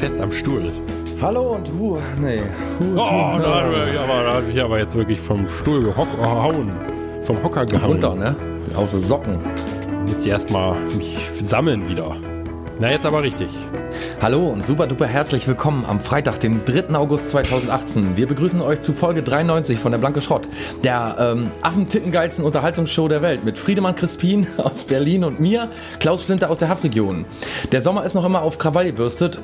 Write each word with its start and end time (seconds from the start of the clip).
fest 0.00 0.18
am 0.18 0.32
Stuhl. 0.32 0.72
Hallo 1.20 1.56
und 1.56 1.70
hu, 1.78 1.98
nee. 2.18 2.40
Hu 2.78 2.96
Oh, 2.96 3.34
hu, 3.34 3.38
da, 3.38 3.86
ja, 3.92 4.02
aber 4.02 4.24
da 4.24 4.32
habe 4.32 4.50
ich 4.50 4.62
aber 4.62 4.78
jetzt 4.78 4.94
wirklich 4.94 5.20
vom 5.20 5.46
Stuhl 5.46 5.82
gehauen. 5.82 6.72
Vom 7.24 7.42
Hocker 7.42 7.66
gehauen. 7.66 8.02
runter, 8.02 8.14
ne? 8.14 8.34
Außer 8.74 8.98
Socken. 8.98 9.38
Jetzt 10.06 10.26
erstmal 10.26 10.80
mich 10.96 11.18
sammeln 11.42 11.86
wieder. 11.86 12.16
Na, 12.80 12.90
jetzt 12.90 13.04
aber 13.04 13.22
richtig. 13.22 13.50
Hallo 14.22 14.48
und 14.48 14.66
super 14.66 14.86
duper 14.86 15.06
herzlich 15.06 15.46
willkommen 15.46 15.84
am 15.84 16.00
Freitag, 16.00 16.40
dem 16.40 16.64
3. 16.64 16.94
August 16.94 17.28
2018. 17.30 18.16
Wir 18.16 18.26
begrüßen 18.26 18.62
euch 18.62 18.80
zu 18.80 18.94
Folge 18.94 19.22
93 19.22 19.78
von 19.78 19.92
der 19.92 19.98
Blanke 19.98 20.22
Schrott, 20.22 20.48
der 20.82 21.16
ähm, 21.18 21.50
affentickengeilsten 21.60 22.42
Unterhaltungsshow 22.42 23.06
der 23.08 23.20
Welt 23.20 23.44
mit 23.44 23.58
Friedemann 23.58 23.96
Crispin 23.96 24.46
aus 24.56 24.84
Berlin 24.84 25.24
und 25.24 25.40
mir, 25.40 25.68
Klaus 25.98 26.24
Flinter 26.24 26.48
aus 26.48 26.60
der 26.60 26.70
Haftregion. 26.70 27.26
Der 27.70 27.82
Sommer 27.82 28.04
ist 28.04 28.14
noch 28.14 28.24
immer 28.24 28.40
auf 28.40 28.56
Krawall 28.56 28.86
gebürstet. 28.86 29.38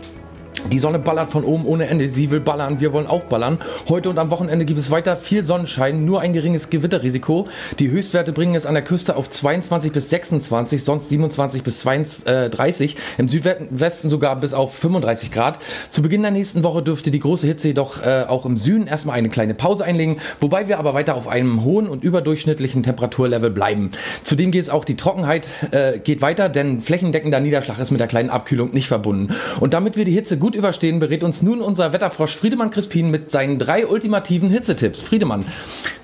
Die 0.72 0.80
Sonne 0.80 0.98
ballert 0.98 1.30
von 1.30 1.44
oben 1.44 1.64
ohne 1.64 1.86
Ende. 1.86 2.12
Sie 2.12 2.30
will 2.30 2.40
ballern, 2.40 2.80
wir 2.80 2.92
wollen 2.92 3.06
auch 3.06 3.22
ballern. 3.24 3.58
Heute 3.88 4.10
und 4.10 4.18
am 4.18 4.30
Wochenende 4.30 4.64
gibt 4.64 4.80
es 4.80 4.90
weiter 4.90 5.16
viel 5.16 5.44
Sonnenschein, 5.44 6.04
nur 6.04 6.20
ein 6.20 6.32
geringes 6.32 6.70
Gewitterrisiko. 6.70 7.46
Die 7.78 7.90
Höchstwerte 7.90 8.32
bringen 8.32 8.56
es 8.56 8.66
an 8.66 8.74
der 8.74 8.82
Küste 8.82 9.16
auf 9.16 9.30
22 9.30 9.92
bis 9.92 10.10
26, 10.10 10.82
sonst 10.82 11.08
27 11.08 11.62
bis 11.62 11.80
32, 11.80 12.96
im 13.18 13.28
Südwesten 13.28 14.08
sogar 14.08 14.34
bis 14.36 14.54
auf 14.54 14.74
35 14.74 15.30
Grad. 15.30 15.60
Zu 15.90 16.02
Beginn 16.02 16.22
der 16.22 16.32
nächsten 16.32 16.64
Woche 16.64 16.82
dürfte 16.82 17.10
die 17.12 17.20
große 17.20 17.46
Hitze 17.46 17.68
jedoch 17.68 18.02
äh, 18.02 18.24
auch 18.26 18.44
im 18.44 18.56
Süden 18.56 18.88
erstmal 18.88 19.16
eine 19.16 19.28
kleine 19.28 19.54
Pause 19.54 19.84
einlegen, 19.84 20.16
wobei 20.40 20.66
wir 20.66 20.78
aber 20.78 20.94
weiter 20.94 21.14
auf 21.14 21.28
einem 21.28 21.62
hohen 21.62 21.86
und 21.86 22.02
überdurchschnittlichen 22.02 22.82
Temperaturlevel 22.82 23.50
bleiben. 23.50 23.92
Zudem 24.24 24.50
geht 24.50 24.62
es 24.62 24.70
auch 24.70 24.84
die 24.84 24.96
Trockenheit 24.96 25.46
äh, 25.70 26.00
geht 26.00 26.22
weiter, 26.22 26.48
denn 26.48 26.80
flächendeckender 26.80 27.38
Niederschlag 27.38 27.78
ist 27.78 27.92
mit 27.92 28.00
der 28.00 28.08
kleinen 28.08 28.30
Abkühlung 28.30 28.72
nicht 28.72 28.88
verbunden. 28.88 29.34
Und 29.60 29.72
damit 29.72 29.96
wir 29.96 30.04
die 30.04 30.12
Hitze 30.12 30.38
gut 30.38 30.55
überstehen, 30.56 30.98
berät 30.98 31.22
uns 31.22 31.42
nun 31.42 31.60
unser 31.60 31.92
Wetterfrosch 31.92 32.34
Friedemann 32.36 32.70
Crispin 32.70 33.10
mit 33.10 33.30
seinen 33.30 33.58
drei 33.58 33.86
ultimativen 33.86 34.50
Hitzetipps. 34.50 35.00
Friedemann, 35.02 35.44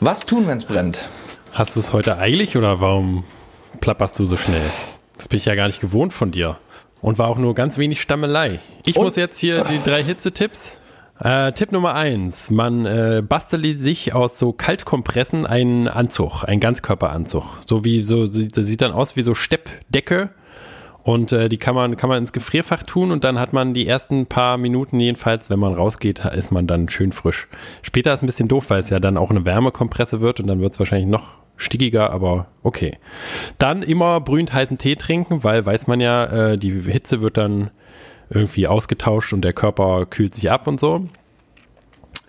was 0.01 0.27
tun, 0.27 0.47
wenn 0.47 0.59
es 0.59 0.65
brennt? 0.65 1.09
Hast 1.53 1.75
du 1.77 1.81
es 1.81 1.93
heute 1.93 2.19
eilig 2.19 2.57
oder 2.57 2.81
warum 2.81 3.25
plapperst 3.81 4.19
du 4.19 4.25
so 4.25 4.37
schnell? 4.37 4.63
Das 5.17 5.29
bin 5.29 5.39
ich 5.39 5.45
ja 5.47 5.55
gar 5.55 5.67
nicht 5.67 5.81
gewohnt 5.81 6.13
von 6.13 6.31
dir. 6.31 6.59
Und 7.01 7.19
war 7.19 7.29
auch 7.29 7.39
nur 7.39 7.55
ganz 7.55 7.79
wenig 7.79 8.01
Stammelei. 8.01 8.61
Ich 8.87 8.97
Und- 8.97 9.05
muss 9.05 9.17
jetzt 9.17 9.39
hier 9.41 9.65
die 9.65 9.81
drei 9.85 10.05
Hitzetipps. 10.05 10.79
Äh, 11.21 11.53
Tipp 11.53 11.71
Nummer 11.73 11.95
eins. 11.95 12.51
Man 12.51 12.87
äh, 12.87 13.23
bastelt 13.29 13.81
sich 13.81 14.13
aus 14.15 14.39
so 14.39 14.53
Kaltkompressen 14.53 15.47
einen 15.47 15.87
Anzug, 15.89 16.45
einen 16.45 16.61
Ganzkörperanzug. 16.61 17.59
So 17.67 17.85
wie 17.85 18.03
so, 18.03 18.31
sieht- 18.31 18.57
das 18.57 18.67
sieht 18.67 18.81
dann 18.83 18.93
aus 18.93 19.15
wie 19.17 19.23
so 19.23 19.35
Steppdecke. 19.35 20.31
Und 21.05 21.33
äh, 21.33 21.49
die 21.49 21.59
kann 21.59 21.75
man, 21.75 21.97
kann 21.97 22.09
man 22.09 22.19
ins 22.19 22.33
Gefrierfach 22.33 22.85
tun 22.85 23.11
und 23.11 23.25
dann 23.25 23.39
hat 23.39 23.53
man 23.53 23.75
die 23.75 23.87
ersten 23.87 24.27
paar 24.27 24.57
Minuten 24.57 25.01
jedenfalls, 25.01 25.51
wenn 25.51 25.59
man 25.59 25.75
rausgeht, 25.75 26.25
ist 26.27 26.53
man 26.53 26.67
dann 26.67 26.89
schön 26.89 27.11
frisch. 27.11 27.49
Später 27.83 28.15
ist 28.15 28.23
ein 28.23 28.27
bisschen 28.27 28.49
doof, 28.49 28.71
weil 28.71 28.81
es 28.81 28.91
ja 28.91 29.01
dann 29.01 29.17
auch 29.17 29.31
eine 29.31 29.45
Wärmekompresse 29.45 30.21
wird 30.21 30.39
und 30.39 30.47
dann 30.47 30.61
wird 30.61 30.75
es 30.75 30.79
wahrscheinlich 30.79 31.09
noch 31.09 31.43
stickiger, 31.57 32.11
aber 32.11 32.47
okay. 32.63 32.97
Dann 33.59 33.83
immer 33.83 34.21
brühend 34.21 34.53
heißen 34.53 34.79
Tee 34.79 34.97
trinken, 34.97 35.43
weil 35.43 35.67
weiß 35.67 35.89
man 35.89 36.01
ja, 36.01 36.25
äh, 36.53 36.59
die 36.59 36.83
Hitze 36.83 37.21
wird 37.21 37.37
dann 37.37 37.71
irgendwie 38.31 38.69
ausgetauscht 38.69 39.33
und 39.33 39.43
der 39.43 39.53
Körper 39.53 40.07
kühlt 40.07 40.35
sich 40.35 40.51
ab 40.51 40.67
und 40.67 40.79
so. 40.79 41.09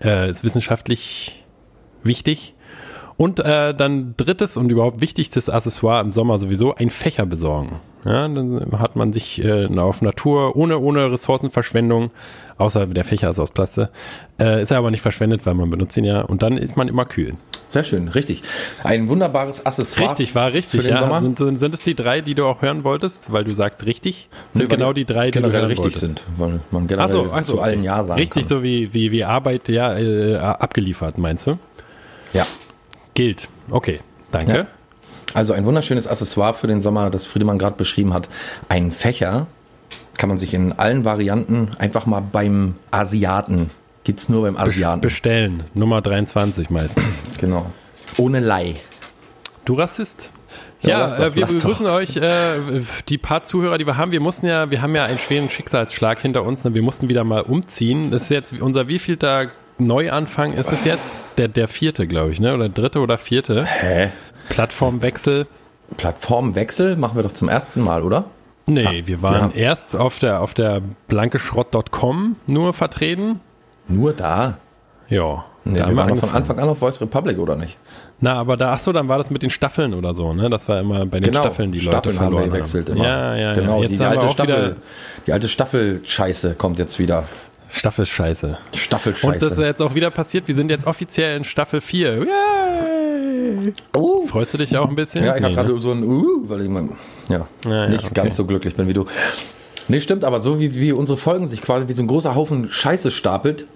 Äh, 0.02 0.30
ist 0.30 0.44
wissenschaftlich 0.44 1.44
wichtig. 2.02 2.54
Und 3.16 3.38
äh, 3.38 3.74
dann 3.74 4.14
drittes 4.16 4.56
und 4.56 4.70
überhaupt 4.70 5.00
wichtigstes 5.00 5.48
Accessoire 5.48 6.00
im 6.00 6.10
Sommer 6.12 6.40
sowieso, 6.40 6.74
ein 6.74 6.90
Fächer 6.90 7.26
besorgen. 7.26 7.80
Ja, 8.04 8.28
dann 8.28 8.78
hat 8.78 8.96
man 8.96 9.12
sich 9.12 9.42
äh, 9.42 9.66
auf 9.78 10.02
Natur, 10.02 10.56
ohne, 10.56 10.78
ohne 10.78 11.10
Ressourcenverschwendung, 11.10 12.10
außer 12.58 12.86
der 12.86 13.04
Fächer 13.04 13.30
ist 13.30 13.38
aus 13.38 13.50
Plaste, 13.50 13.90
äh, 14.38 14.60
ist 14.60 14.70
er 14.70 14.78
aber 14.78 14.90
nicht 14.90 15.00
verschwendet, 15.00 15.46
weil 15.46 15.54
man 15.54 15.70
benutzt 15.70 15.96
ihn 15.96 16.04
ja 16.04 16.20
und 16.20 16.42
dann 16.42 16.58
ist 16.58 16.76
man 16.76 16.88
immer 16.88 17.06
kühl. 17.06 17.34
Sehr 17.68 17.82
schön, 17.82 18.08
richtig. 18.08 18.42
Ein 18.84 19.08
wunderbares 19.08 19.64
Accessoire. 19.64 20.10
Richtig, 20.10 20.34
war 20.34 20.52
richtig. 20.52 20.86
Ja. 20.86 21.18
Sind, 21.18 21.38
sind, 21.38 21.58
sind 21.58 21.74
es 21.74 21.80
die 21.80 21.94
drei, 21.94 22.20
die 22.20 22.34
du 22.34 22.44
auch 22.46 22.62
hören 22.62 22.84
wolltest, 22.84 23.32
weil 23.32 23.44
du 23.44 23.54
sagst 23.54 23.86
richtig? 23.86 24.28
Sind 24.52 24.68
Nee, 24.68 24.76
genau 24.76 24.92
die 24.92 25.06
drei, 25.06 25.30
die 25.30 25.40
du 25.40 25.50
hören 25.50 25.64
richtig 25.64 25.84
wolltest. 25.84 26.00
sind, 26.06 26.22
weil 26.36 26.60
man 26.70 26.86
generell 26.86 27.08
Ach 27.08 27.12
so, 27.12 27.30
ach 27.32 27.42
so, 27.42 27.54
zu 27.54 27.60
allen. 27.62 27.82
Ja 27.82 28.04
sagen 28.04 28.20
Richtig, 28.20 28.42
kann. 28.42 28.48
so 28.48 28.62
wie, 28.62 28.92
wie, 28.92 29.10
wie 29.12 29.24
Arbeit 29.24 29.68
ja 29.68 29.96
äh, 29.98 30.36
abgeliefert, 30.36 31.18
meinst 31.18 31.46
du? 31.46 31.58
Ja. 32.32 32.46
Gilt. 33.14 33.48
Okay, 33.70 34.00
danke. 34.30 34.52
Ja. 34.56 34.66
Also 35.34 35.52
ein 35.52 35.66
wunderschönes 35.66 36.06
Accessoire 36.06 36.54
für 36.54 36.66
den 36.68 36.80
Sommer, 36.80 37.10
das 37.10 37.26
Friedemann 37.26 37.58
gerade 37.58 37.76
beschrieben 37.76 38.14
hat. 38.14 38.28
Ein 38.68 38.92
Fächer 38.92 39.46
kann 40.16 40.28
man 40.28 40.38
sich 40.38 40.54
in 40.54 40.72
allen 40.72 41.04
Varianten 41.04 41.70
einfach 41.78 42.06
mal 42.06 42.20
beim 42.20 42.76
Asiaten, 42.92 43.70
gibt's 44.04 44.28
nur 44.28 44.42
beim 44.42 44.56
Asiaten. 44.56 45.00
Bestellen, 45.00 45.64
Nummer 45.74 46.00
23 46.00 46.70
meistens. 46.70 47.20
genau. 47.38 47.66
Ohne 48.16 48.38
Leih. 48.40 48.76
Du 49.64 49.74
Rassist. 49.74 50.30
Ja, 50.82 50.90
Ja, 50.90 51.06
doch, 51.08 51.18
äh, 51.18 51.34
wir 51.34 51.42
lass 51.42 51.54
doch. 51.54 51.62
begrüßen 51.62 51.86
euch, 51.86 52.16
äh, 52.16 52.82
die 53.08 53.18
paar 53.18 53.44
Zuhörer, 53.44 53.78
die 53.78 53.86
wir 53.86 53.96
haben. 53.96 54.12
Wir 54.12 54.20
mussten 54.20 54.46
ja, 54.46 54.70
wir 54.70 54.82
haben 54.82 54.94
ja 54.94 55.04
einen 55.04 55.18
schweren 55.18 55.50
Schicksalsschlag 55.50 56.20
hinter 56.20 56.44
uns. 56.44 56.62
Ne? 56.62 56.74
Wir 56.74 56.82
mussten 56.82 57.08
wieder 57.08 57.24
mal 57.24 57.40
umziehen. 57.40 58.10
Das 58.10 58.22
ist 58.22 58.28
jetzt 58.30 58.52
unser 58.60 58.86
wievielter 58.86 59.50
Neuanfang 59.78 60.52
ist 60.52 60.70
es 60.70 60.84
jetzt? 60.84 61.24
Der, 61.36 61.48
der 61.48 61.66
vierte, 61.66 62.06
glaube 62.06 62.30
ich, 62.30 62.40
ne? 62.40 62.54
Oder 62.54 62.68
dritte 62.68 63.00
oder 63.00 63.18
vierte. 63.18 63.64
Hä? 63.64 64.12
Plattformwechsel. 64.48 65.46
Plattformwechsel 65.96 66.96
machen 66.96 67.16
wir 67.16 67.22
doch 67.22 67.32
zum 67.32 67.48
ersten 67.48 67.80
Mal, 67.80 68.02
oder? 68.02 68.24
Nee, 68.66 69.02
wir 69.06 69.20
waren 69.22 69.42
haben- 69.42 69.52
erst 69.54 69.94
auf 69.94 70.18
der, 70.18 70.40
auf 70.40 70.54
der 70.54 70.80
blankeschrott.com 71.08 72.36
nur 72.48 72.72
vertreten. 72.74 73.40
Nur 73.88 74.12
da. 74.14 74.58
Ja. 75.08 75.44
Nee, 75.64 75.78
da 75.78 75.88
wir 75.88 75.96
waren 75.96 76.16
von. 76.16 76.30
Anfang 76.30 76.58
an 76.58 76.68
auf 76.68 76.78
Voice 76.78 77.00
Republic, 77.00 77.38
oder 77.38 77.56
nicht? 77.56 77.76
Na, 78.20 78.34
aber 78.34 78.56
da, 78.56 78.72
ach 78.72 78.78
so, 78.78 78.92
dann 78.92 79.08
war 79.08 79.18
das 79.18 79.30
mit 79.30 79.42
den 79.42 79.50
Staffeln 79.50 79.92
oder 79.92 80.14
so, 80.14 80.32
ne? 80.32 80.48
Das 80.48 80.68
war 80.68 80.80
immer 80.80 81.04
bei 81.06 81.20
den 81.20 81.24
Genau, 81.30 81.40
Staffeln, 81.40 81.72
die 81.72 81.80
Staffeln 81.80 82.14
Leute 82.14 82.20
haben 82.24 82.32
wir 82.32 82.38
verloren 82.38 82.50
gewechselt 82.52 82.88
haben. 82.90 82.96
immer. 82.96 83.06
Ja, 83.06 83.36
ja, 83.36 83.54
genau, 83.54 83.72
ja. 83.72 83.76
die, 83.76 83.82
Jetzt 83.82 83.94
die 83.94 83.98
wir 84.00 84.08
alte 84.10 84.28
Staffel, 84.30 84.76
die 85.26 85.32
alte 85.32 85.48
Staffel-Scheiße 85.48 86.54
kommt 86.54 86.78
jetzt 86.78 86.98
wieder. 86.98 87.24
Staffelscheiße. 87.70 88.56
Staffelscheiße. 88.74 89.26
Und 89.26 89.42
das 89.42 89.52
ist 89.52 89.58
jetzt 89.58 89.82
auch 89.82 89.94
wieder 89.94 90.10
passiert. 90.10 90.46
Wir 90.48 90.54
sind 90.54 90.70
jetzt 90.70 90.86
offiziell 90.86 91.36
in 91.36 91.44
Staffel 91.44 91.80
4. 91.80 92.18
Yay! 92.18 92.26
Oh. 93.96 94.26
Freust 94.26 94.54
du 94.54 94.58
dich 94.58 94.76
auch 94.76 94.88
ein 94.88 94.96
bisschen? 94.96 95.24
Ja, 95.24 95.36
ich 95.36 95.42
habe 95.42 95.48
Nee, 95.50 95.54
gerade 95.54 95.74
ne? 95.74 95.80
so 95.80 95.92
ein 95.92 96.02
Uh, 96.04 96.48
weil 96.48 96.62
ich 96.62 96.68
ja, 96.68 97.46
Ja, 97.66 97.70
ja, 97.70 97.88
nicht 97.88 98.04
okay. 98.06 98.14
ganz 98.14 98.36
so 98.36 98.44
glücklich 98.44 98.74
bin 98.74 98.88
wie 98.88 98.92
du. 98.94 99.04
Nee, 99.88 100.00
stimmt, 100.00 100.24
aber 100.24 100.40
so 100.40 100.60
wie, 100.60 100.74
wie 100.76 100.92
unsere 100.92 101.18
Folgen 101.18 101.46
sich 101.46 101.60
quasi 101.60 101.88
wie 101.88 101.92
so 101.92 102.02
ein 102.02 102.06
großer 102.06 102.34
Haufen 102.34 102.70
Scheiße 102.70 103.10
stapelt, 103.10 103.66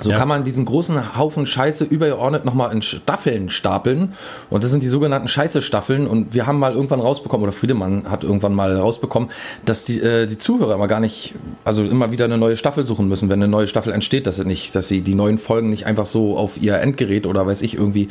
so 0.00 0.10
Ja. 0.10 0.16
kann 0.16 0.28
man 0.28 0.44
diesen 0.44 0.64
großen 0.64 1.16
Haufen 1.16 1.46
Scheiße 1.46 1.84
übergeordnet 1.84 2.44
nochmal 2.44 2.72
in 2.72 2.82
Staffeln 2.82 3.50
stapeln. 3.50 4.14
Und 4.48 4.64
das 4.64 4.70
sind 4.70 4.82
die 4.82 4.88
sogenannten 4.88 5.28
Scheiße-Staffeln. 5.28 6.06
Und 6.06 6.34
wir 6.34 6.46
haben 6.46 6.58
mal 6.58 6.72
irgendwann 6.72 7.00
rausbekommen, 7.00 7.44
oder 7.44 7.52
Friedemann 7.52 8.10
hat 8.10 8.24
irgendwann 8.24 8.54
mal 8.54 8.76
rausbekommen, 8.76 9.30
dass 9.64 9.84
die, 9.84 10.00
äh, 10.00 10.26
die 10.26 10.38
Zuhörer 10.38 10.74
immer 10.74 10.88
gar 10.88 11.00
nicht, 11.00 11.34
also 11.64 11.84
immer 11.84 12.12
wieder 12.12 12.24
eine 12.24 12.38
neue 12.38 12.56
Staffel 12.56 12.84
suchen 12.84 13.08
müssen, 13.08 13.28
wenn 13.28 13.42
eine 13.42 13.48
neue 13.48 13.66
Staffel 13.66 13.92
entsteht, 13.92 14.26
dass 14.26 14.36
sie 14.36 14.44
nicht, 14.44 14.74
dass 14.74 14.88
sie 14.88 15.02
die 15.02 15.14
neuen 15.14 15.38
Folgen 15.38 15.70
nicht 15.70 15.86
einfach 15.86 16.06
so 16.06 16.36
auf 16.36 16.60
ihr 16.60 16.78
Endgerät 16.78 17.26
oder 17.26 17.46
weiß 17.46 17.62
ich 17.62 17.74
irgendwie 17.74 18.08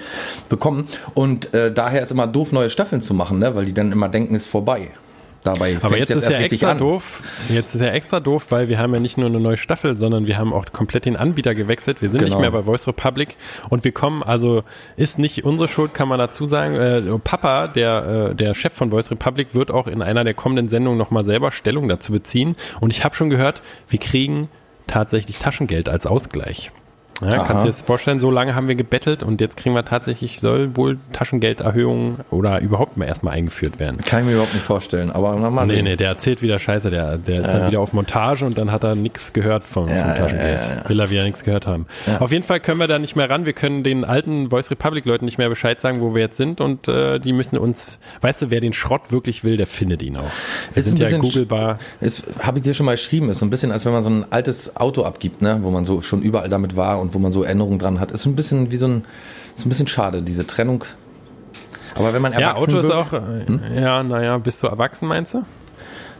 bekommen. 0.47 0.87
Und 1.13 1.53
äh, 1.53 1.71
daher 1.71 2.03
ist 2.03 2.11
immer 2.11 2.27
doof, 2.27 2.51
neue 2.51 2.69
Staffeln 2.69 3.01
zu 3.01 3.13
machen, 3.13 3.39
ne? 3.39 3.55
weil 3.55 3.65
die 3.65 3.73
dann 3.73 3.91
immer 3.91 4.09
denken, 4.09 4.35
ist 4.35 4.47
vorbei. 4.47 4.89
Dabei 5.43 5.77
Aber 5.81 5.97
jetzt 5.97 6.09
ist 6.09 6.29
ja 6.29 6.37
extra 6.39 6.71
an. 6.71 6.77
doof. 6.79 7.21
Jetzt 7.49 7.73
ist 7.73 7.81
ja 7.81 7.87
extra 7.87 8.19
doof, 8.19 8.47
weil 8.49 8.67
wir 8.67 8.77
haben 8.77 8.93
ja 8.93 8.99
nicht 8.99 9.17
nur 9.17 9.27
eine 9.27 9.39
neue 9.39 9.57
Staffel, 9.57 9.97
sondern 9.97 10.25
wir 10.27 10.37
haben 10.37 10.51
auch 10.51 10.65
komplett 10.73 11.05
den 11.05 11.15
Anbieter 11.15 11.55
gewechselt. 11.55 12.01
Wir 12.01 12.09
sind 12.09 12.19
Genau. 12.21 12.35
nicht 12.35 12.41
mehr 12.41 12.51
bei 12.51 12.63
Voice 12.63 12.87
Republic 12.87 13.37
und 13.69 13.83
wir 13.85 13.91
kommen, 13.93 14.21
also 14.21 14.63
ist 14.97 15.17
nicht 15.17 15.45
unsere 15.45 15.69
Schuld, 15.69 15.93
kann 15.93 16.09
man 16.09 16.19
dazu 16.19 16.45
sagen. 16.45 16.75
Äh, 16.75 17.01
Papa, 17.23 17.67
der, 17.67 18.29
äh, 18.31 18.35
der 18.35 18.53
Chef 18.53 18.73
von 18.73 18.91
Voice 18.91 19.11
Republic, 19.11 19.55
wird 19.55 19.71
auch 19.71 19.87
in 19.87 20.01
einer 20.01 20.23
der 20.25 20.33
kommenden 20.33 20.67
Sendungen 20.67 20.97
nochmal 20.97 21.23
selber 21.23 21.51
Stellung 21.51 21.87
dazu 21.87 22.11
beziehen. 22.11 22.55
Und 22.81 22.91
ich 22.91 23.05
habe 23.05 23.15
schon 23.15 23.29
gehört, 23.29 23.61
wir 23.87 23.99
kriegen 23.99 24.49
tatsächlich 24.87 25.37
Taschengeld 25.37 25.87
als 25.87 26.05
Ausgleich. 26.05 26.71
Ja, 27.21 27.39
kannst 27.39 27.63
du 27.63 27.67
dir 27.67 27.67
das 27.67 27.81
vorstellen, 27.81 28.19
so 28.19 28.31
lange 28.31 28.55
haben 28.55 28.67
wir 28.67 28.75
gebettelt 28.75 29.23
und 29.23 29.41
jetzt 29.41 29.57
kriegen 29.57 29.75
wir 29.75 29.83
tatsächlich, 29.85 30.39
soll 30.39 30.75
wohl 30.75 30.97
Taschengelderhöhung 31.11 32.17
oder 32.31 32.59
überhaupt 32.61 32.97
mal 32.97 33.05
erstmal 33.05 33.33
eingeführt 33.33 33.79
werden. 33.79 33.97
Kann 33.97 34.21
ich 34.21 34.25
mir 34.27 34.33
überhaupt 34.33 34.53
nicht 34.53 34.65
vorstellen. 34.65 35.11
Aber 35.11 35.35
mal 35.37 35.65
Nee, 35.65 35.75
sehen. 35.75 35.83
nee, 35.85 35.95
der 35.95 36.09
erzählt 36.09 36.41
wieder 36.41 36.59
Scheiße, 36.59 36.89
der, 36.89 37.17
der 37.17 37.41
ist 37.41 37.47
dann 37.47 37.67
wieder 37.67 37.79
auf 37.79 37.93
Montage 37.93 38.45
und 38.45 38.57
dann 38.57 38.71
hat 38.71 38.83
er 38.83 38.95
nichts 38.95 39.33
gehört 39.33 39.67
vom, 39.67 39.87
vom 39.87 39.95
Taschengeld. 39.97 40.89
Will 40.89 40.99
er 40.99 41.09
wieder 41.09 41.23
nichts 41.23 41.43
gehört 41.43 41.67
haben. 41.67 41.85
Auf 42.19 42.31
jeden 42.31 42.43
Fall 42.43 42.59
können 42.59 42.79
wir 42.79 42.87
da 42.87 42.99
nicht 42.99 43.15
mehr 43.15 43.29
ran. 43.29 43.45
Wir 43.45 43.53
können 43.53 43.83
den 43.83 44.05
alten 44.05 44.49
Voice 44.49 44.71
Republic 44.71 45.05
Leuten 45.05 45.25
nicht 45.25 45.37
mehr 45.37 45.49
Bescheid 45.49 45.79
sagen, 45.81 46.01
wo 46.01 46.13
wir 46.13 46.21
jetzt 46.21 46.37
sind 46.37 46.61
und 46.61 46.87
äh, 46.87 47.19
die 47.19 47.33
müssen 47.33 47.57
uns, 47.57 47.99
weißt 48.21 48.43
du, 48.43 48.49
wer 48.49 48.61
den 48.61 48.73
Schrott 48.73 49.11
wirklich 49.11 49.43
will, 49.43 49.57
der 49.57 49.67
findet 49.67 50.01
ihn 50.01 50.17
auch. 50.17 50.23
Wir 50.73 50.79
Ist 50.79 50.85
sind 50.85 50.95
ein 50.95 50.97
ja 51.01 51.05
bisschen 51.07 51.21
googlebar. 51.21 51.79
Ist, 52.01 52.23
habe 52.39 52.59
ich 52.59 52.63
dir 52.63 52.73
schon 52.73 52.85
mal 52.85 52.93
geschrieben, 52.93 53.29
ist 53.29 53.39
so 53.39 53.45
ein 53.45 53.49
bisschen, 53.49 53.71
als 53.71 53.85
wenn 53.85 53.93
man 53.93 54.01
so 54.01 54.09
ein 54.09 54.25
altes 54.31 54.75
Auto 54.77 55.03
abgibt, 55.03 55.41
ne, 55.41 55.59
wo 55.61 55.71
man 55.71 55.85
so 55.85 56.01
schon 56.01 56.21
überall 56.21 56.49
damit 56.49 56.75
war 56.75 56.99
und 56.99 57.08
wo 57.13 57.19
man 57.19 57.31
so 57.31 57.43
Erinnerungen 57.43 57.79
dran 57.79 57.99
hat. 57.99 58.11
Ist 58.11 58.25
ein 58.25 58.35
bisschen 58.35 58.71
wie 58.71 58.77
so 58.77 58.87
ein, 58.87 59.03
ist 59.55 59.65
ein 59.65 59.69
bisschen 59.69 59.87
schade, 59.87 60.21
diese 60.21 60.45
Trennung. 60.47 60.83
Aber 61.95 62.13
wenn 62.13 62.21
man 62.21 62.33
Ja, 62.33 62.39
erwachsen 62.39 62.63
Auto 62.63 62.77
ist 62.77 62.83
wird, 62.83 62.93
auch, 62.93 63.13
äh, 63.13 63.81
ja, 63.81 64.03
naja, 64.03 64.37
bist 64.37 64.63
du 64.63 64.67
erwachsen, 64.67 65.07
meinst 65.07 65.33
du? 65.33 65.43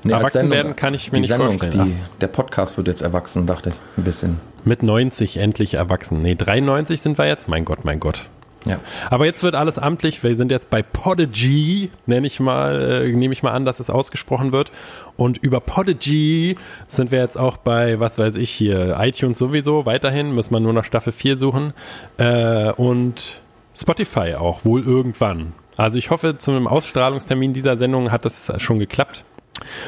Nee, 0.03 0.13
erwachsen 0.13 0.50
werden 0.50 0.75
kann 0.75 0.94
ich 0.94 1.12
mir 1.12 1.19
nicht 1.19 1.27
Sendung, 1.27 1.59
vorstellen. 1.59 1.86
Die, 1.88 1.97
der 2.21 2.27
Podcast 2.27 2.77
wird 2.77 2.88
jetzt 2.88 3.01
erwachsen, 3.01 3.45
dachte 3.45 3.69
ich. 3.69 3.75
Ein 3.97 4.03
bisschen. 4.03 4.39
Mit 4.63 4.83
90 4.83 5.38
endlich 5.38 5.74
erwachsen. 5.75 6.21
Nee, 6.21 6.36
93 6.36 7.01
sind 7.01 7.18
wir 7.18 7.27
jetzt. 7.27 7.47
Mein 7.47 7.65
Gott, 7.65 7.83
mein 7.83 8.00
Gott. 8.00 8.30
Ja. 8.65 8.79
Aber 9.09 9.25
jetzt 9.25 9.41
wird 9.44 9.56
alles 9.56 9.77
amtlich. 9.77 10.21
Wir 10.23 10.35
sind 10.35 10.51
jetzt 10.51 10.69
bei 10.69 10.81
Podigy, 10.81 11.91
nenne 12.06 12.27
ich 12.27 12.39
mal, 12.39 13.03
äh, 13.06 13.11
nehme 13.11 13.33
ich 13.33 13.44
mal 13.44 13.51
an, 13.51 13.65
dass 13.65 13.79
es 13.79 13.89
ausgesprochen 13.89 14.51
wird. 14.51 14.71
Und 15.17 15.38
über 15.38 15.59
Podigy 15.59 16.57
sind 16.89 17.11
wir 17.11 17.19
jetzt 17.19 17.38
auch 17.38 17.57
bei, 17.57 18.00
was 18.00 18.17
weiß 18.17 18.35
ich 18.35 18.50
hier, 18.50 18.97
iTunes 19.00 19.38
sowieso 19.38 19.85
weiterhin, 19.85 20.33
muss 20.33 20.51
man 20.51 20.63
nur 20.63 20.73
nach 20.73 20.85
Staffel 20.85 21.13
4 21.13 21.38
suchen. 21.38 21.73
Äh, 22.17 22.71
und 22.71 23.41
Spotify 23.75 24.35
auch, 24.35 24.65
wohl 24.65 24.83
irgendwann. 24.83 25.53
Also 25.77 25.97
ich 25.97 26.09
hoffe, 26.09 26.38
zum 26.38 26.67
Ausstrahlungstermin 26.67 27.53
dieser 27.53 27.77
Sendung 27.77 28.12
hat 28.12 28.25
das 28.25 28.51
schon 28.57 28.79
geklappt. 28.79 29.23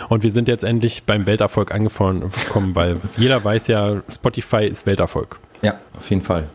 Und 0.09 0.23
wir 0.23 0.31
sind 0.31 0.47
jetzt 0.47 0.63
endlich 0.63 1.03
beim 1.03 1.25
Welterfolg 1.25 1.73
angekommen, 1.73 2.31
weil 2.73 2.97
jeder 3.17 3.43
weiß 3.43 3.67
ja, 3.67 4.01
Spotify 4.09 4.65
ist 4.65 4.85
Welterfolg. 4.85 5.39
Ja, 5.61 5.79
auf 5.97 6.09
jeden 6.09 6.21
Fall. 6.21 6.49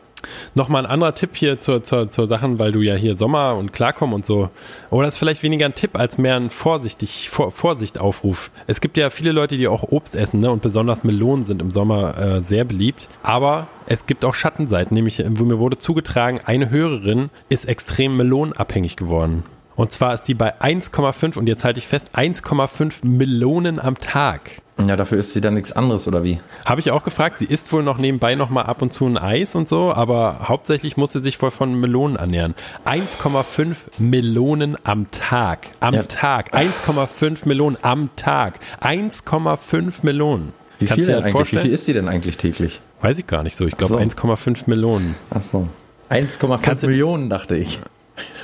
Nochmal 0.54 0.84
ein 0.84 0.90
anderer 0.90 1.14
Tipp 1.14 1.30
hier 1.34 1.60
zur, 1.60 1.84
zur, 1.84 2.08
zur 2.08 2.26
Sachen, 2.26 2.58
weil 2.58 2.72
du 2.72 2.80
ja 2.80 2.94
hier 2.94 3.16
Sommer 3.16 3.56
und 3.56 3.72
Klarkommen 3.72 4.14
und 4.14 4.26
so. 4.26 4.50
Oder 4.90 5.08
ist 5.08 5.18
vielleicht 5.18 5.42
weniger 5.42 5.66
ein 5.66 5.74
Tipp 5.74 5.98
als 5.98 6.18
mehr 6.18 6.36
ein 6.36 6.50
vorsichtig, 6.50 7.28
Vor, 7.30 7.50
Vorsichtaufruf. 7.50 8.50
Es 8.66 8.80
gibt 8.80 8.96
ja 8.96 9.10
viele 9.10 9.32
Leute, 9.32 9.56
die 9.56 9.68
auch 9.68 9.82
Obst 9.82 10.14
essen, 10.14 10.40
ne? 10.40 10.50
Und 10.50 10.62
besonders 10.62 11.04
Melonen 11.04 11.44
sind 11.44 11.62
im 11.62 11.70
Sommer 11.70 12.18
äh, 12.18 12.42
sehr 12.42 12.64
beliebt. 12.64 13.08
Aber 13.22 13.68
es 13.86 14.06
gibt 14.06 14.24
auch 14.24 14.34
Schattenseiten, 14.34 14.94
nämlich, 14.94 15.22
wo 15.28 15.44
mir 15.44 15.58
wurde 15.58 15.78
zugetragen, 15.78 16.40
eine 16.44 16.70
Hörerin 16.70 17.30
ist 17.48 17.66
extrem 17.66 18.16
melonenabhängig 18.16 18.96
geworden. 18.96 19.44
Und 19.76 19.92
zwar 19.92 20.14
ist 20.14 20.22
die 20.24 20.34
bei 20.34 20.58
1,5 20.60 21.36
und 21.36 21.46
jetzt 21.46 21.62
halte 21.64 21.78
ich 21.78 21.86
fest, 21.86 22.10
1,5 22.14 23.04
Melonen 23.06 23.78
am 23.78 23.96
Tag. 23.98 24.62
Ja, 24.86 24.96
dafür 24.96 25.18
ist 25.18 25.32
sie 25.32 25.40
dann 25.40 25.54
nichts 25.54 25.72
anderes, 25.72 26.06
oder 26.06 26.22
wie? 26.22 26.38
Habe 26.66 26.80
ich 26.80 26.90
auch 26.90 27.02
gefragt. 27.02 27.38
Sie 27.38 27.46
isst 27.46 27.72
wohl 27.72 27.82
noch 27.82 27.96
nebenbei 27.96 28.34
noch 28.34 28.50
mal 28.50 28.62
ab 28.62 28.82
und 28.82 28.92
zu 28.92 29.06
ein 29.06 29.16
Eis 29.16 29.54
und 29.54 29.68
so, 29.68 29.92
aber 29.94 30.40
hauptsächlich 30.48 30.96
muss 30.98 31.12
sie 31.12 31.22
sich 31.22 31.40
wohl 31.40 31.50
von 31.50 31.74
Melonen 31.78 32.16
ernähren. 32.16 32.54
1,5 32.84 33.76
Melonen 33.98 34.76
am 34.84 35.10
Tag. 35.10 35.68
Am 35.80 35.94
Ja. 35.94 36.02
Tag. 36.02 36.54
1,5 36.54 37.46
Melonen 37.48 37.78
am 37.82 38.10
Tag. 38.16 38.60
1,5 38.82 40.00
Melonen. 40.02 40.52
Wie 40.78 40.84
Kannst 40.86 41.04
viel 41.06 41.14
denn 41.14 41.24
eigentlich? 41.24 41.52
Wie 41.52 41.58
viel 41.58 41.72
ist 41.72 41.86
sie 41.86 41.92
denn 41.94 42.08
eigentlich 42.08 42.36
täglich? 42.36 42.82
Weiß 43.00 43.18
ich 43.18 43.26
gar 43.26 43.42
nicht 43.42 43.56
so. 43.56 43.66
Ich 43.66 43.76
glaube 43.78 43.94
So. 43.94 43.98
1,5 44.00 44.64
Melonen. 44.66 45.14
Ach 45.30 45.40
so. 45.50 45.68
1,5 46.10 46.62
Kannst 46.62 46.82
du- 46.82 46.88
Millionen, 46.88 47.30
dachte 47.30 47.56
ich. 47.56 47.80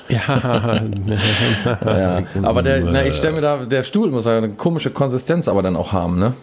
Ja, 0.09 0.83
Ja. 1.85 2.23
Aber 2.43 2.63
der, 2.63 2.81
na, 2.81 3.05
ich 3.05 3.17
stelle 3.17 3.35
mir 3.35 3.41
da, 3.41 3.65
der 3.65 3.83
Stuhl 3.83 4.11
muss 4.11 4.27
eine 4.27 4.51
komische 4.51 4.91
Konsistenz 4.91 5.49
aber 5.49 5.63
dann 5.63 5.77
auch 5.77 5.93
haben, 5.93 6.19
ne? 6.19 6.35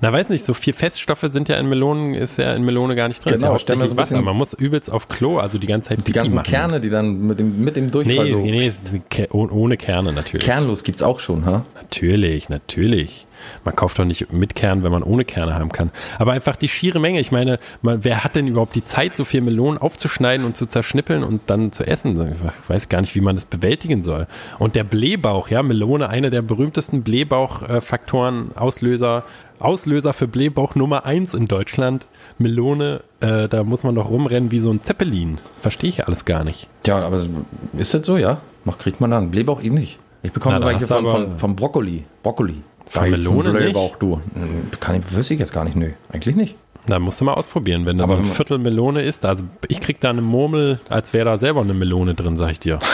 Na, 0.00 0.12
weiß 0.12 0.28
nicht, 0.30 0.44
so 0.44 0.54
viel 0.54 0.72
Feststoffe 0.72 1.24
sind 1.28 1.48
ja 1.48 1.56
in 1.56 1.68
Melonen, 1.68 2.14
ist 2.14 2.38
ja 2.38 2.54
in 2.54 2.64
Melone 2.64 2.94
gar 2.96 3.08
nicht 3.08 3.24
drin. 3.24 3.34
Genau, 3.34 3.54
ist 3.54 3.68
ja 3.68 3.74
hauptsächlich 3.74 3.90
so 3.90 3.96
Wasser. 3.96 4.22
Man 4.22 4.36
muss 4.36 4.52
übelst 4.54 4.90
auf 4.90 5.08
Klo, 5.08 5.38
also 5.38 5.58
die 5.58 5.66
ganze 5.66 5.90
Zeit 5.90 5.98
Die 5.98 6.02
Pipi 6.02 6.18
ganzen 6.18 6.34
machen. 6.36 6.50
Kerne, 6.50 6.80
die 6.80 6.90
dann 6.90 7.20
mit 7.26 7.38
dem, 7.38 7.62
mit 7.64 7.76
dem 7.76 7.90
Durchfall 7.90 8.24
Nee, 8.24 8.70
so. 8.70 8.90
nee, 8.92 9.02
ke- 9.10 9.28
oh- 9.32 9.48
ohne 9.50 9.76
Kerne 9.76 10.12
natürlich. 10.12 10.44
Kernlos 10.46 10.84
gibt's 10.84 11.02
auch 11.02 11.20
schon, 11.20 11.44
ha? 11.46 11.64
Natürlich, 11.76 12.48
natürlich. 12.48 13.26
Man 13.62 13.76
kauft 13.76 13.98
doch 13.98 14.06
nicht 14.06 14.32
mit 14.32 14.54
Kern, 14.54 14.82
wenn 14.84 14.92
man 14.92 15.02
ohne 15.02 15.26
Kerne 15.26 15.54
haben 15.54 15.70
kann. 15.70 15.90
Aber 16.18 16.32
einfach 16.32 16.56
die 16.56 16.68
schiere 16.68 16.98
Menge. 16.98 17.20
Ich 17.20 17.30
meine, 17.30 17.58
man, 17.82 18.02
wer 18.02 18.24
hat 18.24 18.36
denn 18.36 18.46
überhaupt 18.46 18.74
die 18.74 18.86
Zeit, 18.86 19.18
so 19.18 19.24
viel 19.24 19.42
Melonen 19.42 19.76
aufzuschneiden 19.76 20.46
und 20.46 20.56
zu 20.56 20.64
zerschnippeln 20.64 21.22
und 21.22 21.42
dann 21.48 21.70
zu 21.70 21.86
essen? 21.86 22.18
Ich 22.62 22.70
weiß 22.70 22.88
gar 22.88 23.02
nicht, 23.02 23.14
wie 23.14 23.20
man 23.20 23.34
das 23.34 23.44
bewältigen 23.44 24.02
soll. 24.02 24.28
Und 24.58 24.76
der 24.76 24.84
Blähbauch, 24.84 25.48
ja, 25.48 25.62
Melone, 25.62 26.08
einer 26.08 26.30
der 26.30 26.40
berühmtesten 26.40 27.02
Blähbauch-Faktoren, 27.02 28.52
Auslöser, 28.54 29.24
Auslöser 29.58 30.12
für 30.12 30.28
Blähbauch 30.28 30.74
Nummer 30.74 31.06
eins 31.06 31.34
in 31.34 31.46
Deutschland. 31.46 32.06
Melone, 32.38 33.02
äh, 33.20 33.48
da 33.48 33.64
muss 33.64 33.82
man 33.84 33.94
doch 33.94 34.10
rumrennen 34.10 34.50
wie 34.50 34.58
so 34.58 34.70
ein 34.70 34.82
Zeppelin. 34.82 35.38
Verstehe 35.60 35.90
ich 35.90 36.06
alles 36.06 36.24
gar 36.24 36.44
nicht. 36.44 36.68
Ja, 36.86 37.00
aber 37.00 37.24
ist 37.76 37.94
das 37.94 38.06
so, 38.06 38.16
ja? 38.16 38.40
Mach, 38.64 38.78
kriegt 38.78 39.00
man 39.00 39.10
dann. 39.10 39.30
Blähbauch 39.30 39.62
eh 39.62 39.70
nicht. 39.70 39.98
Ich 40.22 40.32
bekomme 40.32 40.56
Na, 40.58 40.64
da 40.64 40.70
immer 40.70 40.78
hier 40.78 40.86
von, 40.86 41.06
von, 41.06 41.38
von 41.38 41.56
Brokkoli. 41.56 42.04
Brokkoli. 42.22 42.62
Von 42.86 43.10
Melone 43.10 43.52
nicht? 43.52 43.62
Blähbauch, 43.62 43.96
du. 43.96 44.20
Kann 44.80 44.96
ich, 44.96 45.14
wüsste 45.14 45.34
ich 45.34 45.40
jetzt 45.40 45.52
gar 45.52 45.64
nicht, 45.64 45.76
nö. 45.76 45.90
Eigentlich 46.12 46.36
nicht. 46.36 46.56
Da 46.86 46.98
musst 46.98 47.20
du 47.20 47.24
mal 47.24 47.34
ausprobieren, 47.34 47.86
wenn 47.86 47.96
da 47.96 48.06
so 48.06 48.14
ein 48.14 48.24
Viertel 48.24 48.58
Melone 48.58 49.02
ist. 49.02 49.24
Also 49.24 49.44
ich 49.68 49.80
krieg 49.80 50.00
da 50.00 50.10
eine 50.10 50.20
Murmel, 50.20 50.80
als 50.88 51.14
wäre 51.14 51.24
da 51.24 51.38
selber 51.38 51.62
eine 51.62 51.72
Melone 51.72 52.14
drin, 52.14 52.36
sag 52.36 52.50
ich 52.50 52.60
dir. 52.60 52.78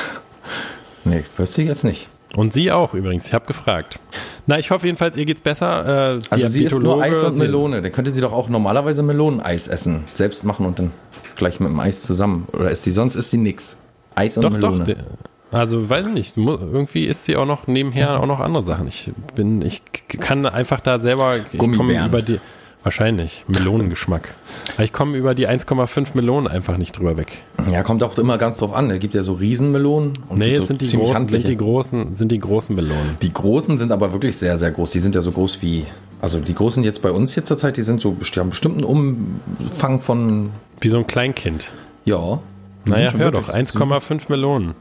Nee, 1.02 1.24
wüsste 1.38 1.62
ich 1.62 1.68
jetzt 1.68 1.82
nicht. 1.82 2.08
Und 2.37 2.53
sie 2.53 2.71
auch 2.71 2.94
übrigens, 2.94 3.27
ich 3.27 3.35
habe 3.35 3.47
gefragt. 3.47 3.99
Na, 4.47 4.59
ich 4.59 4.71
hoffe 4.71 4.87
jedenfalls, 4.87 5.17
ihr 5.17 5.25
geht's 5.25 5.41
besser. 5.41 6.15
Äh, 6.17 6.21
Also 6.31 6.49
sie 6.49 6.65
isst 6.65 6.79
nur 6.79 7.03
Eis 7.03 7.23
und 7.25 7.35
sie- 7.35 7.43
Melone. 7.43 7.82
Dann 7.82 7.91
könnte 7.93 8.11
sie 8.11 8.21
doch 8.21 8.32
auch 8.32 8.49
normalerweise 8.49 9.03
Meloneneis 9.03 9.67
essen. 9.69 10.05
Selbst 10.15 10.44
machen 10.44 10.65
und 10.67 10.79
dann 10.79 10.93
gleich 11.37 11.59
mit 11.61 11.69
dem 11.71 11.81
Eis 11.81 12.03
zusammen. 12.03 12.47
Oder 12.53 12.71
ist 12.71 12.87
die, 12.87 12.93
sonst 12.93 13.17
ist 13.17 13.31
sie 13.31 13.38
nix. 13.38 13.77
Eis 14.15 14.37
und 14.37 14.44
Doch, 14.44 14.50
Melone. 14.50 14.85
doch. 14.85 15.59
Also 15.59 15.91
weiß 15.91 16.06
ich 16.06 16.12
nicht. 16.15 16.37
Irgendwie 16.37 17.05
isst 17.06 17.25
sie 17.25 17.37
auch 17.37 17.47
noch 17.47 17.67
nebenher 17.67 18.21
auch 18.21 18.27
noch 18.27 18.38
andere 18.38 18.62
Sachen. 18.62 18.87
Ich 18.87 19.11
bin, 19.35 19.62
ich 19.62 19.82
kann 20.06 20.47
einfach 20.47 20.79
da 20.81 21.00
selber. 21.00 21.37
Ich 21.53 21.59
komme 21.59 22.06
über 22.06 22.23
die. 22.23 22.38
Wahrscheinlich. 22.82 23.44
Melonengeschmack. 23.47 24.35
Ich 24.79 24.93
komme 24.93 25.17
über 25.19 25.35
die 25.35 25.47
1,5 25.49 26.09
Melonen 26.15 26.50
einfach 26.50 26.79
nicht 26.79 26.99
drüber 26.99 27.17
weg. 27.19 27.38
Ja, 27.71 27.82
kommt 27.82 28.03
auch 28.03 28.17
immer 28.17 28.38
ganz 28.38 28.56
drauf 28.56 28.73
an. 28.73 28.91
Es 28.91 28.99
gibt 29.00 29.15
ja 29.15 29.23
so 29.23 29.35
Riesenmelonen 29.35 30.12
und 30.29 30.38
Nee, 30.38 30.56
so 30.56 30.65
sind 30.65 30.81
die 30.81 30.97
großen, 30.97 31.29
sind 31.29 31.47
die 31.47 31.56
großen, 31.56 32.15
sind 32.15 32.32
die 32.32 32.38
großen 32.38 32.75
Melonen. 32.75 33.19
Die 33.21 33.32
großen 33.32 33.77
sind 33.77 33.93
aber 33.93 34.12
wirklich 34.12 34.37
sehr, 34.37 34.56
sehr 34.56 34.71
groß. 34.71 34.93
Die 34.93 35.00
sind 35.00 35.15
ja 35.15 35.21
so 35.21 35.31
groß 35.32 35.61
wie, 35.61 35.85
also 36.23 36.41
die 36.41 36.55
großen 36.55 36.82
jetzt 36.82 37.03
bei 37.03 37.11
uns 37.11 37.35
hier 37.35 37.44
zurzeit, 37.44 37.77
die 37.77 37.82
sind 37.82 38.00
so, 38.00 38.17
die 38.19 38.41
haben 38.41 38.49
bestimmten 38.50 38.85
Umfang 38.85 40.00
von, 40.00 40.50
Wie 40.81 40.88
so 40.88 40.99
ein 40.99 41.06
Kleinkind. 41.06 41.73
ja. 42.05 42.41
Naja, 42.87 43.12
hör 43.12 43.31
doch, 43.31 43.50
1,5 43.53 44.23
Melonen. 44.31 44.73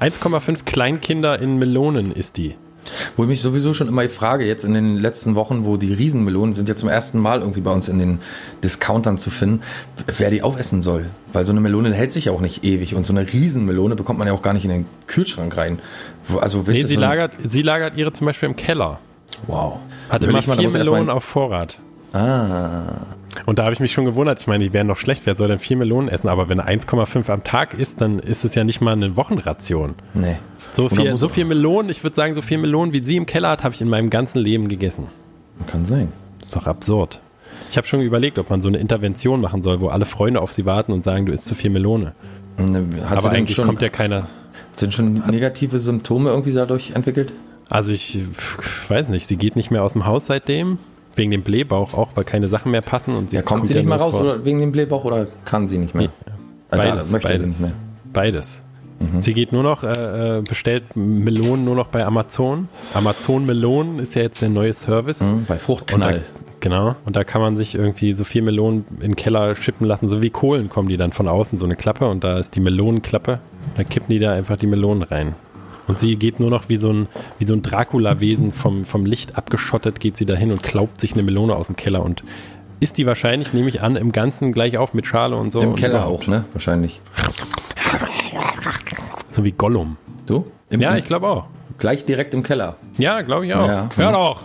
1,5 0.00 0.66
Kleinkinder 0.66 1.38
in 1.40 1.58
Melonen 1.58 2.12
ist 2.12 2.36
die. 2.36 2.56
Wo 3.16 3.22
ich 3.24 3.28
mich 3.28 3.40
sowieso 3.42 3.74
schon 3.74 3.88
immer 3.88 4.08
frage, 4.08 4.46
jetzt 4.46 4.64
in 4.64 4.74
den 4.74 4.96
letzten 4.96 5.34
Wochen, 5.34 5.64
wo 5.64 5.76
die 5.76 5.92
Riesenmelonen 5.92 6.52
sind 6.52 6.68
ja 6.68 6.76
zum 6.76 6.88
ersten 6.88 7.18
Mal 7.18 7.40
irgendwie 7.40 7.60
bei 7.60 7.70
uns 7.72 7.88
in 7.88 7.98
den 7.98 8.18
Discountern 8.64 9.18
zu 9.18 9.30
finden, 9.30 9.60
wer 10.18 10.30
die 10.30 10.42
aufessen 10.42 10.82
soll. 10.82 11.06
Weil 11.32 11.44
so 11.44 11.52
eine 11.52 11.60
Melone 11.60 11.92
hält 11.92 12.12
sich 12.12 12.26
ja 12.26 12.32
auch 12.32 12.40
nicht 12.40 12.64
ewig 12.64 12.94
und 12.94 13.04
so 13.04 13.12
eine 13.12 13.30
Riesenmelone 13.32 13.96
bekommt 13.96 14.18
man 14.18 14.28
ja 14.28 14.34
auch 14.34 14.42
gar 14.42 14.52
nicht 14.54 14.64
in 14.64 14.70
den 14.70 14.86
Kühlschrank 15.06 15.56
rein. 15.56 15.78
Also, 16.40 16.64
Nee, 16.66 16.74
sie 16.84 16.94
so 16.94 17.00
lagert, 17.00 17.32
sie 17.42 17.62
lagert 17.62 17.96
ihre 17.96 18.12
zum 18.12 18.26
Beispiel 18.26 18.48
im 18.48 18.56
Keller. 18.56 18.98
Wow. 19.46 19.78
Hat 20.08 20.22
Überleg 20.22 20.44
immer 20.44 20.54
mal, 20.54 20.60
vier 20.60 20.64
erst 20.64 20.76
Melonen 20.78 21.06
mal- 21.06 21.12
auf 21.12 21.24
Vorrat. 21.24 21.78
Ah. 22.12 23.06
Und 23.46 23.58
da 23.58 23.64
habe 23.64 23.72
ich 23.72 23.80
mich 23.80 23.92
schon 23.92 24.04
gewundert. 24.04 24.40
Ich 24.40 24.46
meine, 24.46 24.64
die 24.64 24.72
wären 24.72 24.88
doch 24.88 24.96
schlecht. 24.96 25.26
Wer 25.26 25.36
soll 25.36 25.48
denn 25.48 25.58
vier 25.58 25.76
Melonen 25.76 26.08
essen? 26.08 26.28
Aber 26.28 26.48
wenn 26.48 26.58
er 26.58 26.68
1,5 26.68 27.30
am 27.30 27.44
Tag 27.44 27.74
isst, 27.74 28.00
dann 28.00 28.18
ist 28.18 28.44
es 28.44 28.54
ja 28.54 28.64
nicht 28.64 28.80
mal 28.80 28.92
eine 28.92 29.16
Wochenration. 29.16 29.94
Nee. 30.14 30.36
So 30.72 30.88
viel, 30.88 31.10
muss 31.10 31.20
so 31.20 31.28
viel 31.28 31.44
Melonen, 31.44 31.90
ich 31.90 32.02
würde 32.02 32.16
sagen, 32.16 32.34
so 32.34 32.42
viel 32.42 32.58
Melonen, 32.58 32.92
wie 32.92 33.02
sie 33.02 33.16
im 33.16 33.26
Keller 33.26 33.50
hat, 33.50 33.64
habe 33.64 33.74
ich 33.74 33.80
in 33.80 33.88
meinem 33.88 34.10
ganzen 34.10 34.38
Leben 34.38 34.68
gegessen. 34.68 35.08
Kann 35.66 35.86
sein. 35.86 36.12
Ist 36.42 36.56
doch 36.56 36.66
absurd. 36.66 37.20
Ich 37.70 37.76
habe 37.76 37.86
schon 37.86 38.00
überlegt, 38.00 38.38
ob 38.38 38.50
man 38.50 38.62
so 38.62 38.68
eine 38.68 38.78
Intervention 38.78 39.40
machen 39.40 39.62
soll, 39.62 39.80
wo 39.80 39.88
alle 39.88 40.04
Freunde 40.04 40.40
auf 40.40 40.52
sie 40.52 40.64
warten 40.64 40.92
und 40.92 41.04
sagen, 41.04 41.26
du 41.26 41.32
isst 41.32 41.46
zu 41.46 41.54
viel 41.54 41.70
Melone. 41.70 42.14
Ne, 42.58 42.84
Aber 43.08 43.30
eigentlich 43.30 43.56
schon, 43.56 43.66
kommt 43.66 43.82
ja 43.82 43.88
keiner. 43.88 44.28
sind 44.76 44.94
schon 44.94 45.22
negative 45.30 45.78
Symptome 45.78 46.30
irgendwie 46.30 46.52
dadurch 46.52 46.92
entwickelt? 46.92 47.32
Also 47.70 47.92
ich 47.92 48.18
weiß 48.88 49.10
nicht, 49.10 49.28
sie 49.28 49.36
geht 49.36 49.54
nicht 49.54 49.70
mehr 49.70 49.82
aus 49.82 49.92
dem 49.92 50.06
Haus 50.06 50.26
seitdem. 50.26 50.78
Wegen 51.18 51.30
dem 51.32 51.42
Blähbauch 51.42 51.94
auch, 51.94 52.08
weil 52.14 52.24
keine 52.24 52.48
Sachen 52.48 52.70
mehr 52.72 52.80
passen 52.80 53.14
und 53.14 53.30
sie 53.30 53.36
Ja, 53.36 53.42
kommt, 53.42 53.66
sie 53.66 53.74
nicht 53.74 53.82
ja 53.82 53.88
mehr 53.88 53.98
raus 53.98 54.12
vor- 54.14 54.22
oder 54.22 54.44
wegen 54.44 54.60
dem 54.60 54.72
Blähbauch 54.72 55.04
oder 55.04 55.26
kann 55.44 55.68
sie 55.68 55.78
nicht 55.78 55.94
mehr? 55.94 56.06
Äh, 56.06 56.08
da 56.70 56.76
Beides, 56.78 57.10
möchte 57.12 57.28
beides. 57.28 57.58
sie 57.58 57.64
nicht 57.64 57.74
mehr. 57.74 57.82
Beides. 58.12 58.62
Mhm. 59.00 59.22
Sie 59.22 59.32
geht 59.34 59.52
nur 59.52 59.62
noch, 59.62 59.84
äh, 59.84 60.38
äh, 60.38 60.42
bestellt 60.42 60.84
Melonen 60.96 61.64
nur 61.64 61.76
noch 61.76 61.88
bei 61.88 62.04
Amazon. 62.04 62.68
Amazon 62.94 63.44
Melonen 63.46 63.98
ist 64.00 64.14
ja 64.14 64.22
jetzt 64.22 64.42
der 64.42 64.48
neue 64.48 64.72
Service. 64.72 65.20
Hm, 65.20 65.26
Bei 65.26 65.34
Und 65.36 65.48
da, 65.50 65.54
Fruchtknall. 65.56 66.22
genau. 66.60 66.96
Und 67.04 67.14
da 67.14 67.22
kann 67.22 67.40
man 67.40 67.56
sich 67.56 67.74
irgendwie 67.76 68.12
so 68.12 68.24
viel 68.24 68.42
Melonen 68.42 68.84
in 68.96 69.00
den 69.10 69.16
Keller 69.16 69.54
schippen 69.54 69.86
lassen. 69.86 70.08
So 70.08 70.20
wie 70.22 70.30
Kohlen 70.30 70.68
kommen 70.68 70.88
die 70.88 70.96
dann 70.96 71.12
von 71.12 71.28
außen, 71.28 71.58
so 71.58 71.64
eine 71.64 71.76
Klappe. 71.76 72.08
Und 72.08 72.24
da 72.24 72.38
ist 72.38 72.56
die 72.56 72.60
Melonenklappe. 72.60 73.38
Da 73.76 73.84
kippen 73.84 74.08
die 74.10 74.18
da 74.18 74.32
einfach 74.32 74.56
die 74.56 74.66
Melonen 74.66 75.02
rein. 75.04 75.34
Und 75.88 75.98
sie 76.00 76.16
geht 76.16 76.38
nur 76.38 76.50
noch 76.50 76.68
wie 76.68 76.76
so 76.76 76.92
ein, 76.92 77.08
wie 77.38 77.46
so 77.46 77.54
ein 77.54 77.62
Dracula-Wesen 77.62 78.52
vom, 78.52 78.84
vom 78.84 79.04
Licht 79.06 79.36
abgeschottet, 79.36 79.98
geht 80.00 80.16
sie 80.16 80.26
dahin 80.26 80.52
und 80.52 80.62
klaubt 80.62 81.00
sich 81.00 81.14
eine 81.14 81.22
Melone 81.22 81.56
aus 81.56 81.66
dem 81.66 81.76
Keller 81.76 82.02
und 82.04 82.22
isst 82.80 82.98
die 82.98 83.06
wahrscheinlich, 83.06 83.52
nehme 83.54 83.68
ich 83.70 83.80
an, 83.82 83.96
im 83.96 84.12
Ganzen 84.12 84.52
gleich 84.52 84.76
auf 84.78 84.94
mit 84.94 85.06
Schale 85.06 85.34
und 85.36 85.50
so. 85.50 85.60
Im 85.60 85.70
und 85.70 85.74
Keller 85.76 85.96
überhaupt. 86.00 86.24
auch, 86.24 86.26
ne? 86.28 86.44
Wahrscheinlich. 86.52 87.00
So 89.30 89.44
wie 89.44 89.52
Gollum. 89.52 89.96
Du? 90.26 90.46
Im, 90.70 90.80
Ja, 90.80 90.96
ich 90.96 91.04
glaube 91.04 91.26
auch. 91.28 91.46
Gleich 91.78 92.04
direkt 92.04 92.34
im 92.34 92.42
Keller. 92.42 92.76
Ja, 92.98 93.22
glaube 93.22 93.46
ich 93.46 93.54
auch. 93.54 93.66
Ja. 93.66 93.88
Hör 93.96 94.12
doch. 94.12 94.42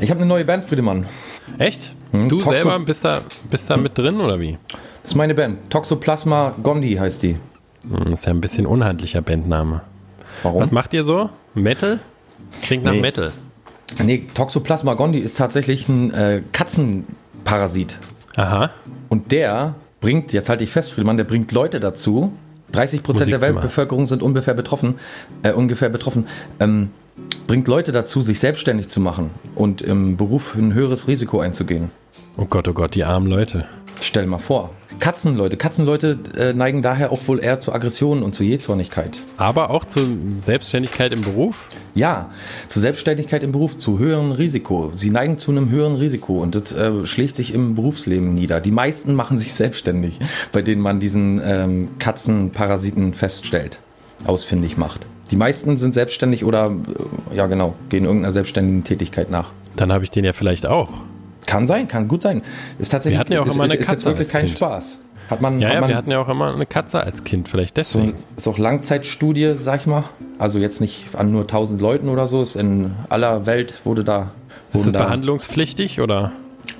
Ich 0.00 0.10
habe 0.10 0.20
eine 0.20 0.28
neue 0.28 0.44
Band, 0.44 0.64
Friedemann. 0.64 1.06
Echt? 1.58 1.94
Hm, 2.12 2.28
Du 2.28 2.38
Toxo- 2.38 2.50
selber 2.50 2.78
bist 2.80 3.04
da, 3.04 3.20
bist 3.50 3.68
da 3.68 3.76
mit 3.76 3.96
drin 3.98 4.20
oder 4.20 4.40
wie? 4.40 4.58
Das 5.02 5.12
ist 5.12 5.14
meine 5.14 5.34
Band. 5.34 5.70
Toxoplasma 5.70 6.54
Gondi 6.62 6.94
heißt 6.94 7.22
die. 7.22 7.36
Hm, 7.88 8.12
ist 8.12 8.26
ja 8.26 8.32
ein 8.32 8.40
bisschen 8.40 8.66
unhandlicher 8.66 9.20
Bandname. 9.20 9.82
Warum? 10.42 10.60
Was 10.60 10.72
macht 10.72 10.92
ihr 10.94 11.04
so? 11.04 11.30
Metal? 11.54 12.00
Klingt 12.62 12.84
nach 12.84 12.92
Nee. 12.92 13.00
Metal. 13.00 13.32
Nee, 14.02 14.26
Toxoplasma 14.34 14.94
gondii 14.94 15.20
ist 15.20 15.36
tatsächlich 15.36 15.88
ein 15.88 16.12
äh, 16.14 16.42
Katzenparasit. 16.52 17.98
Aha. 18.36 18.70
Und 19.08 19.32
der 19.32 19.74
bringt, 20.00 20.32
jetzt 20.32 20.48
halte 20.48 20.64
ich 20.64 20.70
fest, 20.70 20.92
Friedemann, 20.92 21.16
der 21.16 21.24
bringt 21.24 21.52
Leute 21.52 21.80
dazu. 21.80 22.32
30 22.72 23.02
Prozent 23.02 23.32
der. 23.32 23.40
Weltbevölkerung 23.40 24.06
sind 24.06 24.22
ungefähr 24.22 24.54
betroffen, 24.54 24.94
äh, 25.42 25.52
ungefähr 25.52 25.88
betroffen. 25.88 26.26
Ähm, 26.60 26.90
bringt 27.48 27.66
Leute 27.66 27.90
dazu, 27.90 28.22
sich 28.22 28.38
selbstständig 28.38 28.88
zu 28.88 29.00
machen 29.00 29.30
und 29.56 29.82
im 29.82 30.16
Beruf 30.16 30.54
ein 30.54 30.72
höheres 30.72 31.08
Risiko 31.08 31.40
einzugehen. 31.40 31.90
Oh 32.36 32.44
Gott, 32.44 32.68
oh 32.68 32.72
Gott, 32.72 32.94
die 32.94 33.04
armen 33.04 33.26
Leute. 33.26 33.66
Stell 34.00 34.26
mal 34.26 34.38
vor. 34.38 34.70
Katzenleute. 34.98 35.56
Katzenleute 35.56 36.18
äh, 36.36 36.52
neigen 36.52 36.82
daher 36.82 37.12
auch 37.12 37.20
wohl 37.26 37.42
eher 37.42 37.60
zu 37.60 37.72
Aggressionen 37.72 38.22
und 38.22 38.34
zu 38.34 38.42
Jähzornigkeit. 38.42 39.18
Aber 39.36 39.70
auch 39.70 39.84
zur 39.84 40.02
Selbstständigkeit 40.38 41.12
im 41.12 41.22
Beruf? 41.22 41.68
Ja, 41.94 42.30
zu 42.66 42.80
Selbstständigkeit 42.80 43.42
im 43.42 43.52
Beruf, 43.52 43.76
zu 43.76 43.98
höherem 43.98 44.32
Risiko. 44.32 44.92
Sie 44.94 45.10
neigen 45.10 45.38
zu 45.38 45.50
einem 45.50 45.70
höheren 45.70 45.96
Risiko 45.96 46.40
und 46.40 46.54
das 46.54 46.72
äh, 46.72 47.06
schlägt 47.06 47.36
sich 47.36 47.54
im 47.54 47.74
Berufsleben 47.74 48.32
nieder. 48.34 48.60
Die 48.60 48.70
meisten 48.70 49.14
machen 49.14 49.38
sich 49.38 49.52
selbstständig, 49.54 50.18
bei 50.52 50.62
denen 50.62 50.82
man 50.82 51.00
diesen 51.00 51.40
ähm, 51.44 51.88
Katzenparasiten 51.98 53.14
feststellt, 53.14 53.78
ausfindig 54.26 54.76
macht. 54.76 55.06
Die 55.30 55.36
meisten 55.36 55.76
sind 55.76 55.94
selbstständig 55.94 56.44
oder, 56.44 56.66
äh, 56.66 57.36
ja 57.36 57.46
genau, 57.46 57.74
gehen 57.88 58.04
irgendeiner 58.04 58.32
selbstständigen 58.32 58.84
Tätigkeit 58.84 59.30
nach. 59.30 59.52
Dann 59.76 59.92
habe 59.92 60.04
ich 60.04 60.10
den 60.10 60.24
ja 60.24 60.32
vielleicht 60.32 60.66
auch. 60.66 60.88
Kann 61.50 61.66
sein, 61.66 61.88
kann 61.88 62.06
gut 62.06 62.22
sein. 62.22 62.42
Ist 62.78 62.90
tatsächlich 62.90 63.16
Wir 63.16 63.20
hatten 63.20 63.32
ja 63.32 63.40
auch 63.42 63.46
ist, 63.46 63.54
immer 63.56 63.64
eine 63.64 63.74
ist, 63.74 63.80
ist 63.80 63.88
jetzt 63.88 63.96
Katze 64.04 64.06
wirklich 64.06 64.28
kein 64.28 64.46
Kind. 64.46 64.56
Spaß. 64.56 65.00
Hat 65.30 65.40
man, 65.40 65.58
Ja, 65.60 65.68
hat 65.68 65.74
ja, 65.74 65.80
man 65.80 65.88
wir 65.90 65.96
hatten 65.96 66.10
ja 66.12 66.20
auch 66.20 66.28
immer 66.28 66.54
eine 66.54 66.66
Katze 66.66 67.02
als 67.02 67.24
Kind, 67.24 67.48
vielleicht 67.48 67.76
deswegen. 67.76 68.14
ist 68.36 68.46
auch 68.46 68.56
Langzeitstudie, 68.58 69.54
sag 69.56 69.80
ich 69.80 69.86
mal. 69.86 70.04
Also 70.38 70.58
jetzt 70.60 70.80
nicht 70.80 71.06
an 71.16 71.32
nur 71.32 71.42
1000 71.42 71.80
Leuten 71.80 72.08
oder 72.08 72.26
so, 72.28 72.40
ist 72.42 72.54
in 72.56 72.92
aller 73.08 73.46
Welt 73.46 73.74
wurde 73.84 74.04
da. 74.04 74.30
Ist 74.72 74.86
das 74.86 74.92
da 74.92 75.04
behandlungspflichtig 75.04 76.00
oder? 76.00 76.30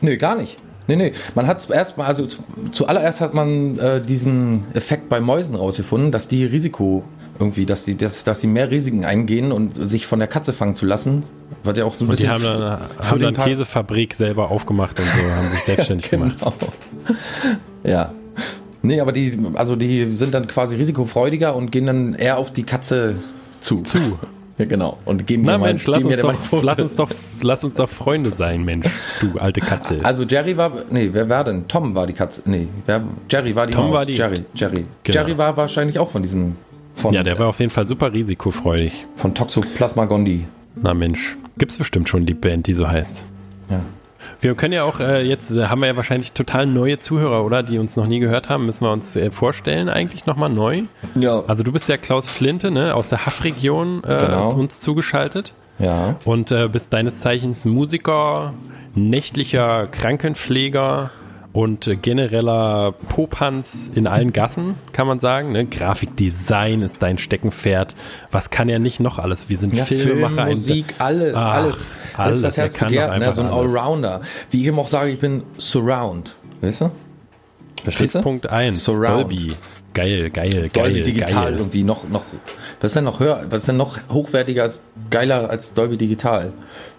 Nee, 0.00 0.16
gar 0.16 0.36
nicht. 0.36 0.56
Nee, 0.86 0.96
nee. 0.96 1.12
Man 1.34 1.46
hat 1.48 1.60
zuerst 1.60 1.98
mal, 1.98 2.06
also 2.06 2.24
zu, 2.26 2.44
zuallererst 2.70 3.20
hat 3.20 3.34
man 3.34 3.78
äh, 3.78 4.00
diesen 4.00 4.64
Effekt 4.74 5.08
bei 5.08 5.20
Mäusen 5.20 5.54
rausgefunden, 5.54 6.10
dass 6.12 6.26
die 6.28 6.44
Risiko 6.44 7.04
irgendwie, 7.40 7.66
dass 7.66 7.84
die, 7.84 7.96
dass, 7.96 8.22
dass 8.24 8.40
sie 8.40 8.46
mehr 8.46 8.70
Risiken 8.70 9.04
eingehen 9.04 9.50
und 9.50 9.74
sich 9.90 10.06
von 10.06 10.18
der 10.20 10.28
Katze 10.28 10.52
fangen 10.52 10.74
zu 10.74 10.86
lassen. 10.86 11.24
Wird 11.64 11.78
ja 11.78 11.84
auch 11.84 11.94
so 11.96 12.04
ein 12.04 12.10
Und 12.10 12.18
die 12.18 12.22
bisschen. 12.26 12.30
haben 12.30 12.60
dann, 12.60 12.80
haben 13.08 13.20
dann 13.20 13.34
Tag- 13.34 13.46
Käsefabrik 13.46 14.14
selber 14.14 14.50
aufgemacht 14.50 14.98
und 15.00 15.06
so, 15.06 15.20
haben 15.20 15.50
sich 15.50 15.60
selbstständig 15.60 16.10
gemacht. 16.10 16.36
Genau. 16.38 16.52
Ja. 17.82 18.12
Nee, 18.82 19.00
aber 19.00 19.12
die, 19.12 19.38
also 19.54 19.76
die 19.76 20.12
sind 20.12 20.32
dann 20.34 20.46
quasi 20.46 20.76
risikofreudiger 20.76 21.54
und 21.56 21.70
gehen 21.72 21.86
dann 21.86 22.14
eher 22.14 22.38
auf 22.38 22.52
die 22.52 22.62
Katze 22.64 23.16
zu. 23.60 23.82
Zu. 23.82 23.98
Ja, 24.58 24.66
genau. 24.66 24.98
Und 25.06 25.26
geben 25.26 25.44
Na 25.46 25.52
mir 25.52 25.58
mal, 25.58 25.66
Mensch, 25.68 25.86
lass 25.86 26.00
geben 26.00 26.10
mir 26.10 26.22
uns, 26.22 26.50
doch, 26.50 26.52
mal 26.52 26.64
lass, 26.66 26.78
uns 26.80 26.94
doch, 26.96 27.10
lass 27.40 27.64
uns 27.64 27.76
doch 27.76 27.88
Freunde 27.88 28.28
sein, 28.36 28.62
Mensch, 28.62 28.86
du 29.22 29.38
alte 29.38 29.60
Katze. 29.62 30.00
Also 30.02 30.24
Jerry 30.24 30.54
war, 30.58 30.70
nee, 30.90 31.08
wer 31.14 31.30
war 31.30 31.44
denn? 31.44 31.66
Tom 31.66 31.94
war 31.94 32.06
die 32.06 32.12
Katze. 32.12 32.42
Nee, 32.44 32.68
wer, 32.84 33.02
Jerry 33.30 33.56
war 33.56 33.64
die 33.64 33.72
Tom 33.72 33.86
Maus. 33.86 34.00
war 34.00 34.04
die- 34.04 34.12
Jerry, 34.16 34.44
Jerry. 34.52 34.82
Genau. 35.02 35.18
Jerry 35.18 35.38
war 35.38 35.56
wahrscheinlich 35.56 35.98
auch 35.98 36.10
von 36.10 36.20
diesem, 36.20 36.56
von, 36.94 37.12
Ja, 37.14 37.22
der 37.22 37.38
war 37.38 37.48
auf 37.48 37.60
jeden 37.60 37.70
Fall 37.70 37.86
super 37.88 38.12
risikofreudig. 38.12 39.06
von 39.16 39.34
Toxoplasma 39.34 40.04
gondii. 40.06 40.46
Na 40.76 40.94
Mensch, 40.94 41.36
gibt's 41.58 41.76
bestimmt 41.76 42.08
schon 42.08 42.26
die 42.26 42.34
Band, 42.34 42.66
die 42.66 42.74
so 42.74 42.88
heißt. 42.88 43.24
Ja. 43.70 43.80
Wir 44.40 44.54
können 44.54 44.74
ja 44.74 44.84
auch, 44.84 45.00
äh, 45.00 45.22
jetzt 45.26 45.50
äh, 45.50 45.66
haben 45.66 45.80
wir 45.80 45.86
ja 45.88 45.96
wahrscheinlich 45.96 46.32
total 46.32 46.66
neue 46.66 46.98
Zuhörer, 46.98 47.44
oder? 47.44 47.62
Die 47.62 47.78
uns 47.78 47.96
noch 47.96 48.06
nie 48.06 48.20
gehört 48.20 48.48
haben. 48.50 48.66
Müssen 48.66 48.84
wir 48.84 48.92
uns 48.92 49.16
äh, 49.16 49.30
vorstellen, 49.30 49.88
eigentlich 49.88 50.26
nochmal 50.26 50.50
neu. 50.50 50.82
Ja. 51.18 51.42
Also 51.46 51.62
du 51.62 51.72
bist 51.72 51.88
ja 51.88 51.96
Klaus 51.96 52.26
Flinte, 52.26 52.70
ne? 52.70 52.94
Aus 52.94 53.08
der 53.08 53.24
Haff-Region 53.26 54.02
äh, 54.04 54.26
Genau. 54.26 54.50
uns 54.54 54.80
zugeschaltet. 54.80 55.54
Ja. 55.78 56.16
Und 56.26 56.52
äh, 56.52 56.68
bist 56.68 56.92
deines 56.92 57.20
Zeichens 57.20 57.64
Musiker, 57.64 58.52
nächtlicher 58.94 59.86
Krankenpfleger 59.88 61.10
und 61.52 61.86
äh, 61.88 61.96
genereller 61.96 62.92
Popanz 63.08 63.90
in 63.92 64.06
allen 64.06 64.32
Gassen, 64.32 64.76
kann 64.92 65.06
man 65.06 65.18
sagen. 65.20 65.52
Ne? 65.52 65.64
Grafikdesign 65.66 66.82
ist 66.82 66.98
dein 67.00 67.18
Steckenpferd. 67.18 67.96
Was 68.30 68.50
kann 68.50 68.68
er 68.68 68.78
nicht 68.78 69.00
noch 69.00 69.18
alles? 69.18 69.48
Wir 69.48 69.58
sind 69.58 69.74
Ja, 69.74 69.84
Film, 69.84 70.00
Filmemacher. 70.00 70.44
ein- 70.44 70.50
Musik, 70.50 70.94
alles, 70.98 71.34
Ach, 71.34 71.54
alles. 71.54 71.74
alles, 71.74 71.86
Alles, 72.16 72.42
was 72.42 72.58
er 72.58 72.64
Herz 72.64 72.76
begehrt, 72.78 73.18
ne? 73.18 73.32
so 73.32 73.42
ein. 73.42 73.48
Allrounder. 73.48 74.20
Wie 74.50 74.60
ich 74.60 74.66
immer 74.66 74.82
auch 74.82 74.88
sage, 74.88 75.10
ich 75.10 75.18
bin 75.18 75.42
Surround. 75.58 76.36
Weißt 76.60 76.82
du? 76.82 76.90
Verstehst 77.82 78.14
du? 78.16 78.20
Punkt 78.22 78.48
1, 78.50 78.84
Surround. 78.84 79.22
Dolby. 79.30 79.56
Geil, 79.92 80.30
geil, 80.30 80.50
geil. 80.52 80.70
Dolby 80.72 81.02
Digital 81.02 81.46
geil. 81.46 81.54
irgendwie 81.58 81.82
noch, 81.82 82.08
noch, 82.08 82.22
was 82.80 82.90
ist 82.90 82.96
denn 82.96 83.04
noch 83.04 83.18
höher, 83.18 83.44
was 83.50 83.62
ist 83.62 83.68
denn 83.68 83.76
noch 83.76 83.98
hochwertiger 84.08 84.62
als, 84.62 84.84
geiler 85.10 85.50
als 85.50 85.74
Dolby 85.74 85.96
Digital? 85.96 86.52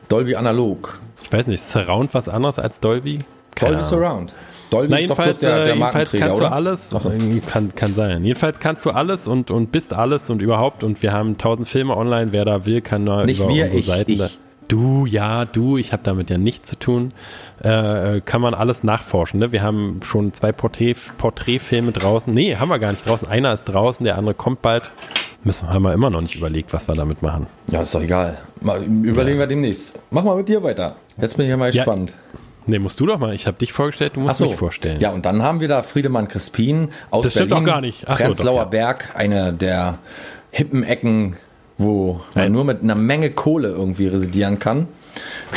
Dolby 0.10 0.36
Analog. 0.36 1.00
Ich 1.24 1.32
weiß 1.32 1.48
nicht, 1.48 1.64
Surround 1.64 2.14
was 2.14 2.28
anderes 2.28 2.60
als 2.60 2.82
Dolby? 2.82 3.20
Keine 3.56 3.74
Dolby. 3.78 3.88
Surround. 3.88 4.36
Dolby 4.70 4.88
Na, 4.90 5.00
jedenfalls, 5.00 5.40
der, 5.40 5.52
äh, 5.52 5.66
der 5.66 5.76
jedenfalls 5.76 6.12
kannst 6.14 6.40
du 6.40 6.46
oder? 6.46 6.54
alles, 6.54 6.94
Ach 6.96 7.02
so. 7.02 7.10
äh, 7.12 7.42
kann, 7.46 7.76
kann 7.76 7.94
sein. 7.94 8.24
Jedenfalls 8.24 8.60
kannst 8.60 8.86
du 8.86 8.92
alles 8.92 9.28
und, 9.28 9.52
und 9.52 9.72
bist 9.72 9.94
alles 9.94 10.30
und 10.30 10.42
überhaupt 10.42 10.84
und 10.86 11.02
wir 11.04 11.12
haben 11.12 11.38
tausend 11.38 11.68
Filme 11.68 11.96
online, 11.98 12.32
wer 12.32 12.46
da 12.46 12.66
will, 12.66 12.82
kann 12.82 13.06
da 13.06 13.26
Nicht 13.26 13.40
über 13.42 13.50
wir, 13.50 13.64
unsere 13.66 13.80
ich, 13.80 13.86
Seiten. 13.86 14.12
ich. 14.14 14.40
Du, 14.70 15.06
ja, 15.06 15.44
du, 15.44 15.78
ich 15.78 15.92
habe 15.92 16.04
damit 16.06 16.30
ja 16.30 16.38
nichts 16.38 16.70
zu 16.70 16.80
tun. 16.80 17.12
Äh, 17.62 18.22
kann 18.22 18.40
man 18.40 18.54
alles 18.54 18.86
nachforschen. 18.86 19.42
Ne? 19.42 19.52
Wir 19.52 19.62
haben 19.64 20.00
schon 20.06 20.34
zwei 20.34 20.54
Porträt, 20.54 20.96
Porträtfilme 21.18 21.92
draußen. 21.92 22.34
Nee, 22.34 22.56
haben 22.56 22.70
wir 22.70 22.80
gar 22.80 22.92
nicht 22.92 23.06
draußen. 23.06 23.28
Einer 23.28 23.52
ist 23.52 23.66
draußen, 23.66 24.06
der 24.06 24.18
andere 24.18 24.34
kommt 24.34 24.62
bald. 24.62 24.94
Müssen, 25.44 25.68
haben 25.68 25.84
wir 25.84 25.92
immer 25.92 26.10
noch 26.10 26.22
nicht 26.22 26.36
überlegt, 26.36 26.72
was 26.72 26.88
wir 26.88 26.96
damit 26.96 27.22
machen. 27.22 27.48
Ja, 27.70 27.82
ist 27.82 27.94
doch 27.94 28.02
egal. 28.02 28.38
Mal, 28.62 28.82
überlegen 28.84 29.40
wir 29.40 29.48
demnächst. 29.48 30.00
Mach 30.10 30.24
mal 30.24 30.38
mit 30.38 30.48
dir 30.48 30.64
weiter. 30.64 30.96
Jetzt 31.20 31.36
bin 31.36 31.48
ich 31.48 31.50
ja 31.50 31.58
mal 31.58 31.74
Ja, 31.74 31.84
gespannt. 31.84 32.14
Nee, 32.68 32.80
musst 32.80 33.00
du 33.00 33.06
doch 33.08 33.18
mal. 33.20 33.34
Ich 33.34 33.48
habe 33.48 33.58
dich 33.58 33.74
vorgestellt, 33.74 34.16
du 34.16 34.20
musst 34.22 34.40
mich 34.40 34.56
vorstellen. 34.56 35.00
Ja, 35.02 35.10
und 35.12 35.26
dann 35.26 35.42
haben 35.42 35.60
wir 35.60 35.68
da 35.68 35.82
Friedemann 35.84 36.28
Crispin 36.28 36.90
aus 37.10 37.24
Das 37.24 37.34
stimmt 37.34 37.50
Berlin. 37.50 37.66
doch 37.66 37.72
gar 37.72 37.82
nicht. 37.82 38.04
Ach 38.08 38.18
so, 38.18 38.24
Prenzlauer 38.26 38.54
doch, 38.66 38.66
ja. 38.66 38.70
Berg, 38.70 39.10
eine 39.16 39.52
der 39.54 39.98
hippen 40.52 40.84
Ecken, 40.84 41.38
wo 41.78 42.22
man 42.36 42.46
Ein- 42.46 42.52
nur 42.52 42.64
mit 42.66 42.84
einer 42.84 42.96
Menge 42.96 43.32
Kohle 43.32 43.70
irgendwie 43.70 44.08
residieren 44.08 44.60
kann. 44.60 44.88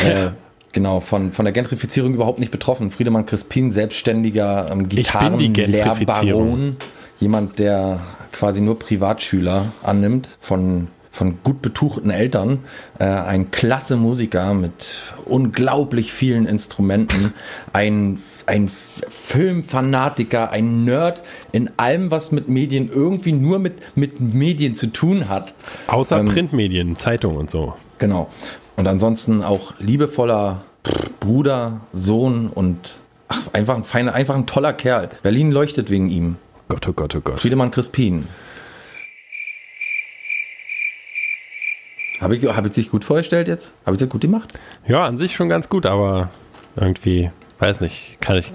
äh, 0.03 0.31
genau, 0.73 1.01
von, 1.01 1.33
von 1.33 1.45
der 1.45 1.53
Gentrifizierung 1.53 2.15
überhaupt 2.15 2.39
nicht 2.39 2.51
betroffen. 2.51 2.91
Friedemann 2.91 3.27
Crispin, 3.27 3.71
selbstständiger 3.71 4.69
ähm. 4.73 4.89
Gitarrenlehrbaron. 4.89 6.77
Jemand, 7.21 7.59
der 7.59 8.01
quasi 8.33 8.61
nur 8.61 8.79
Privatschüler 8.79 9.67
annimmt 9.83 10.29
von 10.41 10.89
von 11.15 11.39
gut 11.45 11.63
betuchten 11.63 12.11
Eltern, 12.11 12.59
äh, 12.99 13.05
ein 13.05 13.53
klasse 13.53 13.95
Musiker 13.97 14.53
mit 14.53 14.97
unglaublich 15.25 16.13
vielen 16.13 16.45
Instrumenten, 16.45 17.33
ein, 17.73 18.19
ein 18.47 18.69
Filmfanatiker, 18.69 20.51
ein 20.51 20.85
Nerd 20.85 21.23
in 21.53 21.71
allem, 21.77 22.11
was 22.11 22.33
mit 22.33 22.49
Medien 22.49 22.91
irgendwie 22.93 23.31
nur 23.31 23.61
mit, 23.61 23.97
mit 23.97 24.21
Medien 24.21 24.75
zu 24.75 24.89
tun 24.89 25.29
hat. 25.29 25.55
Außer 25.87 26.19
Ähm, 26.19 26.27
Printmedien, 26.27 26.97
Zeitung 26.97 27.37
und 27.37 27.49
so. 27.49 27.75
Genau. 27.99 28.29
Und 28.75 28.89
ansonsten 28.89 29.45
auch 29.45 29.75
liebevoller 29.79 30.65
Bruder, 31.21 31.83
Sohn 31.93 32.49
und 32.49 32.99
ach, 33.29 33.41
einfach 33.53 33.77
ein 33.77 33.85
feiner, 33.85 34.15
einfach 34.15 34.35
ein 34.35 34.47
toller 34.47 34.73
Kerl. 34.73 35.11
Berlin 35.23 35.53
leuchtet 35.53 35.91
wegen 35.91 36.09
ihm. 36.11 36.37
Gott, 36.69 36.89
oh 36.89 36.93
Gott, 36.93 37.15
oh 37.15 37.21
Gott. 37.21 37.39
Friedemann 37.39 37.71
Crispin. 37.71 38.27
Habe 42.21 42.37
ich, 42.37 42.45
hab 42.47 42.65
ich 42.67 42.73
dich 42.73 42.91
gut 42.91 43.05
vorgestellt 43.05 43.49
jetzt? 43.49 43.73
Habe 43.85 43.97
ich 43.97 44.01
das 44.01 44.09
gut 44.09 44.21
gemacht? 44.21 44.53
Ja, 44.87 45.05
an 45.05 45.19
sich 45.19 45.35
schon 45.35 45.49
ganz 45.49 45.69
gut, 45.69 45.85
aber 45.87 46.31
irgendwie, 46.77 47.31
weiß 47.59 47.81
nicht, 47.81 48.19
kann 48.21 48.37
ich, 48.37 48.53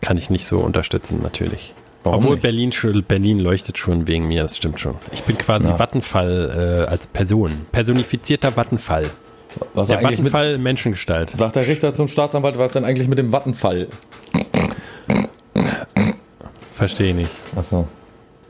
kann 0.00 0.16
ich 0.16 0.30
nicht 0.30 0.46
so 0.46 0.58
unterstützen, 0.58 1.20
natürlich. 1.22 1.74
Warum 2.04 2.18
Obwohl 2.20 2.32
nicht? 2.36 2.42
Berlin, 2.42 2.72
schon- 2.72 3.02
Berlin 3.04 3.38
leuchtet 3.38 3.78
schon 3.78 4.06
wegen 4.06 4.28
mir, 4.28 4.42
das 4.42 4.56
stimmt 4.56 4.80
schon. 4.80 4.94
Ich 5.12 5.22
bin 5.24 5.36
quasi 5.38 5.68
Ja. 5.70 5.78
Vattenfall 5.78 6.84
äh, 6.86 6.90
als 6.90 7.06
Person. 7.06 7.66
Personifizierter 7.72 8.56
Vattenfall. 8.56 9.10
Was 9.74 9.88
Der 9.88 9.98
er 9.98 10.02
mit, 10.02 10.18
Vattenfall 10.18 10.54
in 10.54 10.62
Menschengestalt. 10.62 11.30
sagt 11.36 11.56
der 11.56 11.66
Richter 11.66 11.92
zum 11.94 12.06
Staatsanwalt, 12.08 12.58
was 12.58 12.72
denn 12.72 12.84
eigentlich 12.84 13.08
mit 13.08 13.18
dem 13.18 13.32
Wattenfall? 13.32 13.88
Verstehe 16.74 17.14
nicht. 17.14 17.30
Achso. 17.56 17.88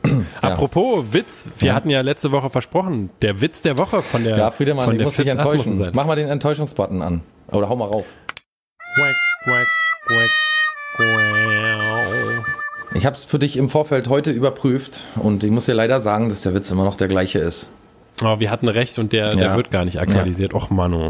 Apropos 0.41 1.05
Witz, 1.11 1.49
wir 1.57 1.69
Ja. 1.69 1.73
hatten 1.75 1.89
ja 1.89 2.01
letzte 2.01 2.31
Woche 2.31 2.49
versprochen, 2.49 3.09
der 3.21 3.41
Witz 3.41 3.61
der 3.61 3.77
Woche 3.77 4.01
von 4.01 4.23
der 4.23 4.37
Ja, 4.37 4.51
Friedemann, 4.51 4.85
von 4.85 4.93
ich 4.93 4.99
der 4.99 5.05
muss 5.07 5.15
dich 5.17 5.27
enttäuschen. 5.27 5.59
Asmussen-Seite. 5.61 5.91
Mach 5.95 6.05
mal 6.05 6.15
den 6.15 6.29
Enttäuschungsbutton 6.29 7.01
an. 7.01 7.21
Oder 7.51 7.67
hau 7.69 7.75
mal 7.75 7.85
rauf. 7.85 8.05
Quack, 8.95 9.15
quack, 9.43 9.67
quack, 10.07 10.29
quack. 10.95 12.45
Ich 12.95 13.05
habe 13.05 13.15
es 13.15 13.23
für 13.25 13.39
dich 13.39 13.55
im 13.57 13.69
Vorfeld 13.69 14.09
heute 14.09 14.31
überprüft 14.31 15.05
und 15.15 15.43
ich 15.43 15.51
muss 15.51 15.65
dir 15.67 15.73
leider 15.75 15.99
sagen, 15.99 16.29
dass 16.29 16.41
der 16.41 16.53
Witz 16.53 16.71
immer 16.71 16.83
noch 16.85 16.95
der 16.95 17.07
gleiche 17.07 17.39
ist. 17.39 17.69
Oh, 18.23 18.39
wir 18.39 18.51
hatten 18.51 18.67
recht 18.67 18.99
und 18.99 19.13
der, 19.13 19.35
der 19.35 19.45
Ja. 19.47 19.55
wird 19.55 19.71
gar 19.71 19.85
nicht 19.85 19.99
aktualisiert. 19.99 20.53
Och, 20.53 20.69
Manu. 20.69 21.09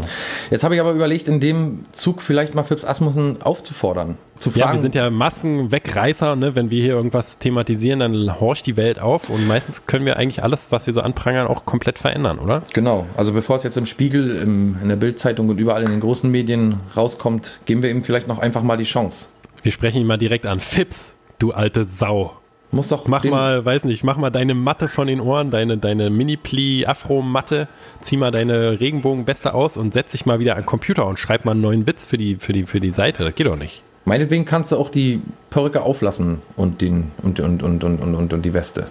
Jetzt 0.50 0.62
habe 0.64 0.74
ich 0.74 0.80
aber 0.80 0.92
überlegt, 0.92 1.26
in 1.28 1.40
dem 1.40 1.84
Zug 1.92 2.22
vielleicht 2.22 2.54
mal 2.54 2.62
Phipps 2.62 2.84
Asmussen 2.84 3.42
aufzufordern. 3.42 4.16
Zu 4.36 4.50
fragen, 4.50 4.60
Ja, 4.60 4.72
wir 4.74 4.80
sind 4.80 4.94
ja 4.94 5.10
Massenwegreißer, 5.10 6.36
ne? 6.36 6.54
Wenn 6.54 6.70
wir 6.70 6.82
hier 6.82 6.94
irgendwas 6.94 7.38
thematisieren, 7.38 8.00
dann 8.00 8.40
horcht 8.40 8.66
die 8.66 8.76
Welt 8.76 9.00
auf 9.00 9.28
und 9.28 9.46
meistens 9.46 9.86
können 9.86 10.06
wir 10.06 10.16
eigentlich 10.16 10.42
alles, 10.42 10.68
was 10.70 10.86
wir 10.86 10.94
so 10.94 11.00
anprangern, 11.00 11.46
auch 11.46 11.64
komplett 11.66 11.98
verändern, 11.98 12.38
oder? 12.38 12.62
Genau, 12.72 13.06
also 13.16 13.32
bevor 13.32 13.56
es 13.56 13.64
jetzt 13.64 13.76
im 13.76 13.86
Spiegel, 13.86 14.36
im, 14.36 14.76
in 14.82 14.88
der 14.88 14.96
Bildzeitung 14.96 15.48
und 15.48 15.58
überall 15.58 15.82
in 15.82 15.90
den 15.90 16.00
großen 16.00 16.30
Medien 16.30 16.80
rauskommt, 16.96 17.58
geben 17.66 17.82
wir 17.82 17.90
ihm 17.90 18.02
vielleicht 18.02 18.28
noch 18.28 18.38
einfach 18.38 18.62
mal 18.62 18.76
die 18.76 18.84
Chance. 18.84 19.28
Wir 19.62 19.72
sprechen 19.72 19.98
ihn 20.00 20.06
mal 20.06 20.16
direkt 20.16 20.46
an. 20.46 20.60
Fips, 20.60 21.12
du 21.38 21.52
alte 21.52 21.84
Sau. 21.84 22.36
Muss 22.72 22.88
doch 22.88 23.08
Mach 23.08 23.24
mal, 23.24 23.64
weiß 23.64 23.84
nicht, 23.84 24.04
mach 24.04 24.16
mal 24.16 24.30
deine 24.30 24.54
Matte 24.54 24.86
von 24.88 25.08
den 25.08 25.20
Ohren, 25.20 25.50
deine, 25.50 25.76
deine 25.76 26.08
Mini-Pli-Afro-Matte, 26.10 27.68
zieh 28.00 28.16
mal 28.16 28.30
deine 28.30 28.78
Regenbogenweste 28.78 29.54
aus 29.54 29.76
und 29.76 29.92
setz 29.92 30.12
dich 30.12 30.24
mal 30.24 30.38
wieder 30.38 30.54
an 30.54 30.62
den 30.62 30.66
Computer 30.66 31.06
und 31.06 31.18
schreib 31.18 31.44
mal 31.44 31.52
einen 31.52 31.62
neuen 31.62 31.86
Witz 31.86 32.04
für 32.04 32.16
die, 32.16 32.36
für 32.36 32.52
die, 32.52 32.64
für 32.64 32.80
die 32.80 32.90
Seite. 32.90 33.24
Das 33.24 33.34
geht 33.34 33.46
doch 33.46 33.56
nicht. 33.56 33.82
Meinetwegen 34.04 34.44
kannst 34.44 34.72
du 34.72 34.76
auch 34.76 34.88
die 34.88 35.20
Perücke 35.50 35.82
auflassen 35.82 36.38
und 36.56 36.80
den 36.80 37.10
und 37.22 37.40
und 37.40 37.62
und 37.62 37.84
und 37.84 38.00
und, 38.00 38.32
und, 38.32 38.42
die 38.44 38.54
Weste. 38.54 38.86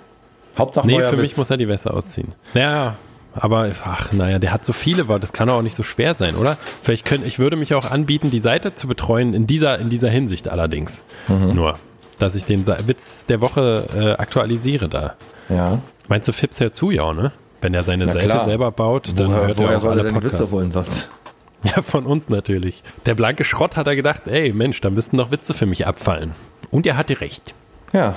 Hauptsache 0.58 0.86
Nee, 0.86 1.02
für 1.02 1.14
Witz. 1.14 1.22
mich 1.22 1.38
muss 1.38 1.50
er 1.50 1.58
die 1.58 1.68
Weste 1.68 1.94
ausziehen. 1.94 2.34
Ja, 2.54 2.98
aber 3.34 3.72
ach, 3.86 4.12
naja, 4.12 4.40
der 4.40 4.52
hat 4.52 4.66
so 4.66 4.74
viele 4.74 5.08
Worte, 5.08 5.22
das 5.22 5.34
kann 5.34 5.48
doch 5.48 5.56
auch 5.56 5.62
nicht 5.62 5.76
so 5.76 5.84
schwer 5.84 6.16
sein, 6.16 6.36
oder? 6.36 6.58
Vielleicht 6.82 7.06
können, 7.06 7.26
ich 7.26 7.40
würde 7.40 7.56
mich 7.56 7.74
auch 7.74 7.90
anbieten, 7.90 8.30
die 8.30 8.40
Seite 8.40 8.76
zu 8.76 8.88
betreuen, 8.88 9.34
in 9.34 9.48
dieser, 9.48 9.80
in 9.80 9.90
dieser 9.90 10.10
Hinsicht 10.10 10.50
allerdings. 10.50 11.04
Mhm. 11.28 11.54
Nur, 11.56 11.80
dass 12.20 12.36
ich 12.36 12.46
den 12.46 12.68
Witz 12.68 13.26
der 13.26 13.42
Woche 13.42 13.86
äh, 13.96 14.22
aktualisiere 14.22 14.90
da. 14.90 15.16
ja. 15.50 15.82
Meinst 16.08 16.28
du, 16.28 16.34
Fips 16.34 16.60
hört 16.60 16.76
zu, 16.76 16.90
ja, 16.90 17.14
ne? 17.14 17.32
Wenn 17.62 17.76
er 17.76 17.84
seine 17.84 18.06
Na 18.08 18.14
Seite 18.14 18.30
klar. 18.30 18.46
selber 18.46 18.72
baut, 18.72 19.14
dann 19.16 19.28
Woher, 19.28 19.48
hört 19.48 19.58
woher 19.58 19.70
er 19.72 19.78
auch 19.78 19.84
er 19.84 19.92
alle 19.92 20.12
die 20.12 20.24
Witze 20.24 20.50
holen 20.52 20.72
sonst? 20.72 21.12
Ja, 21.64 21.82
von 21.82 22.06
uns 22.06 22.30
natürlich. 22.30 22.84
Der 23.06 23.16
blanke 23.16 23.44
Schrott 23.44 23.76
hat 23.76 23.86
er 23.86 23.98
gedacht, 23.98 24.24
ey, 24.28 24.54
Mensch, 24.54 24.80
da 24.80 24.90
müssten 24.90 25.18
noch 25.18 25.30
Witze 25.30 25.54
für 25.54 25.66
mich 25.66 25.86
abfallen. 25.86 26.32
Und 26.72 26.88
er 26.88 26.96
hatte 26.96 27.20
recht. 27.20 27.54
Ja. 27.92 28.16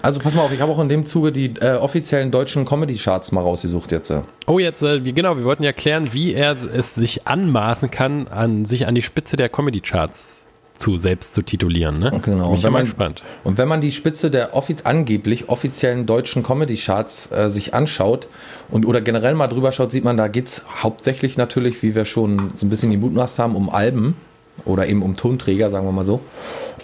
Also 0.00 0.20
pass 0.20 0.34
mal 0.34 0.40
auf, 0.40 0.52
ich 0.52 0.60
habe 0.62 0.72
auch 0.72 0.78
in 0.78 0.88
dem 0.88 1.04
Zuge 1.04 1.32
die 1.32 1.54
äh, 1.60 1.74
offiziellen 1.74 2.30
deutschen 2.30 2.64
Comedy-Charts 2.64 3.30
mal 3.32 3.42
rausgesucht 3.42 3.92
jetzt. 3.92 4.08
äh. 4.08 4.22
Oh, 4.46 4.58
jetzt, 4.58 4.82
äh, 4.82 5.00
genau, 5.00 5.36
wir 5.36 5.44
wollten 5.44 5.64
ja 5.64 5.72
klären, 5.72 6.14
wie 6.14 6.32
er 6.32 6.56
es 6.56 6.94
sich 6.94 7.26
anmaßen 7.26 7.90
kann, 7.90 8.26
an 8.28 8.64
sich 8.64 8.86
an 8.86 8.94
die 8.94 9.02
Spitze 9.02 9.36
der 9.36 9.50
Comedy-Charts 9.50 10.46
zu 10.82 10.96
selbst 10.96 11.34
zu 11.34 11.42
titulieren. 11.42 11.98
Ne? 12.00 12.10
Genau. 12.24 12.54
Bin 12.54 12.72
man- 12.72 12.84
gespannt. 12.84 13.22
Und 13.44 13.56
wenn 13.56 13.68
man 13.68 13.80
die 13.80 13.92
Spitze 13.92 14.30
der 14.30 14.54
offi 14.54 14.74
angeblich 14.84 15.48
offiziellen 15.48 16.06
deutschen 16.06 16.42
Comedy-Charts 16.42 17.30
äh, 17.30 17.50
sich 17.50 17.72
anschaut 17.72 18.28
und 18.70 18.84
oder 18.84 19.00
generell 19.00 19.34
mal 19.34 19.46
drüber 19.46 19.70
schaut, 19.72 19.92
sieht 19.92 20.04
man, 20.04 20.16
da 20.16 20.28
geht's 20.28 20.64
hauptsächlich 20.82 21.36
natürlich, 21.36 21.82
wie 21.82 21.94
wir 21.94 22.04
schon 22.04 22.50
so 22.54 22.66
ein 22.66 22.70
bisschen 22.70 22.90
gemutmaßt 22.90 23.38
haben, 23.38 23.54
um 23.54 23.70
Alben 23.70 24.16
oder 24.64 24.86
eben 24.88 25.02
um 25.02 25.16
Tonträger, 25.16 25.70
sagen 25.70 25.86
wir 25.86 25.92
mal 25.92 26.04
so. 26.04 26.20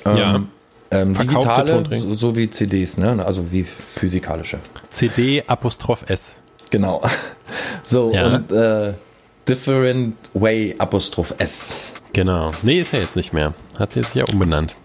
ja. 0.05 0.43
Ähm, 0.90 1.12
digitale 1.19 1.85
so, 2.00 2.14
so 2.14 2.35
wie 2.37 2.49
CDs, 2.49 2.97
ne? 2.97 3.23
also 3.23 3.52
wie 3.52 3.62
physikalische. 3.64 4.59
CD 4.88 5.43
Apostroph 5.47 6.09
S. 6.09 6.37
Genau. 6.71 7.02
So, 7.83 8.11
Ja. 8.12 8.26
und 8.37 8.52
äh, 8.52 8.95
Different 9.49 10.14
Way 10.35 10.75
Apostroph 10.78 11.35
S. 11.38 11.81
Genau. 12.12 12.53
Nee, 12.62 12.81
ist 12.81 12.95
er 12.95 13.00
jetzt 13.00 13.17
nicht 13.17 13.33
mehr. 13.33 13.55
Hat 13.79 13.93
sich 13.93 14.05
jetzt 14.05 14.15
ja 14.15 14.25
umbenannt. 14.33 14.77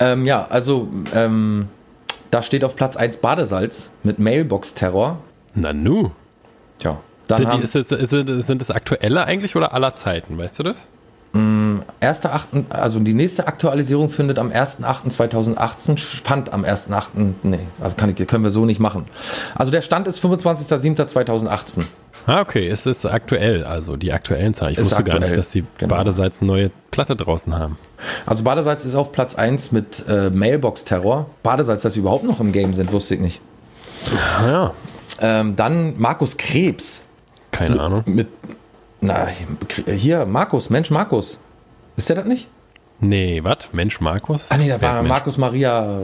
Ähm, 0.00 0.26
ja, 0.26 0.46
also 0.48 0.88
ähm, 1.14 1.68
da 2.30 2.42
steht 2.42 2.64
auf 2.64 2.76
Platz 2.76 2.96
1 2.96 3.18
Badesalz 3.18 3.92
mit 4.02 4.18
Mailbox-Terror. 4.18 5.18
Na 5.54 5.72
nu. 5.72 6.10
Ja. 6.82 6.98
Sind, 7.34 7.52
die, 7.52 7.58
ist 7.62 7.74
es, 7.74 7.90
ist 7.90 8.12
es, 8.12 8.46
sind 8.46 8.60
das 8.60 8.70
aktuelle 8.70 9.24
eigentlich 9.24 9.56
oder 9.56 9.72
aller 9.72 9.94
Zeiten? 9.94 10.38
Weißt 10.38 10.58
du 10.58 10.62
das? 10.62 10.86
erste 12.00 12.32
achten, 12.32 12.66
also 12.70 13.00
die 13.00 13.14
nächste 13.14 13.46
Aktualisierung 13.46 14.10
findet 14.10 14.38
am 14.38 14.50
1.8.2018 14.50 16.24
fand 16.24 16.52
am 16.52 16.64
1.8. 16.64 17.34
Nee, 17.42 17.60
also 17.80 17.96
kann 17.96 18.14
ich, 18.16 18.26
können 18.26 18.44
wir 18.44 18.50
so 18.50 18.64
nicht 18.64 18.80
machen. 18.80 19.04
Also 19.54 19.72
der 19.72 19.82
Stand 19.82 20.06
ist 20.08 20.24
25.07.2018. 20.24 21.84
Ah, 22.26 22.40
okay. 22.40 22.66
Es 22.68 22.86
ist 22.86 23.06
aktuell, 23.06 23.64
also 23.64 23.96
die 23.96 24.12
aktuellen 24.12 24.52
Zahlen. 24.52 24.72
Ich 24.72 24.78
Ist 24.78 24.90
wusste 24.90 25.04
gar 25.04 25.14
nicht, 25.14 25.22
aktuell, 25.24 25.36
dass 25.38 25.50
die 25.50 25.64
genau. 25.78 25.94
Badesalz 25.94 26.40
eine 26.40 26.48
neue 26.48 26.70
Platte 26.90 27.14
draußen 27.14 27.56
haben. 27.56 27.78
Also 28.26 28.42
Badesalz 28.42 28.84
ist 28.84 28.94
auf 28.96 29.12
Platz 29.12 29.34
1 29.36 29.72
mit 29.72 30.04
äh, 30.08 30.30
Mailbox-Terror. 30.30 31.30
Badesalz, 31.42 31.82
dass 31.82 31.92
sie 31.94 32.00
überhaupt 32.00 32.24
noch 32.24 32.40
im 32.40 32.52
Game 32.52 32.74
sind, 32.74 32.92
wusste 32.92 33.14
ich 33.14 33.20
nicht. 33.20 33.40
Ah, 34.40 34.48
ja. 34.48 34.72
Ähm, 35.20 35.56
dann 35.56 35.94
Markus 35.98 36.36
Krebs 36.36 37.04
Keine 37.52 37.80
Ahnung. 37.80 38.02
mit, 38.06 38.28
na, 39.00 39.28
hier, 39.86 40.26
Markus, 40.26 40.68
Mensch 40.68 40.90
Markus. 40.90 41.40
Ist 41.96 42.08
der 42.08 42.16
das 42.16 42.26
nicht? 42.26 42.48
Nee, 43.00 43.42
was? 43.42 43.58
Mensch 43.72 44.00
Markus? 44.00 44.46
Ah 44.48 44.56
nee, 44.56 44.68
da 44.68 44.80
war? 44.82 45.02
Markus 45.02 45.38
Maria 45.38 46.00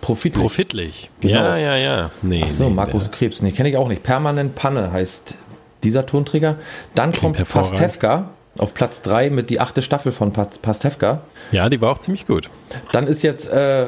Profitlich. 0.00 0.42
Profitlich. 0.42 1.10
Genau. 1.20 1.34
Ja, 1.34 1.56
ja, 1.56 1.76
ja. 1.76 2.10
Nee, 2.22 2.42
Ach 2.44 2.50
so, 2.50 2.68
nee, 2.68 2.74
Markus 2.74 3.08
der- 3.08 3.18
Krebs. 3.18 3.40
Nee, 3.40 3.52
kenne 3.52 3.68
ich 3.68 3.76
auch 3.76 3.86
nicht. 3.88 4.02
Permanent 4.02 4.56
Panne 4.56 4.90
heißt 4.90 5.36
dieser 5.84 6.06
Tonträger. 6.06 6.56
Dann 6.94 7.12
kommt 7.12 7.38
hervorragend. 7.38 7.72
Pastewka 7.80 8.30
auf 8.58 8.74
Platz 8.74 9.02
3 9.02 9.30
mit 9.30 9.50
die 9.50 9.60
achte 9.60 9.82
Staffel 9.82 10.12
von 10.12 10.32
Pas- 10.32 10.58
Pastewka. 10.58 11.20
Ja, 11.52 11.68
die 11.68 11.80
war 11.80 11.90
auch 11.92 11.98
ziemlich 12.00 12.26
gut. 12.26 12.48
Dann 12.92 13.06
ist 13.06 13.22
jetzt 13.22 13.50
äh, 13.50 13.86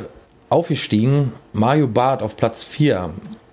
aufgestiegen 0.49 1.33
Mario 1.53 1.87
Barth 1.89 2.23
auf 2.23 2.37
Platz 2.37 2.65
4 2.65 3.11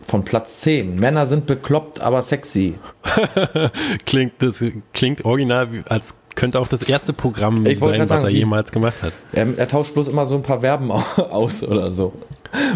von 0.07 0.23
Platz 0.23 0.61
10. 0.61 0.97
Männer 0.99 1.25
sind 1.25 1.45
bekloppt, 1.45 1.99
aber 2.01 2.21
sexy. 2.21 2.75
Klingt, 4.05 4.33
das 4.39 4.63
klingt 4.93 5.25
original, 5.25 5.67
als 5.87 6.15
könnte 6.35 6.59
auch 6.59 6.67
das 6.67 6.83
erste 6.83 7.13
Programm 7.13 7.65
sein, 7.65 7.75
grad 7.79 7.99
was 7.99 8.09
sagen, 8.09 8.23
er 8.25 8.29
jemals 8.31 8.71
gemacht 8.71 9.01
hat. 9.01 9.13
Er, 9.33 9.47
er 9.57 9.67
tauscht 9.67 9.93
bloß 9.93 10.07
immer 10.07 10.25
so 10.25 10.35
ein 10.35 10.43
paar 10.43 10.61
Verben 10.61 10.91
au- 10.91 11.03
aus 11.29 11.63
oder 11.63 11.91
so. 11.91 12.13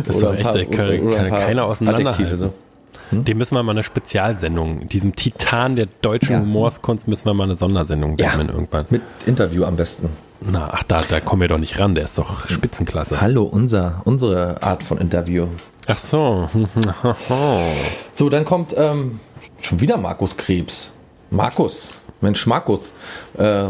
Das 0.06 0.16
ist 0.16 0.24
oder 0.24 0.34
doch 0.34 0.40
echt, 0.40 0.54
der 0.56 0.66
kann- 0.66 1.10
kann 1.12 1.30
keiner 1.30 1.66
auseinanderhalten. 1.66 2.08
Adjektive 2.26 2.54
so. 3.12 3.18
Dem 3.22 3.38
müssen 3.38 3.56
wir 3.56 3.64
mal 3.64 3.72
eine 3.72 3.84
Spezialsendung, 3.84 4.88
diesem 4.88 5.16
Titan 5.16 5.76
der 5.76 5.88
deutschen 6.02 6.32
Ja. 6.34 6.40
Humorskunst 6.42 7.08
müssen 7.08 7.26
wir 7.26 7.34
mal 7.34 7.46
eine 7.46 7.56
Sondersendung 7.58 8.18
Ja. 8.18 8.32
widmen 8.32 8.50
irgendwann. 8.50 8.86
Mit 8.90 9.02
Interview 9.26 9.64
am 9.66 9.76
besten. 9.76 10.10
Na, 10.42 10.70
ach, 10.72 10.84
da, 10.84 11.02
da 11.08 11.20
kommen 11.22 11.42
wir 11.42 11.48
doch 11.48 11.58
nicht 11.58 11.80
ran, 11.80 11.96
der 11.96 12.04
ist 12.04 12.18
doch 12.18 12.48
Spitzenklasse. 12.50 13.22
Hallo, 13.22 13.44
unser, 13.44 14.02
unsere 14.04 14.62
Art 14.62 14.84
von 14.84 14.98
Interview. 14.98 15.48
Ach 15.88 15.98
so. 15.98 16.50
So, 18.14 18.30
dann 18.30 18.46
kommt 18.46 18.74
ähm, 18.78 19.20
schon 19.62 19.82
wieder 19.82 19.98
Markus 19.98 20.38
Krebs. 20.38 20.92
Markus. 21.32 21.94
Mensch, 22.22 22.46
Markus. 22.48 22.94
Äh, 23.38 23.66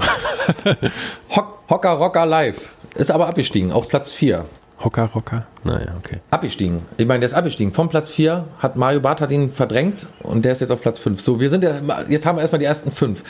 Hock, 1.36 1.60
Hocker 1.69 1.91
Rocker 1.93 2.26
Live. 2.26 2.76
Ist 2.95 3.12
aber 3.12 3.28
abgestiegen 3.28 3.71
auf 3.71 3.88
Platz 3.88 4.12
4. 4.12 4.45
Hocker, 4.83 5.09
Rocker? 5.15 5.47
Naja, 5.63 5.95
okay. 5.97 6.19
Abgestiegen. 6.31 6.81
Ich 6.97 7.07
meine, 7.07 7.19
der 7.21 7.27
ist 7.27 7.33
abgestiegen. 7.33 7.73
Vom 7.73 7.89
Platz 7.89 8.09
4 8.09 8.45
hat 8.59 8.75
Mario 8.75 8.99
Barth 8.99 9.21
hat 9.21 9.31
ihn 9.31 9.51
verdrängt 9.51 10.07
und 10.21 10.43
der 10.43 10.51
ist 10.51 10.61
jetzt 10.61 10.71
auf 10.71 10.81
Platz 10.81 10.99
5. 10.99 11.19
So, 11.21 11.39
wir 11.39 11.49
sind 11.49 11.63
ja, 11.63 11.79
jetzt 12.09 12.25
haben 12.25 12.38
wir 12.38 12.41
erstmal 12.41 12.59
die 12.59 12.65
ersten 12.65 12.91
fünf. 12.91 13.23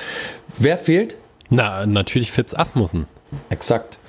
Wer 0.58 0.78
fehlt? 0.78 1.16
Na, 1.50 1.86
natürlich 1.86 2.32
Fips 2.32 2.54
Asmussen. 2.54 3.06
Exakt. 3.50 4.00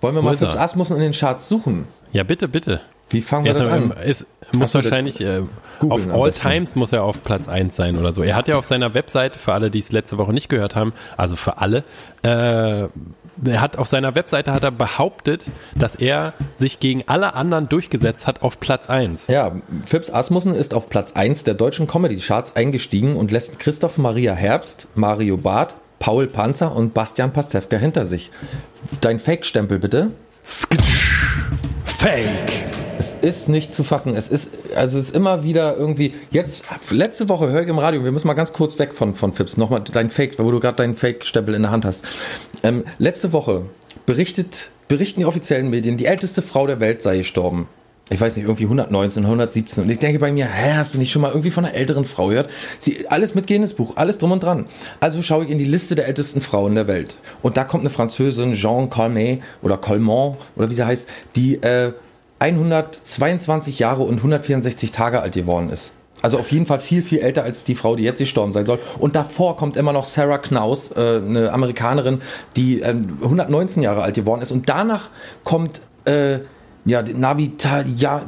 Wollen 0.00 0.14
wir 0.14 0.22
mal 0.22 0.36
Fips? 0.36 0.56
Asmussen 0.56 0.96
in 0.96 1.02
den 1.02 1.12
Charts 1.12 1.48
suchen? 1.48 1.86
Ja, 2.12 2.24
bitte, 2.24 2.48
bitte. 2.48 2.80
Wie 3.12 3.22
fangen 3.22 3.44
wir 3.44 3.54
mal, 3.54 3.70
an? 3.70 3.94
es 4.00 4.26
muss 4.52 4.74
wahrscheinlich 4.74 5.20
äh, 5.20 5.42
auf 5.80 6.08
All. 6.08 6.30
Times 6.30 6.76
muss 6.76 6.92
er 6.92 7.04
auf 7.04 7.22
Platz 7.22 7.48
1 7.48 7.74
sein 7.74 7.98
oder 7.98 8.14
so. 8.14 8.22
Er 8.22 8.36
hat 8.36 8.48
ja 8.48 8.56
auf 8.56 8.66
seiner 8.66 8.94
Webseite, 8.94 9.38
für 9.38 9.52
alle, 9.52 9.70
die 9.70 9.78
es 9.78 9.92
letzte 9.92 10.18
Woche 10.18 10.32
nicht 10.32 10.48
gehört 10.48 10.74
haben, 10.74 10.92
also 11.16 11.36
für 11.36 11.58
alle, 11.58 11.84
äh, 12.22 12.88
er 13.44 13.60
hat 13.60 13.78
auf 13.78 13.88
seiner 13.88 14.14
Webseite 14.14 14.52
hat 14.52 14.62
er 14.62 14.70
behauptet, 14.70 15.46
dass 15.74 15.96
er 15.96 16.34
sich 16.54 16.80
gegen 16.80 17.04
alle 17.06 17.34
anderen 17.34 17.68
durchgesetzt 17.68 18.26
hat 18.26 18.42
auf 18.42 18.60
Platz 18.60 18.88
1. 18.88 19.26
Ja, 19.28 19.52
Phipps 19.84 20.10
Asmussen 20.10 20.54
ist 20.54 20.74
auf 20.74 20.88
Platz 20.88 21.12
1 21.12 21.44
der 21.44 21.54
deutschen 21.54 21.86
Comedy-Charts 21.86 22.56
eingestiegen 22.56 23.16
und 23.16 23.32
lässt 23.32 23.58
Christoph 23.58 23.98
Maria 23.98 24.34
Herbst, 24.34 24.88
Mario 24.94 25.36
Barth, 25.38 25.76
Paul 25.98 26.26
Panzer 26.26 26.74
und 26.74 26.94
Bastian 26.94 27.32
Pastewka 27.32 27.76
hinter 27.76 28.06
sich. 28.06 28.30
Dein 29.00 29.18
Fake-Stempel 29.18 29.78
bitte. 29.78 30.10
Fake! 31.84 32.71
Es 33.02 33.16
ist 33.20 33.48
nicht 33.48 33.72
zu 33.72 33.82
fassen. 33.82 34.14
Es 34.14 34.28
ist, 34.28 34.52
also 34.76 34.96
es 34.96 35.06
ist 35.06 35.16
immer 35.16 35.42
wieder 35.42 35.76
irgendwie, 35.76 36.14
jetzt, 36.30 36.64
letzte 36.92 37.28
Woche 37.28 37.50
höre 37.50 37.62
ich 37.62 37.68
im 37.68 37.80
Radio, 37.80 38.04
wir 38.04 38.12
müssen 38.12 38.28
mal 38.28 38.34
ganz 38.34 38.52
kurz 38.52 38.78
weg 38.78 38.94
von, 38.94 39.12
von 39.12 39.32
Phipps, 39.32 39.56
nochmal 39.56 39.82
dein 39.92 40.08
Fake, 40.08 40.38
wo 40.38 40.48
du 40.52 40.60
gerade 40.60 40.76
deinen 40.76 40.94
Fake-Stempel 40.94 41.56
in 41.56 41.62
der 41.62 41.72
Hand 41.72 41.84
hast. 41.84 42.04
Ähm, 42.62 42.84
letzte 42.98 43.32
Woche 43.32 43.64
berichtet, 44.06 44.70
berichten 44.86 45.18
die 45.18 45.26
offiziellen 45.26 45.68
Medien, 45.68 45.96
die 45.96 46.06
älteste 46.06 46.42
Frau 46.42 46.68
der 46.68 46.78
Welt 46.78 47.02
sei 47.02 47.18
gestorben. 47.18 47.66
Ich 48.08 48.20
weiß 48.20 48.36
nicht, 48.36 48.44
irgendwie 48.44 48.66
119, 48.66 49.24
117. 49.24 49.82
Und 49.82 49.90
ich 49.90 49.98
denke 49.98 50.20
bei 50.20 50.30
mir, 50.30 50.46
hä, 50.46 50.74
hast 50.74 50.94
du 50.94 51.00
nicht 51.00 51.10
schon 51.10 51.22
mal 51.22 51.30
irgendwie 51.30 51.50
von 51.50 51.64
einer 51.64 51.74
älteren 51.74 52.04
Frau 52.04 52.28
gehört? 52.28 52.50
Sie, 52.78 53.08
alles 53.08 53.34
mit 53.34 53.48
Guinness 53.48 53.74
Buch, 53.74 53.96
alles 53.96 54.18
drum 54.18 54.30
und 54.30 54.44
dran. 54.44 54.66
Also 55.00 55.22
schaue 55.22 55.44
ich 55.44 55.50
in 55.50 55.58
die 55.58 55.64
Liste 55.64 55.96
der 55.96 56.06
ältesten 56.06 56.40
Frauen 56.40 56.76
der 56.76 56.86
Welt. 56.86 57.16
Und 57.42 57.56
da 57.56 57.64
kommt 57.64 57.82
eine 57.82 57.90
Französin, 57.90 58.54
Jean 58.54 58.90
Colmet 58.90 59.42
oder 59.60 59.76
Colmont 59.76 60.36
oder 60.54 60.70
wie 60.70 60.74
sie 60.74 60.86
heißt, 60.86 61.08
die 61.34 61.56
äh, 61.62 61.94
122 62.42 63.78
Jahre 63.78 64.02
und 64.02 64.16
164 64.16 64.90
Tage 64.90 65.20
alt 65.20 65.34
geworden 65.34 65.70
ist. 65.70 65.94
Also 66.22 66.38
auf 66.38 66.50
jeden 66.50 66.66
Fall 66.66 66.80
viel, 66.80 67.02
viel 67.02 67.20
älter 67.20 67.44
als 67.44 67.64
die 67.64 67.74
Frau, 67.74 67.94
die 67.94 68.02
jetzt 68.02 68.18
gestorben 68.18 68.52
sein 68.52 68.66
soll. 68.66 68.80
Und 68.98 69.14
davor 69.16 69.56
kommt 69.56 69.76
immer 69.76 69.92
noch 69.92 70.04
Sarah 70.04 70.38
Knaus, 70.38 70.92
äh, 70.92 71.20
eine 71.24 71.52
Amerikanerin, 71.52 72.20
die 72.56 72.80
äh, 72.80 72.94
119 73.22 73.82
Jahre 73.82 74.02
alt 74.02 74.14
geworden 74.14 74.42
ist. 74.42 74.50
Und 74.50 74.68
danach 74.68 75.10
kommt 75.44 75.82
äh, 76.04 76.40
ja, 76.84 77.02
Nabita, 77.02 77.84
ja, 77.96 78.22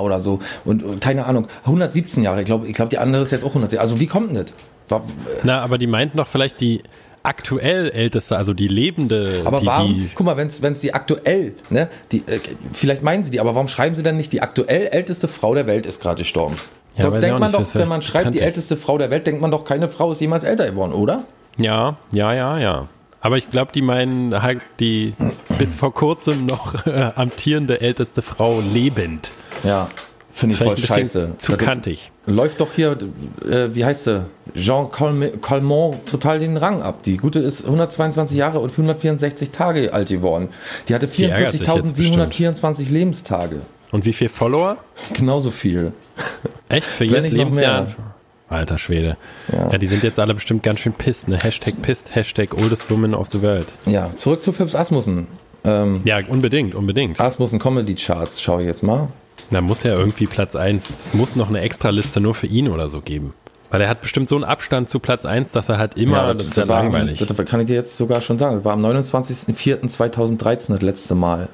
oder 0.00 0.20
so. 0.20 0.38
Und, 0.64 0.82
und 0.82 1.00
keine 1.00 1.26
Ahnung, 1.26 1.48
117 1.64 2.22
Jahre. 2.22 2.40
Ich 2.40 2.46
glaube, 2.46 2.66
ich 2.66 2.74
glaub, 2.74 2.88
die 2.88 2.98
andere 2.98 3.22
ist 3.22 3.32
jetzt 3.32 3.44
auch 3.44 3.48
117. 3.50 3.78
Also 3.78 4.00
wie 4.00 4.06
kommt 4.06 4.30
denn 4.34 4.46
das? 4.88 5.00
Na, 5.42 5.60
aber 5.60 5.76
die 5.76 5.86
meinten 5.86 6.16
doch 6.16 6.26
vielleicht 6.26 6.60
die 6.60 6.82
aktuell 7.22 7.90
älteste, 7.90 8.36
also 8.36 8.54
die 8.54 8.68
lebende. 8.68 9.42
aber 9.44 9.60
die, 9.60 9.66
warum, 9.66 9.94
die, 9.94 10.10
guck 10.14 10.26
mal, 10.26 10.36
wenn 10.36 10.48
es 10.48 10.80
die 10.80 10.94
aktuell, 10.94 11.54
ne, 11.70 11.88
die, 12.10 12.18
äh, 12.18 12.40
vielleicht 12.72 13.02
meinen 13.02 13.24
sie 13.24 13.30
die, 13.30 13.40
aber 13.40 13.54
warum 13.54 13.68
schreiben 13.68 13.94
sie 13.94 14.02
denn 14.02 14.16
nicht, 14.16 14.32
die 14.32 14.40
aktuell 14.42 14.88
älteste 14.88 15.28
Frau 15.28 15.54
der 15.54 15.66
Welt 15.66 15.86
ist 15.86 16.00
gerade 16.00 16.18
gestorben? 16.18 16.56
Ja, 16.96 17.04
Sonst 17.04 17.20
denkt 17.20 17.38
man 17.38 17.50
nicht, 17.50 17.60
doch, 17.60 17.74
wenn 17.74 17.88
man 17.88 18.02
schreibt, 18.02 18.34
die 18.34 18.40
älteste 18.40 18.76
Frau 18.76 18.98
der 18.98 19.10
Welt, 19.10 19.26
denkt 19.26 19.40
man 19.40 19.50
doch, 19.50 19.64
keine 19.64 19.88
Frau 19.88 20.12
ist 20.12 20.20
jemals 20.20 20.44
älter 20.44 20.66
geworden, 20.66 20.92
oder? 20.92 21.24
ja, 21.56 21.96
ja, 22.10 22.32
ja, 22.32 22.58
ja, 22.58 22.58
ja. 22.58 22.88
Aber 23.22 23.36
ich 23.36 23.50
glaube, 23.50 23.70
die 23.72 23.82
meinen 23.82 24.42
halt 24.42 24.62
die 24.80 25.14
bis 25.56 25.74
vor 25.74 25.94
kurzem 25.94 26.44
noch 26.46 26.86
äh, 26.86 27.12
amtierende 27.14 27.80
älteste 27.80 28.20
Frau 28.20 28.60
lebend. 28.60 29.30
Ja. 29.62 29.88
Finde 30.34 30.54
ich 30.54 30.62
voll 30.62 30.76
scheiße. 30.76 31.32
zu 31.38 31.52
Das 31.52 31.60
kantig. 31.60 32.10
Läuft 32.26 32.60
doch 32.60 32.68
hier, 32.74 32.96
äh, 33.48 33.68
wie 33.74 33.84
heißt 33.84 34.04
sie? 34.04 34.24
Jean 34.54 34.90
Calme- 34.90 35.32
Calment 35.42 36.06
total 36.06 36.38
den 36.38 36.56
Rang 36.56 36.80
ab. 36.82 37.02
Die 37.02 37.18
gute 37.18 37.38
ist 37.38 37.64
122 37.66 38.36
Jahre 38.38 38.58
und 38.60 38.70
164 38.70 39.50
Tage 39.50 39.92
alt 39.92 40.08
geworden. 40.08 40.48
Die 40.88 40.94
hatte 40.94 41.06
Die 41.06 41.24
ärgert 41.24 41.52
sich 41.52 41.60
jetzt 41.60 41.96
44.724 41.96 42.90
Lebenstage. 42.90 43.60
Und 43.90 44.06
wie 44.06 44.12
viel 44.14 44.30
Follower? 44.30 44.78
Genauso 45.12 45.50
viel. 45.50 45.92
Echt? 46.70 46.86
Für 46.86 47.04
jedes 47.04 47.30
Lebensjahr? 47.30 47.88
Alter 48.48 48.78
Schwede. 48.78 49.16
Ja. 49.52 49.72
Ja. 49.72 49.78
die 49.78 49.86
sind 49.86 50.02
jetzt 50.02 50.18
alle 50.18 50.34
bestimmt 50.34 50.62
ganz 50.62 50.80
schön 50.80 50.92
pisst, 50.94 51.28
ne? 51.28 51.38
Hashtag 51.42 51.74
pisst, 51.82 52.14
Hashtag 52.14 52.54
oldest 52.56 52.90
woman 52.90 53.14
of 53.14 53.28
the 53.28 53.40
world. 53.42 53.66
Ja, 53.86 54.10
zurück 54.16 54.42
zu 54.42 54.52
Phipps 54.52 54.74
Asmussen. 54.74 55.26
Ähm, 55.64 56.00
Ja, 56.04 56.18
unbedingt, 56.26 56.74
unbedingt. 56.74 57.20
Asmussen 57.20 57.58
Comedy 57.58 57.94
Charts, 57.94 58.40
schaue 58.42 58.62
ich 58.62 58.66
jetzt 58.66 58.82
mal. 58.82 59.08
Da 59.52 59.60
muss 59.60 59.82
ja 59.82 59.94
irgendwie 59.94 60.26
Platz 60.26 60.56
1, 60.56 60.88
es 60.88 61.14
muss 61.14 61.36
noch 61.36 61.50
eine 61.50 61.60
Extraliste 61.60 62.20
nur 62.20 62.34
für 62.34 62.46
ihn 62.46 62.68
oder 62.68 62.88
so 62.88 63.02
geben. 63.02 63.34
Weil 63.70 63.82
er 63.82 63.88
hat 63.90 64.00
bestimmt 64.00 64.30
so 64.30 64.34
einen 64.34 64.44
Abstand 64.44 64.88
zu 64.88 64.98
Platz 64.98 65.26
1, 65.26 65.52
dass 65.52 65.68
er 65.68 65.76
halt 65.76 65.98
immer, 65.98 66.34
das, 66.34 66.46
ist 66.46 66.56
ja 66.56 66.68
war, 66.68 66.82
langweilig. 66.82 67.18
Das 67.18 67.46
kann 67.46 67.60
ich 67.60 67.66
dir 67.66 67.74
jetzt 67.74 67.98
sogar 67.98 68.22
schon 68.22 68.38
sagen. 68.38 68.56
Das 68.56 68.64
war 68.64 68.72
am 68.72 68.84
29.04.2013 68.84 70.72
das 70.72 70.80
letzte 70.80 71.14
Mal. 71.14 71.48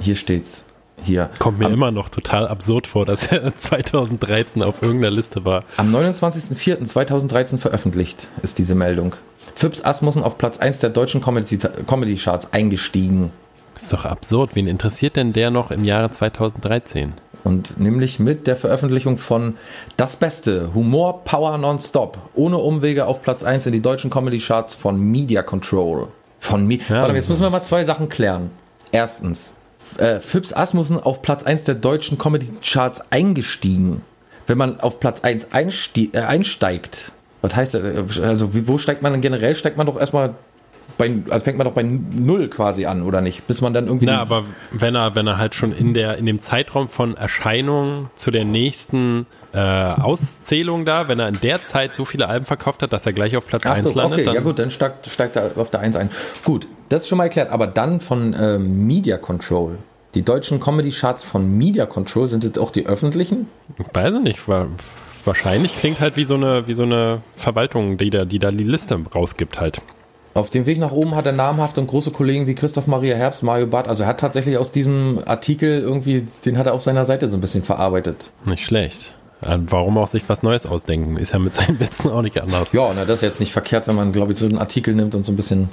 Hier 0.00 0.14
steht's. 0.14 0.64
Hier. 1.02 1.28
Kommt 1.40 1.58
mir 1.58 1.66
am, 1.66 1.72
immer 1.72 1.90
noch 1.90 2.08
total 2.08 2.46
absurd 2.46 2.86
vor, 2.86 3.04
dass 3.04 3.26
er 3.26 3.56
2013 3.56 4.62
auf 4.62 4.80
irgendeiner 4.80 5.14
Liste 5.14 5.44
war. 5.44 5.64
Am 5.76 5.92
29.04.2013 5.92 7.58
veröffentlicht 7.58 8.28
ist 8.42 8.58
diese 8.58 8.76
Meldung. 8.76 9.14
Phipps 9.56 9.84
Asmussen 9.84 10.22
auf 10.22 10.38
Platz 10.38 10.58
1 10.58 10.78
der 10.80 10.90
deutschen 10.90 11.20
Comedy, 11.20 11.58
Comedy 11.86 12.14
Charts 12.14 12.52
eingestiegen. 12.52 13.32
Ist 13.76 13.92
doch 13.92 14.04
absurd. 14.04 14.54
Wen 14.54 14.68
interessiert 14.68 15.16
denn 15.16 15.32
der 15.32 15.50
noch 15.50 15.72
im 15.72 15.84
Jahre 15.84 16.12
2013? 16.12 17.14
Und 17.44 17.78
nämlich 17.78 18.18
mit 18.18 18.46
der 18.46 18.56
Veröffentlichung 18.56 19.18
von 19.18 19.56
Das 19.96 20.16
Beste, 20.16 20.70
Humor, 20.74 21.24
Power 21.24 21.58
Nonstop, 21.58 22.18
ohne 22.34 22.56
Umwege 22.56 23.06
auf 23.06 23.22
Platz 23.22 23.44
1 23.44 23.66
in 23.66 23.72
die 23.72 23.82
deutschen 23.82 24.10
Comedy 24.10 24.38
Charts 24.38 24.74
von 24.74 24.98
Media 24.98 25.42
Control. 25.42 26.08
Von 26.40 26.66
Mi 26.66 26.80
Ja, 26.88 27.02
Warte 27.02 27.14
jetzt 27.14 27.28
müssen 27.28 27.42
wir 27.42 27.50
mal 27.50 27.60
zwei 27.60 27.84
Sachen 27.84 28.08
klären. 28.08 28.50
Erstens, 28.92 29.54
äh, 29.98 30.20
Phipps 30.20 30.52
Asmussen 30.54 30.98
auf 30.98 31.22
Platz 31.22 31.44
1 31.44 31.64
der 31.64 31.74
deutschen 31.74 32.18
Comedy 32.18 32.48
Charts 32.62 33.12
eingestiegen. 33.12 34.02
Wenn 34.46 34.58
man 34.58 34.80
auf 34.80 34.98
Platz 35.00 35.22
1 35.22 35.52
einsti 35.52 36.10
äh, 36.12 36.20
einsteigt, 36.20 37.12
was 37.42 37.54
heißt 37.54 37.74
das? 37.74 38.18
Also, 38.20 38.54
wie, 38.54 38.66
wo 38.68 38.78
steigt 38.78 39.02
man 39.02 39.12
denn 39.12 39.20
generell? 39.20 39.54
Steigt 39.54 39.76
man 39.76 39.86
doch 39.86 39.98
erstmal 39.98 40.34
bei, 40.98 41.10
also 41.30 41.44
fängt 41.44 41.58
man 41.58 41.66
doch 41.66 41.74
bei 41.74 41.82
Null 41.82 42.48
quasi 42.48 42.86
an, 42.86 43.02
oder 43.02 43.20
nicht? 43.20 43.46
Bis 43.46 43.60
man 43.60 43.72
dann 43.74 43.86
irgendwie. 43.86 44.06
Na, 44.06 44.20
aber 44.20 44.44
wenn 44.70 44.94
er, 44.94 45.14
wenn 45.14 45.26
er 45.26 45.38
halt 45.38 45.54
schon 45.54 45.72
in 45.72 45.94
der, 45.94 46.18
in 46.18 46.26
dem 46.26 46.38
Zeitraum 46.38 46.88
von 46.88 47.16
Erscheinung 47.16 48.10
zu 48.14 48.30
der 48.30 48.44
nächsten 48.44 49.26
äh, 49.52 49.58
Auszählung 49.58 50.84
da, 50.84 51.08
wenn 51.08 51.18
er 51.18 51.28
in 51.28 51.40
der 51.40 51.64
Zeit 51.64 51.96
so 51.96 52.04
viele 52.04 52.28
Alben 52.28 52.46
verkauft 52.46 52.82
hat, 52.82 52.92
dass 52.92 53.06
er 53.06 53.12
gleich 53.12 53.36
auf 53.36 53.46
Platz 53.46 53.62
Ach 53.66 53.72
1 53.74 53.84
so, 53.90 53.94
landet, 53.96 54.18
okay, 54.20 54.24
dann 54.26 54.34
ja 54.34 54.40
gut, 54.40 54.58
dann 54.58 54.70
steigt, 54.70 55.06
steigt 55.06 55.36
er 55.36 55.52
auf 55.56 55.70
der 55.70 55.80
1 55.80 55.96
ein. 55.96 56.10
Gut, 56.44 56.66
das 56.88 57.02
ist 57.02 57.08
schon 57.08 57.18
mal 57.18 57.24
erklärt, 57.24 57.50
aber 57.50 57.66
dann 57.66 58.00
von 58.00 58.32
äh, 58.34 58.58
Media 58.58 59.16
Control. 59.18 59.78
Die 60.14 60.22
deutschen 60.22 60.60
Comedy-Charts 60.60 61.24
von 61.24 61.58
Media 61.58 61.86
Control, 61.86 62.26
sind 62.28 62.44
das 62.44 62.56
auch 62.62 62.70
die 62.70 62.86
öffentlichen? 62.86 63.48
weiß 63.94 64.14
ich 64.14 64.20
nicht, 64.22 64.48
wa- 64.48 64.68
wahrscheinlich 65.24 65.74
klingt 65.74 65.98
halt 66.00 66.16
wie 66.16 66.24
so 66.24 66.34
eine, 66.34 66.68
wie 66.68 66.74
so 66.74 66.84
eine 66.84 67.22
Verwaltung, 67.30 67.96
die 67.96 68.10
da, 68.10 68.24
die 68.24 68.38
da 68.38 68.50
die 68.52 68.62
Liste 68.64 69.00
rausgibt 69.12 69.58
halt. 69.60 69.80
Auf 70.34 70.50
dem 70.50 70.66
Weg 70.66 70.78
nach 70.78 70.90
oben 70.90 71.14
hat 71.14 71.26
er 71.26 71.32
namhafte 71.32 71.80
und 71.80 71.86
große 71.86 72.10
Kollegen 72.10 72.46
wie 72.48 72.54
Christoph 72.56 72.88
Maria 72.88 73.14
Herbst, 73.16 73.42
Mario 73.44 73.68
Barth, 73.68 73.86
also 73.88 74.02
er 74.02 74.08
hat 74.08 74.18
tatsächlich 74.20 74.58
aus 74.58 74.72
diesem 74.72 75.20
Artikel 75.24 75.80
irgendwie, 75.80 76.26
den 76.44 76.58
hat 76.58 76.66
er 76.66 76.74
auf 76.74 76.82
seiner 76.82 77.04
Seite 77.04 77.28
so 77.28 77.36
ein 77.36 77.40
bisschen 77.40 77.62
verarbeitet. 77.62 78.30
Nicht 78.44 78.64
schlecht. 78.64 79.14
Äh, 79.42 79.58
Warum 79.66 79.96
auch 79.96 80.08
sich 80.08 80.24
was 80.28 80.42
Neues 80.42 80.66
ausdenken? 80.66 81.16
Ist 81.16 81.32
ja 81.32 81.38
mit 81.38 81.54
seinen 81.54 81.78
Witzen 81.78 82.10
auch 82.10 82.22
nicht 82.22 82.40
anders. 82.40 82.72
Ja, 82.72 82.92
na, 82.94 83.04
das 83.04 83.18
ist 83.20 83.22
jetzt 83.22 83.40
nicht 83.40 83.52
verkehrt, 83.52 83.86
wenn 83.86 83.94
man, 83.94 84.10
glaube 84.12 84.32
ich, 84.32 84.38
so 84.38 84.44
einen 84.46 84.58
Artikel 84.58 84.94
nimmt 84.94 85.14
und 85.14 85.24
so 85.24 85.30
ein 85.30 85.36
bisschen, 85.36 85.68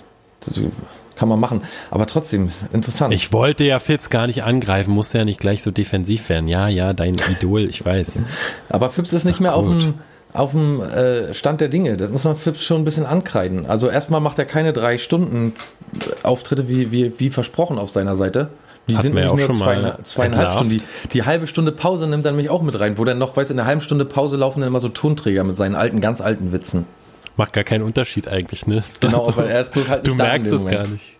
kann 1.15 1.27
man 1.29 1.39
machen. 1.39 1.61
Aber 1.89 2.05
trotzdem, 2.05 2.49
interessant. 2.73 3.13
Ich 3.13 3.33
wollte 3.33 3.63
ja 3.63 3.79
Phipps 3.79 4.09
gar 4.09 4.27
nicht 4.27 4.43
angreifen, 4.43 4.91
musste 4.91 5.17
ja 5.19 5.25
nicht 5.25 5.39
gleich 5.39 5.63
so 5.63 5.71
defensiv 5.71 6.29
werden. 6.29 6.47
Ja, 6.47 6.67
ja, 6.67 6.93
dein 6.93 7.15
Idol, 7.31 7.61
ich 7.61 7.83
weiß. 7.83 8.21
Aber 8.69 8.89
Phipps 8.89 9.09
ist, 9.11 9.19
Ist 9.19 9.25
nicht 9.25 9.39
mehr 9.39 9.55
auf 9.55 9.65
gut. 9.65 9.81
dem, 9.81 9.93
auf 10.33 10.51
dem 10.51 10.81
äh, 10.81 11.33
Stand 11.33 11.61
der 11.61 11.67
Dinge. 11.67 11.97
Das 11.97 12.09
muss 12.09 12.23
man 12.23 12.35
Phipps 12.35 12.63
schon 12.63 12.81
ein 12.81 12.85
bisschen 12.85 13.05
ankreiden. 13.05 13.65
Also 13.65 13.89
erstmal 13.89 14.21
macht 14.21 14.39
er 14.39 14.45
keine 14.45 14.73
drei 14.73 14.97
Stunden 14.97 15.53
Auftritte 16.23 16.69
wie, 16.69 16.91
wie, 16.91 17.19
wie 17.19 17.29
versprochen 17.29 17.77
auf 17.77 17.89
seiner 17.89 18.15
Seite. 18.15 18.49
Die 18.87 18.93
Hatten 18.93 19.03
sind 19.03 19.15
nämlich 19.15 19.31
auch 19.31 19.37
nur 19.37 19.47
schon 19.47 19.59
mal 19.59 19.97
zwei, 20.03 20.03
zweieinhalb. 20.03 20.51
Stunden. 20.53 20.69
Die, 20.69 20.81
die 21.09 21.23
halbe 21.23 21.47
Stunde 21.47 21.71
Pause 21.71 22.07
nimmt 22.07 22.25
er 22.25 22.31
nämlich 22.31 22.49
auch 22.49 22.61
mit 22.61 22.79
rein, 22.79 22.97
wo 22.97 23.05
dann 23.05 23.17
noch, 23.19 23.37
weißt 23.37 23.49
du, 23.49 23.53
in 23.53 23.57
der 23.57 23.65
halben 23.65 23.81
Stunde 23.81 24.05
Pause 24.05 24.37
laufen 24.37 24.61
dann 24.61 24.67
immer 24.67 24.79
so 24.79 24.89
Tonträger 24.89 25.43
mit 25.43 25.57
seinen 25.57 25.75
alten, 25.75 26.01
ganz 26.01 26.21
alten 26.21 26.51
Witzen. 26.51 26.85
Macht 27.37 27.53
gar 27.53 27.63
keinen 27.63 27.83
Unterschied 27.83 28.27
eigentlich, 28.27 28.67
ne? 28.67 28.83
Genau, 28.99 29.19
Also, 29.19 29.31
aber 29.31 29.49
er 29.49 29.61
ist 29.61 29.71
bloß 29.71 29.89
halt 29.89 30.05
Du 30.05 30.11
nicht 30.11 30.19
in 30.19 30.25
merkst 30.25 30.51
es 30.51 30.65
gar 30.65 30.87
nicht. 30.87 31.13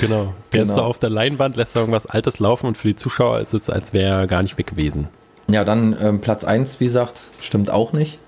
Genau. 0.00 0.34
Genau. 0.50 0.74
so 0.74 0.82
auf 0.82 0.98
der 0.98 1.10
Leinwand, 1.10 1.56
lässt 1.56 1.74
irgendwas 1.74 2.06
Altes 2.06 2.38
laufen 2.38 2.66
und 2.66 2.78
für 2.78 2.88
die 2.88 2.96
Zuschauer 2.96 3.40
ist 3.40 3.54
es, 3.54 3.70
als 3.70 3.92
wäre 3.92 4.20
er 4.20 4.26
gar 4.26 4.42
nicht 4.42 4.58
weg 4.58 4.66
gewesen. 4.66 5.08
Ja, 5.48 5.64
dann 5.64 5.96
ähm, 6.00 6.20
Platz 6.20 6.44
1, 6.44 6.80
wie 6.80 6.86
gesagt, 6.86 7.22
stimmt 7.40 7.70
auch 7.70 7.92
nicht. 7.92 8.18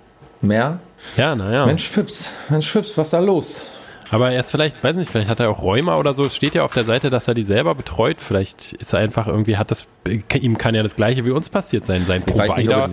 Mehr. 0.40 0.80
Ja, 1.16 1.34
naja. 1.34 1.66
Mensch, 1.66 1.88
Phipps, 1.88 2.30
Mensch, 2.48 2.70
Phipps, 2.70 2.96
was 2.96 3.08
ist 3.08 3.12
da 3.12 3.18
los? 3.18 3.66
Aber 4.10 4.30
er 4.30 4.40
ist 4.40 4.50
vielleicht, 4.50 4.84
weiß 4.84 4.94
nicht, 4.94 5.10
vielleicht 5.10 5.28
hat 5.28 5.40
er 5.40 5.50
auch 5.50 5.62
Rheuma 5.62 5.96
oder 5.96 6.14
so. 6.14 6.24
Es 6.24 6.36
steht 6.36 6.54
ja 6.54 6.64
auf 6.64 6.72
der 6.72 6.84
Seite, 6.84 7.10
dass 7.10 7.26
er 7.26 7.34
die 7.34 7.42
selber 7.42 7.74
betreut. 7.74 8.20
Vielleicht 8.20 8.72
ist 8.74 8.92
er 8.92 9.00
einfach 9.00 9.26
irgendwie, 9.26 9.56
hat 9.56 9.70
das, 9.70 9.86
ihm 10.34 10.58
kann 10.58 10.74
ja 10.74 10.82
das 10.82 10.94
Gleiche 10.94 11.24
wie 11.24 11.30
uns 11.30 11.48
passiert 11.48 11.86
sein. 11.86 12.06
Sein 12.06 12.22
nicht, 12.24 12.36
Provider, 12.36 12.82
er 12.82 12.88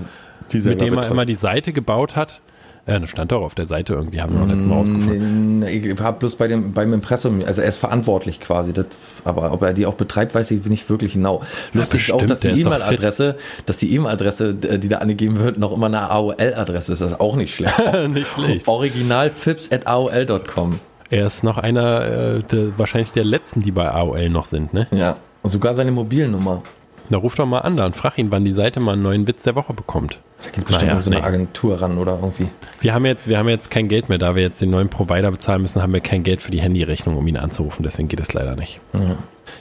die, 0.52 0.60
die 0.62 0.70
mit 0.70 0.82
dem 0.82 0.94
er 0.94 0.96
betreut. 0.96 1.12
immer 1.12 1.26
die 1.26 1.36
Seite 1.36 1.72
gebaut 1.72 2.16
hat. 2.16 2.42
Ja, 2.86 3.00
das 3.00 3.10
stand 3.10 3.32
doch 3.32 3.42
auf 3.42 3.56
der 3.56 3.66
Seite 3.66 3.94
irgendwie, 3.94 4.22
haben 4.22 4.36
wir 4.36 4.42
auch 4.44 4.48
letztes 4.48 4.66
Mal 4.66 4.76
rausgefunden. 4.76 5.60
Nee, 5.60 5.70
Ich 5.70 6.02
habe 6.02 6.20
bloß 6.20 6.36
bei 6.36 6.50
dem, 6.50 6.74
beim 6.74 6.92
Impressum, 6.92 7.42
also 7.46 7.62
er 7.62 7.70
ist 7.70 7.78
verantwortlich 7.78 8.42
quasi, 8.42 8.74
das, 8.74 8.88
aber 9.24 9.54
ob 9.54 9.62
er 9.62 9.72
die 9.74 9.86
auch 9.86 9.94
betreibt, 9.94 10.36
weiß 10.36 10.52
ich 10.52 10.66
nicht 10.66 10.90
wirklich 10.90 11.14
genau. 11.14 11.42
Lustig 11.72 12.10
ist 12.10 12.12
auch, 12.12 12.22
dass 12.22 12.42
die 12.42 12.50
E-Mail-Adresse, 12.50 13.38
dass 13.66 13.78
die 13.78 13.96
E-Mail-Adresse, 13.96 14.54
die 14.54 14.90
da 14.90 14.98
angegeben 14.98 15.40
wird, 15.40 15.58
noch 15.58 15.72
immer 15.72 15.86
eine 15.86 16.10
AOL-Adresse 16.10 16.92
ist. 16.92 17.02
Das 17.02 17.12
ist 17.12 17.20
auch 17.22 17.38
nicht 17.38 17.56
schlecht. 17.56 17.74
nicht 18.10 18.28
schlecht. 18.28 18.68
Original 18.68 19.32
at 19.72 19.88
AOL.com. 19.88 20.80
Er 21.10 21.28
ist 21.28 21.44
noch 21.44 21.58
einer, 21.58 22.06
äh, 22.06 22.44
der, 22.44 22.78
wahrscheinlich 22.78 23.12
der 23.12 23.24
letzten, 23.24 23.62
die 23.62 23.72
bei 23.72 23.90
AOL 23.90 24.30
noch 24.30 24.46
sind, 24.46 24.74
ne? 24.74 24.88
Ja. 24.92 25.18
Und 25.42 25.52
sogar 25.52 25.74
seine 25.74 25.92
Mobilnummer. 25.92 26.64
Da 27.10 27.18
ruf 27.18 27.36
doch 27.36 27.46
mal 27.46 27.60
an 27.60 27.78
da 27.78 27.86
und 27.86 27.96
frag 27.96 28.18
ihn, 28.18 28.32
wann 28.32 28.44
die 28.44 28.52
Seite 28.52 28.80
mal 28.80 28.94
einen 28.94 29.04
neuen 29.04 29.28
Witz 29.28 29.44
der 29.44 29.56
Woche 29.56 29.74
bekommt. 29.74 30.20
Da 30.44 30.50
geht 30.50 30.66
bestimmt 30.66 30.90
Naja, 30.92 31.02
so 31.02 31.10
eine 31.10 31.20
nee. 31.20 31.26
Agentur 31.26 31.82
ran 31.82 31.98
oder 31.98 32.16
irgendwie. 32.22 32.48
Wir 32.82 32.94
haben 32.94 33.06
jetzt, 33.06 33.28
wir 33.28 33.38
haben 33.38 33.50
jetzt 33.50 33.72
kein 33.72 33.88
Geld 33.88 34.10
mehr, 34.10 34.18
da 34.18 34.36
wir 34.36 34.42
jetzt 34.44 34.62
den 34.62 34.70
neuen 34.70 34.90
Provider 34.90 35.32
bezahlen 35.32 35.62
müssen, 35.62 35.82
haben 35.82 35.94
wir 35.94 36.02
kein 36.02 36.24
Geld 36.24 36.42
für 36.42 36.52
die 36.52 36.62
Handyrechnung, 36.62 37.18
um 37.18 37.26
ihn 37.28 37.38
anzurufen. 37.38 37.84
Deswegen 37.84 38.08
geht 38.08 38.20
es 38.20 38.34
leider 38.34 38.56
nicht. 38.56 38.80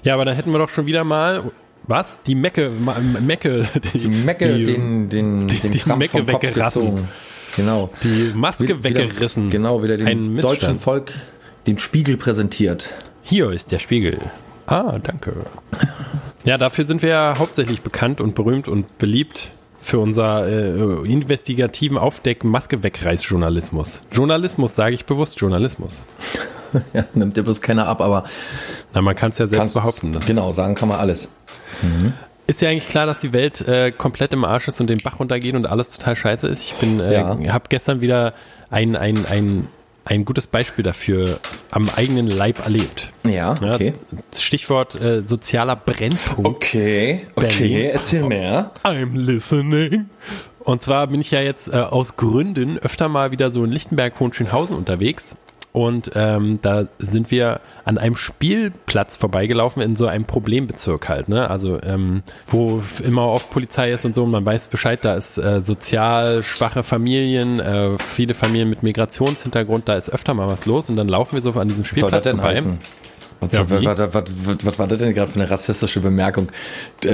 Ja, 0.02 0.14
aber 0.14 0.24
dann 0.24 0.34
hätten 0.36 0.50
wir 0.52 0.58
doch 0.58 0.68
schon 0.68 0.86
wieder 0.86 1.04
mal 1.04 1.44
was? 1.86 2.18
Die 2.26 2.34
Mecke, 2.34 2.70
Mecke, 3.20 3.66
die, 3.94 3.98
Die 3.98 4.08
Mecke, 4.08 4.54
die, 4.58 4.64
den, 4.64 5.08
den, 5.08 5.48
die- 5.48 5.58
den 5.58 5.70
die 5.72 5.78
Krampf 5.78 5.98
Mecke 5.98 6.18
vom 6.18 6.26
Kopf 6.26 6.42
weggerassen. 6.42 6.82
gezogen. 6.82 7.08
Genau. 7.56 7.90
die 8.02 8.32
Maske 8.34 8.82
Wieder- 8.82 8.82
weggerissen. 8.82 9.50
Genau, 9.50 9.82
wieder 9.82 9.96
dem 9.98 10.36
deutschen 10.40 10.76
Volk 10.78 11.12
den 11.66 11.78
Spiegel 11.78 12.16
präsentiert. 12.16 12.94
Hier 13.22 13.50
ist 13.50 13.70
der 13.72 13.78
Spiegel. 13.78 14.18
Ah, 14.66 14.98
danke. 15.02 15.34
Ja, 16.44 16.56
dafür 16.58 16.86
sind 16.86 17.02
wir 17.02 17.10
ja 17.10 17.34
hauptsächlich 17.38 17.82
bekannt 17.82 18.20
und 18.20 18.34
berühmt 18.34 18.68
und 18.68 18.98
beliebt 18.98 19.50
für 19.82 19.98
unser 19.98 20.46
äh, 20.48 21.10
investigativen 21.10 21.98
Aufdeck 21.98 22.44
Maske 22.44 22.82
wegreiß 22.82 23.28
Journalismus. 23.28 24.02
Journalismus 24.12 24.74
sage 24.76 24.94
ich 24.94 25.04
bewusst 25.04 25.38
Journalismus. 25.40 26.06
Ja, 26.94 27.04
nimmt 27.12 27.36
dir 27.36 27.42
bloß 27.42 27.60
keiner 27.60 27.86
ab, 27.86 28.00
aber 28.00 28.22
Na, 28.94 29.02
man 29.02 29.14
kann 29.14 29.30
es 29.30 29.36
ja 29.36 29.46
selbst 29.46 29.74
behaupten. 29.74 30.14
Das, 30.14 30.24
Genau, 30.24 30.52
sagen 30.52 30.74
kann 30.74 30.88
man 30.88 30.98
alles. 31.00 31.34
ist 32.46 32.62
ja 32.62 32.70
eigentlich 32.70 32.88
klar, 32.88 33.04
dass 33.04 33.18
die 33.18 33.34
Welt 33.34 33.60
äh, 33.68 33.92
komplett 33.92 34.32
im 34.32 34.42
Arsch 34.46 34.68
ist 34.68 34.80
und 34.80 34.86
den 34.86 34.96
Bach 35.04 35.20
runtergeht 35.20 35.54
und 35.54 35.66
alles 35.66 35.90
total 35.90 36.16
scheiße 36.16 36.46
ist. 36.46 36.62
Ich 36.64 36.72
bin, 36.76 36.98
äh, 36.98 37.12
Ja. 37.12 37.36
habe 37.52 37.64
gestern 37.68 38.00
wieder 38.00 38.32
ein, 38.70 38.96
ein, 38.96 39.26
ein, 39.26 39.68
ein 40.04 40.24
gutes 40.24 40.46
Beispiel 40.46 40.82
dafür 40.84 41.38
am 41.70 41.88
eigenen 41.94 42.26
Leib 42.26 42.60
erlebt. 42.64 43.12
Ja, 43.24 43.54
Ja, 43.60 43.74
okay. 43.74 43.94
Stichwort 44.36 44.94
äh, 44.94 45.22
sozialer 45.24 45.76
Brennpunkt. 45.76 46.46
Okay, 46.46 47.26
Berlin. 47.34 47.50
okay, 47.54 47.90
erzähl 47.92 48.22
mehr. 48.24 48.72
I'm 48.84 49.16
listening. 49.16 50.06
Und 50.60 50.82
zwar 50.82 51.06
bin 51.08 51.20
ich 51.20 51.30
ja 51.30 51.40
jetzt 51.40 51.72
äh, 51.72 51.76
aus 51.76 52.16
Gründen 52.16 52.78
öfter 52.78 53.08
mal 53.08 53.32
wieder 53.32 53.50
so 53.50 53.64
in 53.64 53.72
Lichtenberg, 53.72 54.18
Hohenschönhausen 54.20 54.76
unterwegs. 54.76 55.36
Und 55.72 56.11
ähm, 56.14 56.58
da 56.61 56.87
sind 56.98 57.30
wir 57.30 57.61
an 57.87 57.96
einem 57.96 58.14
Spielplatz 58.14 59.16
vorbeigelaufen 59.16 59.80
in 59.80 59.96
so 59.96 60.06
einem 60.06 60.26
Problembezirk 60.26 61.08
halt, 61.08 61.30
ne? 61.30 61.48
Also 61.48 61.80
ähm, 61.82 62.22
wo 62.46 62.82
immer 63.02 63.26
oft 63.28 63.50
Polizei 63.50 63.90
ist 63.90 64.04
und 64.04 64.14
so 64.14 64.24
und 64.24 64.30
man 64.30 64.44
weiß 64.44 64.66
Bescheid, 64.66 65.02
da 65.02 65.14
ist 65.14 65.38
äh, 65.38 65.62
sozial 65.62 66.42
schwache 66.42 66.82
Familien, 66.82 67.58
äh, 67.58 67.96
viele 67.98 68.35
Familien 68.35 68.68
mit 68.68 68.82
Migrationshintergrund, 68.82 69.88
da 69.88 69.94
ist 69.94 70.11
öfter 70.11 70.35
mal 70.35 70.46
was 70.46 70.66
los 70.66 70.90
und 70.90 70.96
dann 70.96 71.08
laufen 71.08 71.37
wir 71.37 71.42
so 71.42 71.52
an 71.52 71.68
diesem 71.68 71.85
Was 71.85 71.88
soll 71.88 72.11
das 72.11 72.20
Spielplatz 72.20 72.24
denn 72.24 72.37
vorbei. 72.37 72.54
heißen? 72.56 72.78
Was, 73.40 73.52
Ja, 73.52 73.64
was, 73.68 74.14
was, 74.14 74.66
was, 74.66 74.78
war 74.78 74.87
das 74.87 74.98
denn 74.98 75.14
gerade 75.14 75.32
für 75.32 75.40
eine 75.40 75.50
rassistische 75.50 76.00
Bemerkung? 76.00 76.48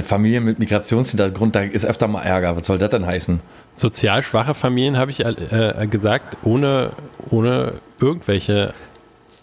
Familien 0.02 0.44
mit 0.44 0.58
Migrationshintergrund, 0.58 1.54
da 1.54 1.62
ist 1.62 1.86
öfter 1.86 2.06
mal 2.06 2.22
Ärger. 2.22 2.54
Was 2.54 2.66
soll 2.66 2.76
das 2.76 2.90
denn 2.90 3.06
heißen? 3.06 3.40
Sozial 3.78 4.22
schwache 4.22 4.54
Familien 4.54 4.96
habe 4.98 5.10
ich 5.10 5.24
äh, 5.24 5.86
gesagt, 5.90 6.38
ohne, 6.42 6.90
ohne 7.30 7.74
irgendwelche 8.00 8.74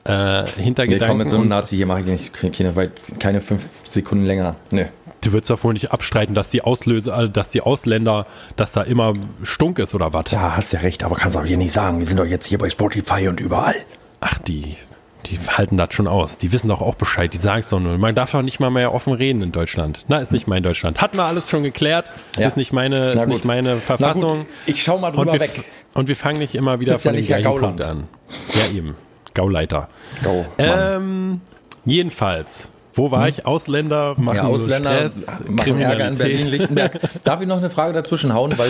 äh, 0.08 0.44
Nee, 0.44 0.50
Hintergedanken. 0.64 1.08
komm, 1.08 1.18
mit 1.18 1.30
so 1.32 1.38
einem 1.38 1.48
Nazi 1.48 1.78
hier 1.78 1.86
mache 1.88 2.02
ich 2.02 2.06
nicht 2.06 2.54
keine, 2.54 2.76
weit, 2.76 2.92
keine 3.20 3.42
fünf 3.42 3.68
Sekunden 3.84 4.26
länger. 4.26 4.56
Nee. 4.70 4.88
du 5.22 5.32
würdest 5.34 5.50
doch 5.50 5.64
wohl 5.64 5.74
nicht 5.74 5.92
abstreiten, 5.92 6.36
dass 6.36 6.50
die 6.52 6.62
Auslöser, 6.62 7.24
äh, 7.24 7.30
dass 7.30 7.50
die 7.50 7.62
Ausländer, 7.62 8.28
dass 8.56 8.72
da 8.72 8.84
immer 8.84 9.14
Stunk 9.44 9.80
ist 9.80 9.96
oder 9.96 10.14
was? 10.14 10.30
Ja, 10.30 10.56
hast 10.56 10.74
ja 10.74 10.82
recht, 10.82 11.04
aber 11.04 11.16
kannst 11.16 11.38
auch 11.38 11.46
hier 11.46 11.58
nicht 11.58 11.74
sagen. 11.74 12.00
Wir 12.00 12.06
sind 12.06 12.20
doch 12.20 12.26
jetzt 12.26 12.46
hier 12.46 12.60
bei 12.60 12.70
Spotify 12.70 13.28
und 13.28 13.40
überall. 13.40 13.76
Ach, 14.22 14.38
die, 14.40 14.76
die 15.26 15.40
halten 15.40 15.78
das 15.78 15.94
schon 15.94 16.08
aus. 16.08 16.38
Die 16.38 16.52
wissen 16.52 16.68
doch 16.68 16.82
auch 16.82 16.96
Bescheid. 16.96 17.34
Die 17.34 17.38
sagen 17.38 17.60
es 17.60 17.70
doch 17.70 17.80
nur. 17.80 17.98
Man 17.98 18.16
darf 18.16 18.32
doch 18.32 18.42
nicht 18.42 18.60
mal 18.60 18.70
mehr 18.70 18.94
offen 18.94 19.14
reden 19.14 19.42
in 19.42 19.52
Deutschland. 19.52 20.06
Na, 20.08 20.20
ist 20.20 20.32
nicht 20.32 20.48
mein 20.48 20.64
Deutschland. 20.64 21.02
Hatten 21.02 21.18
wir 21.18 21.26
alles 21.26 21.50
schon 21.50 21.64
geklärt. 21.64 22.06
Ja. 22.38 22.48
Ist 22.48 22.58
nicht 22.58 22.74
meine, 22.74 23.12
ist 23.14 23.28
nicht 23.28 23.46
meine 23.46 23.78
Verfassung. 23.78 24.46
ich 24.66 24.84
schau 24.84 24.98
mal 25.00 25.10
und 25.10 25.18
drüber 25.18 25.34
wir, 25.34 25.40
weg. 25.40 25.64
Und 25.94 26.08
wir 26.08 26.16
fangen 26.16 26.40
nicht 26.40 26.56
immer 26.56 26.80
wieder 26.80 26.96
Ist 26.96 27.06
ja 27.06 27.10
von 27.12 27.16
dem 27.16 27.22
nicht 27.22 27.30
Herr 27.30 27.40
gleichen 27.40 27.56
Gauland. 27.56 27.78
Punkt 27.78 27.90
an. 27.90 28.08
Ja, 28.54 28.78
eben. 28.78 28.96
Gauleiter. 29.34 29.90
Go, 30.24 30.46
Ähm, 30.58 31.42
jedenfalls, 31.86 32.70
wo 32.96 33.12
war 33.12 33.28
ich? 33.28 33.46
Ausländer 33.46 34.16
machen 34.18 34.38
ja, 34.38 34.44
Ausländer 34.44 35.10
Stress, 35.10 35.40
machen 35.50 35.80
Ärger 35.80 36.08
in. 36.10 36.16
Berlin-Lichtenberg. 36.16 37.00
Darf 37.24 37.42
ich 37.42 37.48
noch 37.48 37.58
eine 37.58 37.70
Frage 37.70 37.94
dazwischen 37.94 38.34
hauen? 38.34 38.58
Weil 38.58 38.70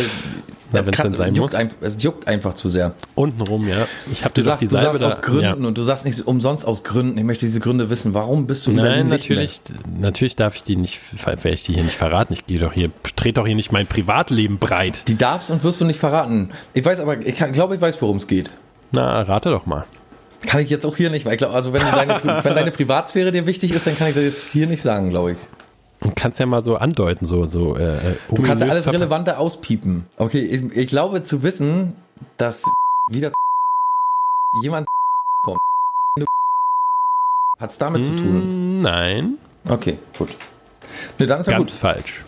denn 0.84 1.14
sein 1.16 1.36
juckt. 1.36 1.56
Ein, 1.56 1.70
es 1.82 2.02
juckt 2.02 2.28
einfach 2.28 2.54
zu 2.54 2.70
sehr. 2.70 2.94
Untenrum, 3.14 3.68
ja. 3.68 3.88
Ich 4.12 4.24
habe 4.24 4.34
Du 4.34 4.42
sagst, 4.44 4.62
die 4.64 4.68
du 4.68 4.78
sagst 4.78 5.02
aus. 5.02 5.22
Gründen 5.22 5.42
ja. 5.44 5.54
und 5.54 5.78
du 5.78 5.84
sagst 5.84 6.06
nicht 6.06 6.28
umsonst 6.28 6.66
aus 6.66 6.84
Gründen. 6.84 7.18
Ich 7.18 7.24
möchte 7.24 7.46
diese 7.46 7.60
Gründe 7.60 7.90
wissen. 7.90 8.14
Warum 8.14 8.48
bist 8.48 8.66
du 8.66 8.72
in 8.72 8.78
Nein, 8.78 9.08
natürlich, 9.08 9.62
natürlich 10.00 10.36
darf 10.36 10.56
ich 10.56 10.64
die 10.64 10.76
nicht, 10.76 11.00
werde 11.26 11.50
ich 11.50 11.64
die 11.64 11.74
hier 11.74 11.84
nicht 11.84 11.96
verraten. 11.96 12.34
Ich 12.34 12.46
gehe 12.46 12.60
doch 12.60 12.74
hier, 12.74 12.90
trete 13.16 13.42
doch 13.42 13.46
hier 13.46 13.56
nicht 13.56 13.72
mein 13.72 13.88
Privatleben 13.88 14.58
breit. 14.58 15.08
Die 15.08 15.18
darfst 15.18 15.52
und 15.52 15.64
wirst 15.64 15.82
du 15.82 15.86
nicht 15.86 16.00
verraten. 16.00 16.50
Ich 16.74 16.84
weiß 16.84 17.00
aber, 17.00 17.26
ich 17.26 17.38
kann- 17.38 17.52
glaube, 17.52 17.76
ich 17.76 17.82
weiß, 17.82 18.02
worum 18.02 18.18
es 18.18 18.28
geht. 18.28 18.52
Na, 18.92 19.22
rate 19.22 19.50
doch 19.50 19.66
mal. 19.66 19.86
Kann 20.46 20.62
ich 20.62 20.70
jetzt 20.70 20.86
auch 20.86 20.96
hier 20.96 21.10
nicht, 21.10 21.26
weil 21.26 21.34
ich 21.34 21.38
glaube, 21.40 21.54
also 21.54 21.74
wenn, 21.74 21.82
deine, 21.82 22.20
wenn 22.44 22.56
deine 22.56 22.72
Privatsphäre 22.72 23.32
dir 23.32 23.46
wichtig 23.46 23.72
ist, 23.72 23.88
dann 23.88 23.98
kann 23.98 24.08
ich 24.10 24.16
das 24.16 24.24
jetzt 24.24 24.52
hier 24.52 24.68
nicht 24.68 24.82
sagen, 24.82 25.10
glaube 25.10 25.34
ich. 25.34 25.38
Du 26.02 26.12
kannst 26.16 26.40
ja 26.40 26.46
mal 26.46 26.64
so 26.64 26.76
andeuten, 26.76 27.26
so, 27.26 27.46
so, 27.46 27.76
äh, 27.78 27.98
Du 28.30 28.42
kannst 28.44 28.64
ja 28.64 28.70
alles 28.70 28.88
Relevante 28.92 29.38
auspiepen. 29.38 30.06
Okay, 30.18 30.42
ich, 30.42 30.76
ich 30.76 30.88
glaube 30.88 31.24
zu 31.24 31.42
wissen, 31.42 31.96
dass 32.38 32.64
wieder 33.10 33.32
jemand 34.62 34.88
kommt. 35.44 35.60
Hat's 37.60 37.78
damit 37.78 38.04
zu 38.04 38.16
tun? 38.16 38.80
Mm, 38.80 38.82
Nein, 38.82 39.38
Okay, 39.68 39.98
gut. 40.18 40.30
Ne, 41.18 41.26
dann 41.26 41.40
ist 41.40 41.48
ja 41.48 41.58
ganz 41.58 41.72
gut. 41.72 41.80
falsch. 41.80 42.22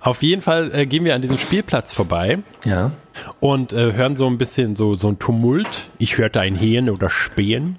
Auf 0.00 0.22
jeden 0.22 0.40
Fall 0.40 0.70
äh, 0.74 0.86
gehen 0.86 1.04
wir 1.04 1.14
an 1.14 1.20
diesem 1.20 1.36
Spielplatz 1.36 1.92
vorbei 1.92 2.38
Ja. 2.64 2.92
Und 3.40 3.72
äh, 3.72 3.92
hören 3.92 4.16
so 4.16 4.26
ein 4.26 4.38
bisschen 4.38 4.76
so, 4.76 4.96
so 4.96 5.08
ein 5.08 5.18
Tumult. 5.18 5.90
Ich 5.98 6.18
hörte 6.18 6.40
ein 6.40 6.56
Hähen 6.56 6.90
oder 6.90 7.10
Spähen. 7.10 7.76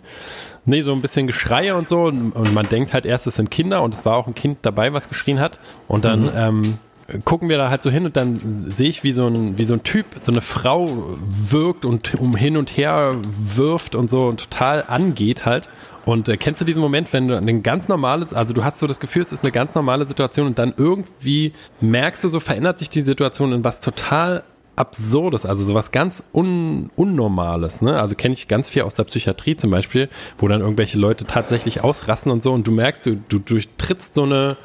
Nee, 0.65 0.81
so 0.81 0.91
ein 0.93 1.01
bisschen 1.01 1.27
Geschreie 1.27 1.75
und 1.75 1.89
so. 1.89 2.03
Und, 2.03 2.31
und 2.31 2.53
man 2.53 2.69
denkt 2.69 2.93
halt 2.93 3.05
erst, 3.05 3.27
es 3.27 3.35
sind 3.35 3.49
Kinder 3.49 3.81
und 3.83 3.93
es 3.93 4.05
war 4.05 4.15
auch 4.15 4.27
ein 4.27 4.35
Kind 4.35 4.59
dabei, 4.61 4.93
was 4.93 5.09
geschrien 5.09 5.39
hat. 5.39 5.59
Und 5.87 6.05
dann 6.05 6.31
ähm, 6.35 6.77
gucken 7.25 7.49
wir 7.49 7.57
da 7.57 7.69
halt 7.69 7.83
so 7.83 7.89
hin 7.89 8.05
und 8.05 8.15
dann 8.15 8.35
sehe 8.35 8.89
ich, 8.89 9.03
wie 9.03 9.13
so, 9.13 9.27
ein, 9.27 9.57
wie 9.57 9.65
so 9.65 9.73
ein 9.73 9.83
Typ, 9.83 10.05
so 10.21 10.31
eine 10.31 10.41
Frau 10.41 11.17
wirkt 11.19 11.85
und 11.85 12.15
um 12.19 12.35
hin 12.35 12.57
und 12.57 12.75
her 12.77 13.15
wirft 13.27 13.95
und 13.95 14.09
so 14.09 14.27
und 14.27 14.39
total 14.39 14.83
angeht 14.87 15.45
halt. 15.45 15.69
Und 16.05 16.29
äh, 16.29 16.37
kennst 16.37 16.61
du 16.61 16.65
diesen 16.65 16.81
Moment, 16.81 17.13
wenn 17.13 17.27
du 17.27 17.37
ein 17.37 17.63
ganz 17.63 17.87
normales, 17.87 18.33
also 18.33 18.53
du 18.53 18.63
hast 18.63 18.79
so 18.79 18.87
das 18.87 18.99
Gefühl, 18.99 19.21
es 19.21 19.31
ist 19.31 19.43
eine 19.43 19.51
ganz 19.51 19.75
normale 19.75 20.05
Situation 20.05 20.47
und 20.47 20.57
dann 20.57 20.73
irgendwie 20.75 21.53
merkst 21.79 22.23
du, 22.23 22.29
so 22.29 22.39
verändert 22.39 22.79
sich 22.79 22.89
die 22.89 23.01
Situation 23.01 23.51
in 23.53 23.63
was 23.63 23.81
total 23.81 24.43
Absurdes, 24.81 25.45
also 25.45 25.63
sowas 25.63 25.91
ganz 25.91 26.23
un 26.33 26.89
Unnormales. 26.95 27.83
Ne? 27.83 28.01
Also 28.01 28.15
kenne 28.15 28.33
ich 28.33 28.47
ganz 28.47 28.67
viel 28.67 28.81
aus 28.81 28.95
der 28.95 29.03
Psychiatrie 29.03 29.55
zum 29.55 29.69
Beispiel, 29.69 30.09
wo 30.39 30.47
dann 30.47 30.61
irgendwelche 30.61 30.97
Leute 30.97 31.25
tatsächlich 31.25 31.83
ausrasten 31.83 32.31
und 32.31 32.41
so 32.41 32.51
und 32.51 32.65
du 32.65 32.71
merkst, 32.71 33.05
du, 33.05 33.15
du 33.29 33.37
durchtrittst 33.37 34.15
so 34.15 34.23
eine, 34.23 34.57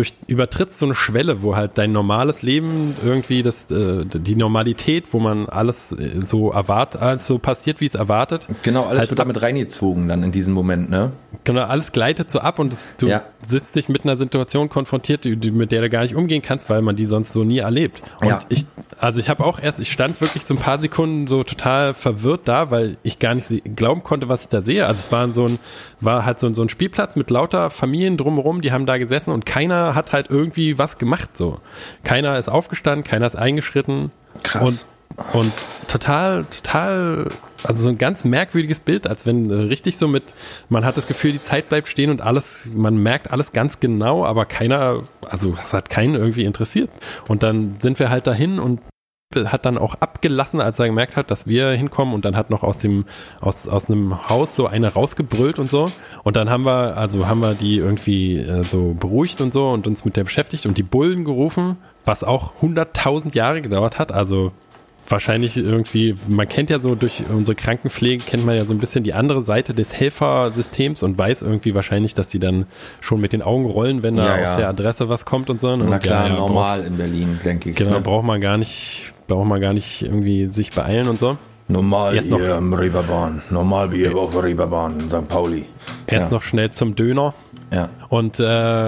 durch, 0.00 0.14
übertrittst 0.28 0.78
so 0.78 0.86
eine 0.86 0.94
Schwelle, 0.94 1.42
wo 1.42 1.56
halt 1.56 1.72
dein 1.76 1.92
normales 1.92 2.40
Leben 2.40 2.94
irgendwie 3.04 3.42
das, 3.42 3.70
äh, 3.70 4.06
die 4.06 4.34
Normalität, 4.34 5.12
wo 5.12 5.20
man 5.20 5.46
alles 5.48 5.92
äh, 5.92 6.22
so 6.24 6.50
erwartet, 6.50 7.02
alles 7.02 7.26
so 7.26 7.38
passiert, 7.38 7.80
wie 7.82 7.84
es 7.86 7.94
erwartet. 7.94 8.48
Genau, 8.62 8.84
alles 8.84 9.00
Halt 9.00 9.10
wird 9.10 9.18
damit 9.18 9.42
reingezogen 9.42 10.08
dann 10.08 10.22
in 10.22 10.32
diesem 10.32 10.54
Moment, 10.54 10.88
ne? 10.88 11.12
Genau, 11.44 11.62
alles 11.64 11.92
gleitet 11.92 12.30
so 12.30 12.38
ab 12.40 12.58
und 12.58 12.72
es, 12.72 12.88
du 12.98 13.08
Ja. 13.08 13.22
sitzt 13.42 13.76
dich 13.76 13.88
mit 13.88 14.04
einer 14.04 14.16
Situation 14.18 14.68
konfrontiert, 14.70 15.24
die, 15.24 15.50
mit 15.50 15.70
der 15.72 15.82
du 15.82 15.90
gar 15.90 16.02
nicht 16.02 16.14
umgehen 16.14 16.42
kannst, 16.42 16.68
weil 16.70 16.80
man 16.82 16.96
die 16.96 17.06
sonst 17.06 17.32
so 17.32 17.44
nie 17.44 17.58
erlebt. 17.58 18.02
Und 18.20 18.28
Ja. 18.28 18.38
ich, 18.48 18.64
also 18.98 19.20
ich 19.20 19.28
habe 19.28 19.44
auch 19.44 19.58
erst, 19.60 19.80
ich 19.80 19.90
stand 19.92 20.20
wirklich 20.20 20.44
so 20.44 20.54
ein 20.54 20.58
paar 20.60 20.80
Sekunden 20.80 21.26
so 21.28 21.42
total 21.42 21.92
verwirrt 21.94 22.42
da, 22.46 22.70
weil 22.70 22.96
ich 23.02 23.18
gar 23.18 23.34
nicht 23.34 23.48
glauben 23.76 24.02
konnte, 24.02 24.28
was 24.28 24.42
ich 24.42 24.48
da 24.48 24.62
sehe. 24.62 24.86
Also 24.86 25.00
es 25.00 25.12
war 25.12 25.32
so 25.34 25.46
ein, 25.46 25.58
war 26.00 26.24
halt 26.24 26.40
so 26.40 26.46
ein, 26.46 26.54
so 26.54 26.62
ein 26.62 26.68
Spielplatz 26.68 27.16
mit 27.16 27.30
lauter 27.30 27.70
Familien 27.70 28.16
drumherum, 28.16 28.60
die 28.60 28.72
haben 28.72 28.86
da 28.86 28.98
gesessen 28.98 29.30
und 29.32 29.46
keiner 29.46 29.89
hat 29.94 30.12
halt 30.12 30.30
irgendwie 30.30 30.78
was 30.78 30.98
gemacht 30.98 31.36
so. 31.36 31.60
Keiner 32.04 32.38
ist 32.38 32.48
aufgestanden, 32.48 33.04
keiner 33.04 33.26
ist 33.26 33.36
eingeschritten. 33.36 34.10
Krass. 34.42 34.90
Und, 35.32 35.34
und 35.34 35.52
total, 35.88 36.44
total, 36.44 37.30
also 37.62 37.82
so 37.82 37.88
ein 37.90 37.98
ganz 37.98 38.24
merkwürdiges 38.24 38.80
Bild, 38.80 39.06
als 39.06 39.26
wenn 39.26 39.50
äh, 39.50 39.54
richtig 39.54 39.98
so 39.98 40.08
mit, 40.08 40.24
man 40.68 40.84
hat 40.84 40.96
das 40.96 41.06
Gefühl, 41.06 41.32
die 41.32 41.42
Zeit 41.42 41.68
bleibt 41.68 41.88
stehen 41.88 42.10
und 42.10 42.20
alles, 42.20 42.68
man 42.74 42.96
merkt 42.96 43.30
alles 43.30 43.52
ganz 43.52 43.80
genau, 43.80 44.24
aber 44.24 44.46
keiner, 44.46 45.02
also 45.22 45.56
es 45.62 45.72
hat 45.72 45.90
keinen 45.90 46.14
irgendwie 46.14 46.44
interessiert. 46.44 46.90
Und 47.28 47.42
dann 47.42 47.76
sind 47.80 47.98
wir 47.98 48.10
halt 48.10 48.26
dahin 48.26 48.58
und 48.58 48.80
hat 49.36 49.64
dann 49.64 49.78
auch 49.78 49.94
abgelassen, 49.94 50.60
als 50.60 50.80
er 50.80 50.86
gemerkt 50.86 51.14
hat, 51.14 51.30
dass 51.30 51.46
wir 51.46 51.70
hinkommen 51.70 52.14
und 52.14 52.24
dann 52.24 52.36
hat 52.36 52.50
noch 52.50 52.64
aus 52.64 52.78
dem 52.78 53.04
aus 53.40 53.68
aus 53.68 53.88
einem 53.88 54.28
Haus 54.28 54.56
so 54.56 54.66
eine 54.66 54.92
rausgebrüllt 54.92 55.60
und 55.60 55.70
so. 55.70 55.88
Und 56.24 56.34
dann 56.34 56.50
haben 56.50 56.64
wir 56.64 56.96
also 56.96 57.28
haben 57.28 57.38
wir 57.38 57.54
die 57.54 57.76
irgendwie 57.76 58.38
äh, 58.38 58.64
so 58.64 58.92
beruhigt 58.94 59.40
und 59.40 59.52
so 59.52 59.68
und 59.68 59.86
uns 59.86 60.04
mit 60.04 60.16
der 60.16 60.24
beschäftigt 60.24 60.66
und 60.66 60.78
die 60.78 60.82
Bullen 60.82 61.24
gerufen, 61.24 61.76
was 62.04 62.24
auch 62.24 62.54
100.000 62.60 63.36
Jahre 63.36 63.62
gedauert 63.62 64.00
hat, 64.00 64.10
also 64.10 64.50
wahrscheinlich 65.10 65.56
irgendwie, 65.56 66.16
man 66.28 66.48
kennt 66.48 66.70
ja 66.70 66.80
so 66.80 66.94
durch 66.94 67.22
unsere 67.28 67.54
Krankenpflege, 67.54 68.24
kennt 68.24 68.44
man 68.46 68.56
ja 68.56 68.64
so 68.64 68.72
ein 68.74 68.78
bisschen 68.78 69.04
die 69.04 69.12
andere 69.14 69.42
Seite 69.42 69.74
des 69.74 69.92
Helfersystems 69.94 71.02
und 71.02 71.18
weiß 71.18 71.42
irgendwie 71.42 71.74
wahrscheinlich, 71.74 72.14
dass 72.14 72.28
die 72.28 72.38
dann 72.38 72.66
schon 73.00 73.20
mit 73.20 73.32
den 73.32 73.42
Augen 73.42 73.64
rollen, 73.66 74.02
wenn 74.02 74.16
da 74.16 74.24
Ja, 74.26 74.36
ja. 74.36 74.42
aus 74.50 74.56
der 74.56 74.68
Adresse 74.68 75.08
was 75.08 75.24
kommt 75.24 75.50
und 75.50 75.60
so. 75.60 75.68
Und 75.70 75.88
Na 75.88 75.98
klar, 75.98 76.28
ja, 76.28 76.34
normal 76.36 76.84
in 76.84 76.96
Berlin, 76.96 77.38
denke 77.44 77.70
ich. 77.70 77.76
Genau, 77.76 77.92
ne? 77.92 78.00
braucht 78.00 78.24
man 78.24 78.40
gar 78.40 78.56
nicht, 78.58 79.12
braucht 79.26 79.46
man 79.46 79.60
gar 79.60 79.72
nicht 79.72 80.02
irgendwie 80.02 80.46
sich 80.50 80.70
beeilen 80.72 81.08
und 81.08 81.18
so. 81.18 81.36
Normal 81.68 82.16
Erst 82.16 82.30
noch- 82.30 82.38
hier 82.40 82.56
am 82.56 82.72
Reeperbahn. 82.74 83.42
Normal 83.50 83.90
hier 83.92 84.16
auf 84.16 84.32
der 84.32 84.42
Reeperbahn 84.42 84.98
in 84.98 85.08
St. 85.08 85.28
Pauli. 85.28 85.66
Erst 86.08 86.32
noch 86.32 86.42
schnell 86.42 86.72
zum 86.72 86.96
Döner. 86.96 87.32
Ja. 87.72 87.88
Und 88.08 88.40
äh, 88.40 88.44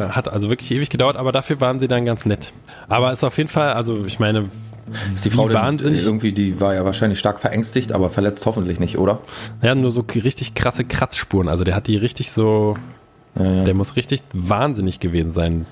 hat 0.08 0.26
also 0.26 0.48
wirklich 0.48 0.72
ewig 0.72 0.90
gedauert, 0.90 1.16
aber 1.16 1.30
dafür 1.30 1.60
waren 1.60 1.78
sie 1.78 1.86
dann 1.86 2.04
ganz 2.04 2.26
nett. 2.26 2.52
Aber 2.88 3.12
ist 3.12 3.22
auf 3.22 3.36
jeden 3.38 3.48
Fall, 3.48 3.74
also 3.74 4.04
ich 4.04 4.18
meine, 4.18 4.46
Ist 5.14 5.24
die 5.24 5.30
Frau 5.30 5.48
denn, 5.48 5.54
wahnsinnig- 5.56 6.04
irgendwie, 6.04 6.32
die 6.32 6.60
war 6.60 6.74
ja 6.74 6.84
wahrscheinlich 6.84 7.18
stark 7.18 7.38
verängstigt, 7.40 7.92
aber 7.92 8.10
verletzt 8.10 8.44
hoffentlich 8.46 8.80
nicht, 8.80 8.98
oder? 8.98 9.20
er 9.60 9.70
hat 9.70 9.78
nur 9.78 9.90
so 9.90 10.04
richtig 10.14 10.54
krasse 10.54 10.84
Kratzspuren. 10.84 11.48
Also 11.48 11.64
der 11.64 11.74
hat 11.74 11.86
die 11.86 11.96
richtig 11.96 12.30
so, 12.32 12.76
Ja, 13.38 13.44
ja. 13.44 13.64
der 13.64 13.74
muss 13.74 13.96
richtig 13.96 14.22
wahnsinnig 14.34 15.00
gewesen 15.00 15.32
sein. 15.32 15.66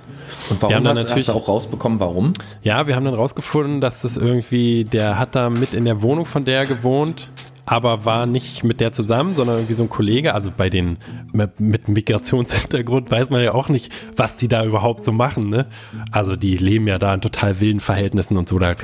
Und 0.48 0.56
Wir 0.56 0.62
warum 0.62 0.74
haben 0.76 0.84
dann 0.84 0.96
hast, 0.96 1.04
natürlich- 1.04 1.28
hast 1.28 1.34
du 1.34 1.38
auch 1.38 1.48
rausbekommen, 1.48 2.00
warum? 2.00 2.32
Ja, 2.62 2.86
wir 2.86 2.96
haben 2.96 3.04
dann 3.04 3.14
rausgefunden, 3.14 3.80
dass 3.80 4.02
das 4.02 4.16
irgendwie, 4.16 4.84
der 4.84 5.18
hat 5.18 5.34
da 5.34 5.50
mit 5.50 5.74
in 5.74 5.84
der 5.84 6.00
Wohnung 6.02 6.24
von 6.24 6.44
der 6.44 6.64
gewohnt, 6.66 7.30
aber 7.66 8.04
war 8.04 8.26
nicht 8.26 8.64
mit 8.64 8.80
der 8.80 8.92
zusammen, 8.92 9.34
sondern 9.36 9.56
irgendwie 9.58 9.74
so 9.74 9.82
ein 9.84 9.88
Kollege. 9.88 10.34
Also 10.34 10.50
bei 10.56 10.70
den 10.70 10.96
mit 11.32 11.88
Migrationshintergrund 11.88 13.10
weiß 13.10 13.30
man 13.30 13.42
ja 13.44 13.52
auch 13.54 13.68
nicht, 13.68 13.92
was 14.16 14.36
die 14.36 14.48
da 14.48 14.64
überhaupt 14.64 15.04
so 15.04 15.12
machen. 15.12 15.50
Ne? 15.50 15.66
Also 16.10 16.36
die 16.36 16.56
leben 16.56 16.86
ja 16.88 16.98
da 16.98 17.14
in 17.14 17.20
total 17.20 17.60
wilden 17.60 17.80
Verhältnissen 17.80 18.36
und 18.36 18.48
so. 18.48 18.58
Da, 18.58 18.74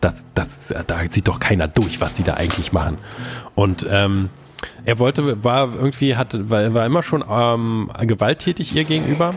das, 0.00 0.24
das, 0.34 0.74
da 0.86 0.98
sieht 1.10 1.28
doch 1.28 1.40
keiner 1.40 1.68
durch, 1.68 2.00
was 2.00 2.14
die 2.14 2.22
da 2.22 2.34
eigentlich 2.34 2.72
machen. 2.72 2.98
Und 3.54 3.86
ähm, 3.90 4.30
er 4.84 4.98
wollte, 4.98 5.44
war 5.44 5.74
irgendwie, 5.74 6.16
hat, 6.16 6.50
war, 6.50 6.74
war 6.74 6.86
immer 6.86 7.02
schon 7.02 7.24
ähm, 7.28 7.90
gewalttätig 8.02 8.74
ihr 8.74 8.84
gegenüber. 8.84 9.34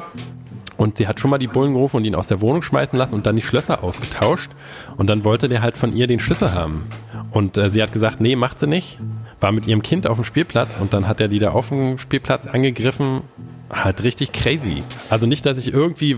Und 0.77 0.97
sie 0.97 1.07
hat 1.07 1.19
schon 1.19 1.29
mal 1.29 1.37
die 1.37 1.47
Bullen 1.47 1.73
gerufen 1.73 1.97
und 1.97 2.05
ihn 2.05 2.15
aus 2.15 2.25
der 2.25 2.41
Wohnung 2.41 2.63
schmeißen 2.63 2.97
lassen 2.97 3.13
und 3.13 3.27
dann 3.27 3.35
die 3.35 3.43
Schlösser 3.43 3.83
ausgetauscht. 3.83 4.49
Und 4.97 5.11
dann 5.11 5.23
wollte 5.23 5.47
der 5.47 5.61
halt 5.61 5.77
von 5.77 5.95
ihr 5.95 6.07
den 6.07 6.19
Schlüssel 6.19 6.53
haben. 6.53 6.85
Und 7.29 7.57
äh, 7.57 7.69
sie 7.69 7.83
hat 7.83 7.91
gesagt, 7.91 8.19
nee, 8.19 8.35
macht 8.35 8.59
sie 8.59 8.65
nicht. 8.65 8.99
War 9.39 9.51
mit 9.51 9.67
ihrem 9.67 9.83
Kind 9.83 10.07
auf 10.07 10.17
dem 10.17 10.25
Spielplatz 10.25 10.77
und 10.77 10.93
dann 10.93 11.07
hat 11.07 11.19
er 11.19 11.27
die 11.27 11.37
da 11.37 11.51
auf 11.51 11.69
dem 11.69 11.99
Spielplatz 11.99 12.47
angegriffen. 12.47 13.21
Halt 13.71 14.03
richtig 14.03 14.33
crazy. 14.33 14.83
Also 15.09 15.27
nicht, 15.27 15.45
dass 15.45 15.57
ich 15.57 15.73
irgendwie 15.73 16.17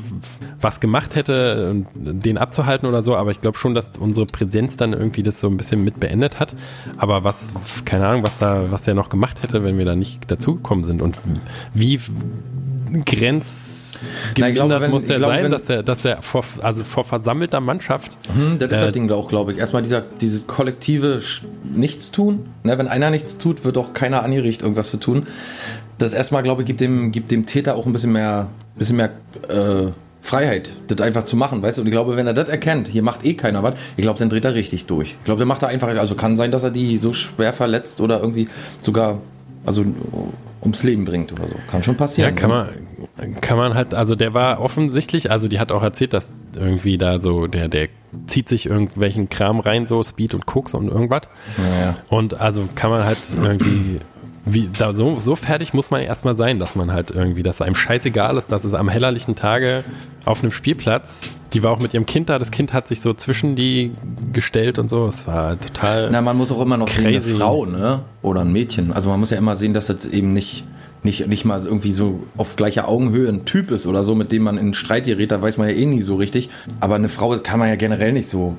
was 0.59 0.79
gemacht 0.79 1.15
hätte, 1.15 1.85
den 1.93 2.37
abzuhalten 2.39 2.87
oder 2.87 3.03
so, 3.03 3.15
aber 3.15 3.29
ich 3.31 3.41
glaube 3.41 3.59
schon, 3.59 3.75
dass 3.75 3.91
unsere 3.99 4.25
Präsenz 4.25 4.75
dann 4.75 4.93
irgendwie 4.93 5.21
das 5.21 5.39
so 5.39 5.49
ein 5.49 5.57
bisschen 5.57 5.83
mit 5.83 5.99
beendet 5.99 6.39
hat. 6.39 6.55
Aber 6.97 7.23
was, 7.23 7.49
keine 7.85 8.07
Ahnung, 8.07 8.23
was 8.23 8.39
da, 8.39 8.71
was 8.71 8.83
der 8.83 8.95
noch 8.95 9.09
gemacht 9.09 9.43
hätte, 9.43 9.63
wenn 9.63 9.77
wir 9.77 9.85
da 9.85 9.95
nicht 9.95 10.31
dazugekommen 10.31 10.83
sind 10.83 11.01
und 11.01 11.19
wie 11.73 11.99
grenzgemindert 13.05 14.89
muss 14.89 15.07
der 15.07 15.17
glaube, 15.17 15.33
sein, 15.33 15.51
dass 15.51 15.69
er, 15.69 15.83
dass 15.83 16.05
er 16.05 16.21
vor, 16.21 16.43
also 16.61 16.83
vor 16.83 17.03
versammelter 17.03 17.59
Mannschaft. 17.59 18.17
Hm, 18.33 18.59
das 18.59 18.71
ist 18.71 18.77
äh, 18.77 18.81
das 18.81 18.91
Ding 18.91 19.11
auch, 19.11 19.27
glaube 19.27 19.51
ich. 19.51 19.57
Erstmal 19.57 19.81
dieser, 19.81 20.01
dieses 20.01 20.45
kollektive 20.45 21.19
Nichtstun. 21.63 22.45
Ne, 22.63 22.77
wenn 22.77 22.87
einer 22.87 23.09
nichts 23.09 23.37
tut, 23.37 23.65
wird 23.65 23.77
auch 23.77 23.93
keiner 23.93 24.23
angeregt, 24.23 24.61
irgendwas 24.61 24.91
zu 24.91 24.97
tun. 24.97 25.27
Das 25.97 26.13
erstmal, 26.13 26.43
glaube 26.43 26.61
ich, 26.61 26.67
gibt 26.67 26.81
dem, 26.81 27.11
gibt 27.11 27.31
dem 27.31 27.45
Täter 27.45 27.75
auch 27.75 27.85
ein 27.85 27.93
bisschen 27.93 28.11
mehr, 28.11 28.47
bisschen 28.75 28.97
mehr 28.97 29.11
äh, 29.49 29.91
Freiheit, 30.21 30.71
das 30.87 31.01
einfach 31.01 31.25
zu 31.25 31.35
machen, 31.35 31.61
weißt 31.61 31.77
du? 31.77 31.81
Und 31.81 31.87
ich 31.87 31.91
glaube, 31.91 32.15
wenn 32.15 32.25
er 32.25 32.33
das 32.33 32.47
erkennt, 32.47 32.87
hier 32.87 33.03
macht 33.03 33.25
eh 33.25 33.33
keiner 33.33 33.61
was, 33.61 33.75
ich 33.97 34.03
glaube, 34.03 34.19
dann 34.19 34.29
dreht 34.29 34.45
er 34.45 34.53
richtig 34.53 34.85
durch. 34.85 35.17
Ich 35.19 35.25
glaube, 35.25 35.39
der 35.39 35.45
macht 35.45 35.61
da 35.61 35.67
einfach, 35.67 35.89
also 35.89 36.15
kann 36.15 36.37
sein, 36.37 36.49
dass 36.49 36.63
er 36.63 36.71
die 36.71 36.97
so 36.97 37.11
schwer 37.11 37.51
verletzt 37.51 37.99
oder 37.99 38.21
irgendwie 38.21 38.47
sogar, 38.79 39.19
also 39.65 39.83
ums 40.61 40.81
Leben 40.83 41.03
bringt 41.03 41.33
oder 41.33 41.49
so. 41.49 41.55
Kann 41.69 41.83
schon 41.83 41.97
passieren. 41.97 42.33
Ja, 42.33 42.39
kann 42.39 42.49
ne? 42.49 42.69
man, 43.17 43.41
kann 43.41 43.57
man 43.57 43.73
halt, 43.73 43.93
also 43.93 44.15
der 44.15 44.33
war 44.33 44.61
offensichtlich, 44.61 45.29
also 45.29 45.49
die 45.49 45.59
hat 45.59 45.73
auch 45.73 45.83
erzählt, 45.83 46.13
dass 46.13 46.31
irgendwie 46.55 46.97
da 46.97 47.19
so, 47.19 47.47
der, 47.47 47.67
der 47.67 47.89
zieht 48.27 48.47
sich 48.47 48.67
irgendwelchen 48.67 49.27
Kram 49.27 49.59
rein, 49.59 49.87
so 49.87 50.01
Speed 50.03 50.33
und 50.33 50.45
Koks 50.45 50.73
und 50.73 50.87
irgendwas. 50.87 51.23
Ja, 51.57 51.85
ja. 51.85 51.95
Und 52.07 52.39
also 52.39 52.69
kann 52.75 52.91
man 52.91 53.03
halt 53.03 53.19
irgendwie 53.35 53.99
wie, 54.45 54.69
da 54.77 54.93
so, 54.93 55.19
so 55.19 55.35
fertig 55.35 55.73
muss 55.73 55.89
man 55.89 56.01
erstmal 56.01 56.35
sein, 56.35 56.59
dass 56.59 56.75
man 56.75 56.91
halt 56.91 57.11
irgendwie, 57.11 57.43
dass 57.43 57.61
einem 57.61 57.75
scheißegal 57.75 58.37
ist, 58.37 58.51
dass 58.51 58.65
es 58.65 58.73
am 58.73 58.89
hellerlichen 58.89 59.35
Tage 59.35 59.85
auf 60.25 60.41
einem 60.41 60.51
Spielplatz, 60.51 61.29
die 61.53 61.63
war 61.63 61.71
auch 61.71 61.79
mit 61.79 61.93
ihrem 61.93 62.05
Kind 62.05 62.29
da, 62.29 62.39
das 62.39 62.51
Kind 62.51 62.73
hat 62.73 62.87
sich 62.87 62.99
so 62.99 63.13
zwischen 63.13 63.55
die 63.55 63.91
gestellt 64.33 64.79
und 64.79 64.89
so, 64.89 65.07
es 65.07 65.27
war 65.27 65.59
total. 65.59 66.09
Na, 66.11 66.21
man 66.21 66.37
muss 66.37 66.51
auch 66.51 66.61
immer 66.61 66.75
noch 66.75 66.87
crazy. 66.87 67.01
sehen, 67.03 67.29
eine 67.29 67.39
Frau, 67.39 67.65
ne? 67.65 67.99
Oder 68.21 68.41
ein 68.41 68.51
Mädchen. 68.51 68.91
Also 68.91 69.09
man 69.09 69.19
muss 69.19 69.29
ja 69.29 69.37
immer 69.37 69.55
sehen, 69.55 69.73
dass 69.73 69.87
das 69.87 70.07
eben 70.07 70.31
nicht, 70.31 70.65
nicht, 71.03 71.27
nicht 71.27 71.45
mal 71.45 71.63
irgendwie 71.63 71.93
so 71.93 72.23
auf 72.35 72.57
gleicher 72.57 72.89
Augenhöhe 72.89 73.29
ein 73.29 73.45
Typ 73.45 73.71
ist 73.71 73.87
oder 73.87 74.03
so, 74.03 74.13
mit 74.13 74.33
dem 74.33 74.43
man 74.43 74.57
in 74.57 74.73
Streit 74.73 75.05
gerät, 75.05 75.31
da 75.31 75.41
weiß 75.41 75.57
man 75.57 75.69
ja 75.69 75.75
eh 75.75 75.85
nie 75.85 76.01
so 76.01 76.17
richtig. 76.17 76.49
Aber 76.81 76.95
eine 76.95 77.07
Frau 77.07 77.33
kann 77.37 77.59
man 77.59 77.69
ja 77.69 77.75
generell 77.75 78.11
nicht 78.11 78.29
so 78.29 78.57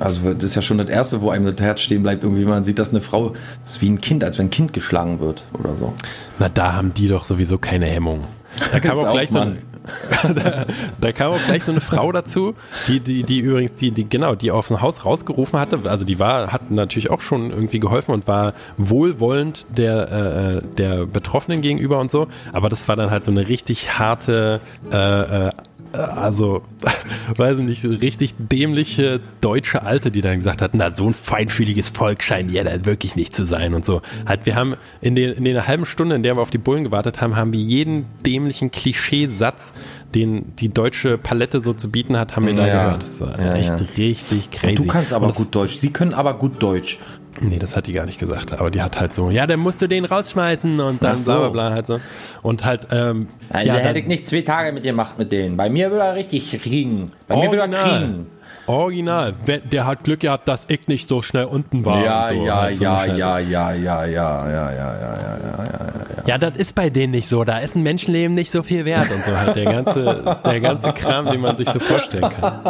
also 0.00 0.32
das 0.32 0.44
ist 0.44 0.54
ja 0.54 0.62
schon 0.62 0.78
das 0.78 0.88
Erste, 0.88 1.22
wo 1.22 1.30
einem 1.30 1.44
das 1.44 1.64
Herz 1.64 1.80
stehen 1.80 2.02
bleibt, 2.02 2.24
irgendwie 2.24 2.44
man 2.44 2.64
sieht, 2.64 2.78
dass 2.78 2.90
eine 2.90 3.00
Frau 3.00 3.34
ist 3.64 3.80
wie 3.80 3.88
ein 3.88 4.00
Kind, 4.00 4.24
als 4.24 4.38
wenn 4.38 4.46
ein 4.46 4.50
Kind 4.50 4.72
geschlagen 4.72 5.20
wird 5.20 5.44
oder 5.52 5.76
so. 5.76 5.94
Na, 6.38 6.48
da 6.48 6.74
haben 6.74 6.92
die 6.92 7.08
doch 7.08 7.24
sowieso 7.24 7.58
keine 7.58 7.86
Hemmung. 7.86 8.24
Da 8.72 8.80
kam 8.80 8.98
auch 8.98 9.10
gleich 9.12 9.30
so 9.30 9.38
ein, 9.38 9.58
da, 10.34 10.66
da, 11.00 11.12
kam 11.12 11.32
auch 11.32 11.44
gleich 11.46 11.64
so 11.64 11.72
eine 11.72 11.80
Frau 11.80 12.12
dazu, 12.12 12.54
die, 12.88 13.00
die, 13.00 13.22
die 13.22 13.40
übrigens, 13.40 13.74
die, 13.74 13.90
die, 13.90 14.08
genau, 14.08 14.34
die 14.34 14.50
auf 14.50 14.68
dem 14.68 14.80
Haus 14.80 15.04
rausgerufen 15.04 15.58
hatte. 15.58 15.80
Also 15.84 16.04
die 16.04 16.18
war, 16.18 16.52
hat 16.52 16.70
natürlich 16.70 17.10
auch 17.10 17.20
schon 17.20 17.50
irgendwie 17.50 17.80
geholfen 17.80 18.12
und 18.12 18.26
war 18.26 18.54
wohlwollend 18.76 19.66
der, 19.76 20.62
äh, 20.62 20.74
der 20.76 21.06
Betroffenen 21.06 21.60
gegenüber 21.60 21.98
und 22.00 22.10
so. 22.10 22.28
Aber 22.52 22.68
das 22.68 22.88
war 22.88 22.96
dann 22.96 23.10
halt 23.10 23.24
so 23.24 23.30
eine 23.30 23.48
richtig 23.48 23.98
harte 23.98 24.60
äh, 24.90 25.46
äh 25.46 25.50
also, 25.92 26.62
weiß 27.36 27.58
ich 27.58 27.64
nicht, 27.64 27.84
richtig 27.84 28.34
dämliche 28.38 29.20
deutsche 29.40 29.82
Alte, 29.82 30.10
die 30.10 30.20
dann 30.20 30.34
gesagt 30.34 30.62
hat, 30.62 30.72
na, 30.74 30.90
so 30.90 31.06
ein 31.06 31.14
feinfühliges 31.14 31.88
Volk 31.88 32.22
scheint 32.22 32.50
ja 32.50 32.64
dann 32.64 32.84
wirklich 32.84 33.16
nicht 33.16 33.34
zu 33.34 33.44
sein 33.44 33.74
und 33.74 33.84
so. 33.84 34.02
Halt, 34.26 34.46
wir 34.46 34.54
haben 34.54 34.76
in 35.00 35.14
den, 35.14 35.32
in 35.32 35.44
den 35.44 35.66
halben 35.66 35.86
Stunde, 35.86 36.16
in 36.16 36.22
der 36.22 36.36
wir 36.36 36.42
auf 36.42 36.50
die 36.50 36.58
Bullen 36.58 36.84
gewartet 36.84 37.20
haben, 37.20 37.36
haben 37.36 37.52
wir 37.52 37.60
jeden 37.60 38.06
dämlichen 38.24 38.70
Klischeesatz, 38.70 39.72
den 40.14 40.56
die 40.56 40.68
deutsche 40.68 41.18
Palette 41.18 41.62
so 41.62 41.72
zu 41.72 41.90
bieten 41.90 42.16
hat, 42.16 42.36
haben 42.36 42.46
wir 42.46 42.54
ja, 42.54 42.66
da 42.66 42.84
gehört. 42.84 43.02
Das 43.02 43.20
war 43.20 43.40
ja, 43.40 43.54
echt 43.54 43.70
ja. 43.70 43.86
richtig 43.98 44.50
crazy. 44.50 44.76
Und 44.76 44.78
du 44.80 44.86
kannst 44.86 45.12
aber 45.12 45.32
gut 45.32 45.54
Deutsch. 45.54 45.76
Sie 45.76 45.90
können 45.90 46.14
aber 46.14 46.34
gut 46.34 46.62
Deutsch. 46.62 46.98
Nee, 47.40 47.58
das 47.58 47.76
hat 47.76 47.86
die 47.86 47.92
gar 47.92 48.06
nicht 48.06 48.18
gesagt. 48.18 48.52
Aber 48.52 48.70
die 48.70 48.82
hat 48.82 48.98
halt 48.98 49.14
so, 49.14 49.30
ja, 49.30 49.46
dann 49.46 49.60
musst 49.60 49.80
du 49.82 49.88
den 49.88 50.04
rausschmeißen 50.04 50.80
und 50.80 51.02
dann 51.02 51.18
so. 51.18 51.32
bla 51.32 51.38
bla 51.40 51.48
bla 51.48 51.70
halt 51.70 51.86
so. 51.86 52.00
Und 52.42 52.64
halt, 52.64 52.88
ähm. 52.90 53.28
Also 53.50 53.68
ja, 53.68 53.74
hätte 53.76 54.00
ich 54.00 54.06
nicht 54.06 54.26
zwei 54.26 54.42
Tage 54.42 54.72
mit 54.72 54.84
dir 54.84 54.92
gemacht 54.92 55.18
mit 55.18 55.32
denen. 55.32 55.56
Bei 55.56 55.70
mir 55.70 55.90
will 55.90 55.98
er 55.98 56.14
richtig 56.14 56.50
kriegen. 56.60 57.12
Bei 57.26 57.36
mir 57.36 57.50
will 57.50 57.58
er 57.58 57.68
kriegen. 57.68 58.26
Original. 58.68 59.34
Der 59.72 59.86
hat 59.86 60.04
Glück 60.04 60.20
gehabt, 60.20 60.46
dass 60.46 60.66
ich 60.68 60.88
nicht 60.88 61.08
so 61.08 61.22
schnell 61.22 61.46
unten 61.46 61.86
war. 61.86 62.04
Ja, 62.04 62.28
so. 62.28 62.44
ja, 62.44 62.60
halt 62.60 62.74
so 62.74 62.84
ja, 62.84 63.04
ja, 63.06 63.38
ja, 63.38 63.72
ja, 63.72 63.72
ja, 63.72 64.04
ja, 64.06 64.46
ja, 64.46 64.72
ja, 64.72 64.94
ja, 64.94 65.14
ja, 65.14 65.64
ja. 65.64 66.22
Ja, 66.26 66.36
das 66.36 66.58
ist 66.58 66.74
bei 66.74 66.90
denen 66.90 67.12
nicht 67.12 67.28
so. 67.28 67.44
Da 67.44 67.58
ist 67.58 67.76
ein 67.76 67.82
Menschenleben 67.82 68.34
nicht 68.34 68.50
so 68.50 68.62
viel 68.62 68.84
wert 68.84 69.10
und 69.10 69.24
so 69.24 69.34
halt 69.34 69.56
der 69.56 69.64
ganze, 69.64 70.38
der 70.44 70.60
ganze 70.60 70.92
Kram, 70.92 71.26
den 71.26 71.40
man 71.40 71.56
sich 71.56 71.70
so 71.70 71.78
vorstellen 71.78 72.28
kann. 72.28 72.60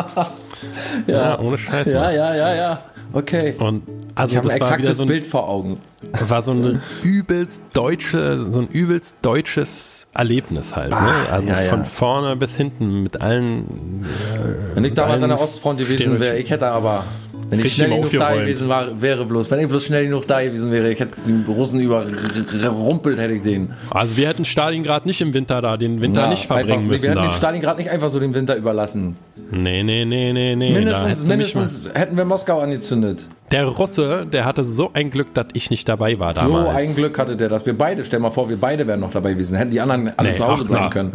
Ja, 1.09 1.15
ja 1.15 1.39
ohne 1.41 1.59
Scheiß. 1.59 1.89
Ja, 1.89 2.11
ja, 2.13 2.35
ja, 2.35 2.55
ja. 2.55 2.83
Okay. 3.13 3.55
Und 3.59 3.83
also 4.15 4.33
ich 4.33 4.37
habe 4.37 4.51
ein 4.51 4.57
exaktes 4.57 4.97
so 4.97 5.03
ein, 5.03 5.09
Bild 5.09 5.27
vor 5.27 5.49
Augen. 5.49 5.81
War 6.13 6.43
so 6.43 6.53
ein 6.53 6.81
übelst 7.03 7.61
deutsche, 7.73 8.51
so 8.51 8.61
ein 8.61 8.69
übelst 8.69 9.17
deutsches 9.23 10.07
Erlebnis 10.15 10.77
halt. 10.77 10.93
Ah, 10.93 11.03
ne? 11.03 11.13
Also 11.33 11.49
ja, 11.49 11.55
von 11.55 11.81
ja. 11.81 11.85
vorne 11.85 12.37
bis 12.37 12.57
hinten 12.57 13.03
mit 13.03 13.21
allen. 13.21 14.05
Äh, 14.05 14.77
Wenn 14.77 14.85
ich 14.85 14.95
damals 14.95 15.23
an 15.23 15.31
der 15.31 15.41
Ostfront 15.41 15.81
gewesen 15.81 16.21
wäre, 16.21 16.39
ich 16.39 16.51
hätte 16.51 16.69
aber 16.69 17.05
wenn 17.51 17.61
ich 17.61 17.73
schnell 17.73 17.91
genug 17.91 18.11
da 18.13 18.35
gewesen 18.35 18.69
war, 18.69 19.01
wäre 19.01 19.25
bloß, 19.25 19.51
wenn 19.51 19.61
ich 19.61 19.69
bloß 19.69 19.85
schnell 19.85 20.05
genug 20.05 20.27
da 20.27 20.43
gewesen 20.43 20.71
wäre, 20.71 20.91
ich 20.91 21.01
hätte 21.01 21.15
die 21.27 21.51
Russen 21.51 21.81
überrumpelt, 21.81 23.19
hätte 23.19 23.35
ich 23.35 23.43
den. 23.43 23.71
Also 23.91 24.17
wir 24.17 24.29
hätten 24.29 24.45
Stalingrad 24.45 25.07
nicht 25.07 25.21
im 25.21 25.33
Winter 25.33 25.63
da, 25.63 25.77
den 25.77 26.01
Winter 26.01 26.23
Na, 26.23 26.29
nicht 26.29 26.47
verbringen 26.47 26.73
einfach, 26.73 26.87
müssen. 26.87 27.03
Wir 27.05 27.11
hätten 27.11 27.23
da. 27.23 27.29
den 27.29 27.35
Stalingrad 27.35 27.79
nicht 27.79 27.91
einfach 27.91 28.11
so 28.11 28.21
den 28.21 28.35
Winter 28.35 28.55
überlassen. 28.55 29.17
Nee, 29.51 29.83
nee, 29.83 30.05
nee, 30.05 30.33
nee, 30.33 30.55
nee. 30.57 30.73
Mindestens, 30.73 31.27
mindestens 31.27 31.87
hätten 31.95 32.17
wir 32.17 32.25
Moskau 32.25 32.61
angezündet. 32.61 33.27
Der 33.51 33.67
Russe, 33.67 34.27
der 34.31 34.45
hatte 34.45 34.65
so 34.65 34.91
ein 34.93 35.11
Glück, 35.11 35.33
dass 35.35 35.47
ich 35.55 35.71
nicht 35.71 35.89
dabei 35.89 36.19
war 36.19 36.35
damals. 36.35 36.71
So 36.71 36.77
ein 36.77 36.95
Glück 36.95 37.19
hatte 37.19 37.37
der, 37.37 37.49
dass 37.49 37.65
wir 37.65 37.77
beide, 37.77 38.05
stell 38.05 38.21
mal 38.21 38.31
vor, 38.31 38.49
wir 38.49 38.59
beide 38.59 38.87
wären 38.87 39.01
noch 39.01 39.11
dabei 39.11 39.33
gewesen, 39.33 39.57
hätten 39.57 39.71
die 39.71 39.81
anderen 39.81 40.13
alle 40.17 40.31
nee, 40.31 40.35
zu 40.35 40.47
Hause 40.47 40.65
bleiben 40.65 40.91
können. 40.91 41.15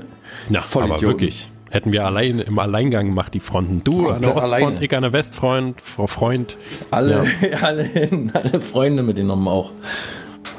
Ja, 0.50 0.62
Voll 0.62 0.84
aber 0.84 0.96
Idioten. 0.96 1.14
wirklich. 1.14 1.52
Hätten 1.70 1.92
wir 1.92 2.06
allein 2.06 2.40
im 2.40 2.60
Alleingang 2.60 3.08
gemacht, 3.08 3.34
die 3.34 3.40
Fronten. 3.40 3.84
Du 3.84 4.04
Komplett 4.04 4.16
an 4.16 4.22
der 4.22 4.36
Ostfront, 4.36 4.54
alleine. 4.54 4.84
ich 4.86 4.96
an 4.96 5.02
der 5.02 5.14
Westfront, 5.14 5.82
Frau 5.82 6.08
Freund. 6.08 6.58
Alle, 6.92 7.26
ja. 7.42 7.58
alle, 7.62 7.90
alle 8.34 8.62
Freunde 8.62 9.02
mitgenommen 9.02 9.48
auch. 9.48 9.72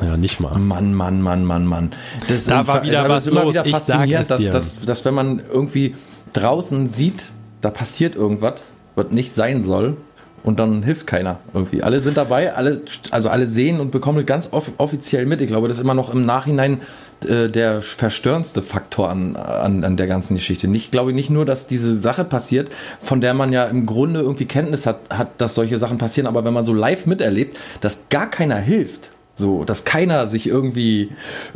Ja, 0.02 0.16
nicht 0.16 0.40
mal. 0.40 0.58
Mann, 0.58 0.92
Mann, 0.92 1.20
Mann, 1.20 1.44
Mann, 1.44 1.66
Mann. 1.66 1.90
Das 2.26 2.46
da 2.46 2.66
war 2.66 2.82
wieder 2.82 3.08
was 3.08 3.28
immer 3.28 3.44
los. 3.44 3.54
wieder 3.54 3.64
faszinierend, 3.64 4.28
dass, 4.30 4.50
dass, 4.50 4.80
dass 4.80 5.04
wenn 5.04 5.14
man 5.14 5.40
irgendwie 5.52 5.94
draußen 6.32 6.88
sieht, 6.88 7.26
da 7.60 7.70
passiert 7.70 8.16
irgendwas, 8.16 8.72
was 8.96 9.10
nicht 9.10 9.34
sein 9.34 9.62
soll, 9.62 9.96
und 10.44 10.58
dann 10.58 10.82
hilft 10.82 11.06
keiner 11.06 11.40
irgendwie. 11.54 11.82
Alle 11.82 12.00
sind 12.00 12.16
dabei, 12.16 12.54
alle, 12.54 12.82
also 13.10 13.30
alle 13.30 13.46
sehen 13.46 13.80
und 13.80 13.90
bekommen 13.90 14.24
ganz 14.26 14.52
off 14.52 14.70
offiziell 14.76 15.24
mit. 15.26 15.40
Ich 15.40 15.48
glaube, 15.48 15.66
das 15.68 15.78
ist 15.78 15.82
immer 15.82 15.94
noch 15.94 16.12
im 16.12 16.24
Nachhinein 16.24 16.82
äh, 17.26 17.48
der 17.48 17.80
verstörendste 17.80 18.60
Faktor 18.60 19.08
an, 19.08 19.36
an, 19.36 19.82
an 19.82 19.96
der 19.96 20.06
ganzen 20.06 20.34
Geschichte. 20.36 20.68
Ich 20.68 20.90
glaube 20.90 21.14
nicht 21.14 21.30
nur, 21.30 21.46
dass 21.46 21.66
diese 21.66 21.96
Sache 21.96 22.24
passiert, 22.24 22.68
von 23.00 23.22
der 23.22 23.32
man 23.32 23.52
ja 23.52 23.64
im 23.64 23.86
Grunde 23.86 24.20
irgendwie 24.20 24.44
Kenntnis 24.44 24.84
hat, 24.84 25.00
hat, 25.08 25.40
dass 25.40 25.54
solche 25.54 25.78
Sachen 25.78 25.96
passieren, 25.96 26.26
aber 26.26 26.44
wenn 26.44 26.52
man 26.52 26.66
so 26.66 26.74
live 26.74 27.06
miterlebt, 27.06 27.58
dass 27.80 28.08
gar 28.10 28.28
keiner 28.30 28.56
hilft. 28.56 29.13
So, 29.36 29.64
dass 29.64 29.84
keiner 29.84 30.28
sich 30.28 30.46
irgendwie, 30.46 31.10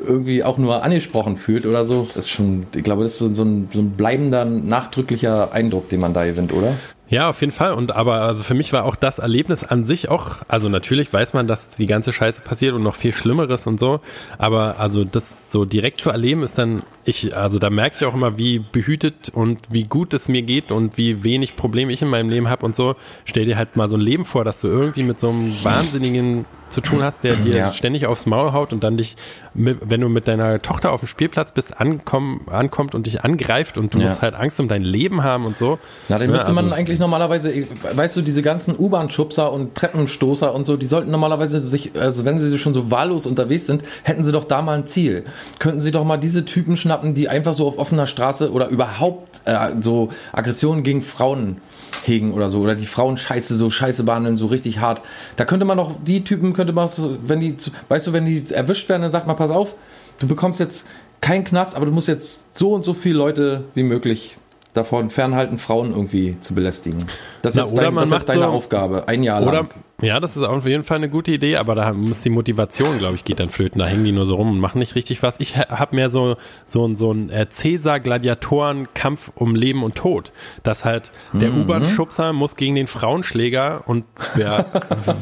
irgendwie 0.05 0.43
auch 0.43 0.59
nur 0.59 0.83
angesprochen 0.83 1.37
fühlt 1.37 1.64
oder 1.64 1.85
so. 1.85 2.09
Ist 2.16 2.29
schon, 2.29 2.66
ich 2.74 2.83
glaube, 2.83 3.05
das 3.05 3.12
ist 3.12 3.18
so, 3.18 3.35
so, 3.35 3.45
ein, 3.45 3.68
so 3.72 3.81
ein 3.81 3.91
bleibender, 3.93 4.45
nachdrücklicher 4.45 5.53
Eindruck, 5.53 5.89
den 5.89 6.01
man 6.01 6.12
da 6.12 6.24
gewinnt, 6.24 6.53
oder? 6.53 6.74
Ja, 7.11 7.31
auf 7.31 7.41
jeden 7.41 7.53
Fall. 7.53 7.72
Und 7.72 7.95
aber 7.97 8.20
also 8.22 8.43
für 8.43 8.55
mich 8.55 8.72
war 8.74 8.85
auch 8.85 8.95
das 8.95 9.18
Erlebnis 9.18 9.64
an 9.64 9.87
sich 9.87 10.11
auch, 10.11 10.39
also 10.47 10.68
natürlich 10.68 11.11
weiß 11.11 11.33
man, 11.33 11.47
dass 11.47 11.70
die 11.70 11.87
ganze 11.87 12.12
Scheiße 12.12 12.43
passiert 12.43 12.74
und 12.74 12.83
noch 12.83 12.97
viel 12.97 13.14
Schlimmeres 13.14 13.66
und 13.66 13.81
so. 13.81 14.01
Aber 14.37 14.79
also 14.79 15.05
das 15.05 15.51
so 15.51 15.64
direkt 15.64 16.03
zu 16.03 16.11
erleben 16.11 16.43
ist 16.43 16.59
dann, 16.59 16.83
ich, 17.05 17.35
also 17.35 17.59
da 17.59 17.70
merke 17.70 17.97
ich 17.97 18.05
auch 18.05 18.14
immer, 18.14 18.37
wie 18.37 18.59
behütet 18.59 19.31
und 19.31 19.59
wie 19.70 19.85
gut 19.85 20.12
es 20.12 20.29
mir 20.29 20.43
geht 20.43 20.70
und 20.70 20.99
wie 20.99 21.24
wenig 21.24 21.57
Probleme 21.57 21.93
ich 21.93 22.03
in 22.03 22.09
meinem 22.09 22.29
Leben 22.29 22.51
habe 22.51 22.66
und 22.66 22.76
so. 22.76 22.95
Stell 23.24 23.47
dir 23.47 23.57
halt 23.57 23.76
mal 23.76 23.89
so 23.89 23.97
ein 23.97 24.03
Leben 24.03 24.26
vor, 24.26 24.45
dass 24.45 24.61
du 24.61 24.68
irgendwie 24.68 25.03
mit 25.03 25.18
so 25.18 25.31
einem 25.31 25.53
wahnsinnigen 25.64 26.45
zu 26.70 26.80
tun 26.80 27.02
hast, 27.02 27.24
der 27.24 27.36
dir 27.36 27.56
ja. 27.56 27.72
ständig 27.72 28.06
aufs 28.06 28.26
Maul 28.26 28.52
haut 28.52 28.72
und 28.72 28.82
dann 28.82 28.96
dich, 28.96 29.16
wenn 29.54 30.00
du 30.00 30.08
mit 30.08 30.28
deiner 30.28 30.60
Tochter 30.62 30.92
auf 30.92 31.00
dem 31.00 31.08
Spielplatz 31.08 31.52
bist, 31.52 31.80
ankomm, 31.80 32.42
ankommt 32.46 32.94
und 32.94 33.06
dich 33.06 33.24
angreift 33.24 33.78
und 33.78 33.94
du 33.94 33.98
ja. 33.98 34.06
musst 34.06 34.22
halt 34.22 34.34
Angst 34.34 34.60
um 34.60 34.68
dein 34.68 34.82
Leben 34.82 35.24
haben 35.24 35.44
und 35.46 35.58
so. 35.58 35.78
Na, 36.08 36.18
den 36.18 36.30
ja, 36.30 36.32
müsste 36.36 36.48
also, 36.48 36.62
man 36.62 36.72
eigentlich 36.72 36.98
normalerweise, 36.98 37.52
weißt 37.92 38.16
du, 38.16 38.22
diese 38.22 38.42
ganzen 38.42 38.76
U-Bahn-Schubser 38.78 39.52
und 39.52 39.74
Treppenstoßer 39.74 40.54
und 40.54 40.66
so, 40.66 40.76
die 40.76 40.86
sollten 40.86 41.10
normalerweise 41.10 41.60
sich, 41.60 41.92
also 41.98 42.24
wenn 42.24 42.38
sie 42.38 42.58
schon 42.58 42.74
so 42.74 42.90
wahllos 42.90 43.26
unterwegs 43.26 43.66
sind, 43.66 43.82
hätten 44.02 44.22
sie 44.22 44.32
doch 44.32 44.44
da 44.44 44.62
mal 44.62 44.78
ein 44.78 44.86
Ziel. 44.86 45.24
Könnten 45.58 45.80
sie 45.80 45.90
doch 45.90 46.04
mal 46.04 46.16
diese 46.16 46.44
Typen 46.44 46.76
schnappen, 46.76 47.14
die 47.14 47.28
einfach 47.28 47.54
so 47.54 47.66
auf 47.66 47.78
offener 47.78 48.06
Straße 48.06 48.52
oder 48.52 48.68
überhaupt 48.68 49.42
äh, 49.44 49.70
so 49.80 50.10
Aggressionen 50.32 50.82
gegen 50.82 51.02
Frauen 51.02 51.58
hegen 52.05 52.32
oder 52.32 52.51
so 52.51 52.61
oder 52.61 52.74
die 52.74 52.86
Frauen 52.86 53.16
scheiße 53.16 53.57
so 53.57 53.70
scheiße 53.70 54.05
behandeln 54.05 54.36
so 54.36 54.47
richtig 54.47 54.80
hart. 54.80 55.03
Da 55.36 55.45
könnte 55.45 55.64
man 55.64 55.78
doch 55.78 55.93
die 56.05 56.24
Typen 56.24 56.53
könnte 56.53 56.72
man 56.72 56.89
wenn 57.22 57.41
die 57.41 57.57
weißt 57.89 58.07
du, 58.07 58.12
wenn 58.12 58.26
die 58.26 58.45
erwischt 58.51 58.89
werden, 58.89 59.03
dann 59.03 59.11
sagt 59.11 59.26
man 59.26 59.36
pass 59.36 59.51
auf, 59.51 59.74
du 60.18 60.26
bekommst 60.26 60.61
jetzt 60.61 60.86
keinen 61.20 61.45
Knast, 61.45 61.76
aber 61.76 61.86
du 61.86 61.93
musst 61.93 62.09
jetzt 62.09 62.43
so 62.53 62.74
und 62.74 62.84
so 62.84 62.95
viele 62.95 63.16
Leute 63.16 63.64
wie 63.74 63.82
möglich 63.82 64.36
davon 64.79 65.11
fernhalten, 65.11 65.59
Frauen 65.59 65.91
irgendwie 65.91 66.37
zu 66.41 66.55
belästigen. 66.55 67.05
Das 67.43 67.57
ist, 67.57 67.72
Na, 67.74 67.83
dein, 67.83 67.95
das 67.97 68.11
ist 68.12 68.29
deine 68.29 68.45
so, 68.45 68.49
Aufgabe, 68.49 69.09
ein 69.09 69.22
Jahr 69.22 69.41
lang. 69.41 69.68
Ja, 70.01 70.20
das 70.20 70.37
ist 70.37 70.45
auf 70.45 70.64
jeden 70.64 70.85
Fall 70.85 70.99
eine 70.99 71.09
gute 71.09 71.33
Idee, 71.33 71.57
aber 71.57 71.74
da 71.74 71.93
muss 71.93 72.20
die 72.20 72.31
Motivation, 72.31 72.99
glaube 72.99 73.16
ich, 73.16 73.24
geht 73.24 73.41
dann 73.41 73.51
flöten. 73.51 73.81
Da 73.81 73.87
hängen 73.87 74.05
die 74.05 74.12
nur 74.12 74.26
so 74.26 74.37
rum 74.37 74.53
und 74.53 74.61
machen 74.61 74.79
nicht 74.79 74.95
richtig 74.95 75.24
was. 75.24 75.41
Ich 75.41 75.57
habe 75.57 75.97
mehr 75.97 76.09
so 76.09 76.37
so, 76.66 76.95
so 76.95 77.12
ein 77.12 77.31
äh, 77.31 77.49
Cäsar-Gladiatoren-Kampf 77.51 79.33
um 79.35 79.57
Leben 79.57 79.83
und 79.83 79.97
Tod. 79.97 80.31
Dass 80.62 80.85
halt 80.85 81.11
der 81.33 81.51
mhm. 81.51 81.62
U-Bahn-Schubser 81.62 82.33
muss 82.33 82.55
gegen 82.55 82.76
den 82.76 82.87
Frauenschläger 82.87 83.83
und 83.87 84.05
wer, 84.37 84.66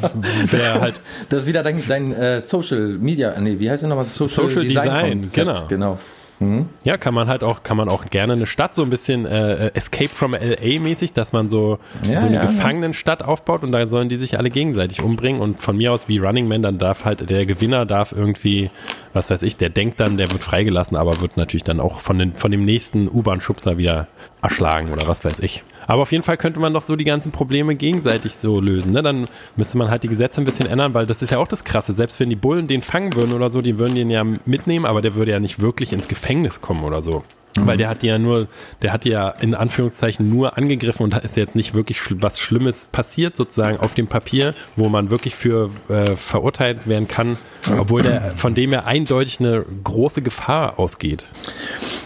wer 0.51 0.81
halt... 0.83 1.01
Das 1.31 1.45
ist 1.45 1.49
wieder 1.49 1.63
dein, 1.63 1.83
dein 1.89 2.13
äh, 2.13 2.43
Social 2.43 2.99
Media, 2.99 3.41
nee, 3.41 3.59
wie 3.59 3.71
heißt 3.71 3.83
der 3.83 3.89
nochmal? 3.89 4.05
Social, 4.05 4.51
Social 4.51 4.63
Design, 4.63 5.23
Design 5.23 5.47
genau. 5.47 5.67
genau. 5.69 5.99
Mhm. 6.39 6.68
Ja, 6.84 6.97
kann 6.97 7.14
man 7.14 7.28
halt 7.28 7.43
auch, 7.43 7.62
kann 7.62 7.76
man 7.76 7.89
auch 7.89 8.07
gerne 8.11 8.34
eine 8.34 8.47
Stadt 8.47 8.74
so 8.74 8.82
ein 8.82 8.91
bisschen 8.91 9.24
äh, 9.24 9.70
Escape 9.74 10.11
from 10.11 10.34
LA 10.34 10.80
mäßig, 10.80 11.12
dass 11.12 11.32
man 11.32 11.49
so, 11.49 11.78
ja, 12.09 12.18
so 12.18 12.26
eine 12.26 12.37
ja, 12.37 12.43
Gefangenenstadt 12.45 13.22
aufbaut 13.22 13.62
und 13.62 13.72
da 13.72 13.89
sollen 13.89 14.09
die 14.09 14.16
sich 14.16 14.39
alle 14.39 14.51
gegenseitig 14.51 15.03
umbringen 15.03 15.41
und 15.41 15.62
von 15.62 15.76
mir 15.76 15.93
aus 15.93 16.09
wie 16.09 16.18
Running 16.18 16.47
Man, 16.49 16.62
dann 16.62 16.78
darf 16.78 17.05
halt 17.05 17.28
der 17.30 17.47
Gewinner 17.47 17.87
darf 17.87 18.12
irgendwie, 18.12 18.70
was 19.12 19.30
weiß 19.30 19.43
ich, 19.43 19.57
der 19.57 19.70
denkt 19.70 19.99
dann, 19.99 20.16
der 20.16 20.30
wird 20.30 20.45
freigelassen, 20.45 20.97
aber 20.97 21.20
wird 21.20 21.37
natürlich 21.37 21.64
dann 21.64 21.80
auch 21.80 22.01
von, 22.01 22.18
den, 22.18 22.34
von 22.34 22.51
dem 22.51 22.64
nächsten 22.64 23.09
U-Bahn-Schubser 23.09 23.78
wieder 23.78 24.09
erschlagen 24.43 24.93
oder 24.93 25.09
was 25.09 25.24
weiß 25.24 25.41
ich. 25.41 25.64
Aber 25.87 26.03
auf 26.03 26.12
jeden 26.12 26.24
Fall 26.24 26.37
könnte 26.37 26.61
man 26.61 26.72
doch 26.72 26.82
so 26.82 26.97
die 26.97 27.05
ganzen 27.05 27.32
Probleme 27.32 27.74
gegenseitig 27.74 28.37
so 28.37 28.61
lösen. 28.61 28.93
Ne? 28.93 29.03
Dann 29.03 29.26
müsste 29.57 29.78
man 29.78 29.91
halt 29.91 30.03
die 30.03 30.09
Gesetze 30.09 30.41
ein 30.41 30.45
bisschen 30.45 30.66
ändern, 30.66 30.95
weil 30.95 31.07
das 31.07 31.22
ist 31.22 31.30
ja 31.30 31.39
auch 31.39 31.49
das 31.49 31.64
Krasse. 31.64 31.93
Selbst 31.95 32.20
wenn 32.20 32.30
die 32.30 32.37
Bullen 32.37 32.66
den 32.66 32.82
fangen 32.82 33.14
würden 33.14 33.32
oder 33.32 33.51
so, 33.51 33.62
die 33.62 33.78
würden 33.78 33.95
den 33.95 34.11
ja 34.11 34.24
mitnehmen, 34.45 34.87
aber 34.87 35.03
der 35.03 35.14
würde 35.14 35.32
ja 35.32 35.41
nicht 35.41 35.61
wirklich 35.61 35.93
ins 35.93 36.09
Gefängnis 36.09 36.61
kommen 36.61 36.84
oder 36.84 37.03
so. 37.03 37.24
Mhm. 37.57 37.67
Weil 37.67 37.77
der 37.77 37.89
hat 37.89 38.03
ja 38.03 38.19
nur, 38.19 38.49
der 38.83 38.93
hat 38.93 39.05
ja 39.05 39.31
in 39.31 39.55
Anführungszeichen 39.55 40.29
nur 40.29 40.57
angegriffen 40.57 41.05
und 41.05 41.15
da 41.15 41.19
ist 41.19 41.37
jetzt 41.37 41.57
nicht 41.57 41.75
wirklich 41.75 42.01
was 42.21 42.39
Schlimmes 42.39 42.89
passiert, 42.91 43.37
sozusagen 43.37 43.79
auf 43.79 43.95
dem 43.95 44.07
Papier, 44.07 44.55
wo 44.77 44.89
man 44.89 45.11
wirklich 45.11 45.35
für 45.35 45.71
äh, 45.89 46.17
verurteilt 46.17 46.87
werden 46.87 47.09
kann, 47.09 47.39
obwohl 47.79 48.03
der, 48.03 48.33
von 48.37 48.55
dem 48.55 48.73
ja 48.73 48.85
eindeutig 48.85 49.41
eine 49.41 49.65
große 49.85 50.23
Gefahr 50.23 50.79
ausgeht. 50.79 51.25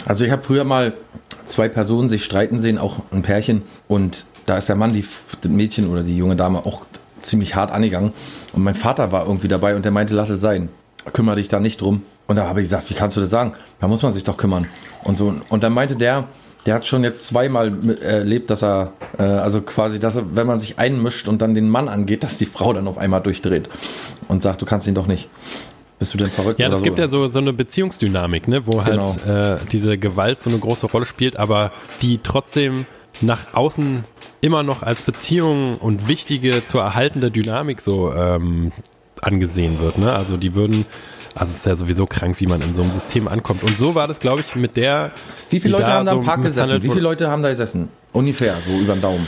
Also 0.07 0.25
ich 0.25 0.31
habe 0.31 0.43
früher 0.43 0.65
mal 0.65 0.95
zwei 1.51 1.69
Personen 1.69 2.09
sich 2.09 2.25
streiten 2.25 2.59
sehen, 2.59 2.79
auch 2.79 3.03
ein 3.11 3.23
Pärchen. 3.23 3.63
Und 3.89 4.27
da 4.47 4.57
ist 4.57 4.69
der 4.69 4.77
Mann, 4.77 4.93
die, 4.95 5.05
das 5.41 5.51
Mädchen 5.51 5.91
oder 5.91 6.03
die 6.03 6.17
junge 6.17 6.37
Dame 6.37 6.65
auch 6.65 6.83
ziemlich 7.21 7.55
hart 7.55 7.71
angegangen. 7.71 8.13
Und 8.53 8.63
mein 8.63 8.75
Vater 8.75 9.13
war 9.13 9.27
irgendwie 9.27 9.49
dabei 9.49 9.77
und 9.77 9.85
der 9.85 9.93
meinte, 9.93 10.15
lass 10.15 10.31
es 10.31 10.41
sein. 10.41 10.69
Kümmere 11.13 11.37
dich 11.37 11.49
da 11.49 11.61
nicht 11.61 11.81
drum. 11.81 12.03
Und 12.31 12.37
da 12.37 12.47
habe 12.47 12.61
ich 12.61 12.67
gesagt, 12.67 12.89
wie 12.89 12.95
kannst 12.95 13.17
du 13.17 13.21
das 13.21 13.29
sagen? 13.29 13.55
Da 13.81 13.89
muss 13.89 14.05
man 14.05 14.13
sich 14.13 14.23
doch 14.23 14.37
kümmern. 14.37 14.69
Und 15.03 15.19
so. 15.19 15.35
Und 15.49 15.65
dann 15.65 15.73
meinte 15.73 15.97
der, 15.97 16.29
der 16.65 16.77
hat 16.77 16.87
schon 16.87 17.03
jetzt 17.03 17.27
zweimal 17.27 17.73
erlebt, 18.01 18.51
dass 18.51 18.63
er, 18.63 18.93
äh, 19.19 19.25
also 19.25 19.63
quasi, 19.63 19.99
dass 19.99 20.15
er, 20.15 20.37
wenn 20.37 20.47
man 20.47 20.61
sich 20.61 20.79
einmischt 20.79 21.27
und 21.27 21.43
dann 21.43 21.57
den 21.57 21.69
Mann 21.69 21.89
angeht, 21.89 22.23
dass 22.23 22.39
die 22.39 22.47
Frau 22.47 22.73
dann 22.73 22.87
auf 22.87 22.99
einmal 22.99 23.21
durchdreht 23.21 23.69
und 24.29 24.45
sagt, 24.45 24.63
du 24.63 24.65
kannst 24.65 24.87
ihn 24.87 24.95
doch 24.95 25.09
nicht. 25.09 25.29
Bist 25.99 26.15
du 26.15 26.19
denn 26.19 26.31
verrückt? 26.31 26.61
Ja, 26.61 26.69
es 26.69 26.85
gibt 26.85 26.99
so? 26.99 27.03
ja 27.03 27.11
so, 27.11 27.33
so 27.33 27.41
eine 27.41 27.53
Beziehungsdynamik, 27.53 28.47
ne, 28.47 28.65
wo 28.65 28.85
halt, 28.85 29.01
genau. 29.01 29.17
halt 29.27 29.63
äh, 29.63 29.67
diese 29.73 29.99
Gewalt 29.99 30.41
so 30.41 30.51
eine 30.51 30.61
große 30.61 30.87
Rolle 30.87 31.07
spielt, 31.07 31.37
aber 31.37 31.73
die 32.01 32.21
trotzdem 32.23 32.87
nach 33.23 33.55
außen 33.55 34.05
immer 34.41 34.63
noch 34.63 34.85
als 34.85 35.03
Beziehung 35.03 35.79
und 35.79 36.07
wichtige 36.07 36.65
zu 36.65 36.79
erhaltende 36.79 37.33
Dynamik 37.33 37.81
so 37.81 38.15
ähm, 38.15 38.71
angesehen 39.21 39.81
wird. 39.81 39.99
Ne? 39.99 40.13
Also 40.13 40.37
die 40.37 40.55
würden, 40.55 40.87
also 41.35 41.53
es 41.53 41.59
ist 41.59 41.67
ja 41.67 41.77
sowieso 41.77 42.07
krank, 42.07 42.41
wie 42.41 42.47
man 42.47 42.61
in 42.61 42.75
so 42.75 42.83
einem 42.83 42.93
System 42.93 43.29
ankommt. 43.29 43.63
Und 43.63 43.79
so 43.79 43.95
war 43.95 44.09
das, 44.09 44.19
glaube 44.19 44.41
ich, 44.41 44.57
mit 44.57 44.77
der. 44.77 45.13
Wie 45.49 45.61
viele 45.61 45.73
Leute 45.73 45.85
da 45.85 45.93
haben 45.95 46.07
da 46.07 46.13
im 46.13 46.21
so 46.21 46.27
Park 46.27 46.43
gesessen? 46.43 46.83
Wie 46.83 46.89
viele 46.89 47.01
Leute 47.01 47.31
haben 47.31 47.43
da 47.43 47.49
gesessen? 47.49 47.89
Ungefähr, 48.13 48.57
so 48.67 48.73
über 48.79 48.95
den 48.95 49.03
Daumen. 49.03 49.27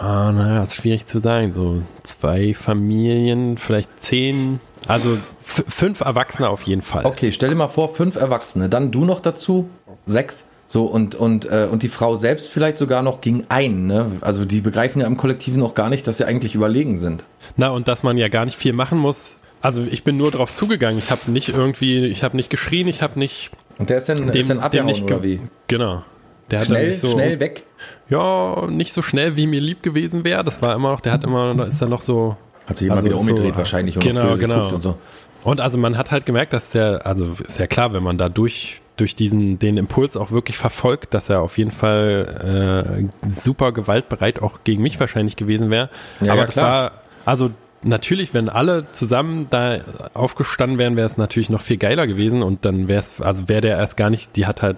Ah, 0.00 0.32
naja, 0.32 0.60
das 0.60 0.70
ist 0.70 0.76
schwierig 0.76 1.06
zu 1.06 1.18
sagen. 1.18 1.52
So 1.52 1.82
zwei 2.02 2.54
Familien, 2.54 3.58
vielleicht 3.58 3.90
zehn 4.00 4.60
also 4.86 5.18
fünf 5.42 6.00
Erwachsene 6.00 6.48
auf 6.48 6.62
jeden 6.62 6.82
Fall. 6.82 7.04
Okay, 7.04 7.32
stell 7.32 7.50
dir 7.50 7.54
mal 7.54 7.68
vor, 7.68 7.94
fünf 7.94 8.16
Erwachsene, 8.16 8.68
dann 8.68 8.90
du 8.90 9.04
noch 9.04 9.20
dazu, 9.20 9.68
sechs. 10.06 10.46
So, 10.66 10.86
und, 10.86 11.14
und, 11.14 11.44
äh, 11.44 11.68
und 11.70 11.82
die 11.82 11.88
Frau 11.88 12.16
selbst 12.16 12.48
vielleicht 12.48 12.78
sogar 12.78 13.02
noch 13.02 13.20
gegen 13.20 13.44
einen, 13.50 13.86
ne? 13.86 14.12
Also 14.22 14.46
die 14.46 14.62
begreifen 14.62 15.02
ja 15.02 15.06
im 15.06 15.18
Kollektiv 15.18 15.56
noch 15.56 15.74
gar 15.74 15.90
nicht, 15.90 16.06
dass 16.06 16.16
sie 16.16 16.24
eigentlich 16.24 16.54
überlegen 16.54 16.96
sind. 16.96 17.24
Na, 17.56 17.68
und 17.68 17.86
dass 17.86 18.02
man 18.02 18.16
ja 18.16 18.28
gar 18.28 18.46
nicht 18.46 18.56
viel 18.56 18.72
machen 18.72 18.98
muss. 18.98 19.36
Also 19.64 19.82
ich 19.90 20.04
bin 20.04 20.18
nur 20.18 20.30
drauf 20.30 20.52
zugegangen. 20.52 20.98
Ich 20.98 21.10
habe 21.10 21.30
nicht 21.30 21.48
irgendwie, 21.48 22.04
ich 22.04 22.22
habe 22.22 22.36
nicht 22.36 22.50
geschrien, 22.50 22.86
ich 22.86 23.00
habe 23.00 23.18
nicht. 23.18 23.50
Und 23.78 23.88
der 23.88 23.96
ist 23.96 24.10
dann, 24.10 24.18
dem, 24.18 24.28
ist 24.28 24.50
dann 24.50 24.60
abgehauen, 24.60 24.86
nicht 24.86 25.04
oder 25.04 25.22
wie? 25.22 25.40
Genau. 25.68 26.04
Der 26.50 26.60
hat 26.60 26.66
schnell, 26.66 26.92
so, 26.92 27.08
schnell 27.08 27.40
weg? 27.40 27.64
Ja, 28.10 28.66
nicht 28.68 28.92
so 28.92 29.00
schnell, 29.00 29.36
wie 29.36 29.46
mir 29.46 29.62
lieb 29.62 29.82
gewesen 29.82 30.22
wäre. 30.22 30.44
Das 30.44 30.60
war 30.60 30.74
immer 30.74 30.90
noch, 30.90 31.00
der 31.00 31.12
hat 31.12 31.24
immer, 31.24 31.66
ist 31.66 31.80
dann 31.80 31.88
noch 31.88 32.02
so 32.02 32.36
hat 32.66 32.76
sich 32.76 32.88
immer 32.88 32.96
also 32.96 33.06
wieder 33.06 33.18
umgedreht 33.18 33.52
so, 33.52 33.56
wahrscheinlich 33.58 33.96
und 33.96 34.02
genau, 34.02 34.36
genau. 34.36 34.68
und 34.68 34.82
so. 34.82 34.98
Und 35.44 35.60
also 35.62 35.78
man 35.78 35.96
hat 35.96 36.10
halt 36.10 36.26
gemerkt, 36.26 36.52
dass 36.52 36.68
der, 36.70 37.06
also 37.06 37.34
ist 37.42 37.58
ja 37.58 37.66
klar, 37.66 37.94
wenn 37.94 38.02
man 38.02 38.18
da 38.18 38.28
durch, 38.28 38.82
durch 38.98 39.14
diesen, 39.14 39.58
den 39.58 39.78
Impuls 39.78 40.18
auch 40.18 40.30
wirklich 40.30 40.58
verfolgt, 40.58 41.14
dass 41.14 41.30
er 41.30 41.40
auf 41.40 41.56
jeden 41.56 41.70
Fall 41.70 43.08
äh, 43.24 43.30
super 43.30 43.72
gewaltbereit 43.72 44.42
auch 44.42 44.60
gegen 44.64 44.82
mich 44.82 45.00
wahrscheinlich 45.00 45.36
gewesen 45.36 45.70
wäre. 45.70 45.88
Ja, 46.20 46.32
Aber 46.32 46.42
ja, 46.42 46.46
das 46.46 46.56
war, 46.58 46.92
also 47.24 47.50
natürlich, 47.84 48.34
wenn 48.34 48.48
alle 48.48 48.90
zusammen 48.92 49.46
da 49.50 49.78
aufgestanden 50.14 50.78
wären, 50.78 50.96
wäre 50.96 51.06
es 51.06 51.16
natürlich 51.16 51.50
noch 51.50 51.60
viel 51.60 51.76
geiler 51.76 52.06
gewesen 52.06 52.42
und 52.42 52.64
dann 52.64 52.88
wäre 52.88 53.00
es, 53.00 53.20
also 53.20 53.48
wäre 53.48 53.60
der 53.60 53.76
erst 53.76 53.96
gar 53.96 54.10
nicht, 54.10 54.36
die 54.36 54.46
hat 54.46 54.62
halt 54.62 54.76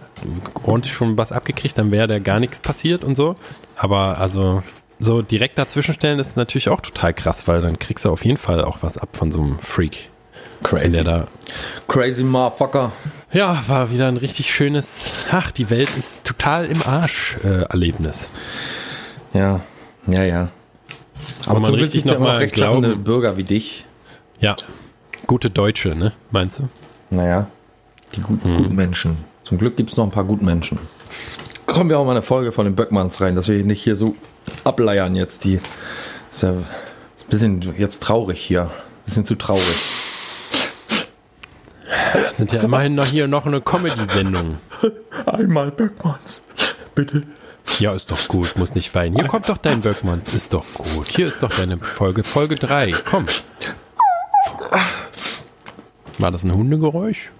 ordentlich 0.65 0.93
schon 0.93 1.17
was 1.17 1.33
abgekriegt, 1.33 1.79
dann 1.79 1.91
wäre 1.91 2.07
der 2.07 2.21
gar 2.21 2.41
nichts 2.41 2.61
passiert 2.61 3.05
und 3.05 3.17
so. 3.17 3.37
Aber 3.77 4.19
also 4.19 4.63
so 4.99 5.23
direkt 5.23 5.59
dazwischen 5.59 5.95
stellen 5.95 6.19
ist 6.19 6.37
natürlich 6.37 6.69
auch 6.69 6.81
total 6.81 7.15
krass, 7.15 7.47
weil 7.49 7.63
dann 7.63 7.79
kriegst 7.79 8.05
du 8.05 8.11
auf 8.11 8.25
jeden 8.25 8.39
Fall 8.39 8.65
auch 8.65 8.79
was 8.81 8.99
ab 8.99 9.17
von 9.17 9.31
so 9.31 9.43
einem 9.43 9.59
Freak. 9.59 10.11
Crazy. 10.63 11.05
Crazy 11.87 12.25
Motherfucker. 12.25 12.93
Ja, 13.33 13.63
war 13.67 13.93
wieder 13.93 14.09
ein 14.09 14.17
richtig 14.17 14.55
schönes, 14.55 15.05
ach, 15.31 15.51
die 15.51 15.69
Welt 15.71 15.91
ist 15.99 16.25
total 16.25 16.65
im 16.65 16.81
Arsch 16.83 17.37
äh, 17.45 17.63
Erlebnis. 17.63 18.31
Ja, 19.35 19.61
ja, 20.07 20.23
ja. 20.23 20.49
Aber 21.47 21.63
zum 21.63 21.77
Glück 21.77 21.91
gibt 21.91 22.05
es 22.07 22.11
ja 22.11 22.19
rechtschaffende 22.19 22.97
Bürger 22.97 23.37
wie 23.37 23.45
dich. 23.45 23.87
Ja, 24.41 24.57
gute 25.27 25.51
Deutsche, 25.51 25.95
ne, 25.95 26.13
meinst 26.31 26.59
du? 26.59 26.69
Naja, 27.11 27.49
die 28.15 28.21
guten, 28.21 28.53
mhm. 28.53 28.57
guten 28.57 28.75
Menschen. 28.75 29.17
Zum 29.45 29.59
Glück 29.59 29.77
gibt 29.77 29.91
es 29.91 29.97
noch 29.97 30.05
ein 30.05 30.11
paar 30.11 30.25
guten 30.25 30.45
Menschen. 30.45 30.79
Kommen 31.67 31.91
wir 31.91 31.99
auch 31.99 32.05
mal 32.05 32.13
eine 32.13 32.23
Folge 32.23 32.53
von 32.53 32.65
den 32.65 32.75
Böckmanns 32.75 33.21
rein, 33.21 33.37
dass 33.37 33.49
wir 33.49 33.63
nicht 33.65 33.83
hier 33.83 33.97
so 33.97 34.17
ableiern 34.65 35.15
jetzt. 35.15 35.45
Die 35.45 35.61
ist 36.33 36.43
ja 36.43 36.51
ist 37.17 37.27
ein 37.27 37.31
bisschen 37.31 37.75
jetzt 37.77 38.03
traurig 38.03 38.41
hier. 38.41 38.63
Ein 38.63 38.71
bisschen 39.05 39.25
zu 39.25 39.37
traurig. 39.37 39.77
Sind 42.37 42.53
ja 42.53 42.61
immerhin 42.63 42.95
noch 42.95 43.07
hier 43.07 43.29
noch 43.29 43.47
eine 43.47 43.61
Comedy-Sendung. 43.61 44.59
Einmal 45.27 45.71
Böckmanns. 45.71 46.43
Bitte. 46.95 47.23
Ja, 47.79 47.93
ist 47.93 48.11
doch 48.11 48.29
gut, 48.29 48.57
muss 48.57 48.75
nicht 48.75 48.95
weinen. 48.95 49.17
Hier 49.17 49.27
kommt 49.27 49.49
doch 49.49 49.59
dein 49.59 49.83
Böckmanns, 49.83 50.33
ist 50.33 50.53
doch 50.53 50.65
gut. 50.75 51.09
Hier 51.09 51.29
ist 51.29 51.43
doch 51.43 51.51
deine 51.51 51.79
Folge, 51.79 52.25
Folge 52.25 52.55
3. 52.55 52.93
Komm. 53.05 53.27
War 56.19 56.31
das 56.31 56.45
ein 56.45 56.55
Hundegeräusch? 56.55 57.31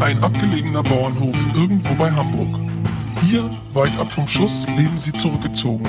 Ein 0.00 0.22
abgelegener 0.22 0.82
Bauernhof 0.84 1.36
irgendwo 1.54 1.94
bei 1.94 2.10
Hamburg. 2.10 2.60
Hier, 3.22 3.50
weit 3.72 3.98
ab 3.98 4.12
vom 4.12 4.28
Schuss, 4.28 4.66
leben 4.68 4.98
sie 4.98 5.12
zurückgezogen. 5.12 5.84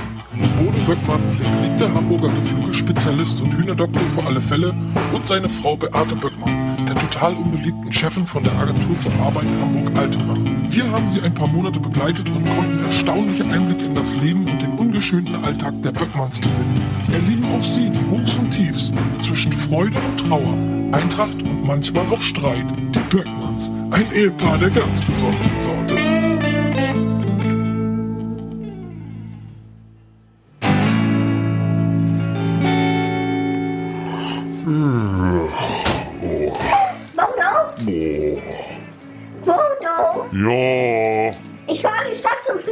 Bodo 0.58 0.80
Böckmann, 0.86 1.38
der 1.38 1.50
beliebte 1.50 1.94
Hamburger 1.94 2.30
Geflügelspezialist 2.30 3.42
und 3.42 3.54
Hühnerdoktor 3.54 4.04
für 4.16 4.26
alle 4.26 4.42
Fälle, 4.42 4.76
und 5.14 5.28
seine 5.28 5.48
Frau 5.48 5.78
Beate 5.78 6.16
Böckmann, 6.16 6.69
der 6.90 6.98
total 6.98 7.36
unbeliebten 7.36 7.94
Chefin 7.94 8.26
von 8.26 8.44
der 8.44 8.54
Agentur 8.54 8.96
für 8.96 9.12
Arbeit 9.22 9.46
Hamburg-Altona. 9.62 10.38
Wir 10.70 10.90
haben 10.90 11.08
sie 11.08 11.22
ein 11.22 11.34
paar 11.34 11.48
Monate 11.48 11.80
begleitet 11.80 12.30
und 12.32 12.50
konnten 12.50 12.84
erstaunliche 12.84 13.46
Einblicke 13.46 13.86
in 13.86 13.94
das 13.94 14.16
Leben 14.16 14.48
und 14.48 14.62
den 14.62 14.72
ungeschönten 14.72 15.36
Alltag 15.36 15.80
der 15.84 15.92
Böckmanns 15.92 16.42
gewinnen. 16.42 16.82
Erleben 17.12 17.46
auch 17.46 17.64
sie 17.64 17.92
die 17.92 18.10
Hochs 18.10 18.36
und 18.38 18.50
Tiefs 18.50 18.92
zwischen 19.22 19.52
Freude 19.52 19.98
und 19.98 20.28
Trauer, 20.28 20.54
Eintracht 20.92 21.44
und 21.44 21.64
manchmal 21.64 22.06
auch 22.12 22.22
Streit. 22.22 22.66
Die 22.96 23.16
Böckmanns, 23.16 23.72
ein 23.92 24.12
Ehepaar 24.12 24.58
der 24.58 24.72
ganz 24.72 25.00
besonderen 25.02 25.60
Sorte. 25.60 26.09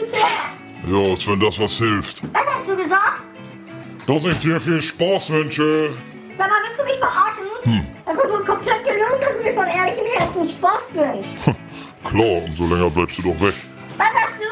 Friseur. 0.08 1.03
ja, 1.03 1.12
als 1.12 1.28
wenn 1.28 1.39
das 1.39 1.60
was 1.60 1.74
hilft. 1.74 2.22
Was 2.34 2.55
hast 2.55 2.70
du 2.70 2.76
gesagt? 2.78 3.22
Dass 4.05 4.24
ich 4.26 4.39
dir 4.39 4.60
viel 4.62 4.82
Spaß 4.82 5.32
wünsche. 5.32 5.91
Sag 6.38 6.47
mal, 6.49 6.55
willst 6.66 6.80
du 6.80 6.84
mich 6.86 6.97
verarschen? 6.97 7.84
Das 8.05 8.16
ist 8.16 8.24
wohl 8.24 8.43
komplett 8.45 8.84
gelungen, 8.84 9.20
dass 9.22 9.38
du 9.38 9.43
mir 9.43 9.53
von 9.53 9.66
ehrlichem 9.66 10.05
Herzen 10.16 10.45
Spaß 10.45 10.93
wünschst. 10.93 11.36
Klar, 12.05 12.43
umso 12.45 12.68
länger 12.68 12.89
bleibst 12.89 13.18
du 13.20 13.24
doch 13.24 13.41
weg. 13.41 13.53
Was 13.97 14.14
hast 14.24 14.39
du? 14.39 14.47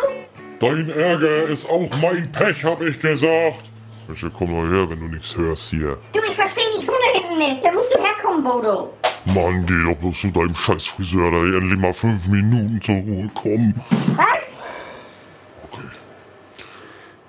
Dein 0.60 0.90
Ärger 0.90 1.44
ist 1.46 1.70
auch 1.70 1.90
mein 2.02 2.30
Pech, 2.32 2.64
hab 2.66 2.82
ich 2.82 3.00
gesagt. 3.00 3.62
Mensch, 4.08 4.26
komm 4.38 4.52
mal 4.52 4.70
her, 4.70 4.90
wenn 4.90 5.00
du 5.00 5.08
nichts 5.08 5.36
hörst 5.38 5.70
hier. 5.70 5.98
Du, 6.12 6.20
ich 6.20 6.36
verstehe 6.36 6.64
die 6.78 6.86
Hunde 6.86 6.94
hinten 7.14 7.38
nicht. 7.38 7.64
Da 7.64 7.72
musst 7.72 7.94
du 7.96 8.00
herkommen, 8.04 8.44
Bodo. 8.44 8.94
Mann, 9.34 9.66
geh 9.66 9.90
doch 9.90 9.98
bloß 10.00 10.22
zu 10.22 10.28
deinem 10.28 10.54
scheiß 10.56 10.86
Friseur, 10.88 11.32
da 11.32 11.38
endlich 11.38 11.80
mal 11.80 11.94
fünf 11.94 12.28
Minuten 12.28 12.80
zur 12.82 12.96
Ruhe 12.96 13.30
kommen. 13.34 13.74
Was? 14.16 14.35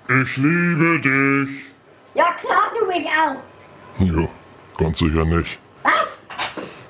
Ich 0.09 0.37
liebe 0.37 0.99
dich. 1.01 1.65
Ja, 2.13 2.31
klar, 2.39 2.71
du 2.79 2.85
mich 2.87 3.05
auch. 3.07 3.35
Ja, 3.99 4.29
ganz 4.77 4.99
sicher 4.99 5.25
nicht. 5.25 5.59
Was? 5.83 6.27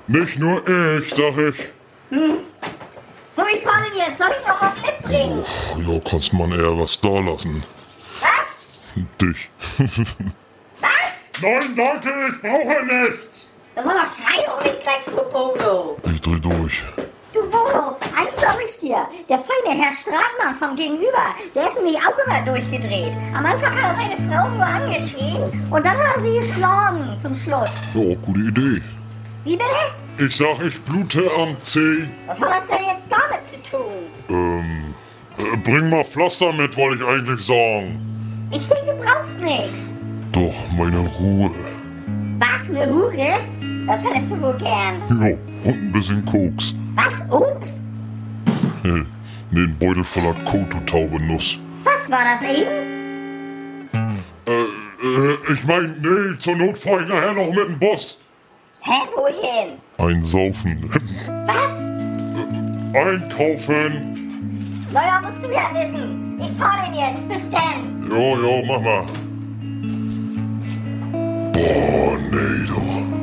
Nicht 0.06 0.38
nur 0.38 0.62
ich, 0.68 1.12
sag 1.12 1.36
ich. 1.36 1.56
So, 2.10 3.42
ich 3.52 3.60
fahre 3.62 3.86
jetzt. 3.96 4.18
Soll 4.18 4.30
ich 4.40 4.46
noch 4.46 4.62
was 4.62 4.76
mitbringen? 4.80 5.44
Ja, 5.78 6.00
kannst 6.08 6.32
man 6.32 6.52
eher 6.52 6.78
was 6.78 7.00
da 7.00 7.18
lassen. 7.18 7.62
Was? 8.20 8.66
Dich. 9.20 9.50
Was? 10.80 11.32
Nein, 11.42 11.76
danke, 11.76 12.10
ich 12.28 12.40
brauche 12.40 12.84
nichts. 12.84 13.48
Das 13.74 13.86
aber 13.86 14.04
schrei 14.06 14.44
doch 14.46 14.62
nicht 14.64 14.80
gleich 14.80 15.02
so, 15.02 15.22
Bodo. 15.30 15.96
Ich 16.12 16.20
dreh 16.20 16.38
durch. 16.38 16.84
Du 17.32 17.42
Bodo, 17.42 17.96
eins 18.16 18.40
sag 18.40 18.56
ich 18.66 18.78
dir. 18.80 19.06
Der 19.28 19.38
feine 19.38 19.78
Herr 19.78 19.92
Stratmann 19.92 20.54
von 20.54 20.74
gegenüber, 20.74 21.34
der 21.54 21.68
ist 21.68 21.76
nämlich 21.76 21.96
auch 21.98 22.16
immer 22.26 22.40
durchgedreht. 22.42 23.12
Am 23.36 23.44
Anfang 23.44 23.70
hat 23.82 23.96
er 23.96 24.00
seine 24.00 24.16
Frau 24.16 24.48
nur 24.48 24.64
angeschrien 24.64 25.42
und 25.70 25.84
dann 25.84 25.98
hat 25.98 26.16
er 26.16 26.22
sie 26.22 26.38
geschlagen 26.38 27.16
zum 27.20 27.34
Schluss. 27.34 27.80
Ja, 27.92 28.14
gute 28.24 28.40
Idee. 28.40 28.82
Wie 29.44 29.56
bitte? 29.56 30.24
Ich 30.24 30.36
sag, 30.36 30.58
ich 30.64 30.80
blute 30.82 31.30
am 31.36 31.56
Zeh. 31.62 32.08
Was 32.26 32.40
hat 32.40 32.48
das 32.50 32.66
denn 32.68 32.86
jetzt 32.86 33.08
damit 33.10 33.46
zu 33.46 33.62
tun? 33.62 33.92
Ähm, 34.30 34.94
äh, 35.38 35.56
bring 35.58 35.90
mal 35.90 36.04
Pflaster 36.04 36.52
mit, 36.52 36.76
wollte 36.78 37.02
ich 37.02 37.08
eigentlich 37.08 37.44
sagen. 37.44 38.48
Ich 38.52 38.66
denke, 38.68 38.96
du 38.96 39.04
brauchst 39.04 39.40
nichts. 39.42 39.92
Doch, 40.32 40.54
meine 40.76 40.98
Ruhe. 40.98 41.50
Was, 42.38 42.70
eine 42.70 42.90
Hure? 42.92 43.36
Das 43.88 44.04
hättest 44.04 44.32
du 44.32 44.42
wohl 44.42 44.54
gern. 44.58 45.02
Ja, 45.08 45.36
und 45.64 45.74
ein 45.74 45.92
bisschen 45.92 46.22
Koks. 46.26 46.74
Was? 46.94 47.26
Ups? 47.34 47.90
Nee, 48.84 49.04
nee, 49.50 49.62
ein 49.62 49.76
Beutel 49.78 50.04
voller 50.04 50.34
Kot, 50.44 50.74
du 50.74 50.78
taube 50.84 51.18
Nuss. 51.22 51.58
Was 51.84 52.10
war 52.10 52.18
das 52.30 52.42
eben? 52.42 53.88
Äh, 54.46 54.50
äh, 54.50 55.38
ich 55.52 55.64
mein, 55.64 55.96
nee, 56.02 56.38
zur 56.38 56.56
Not 56.56 56.76
fahr 56.76 57.00
ich 57.00 57.08
nachher 57.08 57.32
noch 57.32 57.48
mit 57.48 57.66
dem 57.66 57.78
Bus. 57.78 58.20
Hä, 58.80 58.92
wohin? 59.16 59.78
Ein 59.96 60.22
Saufen. 60.22 60.90
Was? 61.46 61.80
Einkaufen. 62.94 64.28
Naja, 64.92 65.20
musst 65.24 65.44
du 65.44 65.50
ja 65.50 65.70
wissen. 65.72 66.38
Ich 66.38 66.50
fahr 66.58 66.84
den 66.84 66.94
jetzt. 66.94 67.26
Bis 67.26 67.50
denn. 67.50 68.08
Jo, 68.10 68.36
jo, 68.36 68.62
mach 68.66 68.80
mal. 68.80 69.04
Boah, 71.52 72.18
nee, 72.30 72.66
du. 72.66 73.17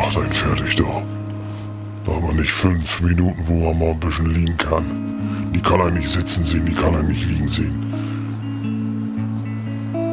Macht 0.00 0.16
einen 0.16 0.32
fertig, 0.32 0.82
haben 2.06 2.26
wir 2.26 2.32
nicht 2.32 2.52
fünf 2.52 3.02
Minuten, 3.02 3.36
wo 3.46 3.66
man 3.66 3.78
mal 3.78 3.90
ein 3.90 4.00
bisschen 4.00 4.32
liegen 4.32 4.56
kann. 4.56 5.50
Die 5.54 5.60
kann 5.60 5.78
er 5.78 5.90
nicht 5.90 6.08
sitzen 6.08 6.42
sehen, 6.42 6.64
die 6.64 6.72
kann 6.72 6.94
er 6.94 7.02
nicht 7.02 7.26
liegen 7.26 7.48
sehen. 7.48 7.76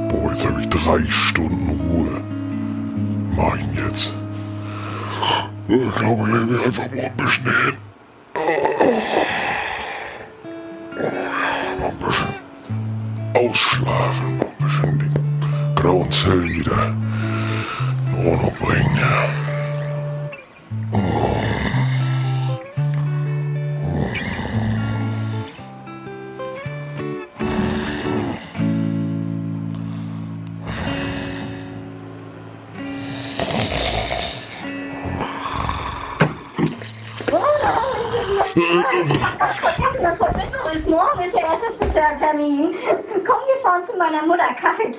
Boah, 0.10 0.32
jetzt 0.32 0.46
habe 0.46 0.60
ich 0.60 0.68
drei 0.68 1.00
Stunden 1.10 1.70
Ruhe. 1.70 2.22
Mach 3.34 3.56
ihn 3.56 3.70
jetzt. 3.88 4.14
Ich 5.70 5.96
glaube, 5.96 6.28
ich 6.28 6.34
lege 6.34 6.46
mich 6.46 6.66
einfach 6.66 6.92
mal 6.92 7.00
ein 7.00 7.16
bisschen 7.16 7.46
hin. 7.46 7.76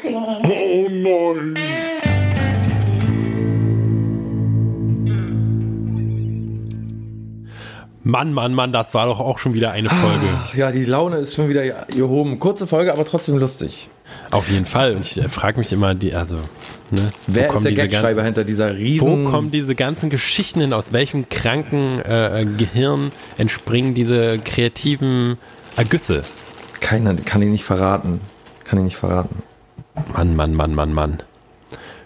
Trinken. 0.01 0.25
Oh 0.25 1.35
nein! 1.35 1.59
Mann, 8.05 8.33
Mann, 8.33 8.55
Mann, 8.55 8.73
das 8.73 8.95
war 8.95 9.07
doch 9.07 9.21
auch 9.21 9.39
schon 9.39 9.53
wieder 9.55 9.73
eine 9.73 9.91
Folge. 9.91 10.27
Ja, 10.57 10.73
die 10.73 10.85
Laune 10.85 11.17
ist 11.19 11.35
schon 11.35 11.49
wieder 11.51 11.85
gehoben. 11.95 12.39
Kurze 12.39 12.67
Folge, 12.67 12.93
aber 12.93 13.05
trotzdem 13.05 13.37
lustig. 13.37 13.91
Auf 14.31 14.49
jeden 14.49 14.65
Fall. 14.65 14.95
Und 14.97 15.05
ich 15.05 15.19
äh, 15.19 15.29
frage 15.29 15.59
mich 15.59 15.73
immer, 15.73 15.95
die, 15.95 16.15
also, 16.15 16.37
ne, 16.91 17.11
Wer 17.27 17.51
wo 17.53 17.57
ist 17.57 17.65
der 17.65 17.73
Gagschreiber 17.73 18.09
ganzen- 18.23 18.25
hinter 18.25 18.45
dieser 18.45 18.71
Wo 18.71 18.77
riesen... 18.77 19.25
kommen 19.27 19.51
diese 19.51 19.75
ganzen 19.75 20.09
Geschichten 20.09 20.61
hin? 20.61 20.73
Aus 20.73 20.93
welchem 20.93 21.29
kranken 21.29 21.99
äh, 22.01 22.47
Gehirn 22.57 23.11
entspringen 23.37 23.93
diese 23.95 24.39
kreativen 24.39 25.37
Ergüsse? 25.77 26.23
Keiner 26.81 27.15
kann 27.15 27.43
ich 27.43 27.49
nicht 27.49 27.65
verraten. 27.65 28.21
Kann 28.65 28.79
ich 28.79 28.85
nicht 28.85 28.97
verraten. 28.97 29.43
Mann, 30.13 30.37
Mann, 30.37 30.55
Mann, 30.55 30.75
Mann, 30.75 30.93
Mann. 30.93 31.23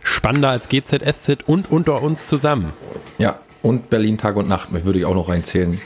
Spannender 0.02 0.50
als 0.50 0.68
GZSZ 0.68 1.44
und 1.46 1.70
unter 1.70 2.02
uns 2.02 2.26
zusammen. 2.26 2.72
Ja, 3.18 3.38
und 3.62 3.90
Berlin 3.90 4.18
Tag 4.18 4.36
und 4.36 4.48
Nacht, 4.48 4.68
würde 4.72 4.98
ich 4.98 5.04
auch 5.04 5.14
noch 5.14 5.28
reinzählen. 5.28 5.80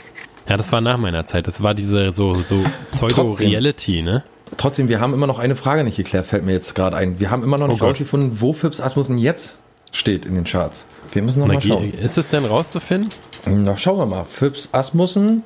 Ja, 0.49 0.57
das 0.57 0.71
war 0.71 0.81
nach 0.81 0.97
meiner 0.97 1.25
Zeit. 1.25 1.45
Das 1.47 1.61
war 1.61 1.73
diese 1.73 2.11
so, 2.11 2.33
so 2.33 2.63
Pseudo-Reality, 2.91 4.01
ne? 4.01 4.23
Trotzdem, 4.55 4.87
wir 4.87 4.99
haben 5.01 5.13
immer 5.13 5.27
noch 5.27 5.39
eine 5.39 5.55
Frage 5.55 5.83
nicht 5.83 5.97
geklärt, 5.97 6.25
fällt 6.25 6.45
mir 6.45 6.53
jetzt 6.53 6.73
gerade 6.73 6.95
ein. 6.95 7.19
Wir 7.19 7.29
haben 7.29 7.43
immer 7.43 7.57
noch 7.57 7.67
nicht 7.67 7.79
Gott. 7.79 7.89
rausgefunden, 7.89 8.39
wo 8.39 8.53
Phipps 8.53 8.79
Asmussen 8.79 9.17
jetzt 9.17 9.59
steht 9.91 10.25
in 10.25 10.35
den 10.35 10.45
Charts. 10.45 10.87
Wir 11.11 11.21
müssen 11.21 11.39
noch 11.39 11.47
Na, 11.47 11.55
mal 11.55 11.61
schauen. 11.61 11.91
ist 11.91 12.17
es 12.17 12.29
denn 12.29 12.45
rauszufinden? 12.45 13.09
Na, 13.45 13.75
schauen 13.75 13.97
wir 13.99 14.05
mal. 14.05 14.25
Phipps 14.25 14.69
Asmussen, 14.71 15.43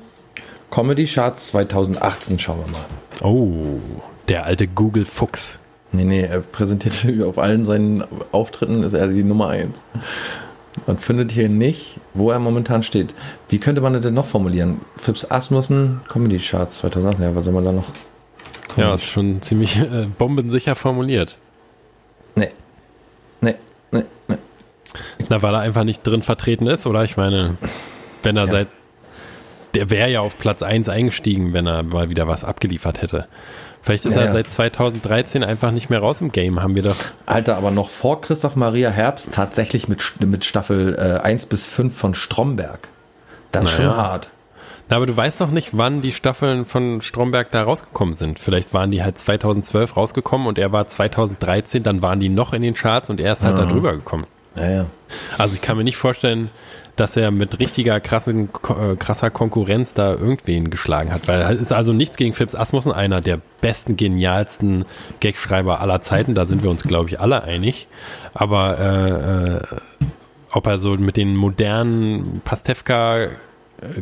Comedy 0.70 1.06
Charts 1.06 1.48
2018, 1.48 2.38
schauen 2.38 2.60
wir 2.60 2.72
mal. 2.72 2.84
Oh, 3.28 3.80
der 4.28 4.44
alte 4.46 4.68
Google-Fuchs. 4.68 5.58
Nee, 5.92 6.04
nee, 6.04 6.22
er 6.22 6.40
präsentiert 6.40 7.22
auf 7.26 7.38
allen 7.38 7.64
seinen 7.64 8.04
Auftritten, 8.32 8.82
ist 8.82 8.94
er 8.94 9.08
die 9.08 9.24
Nummer 9.24 9.48
1. 9.48 9.82
Man 10.86 10.98
findet 10.98 11.30
hier 11.30 11.48
nicht, 11.50 12.00
wo 12.14 12.30
er 12.30 12.38
momentan 12.38 12.82
steht. 12.82 13.14
Wie 13.50 13.58
könnte 13.58 13.82
man 13.82 13.92
das 13.92 14.02
denn 14.02 14.14
noch 14.14 14.26
formulieren? 14.26 14.80
Phipps 14.96 15.30
Asmussen, 15.30 16.00
Comedy 16.08 16.38
Charts 16.38 16.78
2018, 16.78 17.24
ja, 17.24 17.34
was 17.36 17.44
soll 17.44 17.54
man 17.54 17.64
da 17.64 17.72
noch? 17.72 17.84
Ja, 18.76 18.94
ist 18.94 19.06
schon 19.06 19.42
ziemlich 19.42 19.78
äh, 19.78 20.06
bombensicher 20.16 20.74
formuliert. 20.74 21.36
Nee. 22.36 22.48
Nee, 23.42 23.56
nee, 23.90 24.04
nee. 24.28 24.36
Na, 25.28 25.42
weil 25.42 25.54
er 25.54 25.60
einfach 25.60 25.84
nicht 25.84 26.06
drin 26.06 26.22
vertreten 26.22 26.66
ist, 26.66 26.86
oder? 26.86 27.04
Ich 27.04 27.18
meine, 27.18 27.58
wenn 28.22 28.38
er 28.38 28.46
Ja. 28.46 28.50
seit 28.50 28.68
der 29.74 29.88
wäre 29.88 30.10
ja 30.10 30.20
auf 30.20 30.36
Platz 30.38 30.62
1 30.62 30.88
eingestiegen, 30.90 31.52
wenn 31.54 31.66
er 31.66 31.82
mal 31.82 32.10
wieder 32.10 32.28
was 32.28 32.44
abgeliefert 32.44 33.00
hätte. 33.00 33.26
Vielleicht 33.82 34.04
ist 34.04 34.14
Ja, 34.14 34.22
er 34.22 34.32
seit 34.32 34.48
2013 34.50 35.42
einfach 35.42 35.72
nicht 35.72 35.90
mehr 35.90 35.98
raus 35.98 36.20
im 36.20 36.30
Game, 36.30 36.62
haben 36.62 36.74
wir 36.76 36.82
doch. 36.84 36.96
Alter, 37.26 37.56
aber 37.56 37.70
noch 37.72 37.90
vor 37.90 38.20
Christoph 38.20 38.54
Maria 38.56 38.90
Herbst 38.90 39.34
tatsächlich 39.34 39.88
mit, 39.88 40.02
mit 40.24 40.44
Staffel 40.44 40.94
äh, 40.96 41.20
1 41.20 41.46
bis 41.46 41.68
5 41.68 41.96
von 41.96 42.14
Stromberg. 42.14 42.88
Das 43.50 43.64
ist 43.70 43.78
Naja. 43.78 43.90
schon 43.90 43.96
hart. 44.00 44.30
Na, 44.88 44.96
aber 44.96 45.06
du 45.06 45.16
weißt 45.16 45.40
doch 45.40 45.50
nicht, 45.50 45.70
wann 45.76 46.00
die 46.00 46.12
Staffeln 46.12 46.64
von 46.64 47.02
Stromberg 47.02 47.50
da 47.50 47.62
rausgekommen 47.62 48.14
sind. 48.14 48.38
Vielleicht 48.38 48.72
waren 48.74 48.90
die 48.90 49.02
halt 49.02 49.18
2012 49.18 49.96
rausgekommen 49.96 50.46
und 50.46 50.58
er 50.58 50.70
war 50.70 50.86
2013, 50.86 51.82
dann 51.82 52.02
waren 52.02 52.20
die 52.20 52.28
noch 52.28 52.52
in 52.52 52.62
den 52.62 52.74
Charts 52.74 53.10
und 53.10 53.20
er 53.20 53.32
ist 53.32 53.44
halt 53.44 53.58
da 53.58 53.64
drüber 53.64 53.92
gekommen. 53.92 54.26
Ja, 54.54 54.70
ja. 54.70 54.86
Also 55.38 55.54
ich 55.54 55.62
kann 55.62 55.76
mir 55.76 55.84
nicht 55.84 55.96
vorstellen, 55.96 56.50
dass 56.96 57.16
er 57.16 57.30
mit 57.30 57.58
richtiger 57.58 58.00
krassen, 58.00 58.50
äh, 58.68 58.96
krasser 58.96 59.30
Konkurrenz 59.30 59.94
da 59.94 60.12
irgendwen 60.12 60.70
geschlagen 60.70 61.12
hat, 61.12 61.26
weil 61.26 61.40
es 61.54 61.60
ist 61.60 61.72
also 61.72 61.92
nichts 61.92 62.16
gegen 62.16 62.34
Phipps 62.34 62.54
Asmussen, 62.54 62.92
einer 62.92 63.20
der 63.20 63.40
besten, 63.60 63.96
genialsten 63.96 64.84
Gagschreiber 65.20 65.80
aller 65.80 66.02
Zeiten, 66.02 66.34
da 66.34 66.46
sind 66.46 66.62
wir 66.62 66.70
uns, 66.70 66.82
glaube 66.82 67.08
ich, 67.08 67.20
alle 67.20 67.44
einig. 67.44 67.88
Aber 68.34 68.78
äh, 68.78 69.54
äh, 69.54 69.60
ob 70.52 70.66
er 70.66 70.78
so 70.78 70.96
mit 70.96 71.16
den 71.16 71.34
modernen 71.34 72.42
Pastewka 72.44 73.22
äh, 73.22 73.28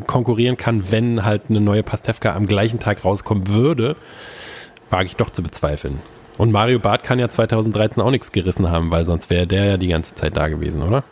konkurrieren 0.06 0.56
kann, 0.56 0.90
wenn 0.90 1.24
halt 1.24 1.42
eine 1.48 1.60
neue 1.60 1.82
Pastewka 1.82 2.34
am 2.34 2.46
gleichen 2.46 2.80
Tag 2.80 3.04
rauskommen 3.04 3.48
würde, 3.48 3.96
wage 4.90 5.06
ich 5.06 5.16
doch 5.16 5.30
zu 5.30 5.42
bezweifeln. 5.42 6.00
Und 6.38 6.50
Mario 6.52 6.78
Barth 6.78 7.02
kann 7.04 7.18
ja 7.18 7.28
2013 7.28 8.02
auch 8.02 8.10
nichts 8.10 8.32
gerissen 8.32 8.70
haben, 8.70 8.90
weil 8.90 9.04
sonst 9.04 9.30
wäre 9.30 9.46
der 9.46 9.64
ja 9.64 9.76
die 9.76 9.88
ganze 9.88 10.14
Zeit 10.14 10.36
da 10.36 10.48
gewesen, 10.48 10.82
oder? 10.82 11.04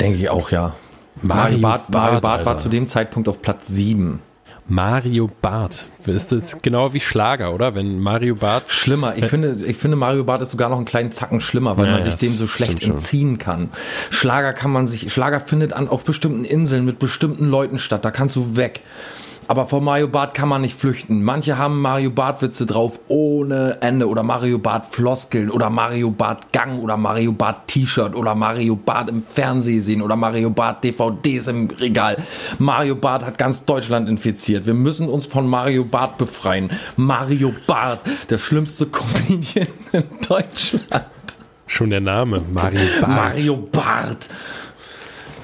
Denke 0.00 0.18
ich 0.18 0.30
auch, 0.30 0.50
ja. 0.50 0.74
Mario 1.22 1.58
Mario 1.58 1.58
Barth, 1.58 1.90
Mario 1.90 2.20
Barth 2.20 2.46
war 2.46 2.58
zu 2.58 2.68
dem 2.68 2.86
Zeitpunkt 2.86 3.28
auf 3.28 3.40
Platz 3.42 3.68
7. 3.68 4.20
Mario 4.68 5.30
Barth. 5.42 5.88
Ist 6.06 6.32
das 6.32 6.60
genau 6.60 6.92
wie 6.92 7.00
Schlager, 7.00 7.54
oder? 7.54 7.74
Wenn 7.76 8.00
Mario 8.00 8.34
Barth. 8.34 8.68
Schlimmer. 8.68 9.16
Ich 9.16 9.26
finde, 9.26 9.56
ich 9.64 9.76
finde 9.76 9.96
Mario 9.96 10.24
Barth 10.24 10.42
ist 10.42 10.50
sogar 10.50 10.68
noch 10.68 10.76
einen 10.76 10.86
kleinen 10.86 11.12
Zacken 11.12 11.40
schlimmer, 11.40 11.76
weil 11.76 11.86
Ja, 11.86 11.92
man 11.92 12.00
ja, 12.00 12.04
sich 12.06 12.16
dem 12.16 12.32
so 12.32 12.48
schlecht 12.48 12.82
entziehen 12.82 13.38
kann. 13.38 13.70
Schlager 14.10 14.52
kann 14.52 14.72
man 14.72 14.88
sich, 14.88 15.12
Schlager 15.12 15.38
findet 15.38 15.72
an 15.72 15.88
auf 15.88 16.04
bestimmten 16.04 16.44
Inseln 16.44 16.84
mit 16.84 16.98
bestimmten 16.98 17.48
Leuten 17.48 17.78
statt. 17.78 18.04
Da 18.04 18.10
kannst 18.10 18.34
du 18.34 18.56
weg. 18.56 18.82
Aber 19.48 19.66
vor 19.66 19.80
Mario 19.80 20.08
Barth 20.08 20.34
kann 20.34 20.48
man 20.48 20.62
nicht 20.62 20.78
flüchten. 20.78 21.22
Manche 21.22 21.56
haben 21.56 21.80
Mario 21.80 22.10
Barth 22.10 22.42
Witze 22.42 22.66
drauf 22.66 22.98
ohne 23.06 23.78
Ende 23.80 24.08
oder 24.08 24.22
Mario 24.22 24.58
Barth 24.58 24.86
Floskeln 24.86 25.50
oder 25.50 25.70
Mario 25.70 26.10
Barth 26.10 26.52
Gang 26.52 26.82
oder 26.82 26.96
Mario 26.96 27.32
Barth 27.32 27.68
T-Shirt 27.68 28.14
oder 28.16 28.34
Mario 28.34 28.74
Barth 28.74 29.08
im 29.08 29.22
Fernsehen 29.22 29.82
sehen 29.82 30.02
oder 30.02 30.16
Mario 30.16 30.50
Barth 30.50 30.82
DVDs 30.82 31.46
im 31.46 31.68
Regal. 31.68 32.16
Mario 32.58 32.96
Barth 32.96 33.24
hat 33.24 33.38
ganz 33.38 33.64
Deutschland 33.64 34.08
infiziert. 34.08 34.66
Wir 34.66 34.74
müssen 34.74 35.08
uns 35.08 35.26
von 35.26 35.48
Mario 35.48 35.84
Barth 35.84 36.18
befreien. 36.18 36.70
Mario 36.96 37.52
Barth, 37.66 38.00
der 38.30 38.38
schlimmste 38.38 38.86
Comedian 38.86 39.68
in 39.92 40.04
Deutschland. 40.28 41.06
Schon 41.68 41.90
der 41.90 42.00
Name. 42.00 42.42
Mario 42.52 42.80
Barth. 43.00 43.08
Mario 43.08 43.56
Barth. 43.56 44.28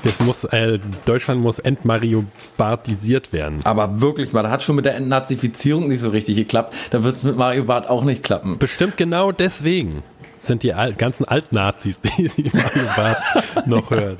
Es 0.04 0.20
muss, 0.20 0.44
äh, 0.44 0.78
Deutschland 1.04 1.40
muss 1.40 1.58
entmario 1.58 2.24
Barthisiert 2.56 3.32
werden. 3.32 3.60
Aber 3.64 4.00
wirklich 4.00 4.32
mal, 4.32 4.42
da 4.42 4.50
hat 4.50 4.62
schon 4.62 4.76
mit 4.76 4.84
der 4.84 4.96
Entnazifizierung 4.96 5.88
nicht 5.88 6.00
so 6.00 6.10
richtig 6.10 6.36
geklappt. 6.36 6.74
Da 6.90 7.04
wird 7.04 7.16
es 7.16 7.22
mit 7.22 7.36
Mario 7.36 7.64
Barth 7.64 7.88
auch 7.88 8.04
nicht 8.04 8.22
klappen. 8.22 8.58
Bestimmt 8.58 8.96
genau 8.96 9.32
deswegen 9.32 10.02
sind 10.38 10.62
die 10.64 10.74
al 10.74 10.94
ganzen 10.94 11.24
Altnazis, 11.26 12.00
die, 12.00 12.28
die 12.36 12.50
Mario 12.52 12.82
Barth 12.96 13.66
noch 13.66 13.90
hört. 13.90 14.18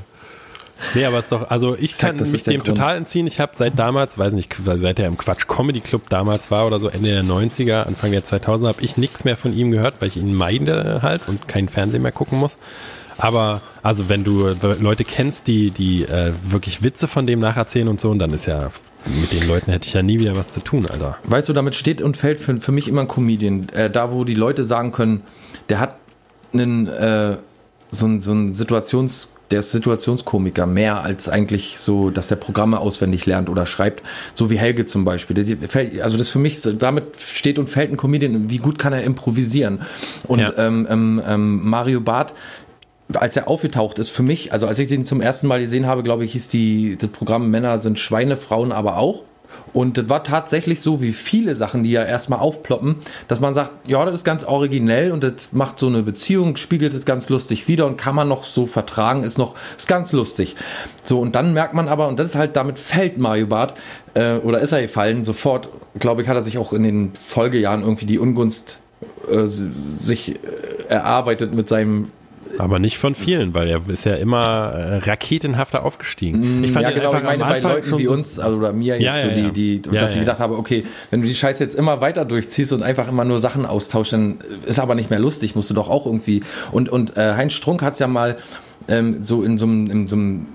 Nee, 0.94 1.04
aber 1.04 1.18
es 1.18 1.26
ist 1.26 1.32
doch, 1.32 1.48
also 1.48 1.76
ich 1.76 1.94
Sag, 1.94 2.08
kann 2.08 2.18
das 2.18 2.32
mich 2.32 2.42
dem 2.42 2.62
Grund. 2.62 2.76
total 2.76 2.96
entziehen. 2.96 3.26
Ich 3.26 3.40
habe 3.40 3.52
seit 3.54 3.78
damals, 3.78 4.18
weiß 4.18 4.32
nicht, 4.32 4.54
seit 4.64 4.98
er 4.98 5.06
im 5.06 5.16
Quatsch 5.16 5.46
Comedy 5.46 5.80
Club 5.80 6.08
damals 6.08 6.50
war 6.50 6.66
oder 6.66 6.80
so, 6.80 6.88
Ende 6.88 7.10
der 7.10 7.22
90er, 7.22 7.84
Anfang 7.84 8.10
der 8.10 8.24
2000er, 8.24 8.68
habe 8.68 8.82
ich 8.82 8.96
nichts 8.96 9.24
mehr 9.24 9.36
von 9.36 9.52
ihm 9.52 9.70
gehört, 9.70 9.96
weil 10.00 10.08
ich 10.08 10.16
ihn 10.16 10.34
meide 10.34 11.00
halt 11.02 11.22
und 11.28 11.46
kein 11.48 11.68
Fernsehen 11.68 12.02
mehr 12.02 12.12
gucken 12.12 12.38
muss. 12.38 12.58
Aber, 13.22 13.62
also 13.84 14.08
wenn 14.08 14.24
du 14.24 14.52
Leute 14.80 15.04
kennst, 15.04 15.46
die, 15.46 15.70
die 15.70 16.02
äh, 16.02 16.32
wirklich 16.42 16.82
Witze 16.82 17.06
von 17.06 17.24
dem 17.24 17.38
nacherzählen 17.38 17.86
und 17.86 18.00
so, 18.00 18.10
und 18.10 18.18
dann 18.18 18.30
ist 18.30 18.46
ja, 18.46 18.72
mit 19.20 19.32
den 19.32 19.46
Leuten 19.46 19.70
hätte 19.70 19.86
ich 19.86 19.94
ja 19.94 20.02
nie 20.02 20.18
wieder 20.18 20.34
was 20.36 20.52
zu 20.52 20.60
tun, 20.60 20.86
Alter. 20.86 21.18
Weißt 21.22 21.48
du, 21.48 21.52
damit 21.52 21.76
steht 21.76 22.02
und 22.02 22.16
fällt 22.16 22.40
für, 22.40 22.58
für 22.58 22.72
mich 22.72 22.88
immer 22.88 23.02
ein 23.02 23.08
Comedian. 23.08 23.68
Äh, 23.74 23.90
da, 23.90 24.12
wo 24.12 24.24
die 24.24 24.34
Leute 24.34 24.64
sagen 24.64 24.90
können, 24.90 25.22
der 25.68 25.78
hat 25.78 25.96
einen, 26.52 26.88
äh, 26.88 27.36
so 27.92 28.06
ein, 28.06 28.20
so 28.20 28.32
ein 28.32 28.54
Situations, 28.54 29.30
der 29.52 29.60
ist 29.60 29.70
Situationskomiker, 29.70 30.66
mehr 30.66 31.04
als 31.04 31.28
eigentlich 31.28 31.76
so, 31.78 32.10
dass 32.10 32.26
der 32.26 32.36
Programme 32.36 32.80
auswendig 32.80 33.26
lernt 33.26 33.48
oder 33.48 33.66
schreibt, 33.66 34.02
so 34.34 34.50
wie 34.50 34.58
Helge 34.58 34.84
zum 34.86 35.04
Beispiel. 35.04 35.36
Also 36.02 36.18
das 36.18 36.28
für 36.28 36.40
mich, 36.40 36.60
damit 36.62 37.16
steht 37.18 37.60
und 37.60 37.70
fällt 37.70 37.92
ein 37.92 37.96
Comedian, 37.96 38.50
wie 38.50 38.56
gut 38.58 38.80
kann 38.80 38.92
er 38.92 39.04
improvisieren. 39.04 39.82
Und 40.26 40.40
Ja. 40.40 40.52
ähm, 40.56 40.88
ähm, 40.90 41.22
ähm, 41.24 41.68
Mario 41.68 42.00
Barth, 42.00 42.34
als 43.16 43.36
er 43.36 43.48
aufgetaucht 43.48 43.98
ist, 43.98 44.10
für 44.10 44.22
mich, 44.22 44.52
also 44.52 44.66
als 44.66 44.78
ich 44.78 44.88
den 44.88 45.04
zum 45.04 45.20
ersten 45.20 45.46
Mal 45.46 45.60
gesehen 45.60 45.86
habe, 45.86 46.02
glaube 46.02 46.24
ich, 46.24 46.32
hieß 46.32 46.48
die, 46.48 46.96
das 46.96 47.10
Programm 47.10 47.50
Männer 47.50 47.78
sind 47.78 47.98
Schweine, 47.98 48.36
Frauen 48.36 48.72
aber 48.72 48.98
auch. 48.98 49.24
Und 49.72 49.96
das 49.98 50.08
war 50.08 50.24
tatsächlich 50.24 50.80
so 50.80 51.00
wie 51.00 51.12
viele 51.12 51.54
Sachen, 51.54 51.82
die 51.82 51.90
ja 51.90 52.02
erstmal 52.02 52.40
aufploppen, 52.40 52.96
dass 53.28 53.40
man 53.40 53.54
sagt, 53.54 53.70
ja, 53.88 54.04
das 54.04 54.16
ist 54.16 54.24
ganz 54.24 54.44
originell 54.44 55.12
und 55.12 55.22
das 55.22 55.52
macht 55.52 55.78
so 55.78 55.86
eine 55.86 56.02
Beziehung, 56.02 56.56
spiegelt 56.56 56.94
es 56.94 57.04
ganz 57.04 57.28
lustig 57.28 57.68
wieder 57.68 57.86
und 57.86 57.96
kann 57.96 58.14
man 58.14 58.28
noch 58.28 58.44
so 58.44 58.66
vertragen, 58.66 59.24
ist 59.24 59.38
noch, 59.38 59.54
ist 59.76 59.88
ganz 59.88 60.12
lustig. 60.12 60.56
So, 61.02 61.20
und 61.20 61.34
dann 61.34 61.54
merkt 61.54 61.74
man 61.74 61.88
aber, 61.88 62.08
und 62.08 62.18
das 62.18 62.28
ist 62.28 62.34
halt, 62.34 62.56
damit 62.56 62.78
fällt 62.78 63.18
Mario 63.18 63.46
Barth, 63.46 63.74
äh, 64.14 64.34
oder 64.36 64.60
ist 64.60 64.72
er 64.72 64.82
gefallen, 64.82 65.24
sofort, 65.24 65.68
glaube 65.98 66.22
ich, 66.22 66.28
hat 66.28 66.36
er 66.36 66.42
sich 66.42 66.58
auch 66.58 66.72
in 66.72 66.82
den 66.82 67.12
Folgejahren 67.14 67.82
irgendwie 67.82 68.06
die 68.06 68.18
Ungunst 68.18 68.78
äh, 69.30 69.46
sich 69.46 70.34
äh, 70.34 70.38
erarbeitet 70.88 71.54
mit 71.54 71.68
seinem 71.68 72.10
Aber 72.58 72.78
nicht 72.78 72.98
von 72.98 73.14
vielen, 73.14 73.54
weil 73.54 73.68
er 73.68 73.80
ist 73.88 74.04
ja 74.04 74.14
immer 74.14 74.72
äh, 74.74 74.96
raketenhafter 74.98 75.84
aufgestiegen. 75.84 76.62
Ich 76.62 76.72
fand 76.72 76.84
ja, 76.84 76.90
genau, 76.90 77.06
einfach 77.12 77.18
ich 77.20 77.38
meine 77.38 77.44
bei 77.44 77.60
Leuten 77.60 77.98
wie 77.98 78.06
so- 78.06 78.12
uns, 78.12 78.38
also 78.38 78.56
oder 78.58 78.72
mir 78.72 79.00
Ja, 79.00 79.12
jetzt 79.14 79.22
so, 79.22 79.28
ja, 79.28 79.34
die, 79.34 79.42
ja. 79.42 79.50
die, 79.50 79.82
Ja, 79.92 80.00
dass 80.00 80.12
ich 80.14 80.20
gedacht 80.20 80.38
habe, 80.40 80.56
okay, 80.56 80.84
wenn 81.10 81.22
du 81.22 81.26
die 81.26 81.34
Scheiße 81.34 81.62
jetzt 81.62 81.74
immer 81.74 82.00
weiter 82.00 82.24
durchziehst 82.24 82.72
und 82.72 82.82
einfach 82.82 83.08
immer 83.08 83.24
nur 83.24 83.40
Sachen 83.40 83.64
austauschst, 83.66 84.12
dann 84.12 84.38
ist 84.66 84.78
aber 84.78 84.94
nicht 84.94 85.10
mehr 85.10 85.18
lustig, 85.18 85.54
musst 85.56 85.70
du 85.70 85.74
doch 85.74 85.88
auch 85.88 86.06
irgendwie. 86.06 86.42
Und, 86.72 86.88
und 86.88 87.16
äh, 87.16 87.34
Heinz 87.34 87.54
Strunk 87.54 87.82
hat 87.82 87.94
es 87.94 87.98
ja 87.98 88.06
mal 88.06 88.36
ähm, 88.88 89.22
so 89.22 89.42
in 89.42 89.58
so 89.58 89.66
einem, 89.66 89.90
in 89.90 90.06
so 90.06 90.16
einem 90.16 90.46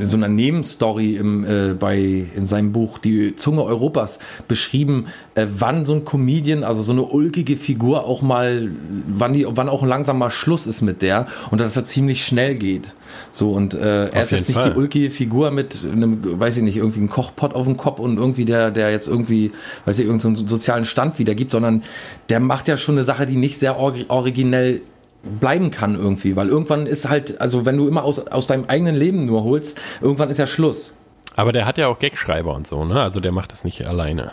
so 0.00 0.16
einer 0.16 0.28
Nebenstory 0.28 1.16
im, 1.16 1.44
äh, 1.44 1.74
bei, 1.74 2.26
in 2.34 2.46
seinem 2.46 2.72
Buch 2.72 2.98
Die 2.98 3.36
Zunge 3.36 3.64
Europas 3.64 4.18
beschrieben, 4.46 5.06
äh, 5.34 5.46
wann 5.58 5.84
so 5.84 5.94
ein 5.94 6.04
Comedian, 6.04 6.64
also 6.64 6.82
so 6.82 6.92
eine 6.92 7.02
ulkige 7.02 7.56
Figur 7.56 8.04
auch 8.04 8.22
mal, 8.22 8.70
wann 9.08 9.34
die, 9.34 9.46
wann 9.48 9.68
auch 9.68 9.84
langsam 9.84 10.18
mal 10.18 10.30
Schluss 10.30 10.66
ist 10.66 10.80
mit 10.80 11.02
der 11.02 11.26
und 11.50 11.60
dass 11.60 11.74
das 11.74 11.86
ziemlich 11.86 12.24
schnell 12.24 12.54
geht. 12.54 12.94
So 13.32 13.50
und 13.50 13.74
äh, 13.74 14.06
er 14.06 14.22
ist 14.22 14.30
jetzt 14.30 14.48
nicht 14.48 14.58
Fall. 14.58 14.70
die 14.70 14.76
ulkige 14.78 15.10
Figur 15.10 15.50
mit 15.50 15.86
einem, 15.90 16.40
weiß 16.40 16.56
ich 16.56 16.62
nicht, 16.62 16.76
irgendwie 16.76 17.00
einem 17.00 17.10
Kochpott 17.10 17.54
auf 17.54 17.66
dem 17.66 17.76
Kopf 17.76 17.98
und 17.98 18.16
irgendwie 18.16 18.44
der, 18.44 18.70
der 18.70 18.90
jetzt 18.90 19.08
irgendwie, 19.08 19.50
weiß 19.84 19.98
ich, 19.98 20.06
irgendeinen 20.06 20.36
so 20.36 20.46
sozialen 20.46 20.84
Stand 20.84 21.18
wiedergibt, 21.18 21.50
sondern 21.50 21.82
der 22.28 22.40
macht 22.40 22.68
ja 22.68 22.76
schon 22.76 22.94
eine 22.94 23.04
Sache, 23.04 23.26
die 23.26 23.36
nicht 23.36 23.58
sehr 23.58 23.78
ori- 23.78 24.06
originell 24.08 24.80
bleiben 25.22 25.70
kann 25.70 25.94
irgendwie, 25.94 26.36
weil 26.36 26.48
irgendwann 26.48 26.86
ist 26.86 27.08
halt, 27.08 27.40
also 27.40 27.66
wenn 27.66 27.76
du 27.76 27.88
immer 27.88 28.04
aus, 28.04 28.18
aus 28.28 28.46
deinem 28.46 28.64
eigenen 28.68 28.94
Leben 28.96 29.24
nur 29.24 29.44
holst, 29.44 29.80
irgendwann 30.00 30.30
ist 30.30 30.38
ja 30.38 30.46
Schluss. 30.46 30.96
Aber 31.36 31.52
der 31.52 31.66
hat 31.66 31.78
ja 31.78 31.88
auch 31.88 31.98
Gagschreiber 31.98 32.54
und 32.54 32.66
so, 32.66 32.84
ne? 32.84 33.00
Also 33.00 33.20
der 33.20 33.32
macht 33.32 33.52
das 33.52 33.64
nicht 33.64 33.86
alleine. 33.86 34.32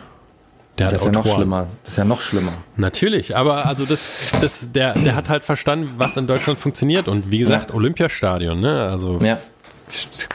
Der 0.77 0.87
hat 0.87 0.93
Das 0.93 1.01
ist 1.01 1.05
ja 1.07 1.11
noch 1.13 1.21
Autoren. 1.21 1.35
schlimmer. 1.37 1.67
Das 1.83 1.91
ist 1.93 1.97
ja 1.97 2.05
noch 2.05 2.21
schlimmer. 2.21 2.51
Natürlich, 2.77 3.35
aber 3.37 3.65
also 3.65 3.85
das, 3.85 4.33
das, 4.41 4.71
der, 4.73 4.93
der 4.95 5.15
hat 5.15 5.29
halt 5.29 5.43
verstanden, 5.43 5.93
was 5.97 6.17
in 6.17 6.27
Deutschland 6.27 6.59
funktioniert 6.59 7.07
und 7.07 7.31
wie 7.31 7.39
gesagt, 7.39 7.69
Ja. 7.69 7.75
Olympiastadion, 7.75 8.59
ne? 8.59 8.87
Also 8.89 9.19
Ja. 9.21 9.37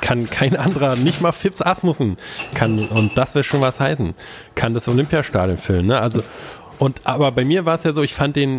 kann 0.01 0.31
kein 0.31 0.57
anderer, 0.57 0.97
nicht 0.97 1.21
mal 1.21 1.33
Fips 1.33 1.61
Asmussen 1.61 2.17
kann, 2.55 2.79
und 2.89 3.17
das 3.19 3.35
will 3.35 3.45
schon 3.45 3.61
was 3.61 3.81
heißen, 3.81 4.15
kann 4.55 4.75
das 4.75 4.89
Olympiastadion 4.89 5.59
füllen, 5.59 5.87
ne? 5.87 6.01
Also, 6.01 6.23
und, 6.79 7.01
aber 7.05 7.33
bei 7.33 7.45
mir 7.45 7.65
war 7.67 7.75
es 7.75 7.85
ja 7.85 7.93
so, 7.93 8.03
ich 8.03 8.15
fand 8.15 8.37
den, 8.37 8.57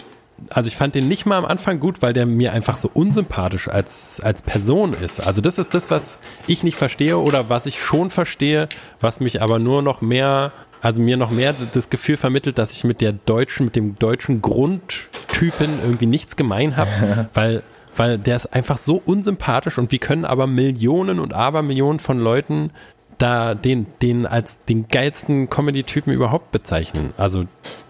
also 0.50 0.68
ich 0.68 0.76
fand 0.76 0.96
den 0.96 1.08
nicht 1.08 1.26
mal 1.26 1.38
am 1.38 1.46
Anfang 1.46 1.80
gut, 1.80 2.02
weil 2.02 2.14
der 2.14 2.26
mir 2.26 2.54
einfach 2.54 2.78
so 2.78 2.90
unsympathisch 2.94 3.68
als, 3.68 4.20
als 4.22 4.42
Person 4.42 4.94
ist. 4.94 5.26
Also 5.26 5.42
das 5.42 5.58
ist 5.58 5.74
das, 5.74 5.92
was 5.92 6.18
ich 6.48 6.64
nicht 6.64 6.76
verstehe 6.76 7.18
oder 7.18 7.50
was 7.50 7.66
ich 7.66 7.82
schon 7.82 8.10
verstehe, 8.10 8.68
was 9.00 9.20
mich 9.20 9.42
aber 9.42 9.60
nur 9.60 9.82
noch 9.82 10.02
mehr, 10.02 10.52
also 10.82 11.02
mir 11.02 11.18
noch 11.18 11.32
mehr 11.32 11.54
das 11.74 11.90
Gefühl 11.90 12.18
vermittelt, 12.18 12.58
dass 12.58 12.76
ich 12.76 12.84
mit 12.84 13.02
der 13.02 13.14
deutschen, 13.14 13.66
mit 13.66 13.76
dem 13.76 13.98
deutschen 13.98 14.42
Grundtypen 14.42 15.70
irgendwie 15.84 16.08
nichts 16.08 16.36
gemein 16.36 16.78
habe, 16.78 17.30
weil 17.34 17.64
weil 17.98 18.18
der 18.18 18.38
ist 18.38 18.54
einfach 18.54 18.78
so 18.78 19.02
unsympathisch 19.06 19.78
und 19.78 19.92
wir 19.92 20.00
können 20.00 20.24
aber 20.24 20.48
Millionen 20.48 21.20
und 21.20 21.34
Abermillionen 21.34 22.00
von 22.00 22.20
Leuten 22.20 22.72
da 23.18 23.54
den, 23.54 23.86
den 24.02 24.26
als 24.26 24.64
den 24.66 24.88
geilsten 24.88 25.50
Comedy-Typen 25.50 26.12
überhaupt 26.12 26.52
bezeichnen. 26.52 27.14
Also 27.18 27.46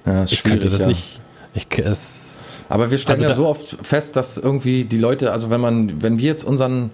ja 0.05 0.23
ich 0.23 0.43
könnte 0.43 0.69
das 0.69 0.81
ja. 0.81 0.87
nicht. 0.87 1.21
Ich, 1.53 1.67
es, 1.79 2.30
Aber 2.71 2.91
wir 2.91 2.97
stellen 2.97 3.19
Also 3.19 3.29
ja 3.29 3.35
so 3.35 3.47
oft 3.47 3.77
fest, 3.81 4.15
dass 4.15 4.37
irgendwie 4.37 4.85
die 4.85 4.97
Leute, 4.97 5.31
also 5.31 5.49
wenn 5.49 5.61
man, 5.61 6.01
wenn 6.01 6.17
wir 6.17 6.27
jetzt 6.27 6.43
unseren, 6.43 6.91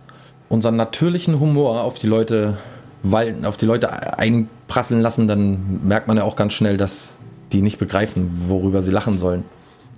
unseren 0.50 0.76
natürlichen 0.76 1.40
Humor 1.40 1.84
auf 1.84 2.00
die 2.00 2.08
Leute 2.08 2.58
weil 3.04 3.46
auf 3.46 3.58
die 3.58 3.66
Leute 3.66 4.18
einprasseln 4.18 5.02
lassen, 5.02 5.28
dann 5.28 5.82
merkt 5.84 6.08
man 6.08 6.18
ja 6.18 6.24
auch 6.24 6.36
ganz 6.36 6.54
schnell, 6.54 6.78
dass 6.78 7.18
die 7.52 7.62
nicht 7.62 7.78
begreifen, 7.78 8.46
worüber 8.48 8.82
sie 8.82 8.92
lachen 8.92 9.18
sollen. 9.18 9.44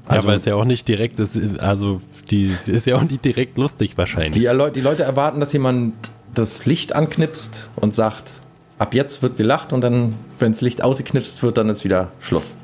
Also, 0.08 0.24
ja, 0.24 0.32
weil 0.32 0.38
es 0.38 0.46
ja 0.46 0.56
auch 0.56 0.66
nicht 0.66 0.88
direkt 0.88 1.20
ist, 1.20 1.60
also 1.60 2.02
die 2.30 2.56
ist 2.66 2.88
ja 2.88 2.96
auch 2.96 3.04
nicht 3.04 3.24
direkt 3.24 3.58
lustig 3.58 3.98
wahrscheinlich. 3.98 4.32
Die, 4.32 4.72
die 4.74 4.82
Leute 4.82 5.04
erwarten, 5.04 5.40
dass 5.40 5.54
jemand 5.54 5.94
das 6.34 6.66
Licht 6.66 6.94
anknipst 6.94 7.70
und 7.76 7.96
sagt, 7.96 8.32
ab 8.80 8.94
jetzt 8.94 9.22
wird 9.22 9.38
gelacht 9.38 9.74
und 9.74 9.82
dann, 9.82 10.16
wenn 10.40 10.54
das 10.54 10.62
Licht 10.62 10.82
ausgeknipst 10.82 11.44
wird, 11.44 11.58
dann 11.58 11.70
ist 11.70 11.84
wieder 11.84 12.12
Schluss. 12.22 12.56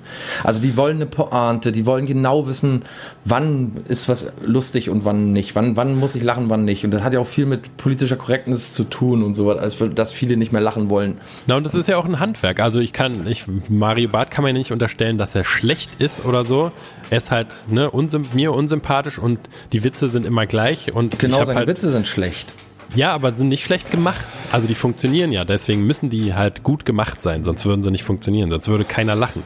Also 0.44 0.62
die 0.62 0.78
wollen 0.78 0.96
eine 0.96 1.06
Pointe, 1.08 1.74
die 1.74 1.86
wollen 1.86 2.06
genau 2.06 2.48
wissen, 2.48 2.84
wann 3.26 3.84
ist 3.90 4.08
was 4.08 4.32
lustig 4.42 4.90
und 4.90 5.04
wann 5.04 5.34
nicht. 5.34 5.56
Wann, 5.56 5.76
wann 5.76 6.00
muss 6.00 6.16
ich 6.16 6.24
lachen, 6.24 6.50
wann 6.50 6.64
nicht. 6.64 6.86
Und 6.86 6.92
das 6.92 7.04
hat 7.04 7.14
ja 7.14 7.20
auch 7.20 7.28
viel 7.28 7.46
mit 7.46 7.76
politischer 7.76 8.16
Korrektness 8.16 8.72
zu 8.72 8.86
tun 8.86 9.24
und 9.24 9.34
so, 9.34 9.52
als 9.52 9.78
dass 9.94 10.14
viele 10.14 10.38
nicht 10.38 10.54
mehr 10.54 10.62
lachen 10.62 10.90
wollen. 10.90 11.20
Na, 11.48 11.58
und 11.58 11.66
das 11.66 11.76
ist 11.76 11.90
ja 11.90 11.98
auch 11.98 12.06
ein 12.06 12.20
Handwerk. 12.20 12.62
Also 12.62 12.80
ich 12.80 12.94
kann, 12.94 13.28
ich, 13.28 13.44
Mario 13.70 14.10
Barth 14.10 14.32
kann 14.32 14.44
man 14.44 14.56
ja 14.56 14.60
nicht 14.60 14.72
unterstellen, 14.72 15.18
dass 15.18 15.36
er 15.36 15.44
schlecht 15.44 15.92
ist 16.00 16.24
oder 16.24 16.46
so. 16.46 16.72
Er 17.10 17.18
ist 17.18 17.32
halt 17.32 17.66
ne, 17.70 17.92
unsymp 17.92 18.34
mir 18.34 18.54
unsympathisch 18.54 19.20
und 19.20 19.40
die 19.74 19.84
Witze 19.84 20.10
sind 20.10 20.26
immer 20.26 20.46
gleich. 20.46 20.94
Und 20.96 21.20
genau, 21.20 21.44
seine 21.44 21.60
halt, 21.60 21.68
Witze 21.68 21.92
sind 21.92 22.08
schlecht. 22.08 22.54
Ja, 22.94 23.14
aber 23.14 23.36
sind 23.36 23.50
nicht 23.50 23.64
schlecht 23.64 23.92
gemacht. 23.92 24.26
Also 24.52 24.68
die 24.68 24.76
funktionieren 24.76 25.32
ja, 25.32 25.44
deswegen 25.44 25.86
müssen 25.86 26.10
die 26.10 26.34
halt 26.34 26.64
gut 26.64 26.86
gemacht 26.86 27.22
sein, 27.24 27.44
sonst 27.44 27.66
würden 27.66 27.84
sie 27.84 27.92
nicht 27.92 28.04
funktionieren, 28.04 28.52
sonst 28.52 28.68
würde 28.68 28.84
keiner 28.86 29.16
lachen. 29.16 29.44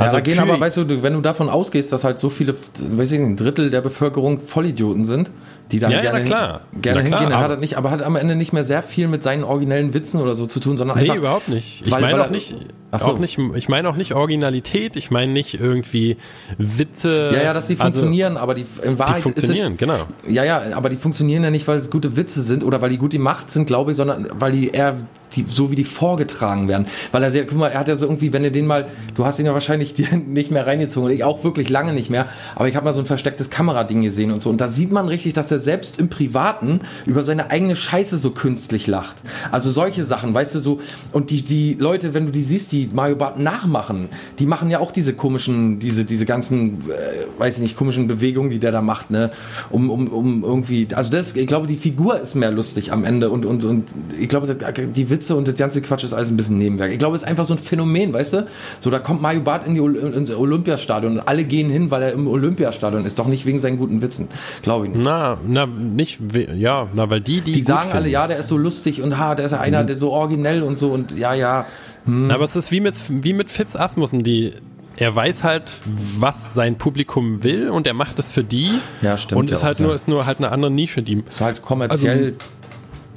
Also 0.00 0.16
ja, 0.16 0.22
gehen 0.22 0.38
aber, 0.38 0.58
weißt 0.58 0.78
du, 0.78 1.02
wenn 1.02 1.12
du 1.12 1.20
davon 1.20 1.50
ausgehst, 1.50 1.92
dass 1.92 2.04
halt 2.04 2.18
so 2.18 2.30
viele, 2.30 2.54
weiß 2.54 3.12
ich 3.12 3.18
nicht, 3.18 3.28
ein 3.28 3.36
Drittel 3.36 3.70
der 3.70 3.82
Bevölkerung 3.82 4.40
Vollidioten 4.40 5.04
sind, 5.04 5.30
die 5.72 5.78
dann 5.78 5.92
ja, 5.92 6.00
gerne, 6.00 6.20
ja, 6.20 6.24
klar. 6.24 6.60
gerne 6.80 7.02
hingehen, 7.02 7.26
klar, 7.26 7.40
hat 7.40 7.50
er 7.50 7.56
nicht, 7.58 7.76
aber 7.76 7.90
hat 7.90 8.02
am 8.02 8.16
Ende 8.16 8.34
nicht 8.34 8.52
mehr 8.52 8.64
sehr 8.64 8.82
viel 8.82 9.08
mit 9.08 9.22
seinen 9.22 9.44
originellen 9.44 9.92
Witzen 9.92 10.20
oder 10.20 10.34
so 10.34 10.46
zu 10.46 10.58
tun, 10.58 10.78
sondern 10.78 10.96
einfach. 10.96 11.14
Nee, 11.14 11.18
überhaupt 11.18 11.48
nicht. 11.48 11.86
Ich 11.86 11.90
meine 11.90 12.24
auch 12.24 12.30
nicht, 12.30 12.56
so. 12.96 13.12
auch 13.12 13.18
nicht, 13.18 13.38
ich 13.54 13.68
meine 13.68 13.90
auch 13.90 13.96
nicht 13.96 14.14
Originalität, 14.14 14.96
ich 14.96 15.10
meine 15.10 15.32
nicht 15.32 15.60
irgendwie 15.60 16.16
Witze. 16.56 17.30
Ja, 17.34 17.42
ja, 17.42 17.52
dass 17.52 17.66
sie 17.66 17.74
also, 17.74 17.84
funktionieren, 17.84 18.38
aber 18.38 18.54
die 18.54 18.64
in 18.82 18.98
Wahrheit. 18.98 19.18
Die 19.18 19.22
funktionieren, 19.22 19.74
es, 19.74 19.78
genau. 19.78 20.06
Ja, 20.26 20.44
ja, 20.44 20.62
aber 20.74 20.88
die 20.88 20.96
funktionieren 20.96 21.44
ja 21.44 21.50
nicht, 21.50 21.68
weil 21.68 21.76
es 21.76 21.90
gute 21.90 22.16
Witze 22.16 22.42
sind 22.42 22.64
oder 22.64 22.80
weil 22.80 22.88
die 22.88 22.98
gut 22.98 23.12
gemacht 23.12 23.50
sind, 23.50 23.66
glaube 23.66 23.90
ich, 23.90 23.98
sondern 23.98 24.28
weil 24.32 24.52
die 24.52 24.70
eher 24.70 24.96
die, 25.36 25.44
so 25.48 25.70
wie 25.70 25.76
die 25.76 25.84
vorgetragen 25.84 26.68
werden. 26.68 26.86
Weil 27.12 27.22
er 27.22 27.30
sehr, 27.30 27.46
guck 27.46 27.58
mal, 27.58 27.68
er 27.68 27.80
hat 27.80 27.88
ja 27.88 27.96
so 27.96 28.06
irgendwie, 28.06 28.32
wenn 28.32 28.44
er 28.44 28.50
den 28.50 28.66
mal, 28.66 28.88
du 29.14 29.24
hast 29.24 29.38
ihn 29.38 29.46
ja 29.46 29.52
wahrscheinlich 29.52 29.94
nicht 30.26 30.50
mehr 30.50 30.66
reingezogen 30.66 31.08
und 31.08 31.14
ich 31.14 31.24
auch 31.24 31.44
wirklich 31.44 31.68
lange 31.68 31.92
nicht 31.92 32.10
mehr, 32.10 32.28
aber 32.54 32.68
ich 32.68 32.76
habe 32.76 32.84
mal 32.84 32.92
so 32.92 33.00
ein 33.00 33.06
verstecktes 33.06 33.50
Kamerading 33.50 34.02
gesehen 34.02 34.30
und 34.30 34.42
so 34.42 34.50
und 34.50 34.60
da 34.60 34.68
sieht 34.68 34.92
man 34.92 35.08
richtig, 35.08 35.32
dass 35.32 35.50
er 35.50 35.60
selbst 35.60 35.98
im 35.98 36.08
Privaten 36.08 36.80
über 37.06 37.22
seine 37.22 37.50
eigene 37.50 37.76
Scheiße 37.76 38.18
so 38.18 38.30
künstlich 38.30 38.86
lacht. 38.86 39.16
Also 39.50 39.70
solche 39.70 40.04
Sachen, 40.04 40.34
weißt 40.34 40.54
du, 40.54 40.60
so 40.60 40.80
und 41.12 41.30
die, 41.30 41.42
die 41.42 41.74
Leute, 41.74 42.14
wenn 42.14 42.26
du 42.26 42.32
die 42.32 42.42
siehst, 42.42 42.72
die 42.72 42.90
Mario 42.92 43.16
Barth 43.16 43.38
nachmachen, 43.38 44.08
die 44.38 44.46
machen 44.46 44.70
ja 44.70 44.78
auch 44.78 44.92
diese 44.92 45.14
komischen, 45.14 45.78
diese, 45.78 46.04
diese 46.04 46.26
ganzen, 46.26 46.88
äh, 46.90 47.26
weiß 47.38 47.56
ich 47.56 47.62
nicht, 47.62 47.76
komischen 47.76 48.06
Bewegungen, 48.06 48.50
die 48.50 48.58
der 48.58 48.72
da 48.72 48.82
macht, 48.82 49.10
ne, 49.10 49.30
um, 49.70 49.90
um, 49.90 50.08
um 50.08 50.44
irgendwie, 50.44 50.88
also 50.94 51.10
das, 51.10 51.36
ich 51.36 51.46
glaube, 51.46 51.66
die 51.66 51.76
Figur 51.76 52.20
ist 52.20 52.34
mehr 52.34 52.50
lustig 52.50 52.92
am 52.92 53.04
Ende 53.04 53.30
und, 53.30 53.46
und, 53.46 53.64
und 53.64 53.88
ich 54.18 54.28
glaube, 54.28 54.54
die 54.54 55.10
Witze 55.10 55.19
Witze 55.20 55.36
und 55.36 55.46
das 55.46 55.56
ganze 55.56 55.82
Quatsch 55.82 56.04
ist 56.04 56.12
alles 56.12 56.30
ein 56.30 56.36
bisschen 56.36 56.58
Nebenwerk. 56.58 56.90
Ich 56.90 56.98
glaube, 56.98 57.14
es 57.14 57.22
ist 57.22 57.28
einfach 57.28 57.44
so 57.44 57.54
ein 57.54 57.58
Phänomen, 57.58 58.12
weißt 58.12 58.32
du? 58.32 58.46
So, 58.80 58.90
da 58.90 58.98
kommt 58.98 59.20
Mario 59.20 59.40
Barth 59.40 59.66
in 59.66 59.74
die 59.74 59.80
ins 59.80 60.30
Olympiastadion 60.30 61.18
und 61.18 61.28
alle 61.28 61.44
gehen 61.44 61.70
hin, 61.70 61.90
weil 61.90 62.02
er 62.02 62.12
im 62.12 62.26
Olympiastadion 62.26 63.04
ist. 63.04 63.18
Doch 63.18 63.26
nicht 63.26 63.46
wegen 63.46 63.60
seinen 63.60 63.78
guten 63.78 64.02
Witzen. 64.02 64.28
Glaube 64.62 64.86
ich 64.86 64.94
nicht. 64.94 65.04
Na, 65.04 65.36
na, 65.46 65.66
nicht, 65.66 66.20
ja, 66.54 66.88
na, 66.94 67.10
weil 67.10 67.20
die, 67.20 67.42
die. 67.42 67.52
Die 67.52 67.62
sagen 67.62 67.90
alle, 67.92 68.08
ja, 68.08 68.26
der 68.26 68.38
ist 68.38 68.48
so 68.48 68.56
lustig 68.56 69.02
und 69.02 69.18
ha, 69.18 69.34
der 69.34 69.44
ist 69.44 69.52
ja 69.52 69.60
einer, 69.60 69.84
der 69.84 69.96
so 69.96 70.10
originell 70.10 70.62
und 70.62 70.78
so 70.78 70.88
und 70.88 71.16
ja, 71.16 71.34
ja. 71.34 71.66
Hm. 72.06 72.28
Na, 72.28 72.34
aber 72.34 72.44
es 72.44 72.56
ist 72.56 72.70
wie 72.70 72.80
mit, 72.80 72.94
wie 73.08 73.34
mit 73.34 73.50
Phipps 73.50 73.76
Asmussen, 73.76 74.22
die, 74.22 74.54
er 74.96 75.14
weiß 75.14 75.44
halt, 75.44 75.70
was 76.18 76.54
sein 76.54 76.78
Publikum 76.78 77.42
will 77.42 77.68
und 77.68 77.86
er 77.86 77.94
macht 77.94 78.18
es 78.18 78.30
für 78.30 78.44
die. 78.44 78.70
Ja, 79.02 79.18
stimmt. 79.18 79.38
Und 79.38 79.50
ist 79.50 79.62
halt 79.62 79.80
nur, 79.80 79.94
ist 79.94 80.08
nur 80.08 80.26
halt 80.26 80.38
eine 80.38 80.50
andere 80.50 80.70
Nische, 80.70 81.02
die. 81.02 81.22
So 81.28 81.44
halt 81.44 81.62
kommerziell 81.62 82.24
also, 82.24 82.36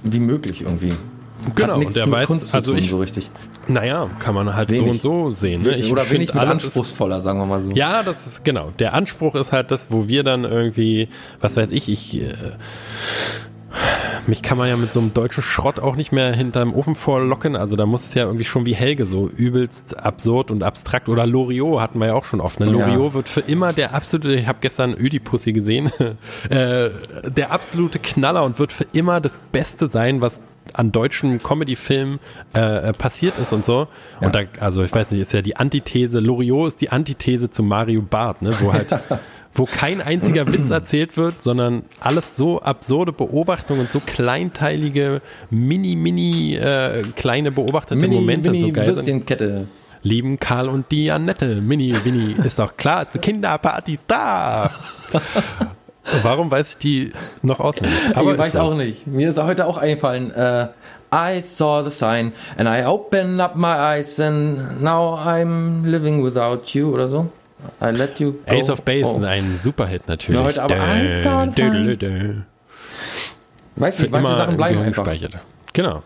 wie 0.03 0.19
möglich 0.19 0.61
irgendwie. 0.61 0.93
Genau, 1.55 1.77
und 1.77 1.95
der 1.95 2.09
weiß, 2.09 2.27
Kunst 2.27 2.53
also 2.55 2.73
ich, 2.73 2.89
so 2.89 2.99
richtig. 2.99 3.29
Naja, 3.67 4.09
kann 4.19 4.35
man 4.35 4.55
halt 4.55 4.69
wenig. 4.69 4.83
so 4.83 4.89
und 4.89 5.01
so 5.01 5.29
sehen. 5.31 5.63
Ne? 5.63 5.77
Ich 5.77 5.91
Oder 5.91 6.09
wenig 6.09 6.33
anspruchsvoller, 6.35 7.21
sagen 7.21 7.39
wir 7.39 7.45
mal 7.45 7.61
so. 7.61 7.71
Ja, 7.71 8.03
das 8.03 8.27
ist 8.27 8.43
genau. 8.43 8.71
Der 8.79 8.93
Anspruch 8.93 9.35
ist 9.35 9.51
halt 9.51 9.71
das, 9.71 9.87
wo 9.89 10.07
wir 10.07 10.23
dann 10.23 10.43
irgendwie, 10.43 11.09
was 11.41 11.57
weiß 11.57 11.71
ich, 11.71 11.89
ich 11.89 12.21
äh, 12.21 12.33
mich 14.27 14.41
kann 14.41 14.57
man 14.57 14.69
ja 14.69 14.77
mit 14.77 14.93
so 14.93 14.99
einem 14.99 15.13
deutschen 15.13 15.43
Schrott 15.43 15.79
auch 15.79 15.95
nicht 15.95 16.11
mehr 16.11 16.33
hinterm 16.33 16.73
Ofen 16.73 16.95
vorlocken. 16.95 17.55
Also 17.55 17.75
da 17.75 17.85
muss 17.85 18.05
es 18.05 18.13
ja 18.13 18.23
irgendwie 18.23 18.45
schon 18.45 18.65
wie 18.65 18.73
Helge 18.73 19.05
so 19.05 19.27
übelst 19.27 19.99
absurd 19.99 20.51
und 20.51 20.63
abstrakt. 20.63 21.09
Oder 21.09 21.25
Loriot 21.25 21.81
hatten 21.81 21.99
wir 21.99 22.07
ja 22.07 22.13
auch 22.13 22.25
schon 22.25 22.39
oft. 22.39 22.59
Ne? 22.59 22.67
Loriot 22.67 23.09
ja. 23.09 23.13
wird 23.13 23.29
für 23.29 23.41
immer 23.41 23.73
der 23.73 23.93
absolute, 23.93 24.33
ich 24.33 24.47
habe 24.47 24.59
gestern 24.61 24.93
Ödipussy 24.93 25.51
gesehen, 25.51 25.91
äh, 26.49 26.89
der 27.25 27.51
absolute 27.51 27.99
Knaller 27.99 28.43
und 28.43 28.59
wird 28.59 28.71
für 28.71 28.85
immer 28.93 29.19
das 29.19 29.39
Beste 29.51 29.87
sein, 29.87 30.21
was 30.21 30.39
an 30.73 30.91
deutschen 30.91 31.41
Comedy-Filmen 31.41 32.19
äh, 32.53 32.93
passiert 32.93 33.37
ist 33.39 33.53
und 33.53 33.65
so. 33.65 33.87
Ja. 34.19 34.27
Und 34.27 34.35
da, 34.35 34.41
also 34.59 34.83
ich 34.83 34.93
weiß 34.93 35.11
nicht, 35.11 35.21
ist 35.21 35.33
ja 35.33 35.41
die 35.41 35.55
Antithese, 35.55 36.19
Loriot 36.19 36.69
ist 36.69 36.81
die 36.81 36.89
Antithese 36.89 37.49
zu 37.49 37.63
Mario 37.63 38.01
Barth, 38.01 38.41
ne? 38.41 38.55
wo 38.59 38.73
halt, 38.73 38.87
wo 39.53 39.65
kein 39.65 40.01
einziger 40.01 40.51
Witz 40.51 40.69
erzählt 40.69 41.15
wird, 41.15 41.41
sondern 41.41 41.83
alles 41.99 42.35
so 42.35 42.61
absurde 42.61 43.11
Beobachtungen 43.11 43.81
und 43.81 43.91
so 43.91 43.99
kleinteilige, 43.99 45.21
mini, 45.49 45.95
mini, 45.95 46.55
äh, 46.55 47.01
kleine 47.15 47.51
beobachtete 47.51 48.01
mini, 48.01 48.15
Momente 48.15 48.51
mini 48.51 48.61
so 48.61 48.71
geil 48.71 48.95
sind. 48.95 49.27
Kette. 49.27 49.67
Lieben 50.05 50.37
Karl 50.37 50.67
und 50.67 50.91
die 50.91 51.09
Annette, 51.11 51.61
Mini, 51.61 51.95
Mini, 52.03 52.35
ist 52.43 52.59
doch 52.59 52.75
klar, 52.75 53.03
ist 53.03 53.13
für 53.13 53.19
Kinderpartys 53.19 54.05
da. 54.05 54.69
Warum 56.21 56.51
weiß 56.51 56.71
ich 56.71 56.77
die 56.77 57.11
noch 57.41 57.59
auswendig? 57.59 57.97
Aber 58.13 58.33
ich 58.33 58.37
weiß 58.37 58.53
so. 58.53 58.59
auch 58.59 58.75
nicht. 58.75 59.07
Mir 59.07 59.29
ist 59.29 59.41
heute 59.41 59.65
auch 59.65 59.77
eingefallen. 59.77 60.31
Uh, 60.31 60.67
I 61.13 61.41
saw 61.41 61.83
the 61.83 61.89
sign 61.89 62.33
and 62.57 62.67
I 62.67 62.85
opened 62.85 63.39
up 63.39 63.55
my 63.55 63.73
eyes 63.73 64.19
and 64.19 64.81
now 64.81 65.17
I'm 65.17 65.85
living 65.85 66.23
without 66.23 66.73
you 66.73 66.93
oder 66.93 67.07
so. 67.07 67.29
I 67.81 67.95
let 67.95 68.19
you 68.19 68.33
go. 68.33 68.39
Ace 68.47 68.69
of 68.69 68.81
Base, 68.81 69.05
oh. 69.05 69.23
ein 69.23 69.57
Superhit 69.61 70.07
natürlich. 70.07 70.39
Ja, 70.39 70.45
heute 70.45 70.63
aber 70.63 70.75
I 70.75 71.23
saw 71.23 71.49
the 71.49 71.61
sign. 71.61 72.45
Weißt 73.75 74.01
du, 74.01 74.09
manche 74.09 74.35
Sachen 74.35 74.57
bleiben 74.57 74.79
einfach. 74.79 75.07
Genau. 75.71 76.03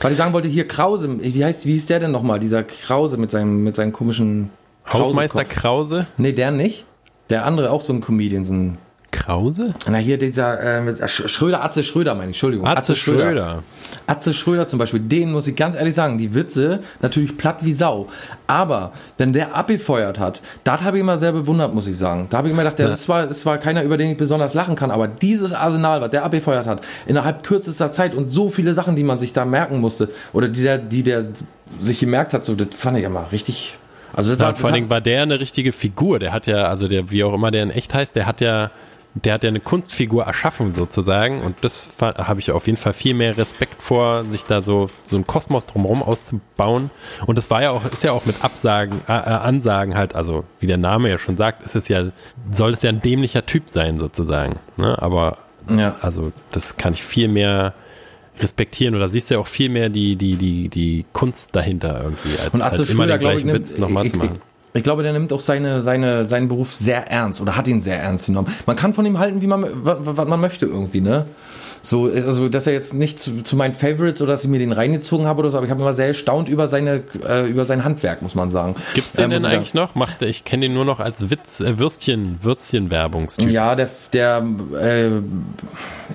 Weil 0.00 0.12
ich 0.12 0.18
sagen 0.18 0.32
wollte, 0.32 0.48
hier 0.48 0.68
Krause, 0.68 1.18
wie 1.20 1.44
heißt, 1.44 1.66
wie 1.66 1.76
ist 1.76 1.88
der 1.90 2.00
denn 2.00 2.10
nochmal, 2.10 2.38
dieser 2.38 2.62
Krause 2.62 3.16
mit 3.16 3.30
seinem, 3.30 3.64
mit 3.64 3.76
seinem 3.76 3.92
komischen 3.92 4.50
Hausmeister 4.92 5.44
Krause? 5.44 6.06
Nee, 6.16 6.32
der 6.32 6.50
nicht. 6.50 6.84
Der 7.30 7.44
andere, 7.44 7.70
auch 7.70 7.82
so 7.82 7.92
ein 7.92 8.00
Comedian, 8.00 8.44
so 8.44 8.54
ein 8.54 8.78
Krause? 9.10 9.74
Na, 9.88 9.98
hier 9.98 10.18
dieser 10.18 10.60
äh, 10.60 10.86
äh, 10.86 11.08
Schröder, 11.08 11.64
Atze 11.64 11.82
Schröder, 11.82 12.14
meine 12.14 12.30
ich, 12.30 12.36
Entschuldigung. 12.36 12.66
Atze, 12.66 12.78
Atze 12.78 12.96
Schröder. 12.96 13.24
Schröder. 13.24 13.62
Atze 14.06 14.34
Schröder 14.34 14.66
zum 14.66 14.78
Beispiel, 14.78 15.00
den 15.00 15.32
muss 15.32 15.46
ich 15.46 15.56
ganz 15.56 15.76
ehrlich 15.76 15.94
sagen, 15.94 16.18
die 16.18 16.34
Witze 16.34 16.80
natürlich 17.00 17.36
platt 17.36 17.64
wie 17.64 17.72
Sau. 17.72 18.08
Aber 18.46 18.92
wenn 19.16 19.32
der 19.32 19.56
abgefeuert 19.56 20.18
hat, 20.18 20.42
das 20.64 20.82
habe 20.82 20.98
ich 20.98 21.00
immer 21.00 21.16
sehr 21.16 21.32
bewundert, 21.32 21.74
muss 21.74 21.86
ich 21.86 21.96
sagen. 21.96 22.26
Da 22.28 22.38
habe 22.38 22.48
ich 22.48 22.52
immer 22.52 22.62
gedacht, 22.62 22.78
das 22.80 22.92
ist, 22.92 23.02
zwar, 23.04 23.28
ist 23.28 23.40
zwar 23.40 23.58
keiner, 23.58 23.82
über 23.82 23.96
den 23.96 24.10
ich 24.10 24.16
besonders 24.18 24.52
lachen 24.52 24.76
kann, 24.76 24.90
aber 24.90 25.08
dieses 25.08 25.54
Arsenal, 25.54 26.00
was 26.02 26.10
der 26.10 26.24
abgefeuert 26.24 26.66
hat, 26.66 26.86
innerhalb 27.06 27.42
kürzester 27.44 27.92
Zeit 27.92 28.14
und 28.14 28.30
so 28.30 28.50
viele 28.50 28.74
Sachen, 28.74 28.94
die 28.94 29.04
man 29.04 29.18
sich 29.18 29.32
da 29.32 29.44
merken 29.46 29.80
musste, 29.80 30.10
oder 30.32 30.48
die 30.48 30.62
der, 30.62 30.78
die 30.78 31.02
der 31.02 31.24
sich 31.78 32.00
gemerkt 32.00 32.34
hat, 32.34 32.44
so, 32.44 32.54
das 32.54 32.68
fand 32.74 32.98
ich 32.98 33.04
immer 33.04 33.32
richtig. 33.32 33.78
Also 34.12 34.32
das 34.32 34.40
ja, 34.40 34.46
war, 34.46 34.54
vor 34.54 34.66
allen 34.66 34.74
Dingen 34.74 34.90
war 34.90 35.00
der 35.00 35.22
eine 35.22 35.38
richtige 35.38 35.72
Figur. 35.72 36.18
Der 36.18 36.32
hat 36.32 36.46
ja, 36.46 36.64
also 36.64 36.88
der, 36.88 37.10
wie 37.10 37.22
auch 37.24 37.34
immer 37.34 37.50
der 37.50 37.62
in 37.62 37.70
echt 37.70 37.94
heißt, 37.94 38.16
der 38.16 38.26
hat 38.26 38.40
ja 38.40 38.70
der 39.14 39.34
hat 39.34 39.42
ja 39.42 39.48
eine 39.48 39.60
Kunstfigur 39.60 40.24
erschaffen 40.24 40.74
sozusagen 40.74 41.42
und 41.42 41.56
das 41.62 41.96
habe 42.00 42.40
ich 42.40 42.52
auf 42.52 42.66
jeden 42.66 42.78
Fall 42.78 42.92
viel 42.92 43.14
mehr 43.14 43.36
Respekt 43.36 43.82
vor, 43.82 44.24
sich 44.24 44.44
da 44.44 44.62
so 44.62 44.88
so 45.04 45.16
ein 45.16 45.26
Kosmos 45.26 45.66
drumherum 45.66 46.02
auszubauen 46.02 46.90
und 47.26 47.38
das 47.38 47.50
war 47.50 47.62
ja 47.62 47.70
auch 47.70 47.84
ist 47.84 48.04
ja 48.04 48.12
auch 48.12 48.26
mit 48.26 48.44
Absagen 48.44 49.00
äh, 49.08 49.12
äh, 49.12 49.14
Ansagen 49.14 49.96
halt 49.96 50.14
also 50.14 50.44
wie 50.60 50.66
der 50.66 50.76
Name 50.76 51.08
ja 51.10 51.18
schon 51.18 51.36
sagt 51.36 51.62
ist 51.62 51.74
es 51.74 51.88
ja 51.88 52.10
soll 52.52 52.74
es 52.74 52.82
ja 52.82 52.90
ein 52.90 53.02
dämlicher 53.02 53.46
Typ 53.46 53.70
sein 53.70 53.98
sozusagen 53.98 54.56
ne? 54.76 55.00
aber 55.00 55.38
ja. 55.68 55.96
also 56.00 56.32
das 56.52 56.76
kann 56.76 56.92
ich 56.92 57.02
viel 57.02 57.28
mehr 57.28 57.74
respektieren 58.40 58.94
oder 58.94 59.08
siehst 59.08 59.30
du 59.30 59.34
ja 59.34 59.40
auch 59.40 59.46
viel 59.46 59.68
mehr 59.68 59.88
die 59.88 60.16
die 60.16 60.36
die 60.36 60.68
die 60.68 61.04
Kunst 61.12 61.56
dahinter 61.56 62.00
irgendwie 62.02 62.38
als 62.38 62.54
und 62.54 62.62
halt 62.62 62.90
immer 62.90 63.06
den 63.06 63.18
gleichen 63.18 63.52
Witz 63.52 63.76
nochmal 63.76 64.08
zu 64.08 64.16
machen. 64.16 64.38
Ich 64.74 64.82
glaube, 64.82 65.02
der 65.02 65.12
nimmt 65.12 65.32
auch 65.32 65.40
seine, 65.40 65.80
seine, 65.82 66.24
seinen 66.24 66.48
Beruf 66.48 66.74
sehr 66.74 67.10
ernst 67.10 67.40
oder 67.40 67.56
hat 67.56 67.66
ihn 67.68 67.80
sehr 67.80 68.00
ernst 68.00 68.26
genommen. 68.26 68.48
Man 68.66 68.76
kann 68.76 68.92
von 68.92 69.06
ihm 69.06 69.18
halten, 69.18 69.40
wie 69.40 69.46
man, 69.46 69.64
was, 69.82 70.28
man 70.28 70.40
möchte 70.40 70.66
irgendwie, 70.66 71.00
ne? 71.00 71.26
So, 71.80 72.04
also 72.04 72.48
dass 72.48 72.66
er 72.66 72.72
jetzt 72.72 72.94
nicht 72.94 73.18
zu, 73.18 73.42
zu 73.42 73.56
meinen 73.56 73.74
Favorites 73.74 74.22
oder 74.22 74.32
dass 74.32 74.44
ich 74.44 74.50
mir 74.50 74.58
den 74.58 74.72
reingezogen 74.72 75.26
habe 75.26 75.40
oder 75.40 75.50
so, 75.50 75.56
aber 75.56 75.66
ich 75.66 75.70
habe 75.70 75.80
immer 75.80 75.92
sehr 75.92 76.08
erstaunt 76.08 76.48
über 76.48 76.68
seine, 76.68 77.02
äh, 77.26 77.48
über 77.48 77.64
sein 77.64 77.84
Handwerk, 77.84 78.22
muss 78.22 78.34
man 78.34 78.50
sagen. 78.50 78.76
Gibt's 78.94 79.12
den 79.12 79.24
Ähm, 79.24 79.30
denn 79.30 79.44
eigentlich 79.44 79.74
noch? 79.74 79.94
Macht, 79.94 80.22
ich 80.22 80.44
kenne 80.44 80.66
den 80.66 80.74
nur 80.74 80.84
noch 80.84 81.00
als 81.00 81.30
Witz, 81.30 81.60
äh, 81.60 81.78
Würstchen, 81.78 82.38
Würstchen-Werbungstyp. 82.42 83.50
Ja, 83.50 83.74
der, 83.74 83.88
der 84.12 84.44
äh, 84.80 85.10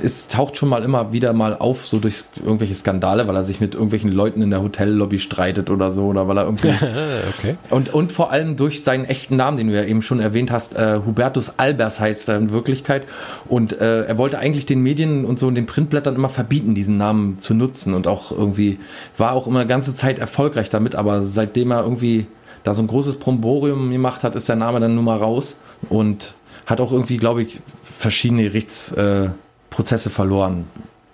ist, 0.02 0.32
taucht 0.32 0.58
schon 0.58 0.70
mal 0.70 0.84
immer 0.84 1.14
wieder 1.14 1.34
mal 1.34 1.56
auf, 1.56 1.86
so 1.86 2.00
durch 2.00 2.24
irgendwelche 2.44 2.76
Skandale, 2.76 3.28
weil 3.28 3.36
er 3.36 3.44
sich 3.44 3.60
mit 3.60 3.74
irgendwelchen 3.74 4.12
Leuten 4.12 4.42
in 4.42 4.50
der 4.50 4.62
Hotellobby 4.62 5.20
streitet 5.20 5.70
oder 5.70 5.92
so, 5.92 6.06
oder 6.06 6.28
weil 6.28 6.38
er 6.38 6.46
irgendwie. 6.46 6.70
okay. 7.40 7.56
und, 7.70 7.94
und 7.94 8.12
vor 8.12 8.32
allem 8.32 8.58
durch 8.58 8.84
seinen 8.84 9.06
echten 9.06 9.36
Namen, 9.36 9.58
den 9.58 9.68
du 9.68 9.76
ja 9.76 9.84
eben 9.84 10.02
schon 10.02 10.20
erwähnt 10.20 10.52
hast, 10.52 10.76
äh, 10.76 11.00
Hubertus 11.06 11.58
Albers 11.58 12.00
heißt 12.00 12.30
er 12.30 12.38
in 12.38 12.52
Wirklichkeit. 12.52 13.06
Und 13.48 13.80
äh, 13.80 14.04
er 14.04 14.18
wollte 14.18 14.40
eigentlich 14.40 14.66
den 14.66 14.82
Medien 14.82 15.26
und 15.26 15.40
so 15.40 15.48
und 15.54 15.56
den 15.56 15.68
Printblättern 15.68 16.16
immer 16.16 16.30
verbieten, 16.30 16.74
diesen 16.74 16.98
Namen 16.98 17.40
zu 17.40 17.54
nutzen. 17.54 17.94
Und 17.94 18.08
auch 18.08 18.32
irgendwie 18.32 18.80
war 19.18 19.34
auch 19.34 19.46
immer 19.46 19.60
eine 19.60 19.70
ganze 19.70 19.94
Zeit 19.94 20.18
erfolgreich 20.18 20.70
damit, 20.70 20.96
aber 20.96 21.24
seitdem 21.24 21.70
er 21.70 21.84
irgendwie 21.84 22.26
da 22.64 22.74
so 22.74 22.82
ein 22.82 22.88
großes 22.88 23.20
Bromborium 23.20 23.92
gemacht 23.92 24.24
hat, 24.24 24.36
ist 24.36 24.50
der 24.50 24.56
Name 24.56 24.80
dann 24.80 24.96
nun 24.96 25.06
mal 25.06 25.18
raus 25.18 25.60
und 25.90 26.36
hat 26.66 26.82
auch 26.82 26.92
irgendwie, 26.92 27.18
glaube 27.18 27.44
ich, 27.44 27.62
verschiedene 27.84 28.44
Gerichtsprozesse 28.44 30.10
äh, 30.10 30.12
verloren. 30.12 30.66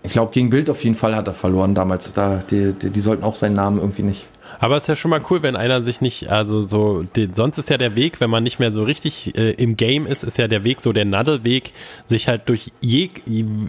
Ich 0.03 0.13
glaube, 0.13 0.31
gegen 0.31 0.49
Bild 0.49 0.69
auf 0.69 0.83
jeden 0.83 0.95
Fall 0.95 1.15
hat 1.15 1.27
er 1.27 1.33
verloren 1.33 1.75
damals. 1.75 2.13
Da, 2.13 2.37
die, 2.37 2.73
die, 2.73 2.91
die 2.91 3.01
sollten 3.01 3.23
auch 3.23 3.35
seinen 3.35 3.55
Namen 3.55 3.79
irgendwie 3.79 4.03
nicht. 4.03 4.25
Aber 4.59 4.75
es 4.75 4.83
ist 4.83 4.87
ja 4.87 4.95
schon 4.97 5.09
mal 5.09 5.21
cool, 5.29 5.41
wenn 5.41 5.55
einer 5.55 5.81
sich 5.83 6.01
nicht, 6.01 6.29
also 6.29 6.61
so, 6.61 7.03
die, 7.15 7.29
sonst 7.33 7.57
ist 7.57 7.69
ja 7.69 7.77
der 7.77 7.95
Weg, 7.95 8.19
wenn 8.19 8.29
man 8.29 8.43
nicht 8.43 8.59
mehr 8.59 8.73
so 8.73 8.83
richtig 8.83 9.37
äh, 9.37 9.51
im 9.51 9.77
Game 9.77 10.05
ist, 10.05 10.23
ist 10.23 10.37
ja 10.37 10.47
der 10.47 10.65
Weg 10.65 10.81
so 10.81 10.91
der 10.91 11.05
Nadelweg, 11.05 11.71
sich 12.05 12.27
halt 12.27 12.49
durch 12.49 12.71
jeg, 12.81 13.23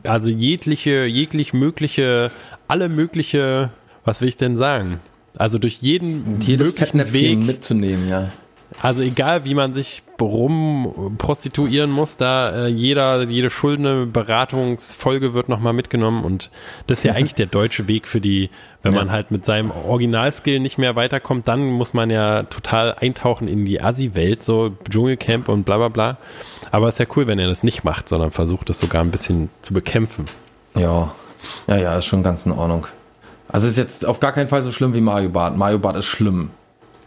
also 0.05 0.29
jegliche, 0.29 1.05
jeglich 1.05 1.53
mögliche, 1.53 2.33
alle 2.67 2.89
mögliche, 2.89 3.71
was 4.05 4.21
will 4.21 4.29
ich 4.29 4.37
denn 4.37 4.57
sagen? 4.57 5.01
Also 5.37 5.59
durch 5.59 5.79
jeden 5.81 6.41
Jedes 6.41 6.69
möglichen 6.69 7.13
Weg, 7.13 7.39
mitzunehmen, 7.39 8.09
ja. 8.09 8.33
Also 8.83 9.03
egal 9.03 9.45
wie 9.45 9.55
man 9.55 9.75
sich 9.75 10.03
rum 10.21 11.15
prostituieren 11.19 11.91
muss, 11.91 12.17
da 12.17 12.67
äh, 12.67 12.69
jeder, 12.69 13.23
jede 13.25 13.51
schuldene 13.51 14.07
Beratungsfolge 14.07 15.35
wird 15.35 15.49
nochmal 15.49 15.73
mitgenommen 15.73 16.25
und 16.25 16.51
das 16.87 16.99
ist 16.99 17.05
ja 17.05 17.15
eigentlich 17.15 17.35
der 17.35 17.47
deutsche 17.47 17.89
Weg 17.89 18.07
für 18.07 18.21
die, 18.21 18.51
wenn 18.83 18.93
Ja. 18.93 19.01
man 19.01 19.11
halt 19.11 19.31
mit 19.31 19.45
seinem 19.47 19.71
Originalskill 19.71 20.61
nicht 20.61 20.79
mehr 20.79 20.97
weiterkommt, 20.97 21.49
dann 21.49 21.65
muss 21.67 21.95
man 21.95 22.11
ja 22.11 22.45
total 22.45 22.95
eintauchen 22.95 23.49
in 23.49 23.65
die 23.65 23.81
Assi-Welt, 23.81 24.43
so 24.43 24.73
Dschungelcamp 24.89 25.49
und 25.49 25.65
bla 25.65 25.77
bla 25.79 25.89
bla. 25.89 26.17
Aber 26.71 26.89
es 26.89 26.95
ist 26.95 26.99
ja 27.01 27.07
cool, 27.17 27.27
wenn 27.27 27.39
er 27.39 27.49
das 27.49 27.63
nicht 27.63 27.83
macht, 27.85 28.09
sondern 28.09 28.31
versucht 28.31 28.71
es 28.71 28.79
sogar 28.81 29.03
ein 29.03 29.11
bisschen 29.11 29.49
zu 29.63 29.75
bekämpfen. 29.75 30.27
Ja, 30.75 31.11
ja, 31.67 31.77
ja, 31.77 31.99
ist 31.99 32.05
schon 32.07 32.23
ganz 32.23 32.47
in 32.47 32.53
Ordnung. 32.53 32.87
Also 33.49 33.67
ist 33.67 33.79
jetzt 33.79 34.07
auf 34.07 34.21
gar 34.21 34.33
keinen 34.33 34.47
Fall 34.49 34.63
so 34.63 34.71
schlimm 34.71 34.95
wie 34.95 35.01
Mario 35.01 35.31
Bart. 35.31 35.57
Mario 35.57 35.79
Bart 35.79 35.97
ist 35.97 36.07
schlimm. 36.07 36.51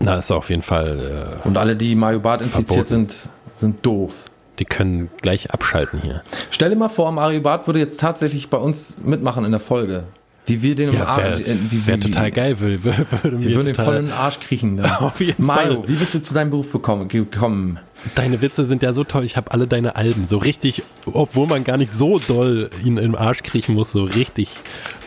Na, 0.05 0.17
ist 0.17 0.31
auf 0.31 0.49
jeden 0.49 0.61
Fall, 0.61 1.31
äh, 1.43 1.47
Und 1.47 1.57
alle, 1.57 1.75
die 1.75 1.95
Mario 1.95 2.19
Bart 2.19 2.41
infiziert 2.41 2.87
sind, 2.87 3.13
sind 3.53 3.85
doof. 3.85 4.13
die 4.59 4.65
können 4.65 5.09
gleich 5.21 5.51
abschalten 5.51 6.01
hier. 6.01 6.21
Stell 6.51 6.69
dir 6.69 6.75
mal 6.75 6.89
vor, 6.89 7.11
Mario 7.11 7.41
Bart 7.41 7.67
würde 7.67 7.79
jetzt 7.79 7.99
tatsächlich 7.99 8.49
bei 8.49 8.57
uns 8.57 8.97
mitmachen 9.03 9.45
in 9.45 9.51
der 9.51 9.59
Folge. 9.59 10.03
Wie 10.45 10.61
wir 10.61 10.75
den 10.75 10.89
im 10.89 10.95
Ja, 10.95 11.05
Arsch, 11.05 11.39
wäre 11.39 11.51
äh, 11.51 11.55
wie, 11.69 11.87
wär 11.87 11.95
wie- 11.95 11.99
total 12.01 12.29
geil, 12.29 12.59
würde, 12.59 12.83
würde 12.83 13.05
Wir 13.23 13.31
mir 13.31 13.55
würden 13.55 13.67
den 13.73 13.75
voll 13.75 13.95
in 13.95 14.05
den 14.07 14.13
Arsch 14.13 14.39
kriechen. 14.41 14.83
Auf 14.99 15.21
jeden 15.21 15.45
Mario, 15.45 15.75
Fall. 15.79 15.87
wie 15.87 15.93
bist 15.95 16.13
du 16.13 16.21
zu 16.21 16.33
deinem 16.33 16.49
Beruf 16.49 16.69
gekommen? 16.73 17.79
Deine 18.15 18.41
Witze 18.41 18.65
sind 18.65 18.83
ja 18.83 18.93
so 18.93 19.05
toll. 19.05 19.23
Ich 19.23 19.37
habe 19.37 19.51
alle 19.51 19.67
deine 19.67 19.95
Alben 19.95 20.25
so 20.27 20.37
richtig, 20.37 20.83
obwohl 21.05 21.47
man 21.47 21.63
gar 21.63 21.77
nicht 21.77 21.93
so 21.93 22.19
doll 22.19 22.69
ihn 22.83 22.97
im 22.97 23.15
Arsch 23.15 23.41
kriechen 23.43 23.73
muss, 23.73 23.93
so 23.93 24.03
richtig 24.03 24.49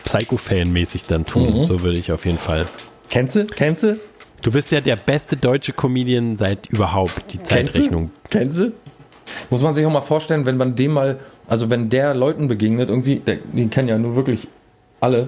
Psycho-Fan-mäßig 0.05 1.05
dann 1.05 1.25
tun. 1.25 1.65
So 1.65 1.81
würde 1.83 1.99
ich 1.99 2.11
auf 2.11 2.25
jeden 2.25 2.39
Fall. 2.39 2.65
Kennst 3.09 3.35
du? 3.35 3.45
Kennst 3.45 3.83
du? 3.83 3.99
Du 4.41 4.51
bist 4.51 4.71
ja 4.71 4.81
der 4.81 4.95
beste 4.95 5.35
deutsche 5.35 5.73
Comedian 5.73 6.37
seit 6.37 6.67
überhaupt. 6.67 7.33
Die 7.33 7.41
Zeitrechnung. 7.41 8.11
Kennst 8.29 8.59
du? 8.59 8.71
Muss 9.49 9.61
man 9.61 9.73
sich 9.73 9.85
auch 9.85 9.91
mal 9.91 10.01
vorstellen, 10.01 10.45
wenn 10.45 10.57
man 10.57 10.75
dem 10.75 10.93
mal, 10.93 11.19
also 11.47 11.69
wenn 11.69 11.89
der 11.89 12.13
Leuten 12.13 12.47
begegnet, 12.47 12.89
irgendwie, 12.89 13.17
der, 13.17 13.39
die 13.51 13.67
kennen 13.67 13.89
ja 13.89 13.97
nur 13.97 14.15
wirklich 14.15 14.47
alle, 14.99 15.27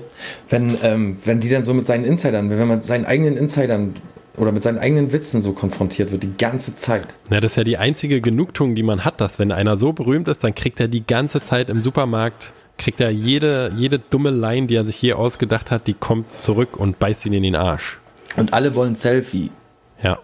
wenn, 0.50 0.78
ähm, 0.84 1.18
wenn 1.26 1.40
die 1.40 1.50
dann 1.50 1.64
so 1.64 1.74
mit 1.74 1.86
seinen 1.86 2.06
Insidern, 2.06 2.50
wenn 2.50 2.60
man 2.60 2.70
mit 2.70 2.86
seinen 2.86 3.06
eigenen 3.06 3.38
Insidern 3.38 3.94
oder 4.38 4.52
mit 4.52 4.64
seinen 4.64 4.80
eigenen 4.80 5.12
Witzen 5.12 5.42
so 5.42 5.54
konfrontiert 5.54 6.12
wird, 6.12 6.24
die 6.24 6.38
ganze 6.38 6.76
Zeit. 6.76 7.14
Ja, 7.30 7.40
das 7.40 7.52
ist 7.52 7.58
ja 7.58 7.64
die 7.64 7.78
einzige 7.78 8.22
Genugtuung, 8.22 8.74
die 8.74 8.84
man 8.84 9.04
hat, 9.06 9.20
dass 9.22 9.38
wenn 9.38 9.52
einer 9.52 9.78
so 9.78 9.92
berühmt 9.92 10.28
ist, 10.28 10.44
dann 10.44 10.56
kriegt 10.56 10.80
er 10.80 10.88
die 10.88 11.06
ganze 11.06 11.42
Zeit 11.42 11.70
im 11.70 11.82
Supermarkt, 11.82 12.54
kriegt 12.78 13.02
er 13.02 13.12
jede, 13.12 13.72
jede 13.76 14.00
dumme 14.00 14.32
Line, 14.32 14.68
die 14.68 14.76
er 14.76 14.86
sich 14.86 15.02
je 15.02 15.14
ausgedacht 15.14 15.72
hat, 15.72 15.88
die 15.88 15.94
kommt 15.94 16.42
zurück 16.42 16.78
und 16.78 17.00
beißt 17.00 17.26
ihn 17.26 17.34
in 17.34 17.44
den 17.44 17.56
Arsch. 17.56 18.00
Und 18.40 18.54
alle 18.54 18.76
wollen 18.76 18.96
Selfie. 18.96 19.52
Ja. 20.02 20.18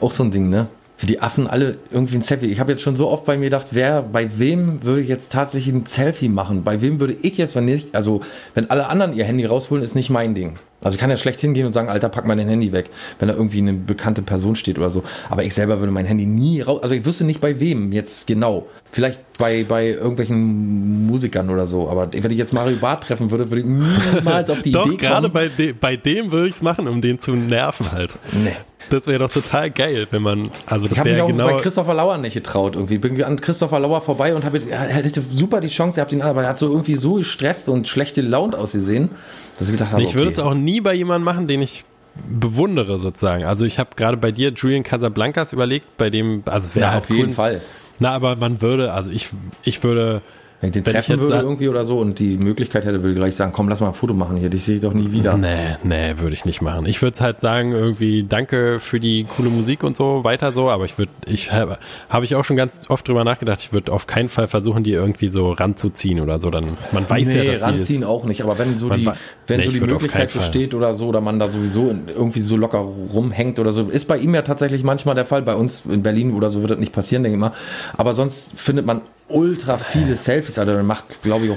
Auch 0.00 0.12
so 0.12 0.24
ein 0.24 0.30
Ding, 0.30 0.48
ne? 0.48 0.68
Für 0.96 1.06
die 1.06 1.20
Affen 1.20 1.46
alle 1.46 1.78
irgendwie 1.90 2.16
ein 2.16 2.22
Selfie. 2.22 2.46
Ich 2.46 2.60
habe 2.60 2.70
jetzt 2.70 2.82
schon 2.82 2.94
so 2.94 3.08
oft 3.08 3.24
bei 3.24 3.36
mir 3.36 3.44
gedacht, 3.44 3.68
wer, 3.72 4.02
bei 4.02 4.38
wem 4.38 4.82
würde 4.84 5.00
ich 5.02 5.08
jetzt 5.08 5.32
tatsächlich 5.32 5.74
ein 5.74 5.86
Selfie 5.86 6.28
machen? 6.28 6.62
Bei 6.62 6.80
wem 6.80 7.00
würde 7.00 7.16
ich 7.20 7.36
jetzt, 7.36 7.56
wenn 7.56 7.64
nicht, 7.64 7.94
also 7.94 8.20
wenn 8.54 8.70
alle 8.70 8.86
anderen 8.86 9.12
ihr 9.12 9.24
Handy 9.24 9.44
rausholen, 9.44 9.82
ist 9.82 9.96
nicht 9.96 10.10
mein 10.10 10.34
Ding. 10.34 10.54
Also 10.84 10.94
ich 10.94 11.00
kann 11.00 11.10
ja 11.10 11.16
schlecht 11.16 11.40
hingehen 11.40 11.66
und 11.66 11.72
sagen, 11.72 11.88
Alter, 11.88 12.08
pack 12.08 12.26
mal 12.26 12.36
dein 12.36 12.48
Handy 12.48 12.70
weg, 12.70 12.90
wenn 13.18 13.28
da 13.28 13.34
irgendwie 13.34 13.58
eine 13.58 13.72
bekannte 13.72 14.22
Person 14.22 14.54
steht 14.54 14.78
oder 14.78 14.90
so. 14.90 15.02
Aber 15.30 15.42
ich 15.42 15.54
selber 15.54 15.80
würde 15.80 15.90
mein 15.92 16.06
Handy 16.06 16.26
nie 16.26 16.60
raus, 16.60 16.82
also 16.82 16.94
ich 16.94 17.04
wüsste 17.04 17.24
nicht 17.24 17.40
bei 17.40 17.58
wem 17.58 17.90
jetzt 17.92 18.26
genau. 18.26 18.66
Vielleicht 18.92 19.20
bei, 19.38 19.64
bei 19.64 19.88
irgendwelchen 19.88 21.06
Musikern 21.08 21.50
oder 21.50 21.66
so. 21.66 21.88
Aber 21.88 22.12
wenn 22.12 22.30
ich 22.30 22.38
jetzt 22.38 22.52
Mario 22.52 22.76
Barth 22.76 23.02
treffen 23.04 23.32
würde, 23.32 23.50
würde 23.50 23.62
ich 23.62 23.66
niemals 23.66 24.50
auf 24.50 24.62
die 24.62 24.70
Doch, 24.70 24.86
Idee 24.86 24.96
gerade 24.96 25.30
kommen. 25.30 25.32
bei, 25.32 25.48
de 25.48 25.72
bei 25.72 25.96
dem 25.96 26.30
würde 26.30 26.46
ich 26.48 26.54
es 26.54 26.62
machen, 26.62 26.86
um 26.86 27.00
den 27.00 27.18
zu 27.18 27.32
nerven 27.34 27.90
halt. 27.90 28.10
Nee. 28.32 28.54
Das 28.90 29.06
wäre 29.06 29.18
doch 29.18 29.30
total 29.30 29.70
geil, 29.70 30.06
wenn 30.10 30.22
man, 30.22 30.48
also 30.66 30.84
Ich 30.84 30.90
das 30.90 31.00
habe 31.00 31.12
mich 31.12 31.20
auch 31.20 31.26
genau, 31.26 31.46
bei 31.46 31.60
Christopher 31.60 31.94
Lauer 31.94 32.18
nicht 32.18 32.34
getraut 32.34 32.74
irgendwie. 32.74 32.98
Bin 32.98 33.22
an 33.22 33.40
Christopher 33.40 33.80
Lauer 33.80 34.00
vorbei 34.00 34.34
und 34.34 34.44
habe 34.44 34.60
hätte 34.60 35.22
super 35.22 35.60
die 35.60 35.68
Chance 35.68 35.96
gehabt, 35.96 36.12
ihn 36.12 36.22
aber 36.22 36.42
er 36.42 36.50
hat 36.50 36.58
so 36.58 36.70
irgendwie 36.70 36.96
so 36.96 37.14
gestresst 37.14 37.68
und 37.68 37.88
schlecht 37.88 38.14
gelaunt 38.14 38.54
ausgesehen, 38.54 39.10
dass 39.58 39.68
ich 39.68 39.74
gedacht 39.74 39.92
habe, 39.92 40.02
ich 40.02 40.14
würde 40.14 40.30
okay. 40.30 40.40
es 40.40 40.44
auch 40.44 40.54
nie 40.54 40.80
bei 40.80 40.94
jemandem 40.94 41.24
machen, 41.24 41.48
den 41.48 41.62
ich 41.62 41.84
bewundere 42.28 42.98
sozusagen. 42.98 43.44
Also 43.44 43.64
ich 43.64 43.78
habe 43.78 43.90
gerade 43.96 44.16
bei 44.16 44.30
dir 44.30 44.52
Julian 44.52 44.82
Casablancas 44.82 45.52
überlegt, 45.52 45.96
bei 45.96 46.10
dem, 46.10 46.42
also 46.46 46.74
wäre 46.74 46.92
ja, 46.92 46.98
auf 46.98 47.10
jeden 47.10 47.28
cool. 47.28 47.34
Fall. 47.34 47.60
Na, 47.98 48.10
aber 48.10 48.36
man 48.36 48.60
würde, 48.60 48.92
also 48.92 49.10
ich, 49.10 49.28
ich 49.62 49.82
würde, 49.82 50.22
Wenn 50.64 50.68
ich 50.68 50.72
den 50.72 50.86
Wenn 50.86 51.00
ich 51.00 51.06
treffen 51.06 51.20
jetzt 51.20 51.30
würde 51.30 51.42
irgendwie 51.42 51.68
oder 51.68 51.84
so 51.84 51.98
und 51.98 52.18
die 52.18 52.38
Möglichkeit 52.38 52.86
hätte, 52.86 53.02
würde 53.02 53.12
ich 53.12 53.18
gleich 53.18 53.36
sagen, 53.36 53.52
komm, 53.52 53.68
lass 53.68 53.80
mal 53.80 53.88
ein 53.88 53.94
Foto 53.94 54.14
machen 54.14 54.36
hier, 54.36 54.48
dich 54.48 54.64
sehe 54.64 54.76
ich 54.76 54.80
doch 54.80 54.94
nie 54.94 55.12
wieder. 55.12 55.36
nee, 55.36 55.76
nee, 55.82 56.14
würde 56.18 56.32
ich 56.32 56.44
nicht 56.44 56.62
machen. 56.62 56.86
Ich 56.86 57.02
würde 57.02 57.20
halt 57.20 57.40
sagen, 57.40 57.72
irgendwie 57.72 58.24
danke 58.26 58.80
für 58.80 58.98
die 58.98 59.24
coole 59.24 59.50
Musik 59.50 59.82
und 59.82 59.96
so, 59.96 60.24
weiter 60.24 60.54
so, 60.54 60.70
aber 60.70 60.86
ich 60.86 60.96
würde, 60.96 61.12
ich 61.26 61.52
habe 61.52 61.78
habe 62.08 62.24
ich 62.24 62.34
auch 62.34 62.44
schon 62.44 62.56
ganz 62.56 62.86
oft 62.88 63.06
drüber 63.06 63.24
nachgedacht, 63.24 63.60
ich 63.60 63.72
würde 63.72 63.92
auf 63.92 64.06
keinen 64.06 64.28
Fall 64.28 64.48
versuchen, 64.48 64.84
die 64.84 64.92
irgendwie 64.92 65.28
so 65.28 65.52
ranzuziehen 65.52 66.20
oder 66.20 66.40
so, 66.40 66.50
dann, 66.50 66.78
man 66.92 67.08
weiß 67.08 67.26
nee, 67.26 67.42
ja, 67.42 67.52
dass 67.58 67.62
ranziehen 67.62 68.00
die 68.00 68.06
auch 68.06 68.24
nicht, 68.24 68.42
aber 68.42 68.58
wenn 68.58 68.78
so 68.78 68.88
die, 68.88 69.06
wenn 69.46 69.58
Nee, 69.58 69.64
so 69.64 69.70
ich 69.70 69.74
die 69.74 69.86
Möglichkeit 69.86 70.32
besteht 70.32 70.72
oder 70.72 70.94
so, 70.94 71.08
oder 71.08 71.20
man 71.20 71.38
da 71.38 71.48
sowieso 71.48 71.94
irgendwie 72.08 72.40
so 72.40 72.56
locker 72.56 72.78
rumhängt 72.78 73.58
oder 73.58 73.72
so, 73.72 73.82
ist 73.82 74.06
bei 74.06 74.16
ihm 74.16 74.34
ja 74.34 74.42
tatsächlich 74.42 74.82
manchmal 74.82 75.14
der 75.14 75.26
Fall, 75.26 75.42
bei 75.42 75.54
uns 75.54 75.84
in 75.84 76.02
Berlin 76.02 76.32
oder 76.32 76.50
so 76.50 76.62
wird 76.62 76.70
das 76.70 76.78
nicht 76.78 76.92
passieren, 76.92 77.22
denke 77.22 77.36
ich 77.36 77.40
mal, 77.40 77.52
aber 77.96 78.14
sonst 78.14 78.58
findet 78.58 78.86
man 78.86 79.02
ultra 79.28 79.76
viele 79.76 80.16
Selfies, 80.16 80.58
also 80.58 80.72
macht, 80.82 81.22
glaube 81.22 81.46
ich, 81.46 81.50
auch 81.52 81.56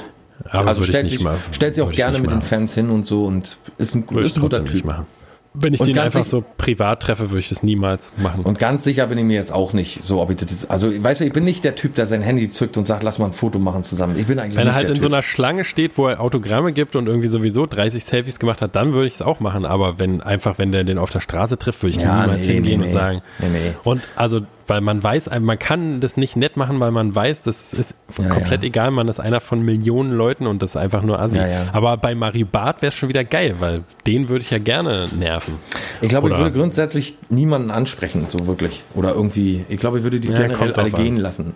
Aber 0.51 0.67
also 0.69 0.83
stellt, 0.83 1.03
nicht 1.05 1.13
sich, 1.13 1.23
mal- 1.23 1.37
stellt 1.51 1.75
sich 1.75 1.81
auch 1.83 1.87
würde 1.87 1.95
gerne 1.97 2.19
mit 2.19 2.29
den 2.29 2.37
machen. 2.39 2.47
Fans 2.47 2.73
hin 2.75 2.89
und 2.89 3.05
so 3.07 3.25
und 3.25 3.57
ist 3.77 3.95
ein, 3.95 4.05
würde 4.09 4.25
ist 4.27 4.37
ein 4.37 4.41
guter 4.41 4.63
Typ. 4.63 4.85
machen. 4.85 5.05
Wenn 5.59 5.73
ich 5.73 5.79
Und 5.79 5.87
den 5.87 5.97
einfach 5.97 6.21
sich- 6.21 6.29
so 6.29 6.43
privat 6.59 7.01
treffe, 7.01 7.31
würde 7.31 7.39
ich 7.39 7.49
das 7.49 7.63
niemals 7.63 8.13
machen. 8.17 8.43
Und 8.43 8.59
ganz 8.59 8.83
sicher 8.83 9.07
bin 9.07 9.17
ich 9.17 9.23
mir 9.23 9.33
jetzt 9.33 9.51
auch 9.51 9.73
nicht, 9.73 10.05
so 10.05 10.21
ob 10.21 10.29
ich 10.29 10.35
das 10.35 10.51
jetzt, 10.51 10.69
also 10.69 10.91
weißt 11.03 11.21
du, 11.21 11.25
ich 11.25 11.33
bin 11.33 11.43
nicht 11.45 11.63
der 11.63 11.73
Typ, 11.73 11.95
der 11.95 12.05
sein 12.05 12.21
Handy 12.21 12.51
zückt 12.51 12.77
und 12.77 12.85
sagt, 12.85 13.01
lass 13.01 13.17
mal 13.17 13.25
ein 13.27 13.33
Foto 13.33 13.57
machen 13.57 13.81
zusammen. 13.81 14.19
Ich 14.19 14.27
bin 14.27 14.37
eigentlich 14.37 14.55
Wenn 14.55 14.65
nicht 14.65 14.73
er 14.73 14.75
halt 14.75 14.87
der 14.89 14.95
in 14.95 15.01
typ. 15.01 15.09
so 15.09 15.13
einer 15.15 15.23
Schlange 15.23 15.65
steht, 15.65 15.97
wo 15.97 16.07
er 16.09 16.21
Autogramme 16.21 16.73
gibt 16.73 16.95
und 16.95 17.07
irgendwie 17.07 17.27
sowieso 17.27 17.65
30 17.65 18.03
Selfies 18.05 18.37
gemacht 18.37 18.61
hat, 18.61 18.75
dann 18.75 18.93
würde 18.93 19.07
ich 19.07 19.15
es 19.15 19.23
auch 19.23 19.39
machen. 19.39 19.65
Aber 19.65 19.97
wenn 19.97 20.21
einfach, 20.21 20.59
wenn 20.59 20.71
der 20.71 20.83
den 20.83 20.99
auf 20.99 21.09
der 21.09 21.21
Straße 21.21 21.57
trifft, 21.57 21.81
würde 21.81 21.97
ich 21.97 22.03
Ja, 22.03 22.21
niemals 22.21 22.45
nee, 22.45 22.53
hingehen 22.53 22.79
nee, 22.81 22.85
und 22.85 22.91
nee. 22.91 22.95
sagen. 22.95 23.21
Nee, 23.39 23.47
nee. 23.51 23.71
Und 23.83 24.03
also, 24.15 24.41
weil 24.67 24.81
man 24.81 25.01
weiß, 25.01 25.29
man 25.39 25.57
kann 25.57 25.99
das 25.99 26.17
nicht 26.17 26.35
nett 26.35 26.57
machen, 26.57 26.79
weil 26.79 26.91
man 26.91 27.13
weiß, 27.15 27.41
das 27.43 27.73
ist 27.73 27.95
Ja, 28.21 28.27
komplett 28.29 28.63
ja. 28.63 28.67
egal. 28.67 28.91
Man 28.91 29.07
ist 29.07 29.19
einer 29.19 29.41
von 29.41 29.61
Millionen 29.61 30.11
Leuten 30.11 30.45
und 30.47 30.61
das 30.61 30.71
ist 30.71 30.77
einfach 30.77 31.01
nur 31.03 31.19
assi. 31.19 31.37
Ja. 31.37 31.67
Aber 31.71 31.97
bei 31.97 32.15
Mario 32.15 32.45
Barth 32.45 32.81
wäre 32.81 32.89
es 32.89 32.95
schon 32.95 33.09
wieder 33.09 33.23
geil, 33.23 33.55
weil 33.59 33.83
den 34.05 34.29
würde 34.29 34.43
ich 34.43 34.51
ja 34.51 34.59
gerne 34.59 35.07
nerven. 35.17 35.55
Ich 36.01 36.09
glaube, 36.09 36.29
ich 36.29 36.37
würde 36.37 36.51
grundsätzlich 36.51 37.17
niemanden 37.29 37.71
ansprechen, 37.71 38.25
so 38.27 38.47
wirklich. 38.47 38.83
Oder 38.95 39.13
irgendwie, 39.13 39.65
ich 39.69 39.77
glaube, 39.79 39.97
ich 39.99 40.03
würde 40.03 40.19
die 40.19 40.27
generell 40.27 40.73
alle 40.73 40.93
an. 40.93 41.03
gehen 41.03 41.17
lassen. 41.17 41.55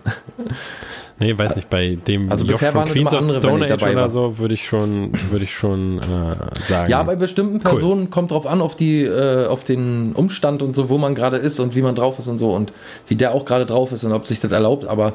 Nee, 1.22 1.38
weiß 1.38 1.56
nicht, 1.56 1.70
bei 1.70 1.96
dem 2.08 2.32
Also 2.32 2.44
Joch 2.46 2.54
bisher 2.54 2.74
waren 2.74 2.90
Queens 2.90 3.14
of 3.14 3.26
Stone 3.32 3.66
ich 3.68 3.72
Age 3.72 3.84
oder 3.84 3.96
war. 3.96 4.10
so, 4.10 4.40
würde 4.40 4.56
ich 4.56 4.66
schon, 4.68 5.12
würde 5.30 5.46
ich 5.46 5.54
schon 5.54 6.00
äh, 6.00 6.64
sagen. 6.68 6.90
Ja, 6.90 7.04
bei 7.04 7.16
bestimmten 7.16 7.60
Personen 7.60 8.10
kommt 8.10 8.32
drauf 8.32 8.48
an, 8.48 8.60
auf 8.60 8.76
die, 8.76 9.04
äh, 9.06 9.46
auf 9.46 9.64
den 9.64 10.14
Umstand 10.14 10.64
und 10.64 10.76
so, 10.76 10.90
wo 10.90 10.98
man 10.98 11.14
gerade 11.14 11.38
ist 11.38 11.60
und 11.60 11.76
wie 11.76 11.84
man 11.84 11.94
drauf 11.94 12.18
ist 12.18 12.28
und 12.28 12.40
so 12.40 12.54
und 12.56 12.74
wie 13.08 13.16
der 13.16 13.34
auch 13.36 13.46
gerade 13.46 13.68
drauf 13.68 13.92
ist 13.92 14.04
und 14.04 14.14
ob 14.14 14.26
sich 14.26 14.40
das 14.40 14.52
erlaubt, 14.52 14.86
aber 14.86 15.14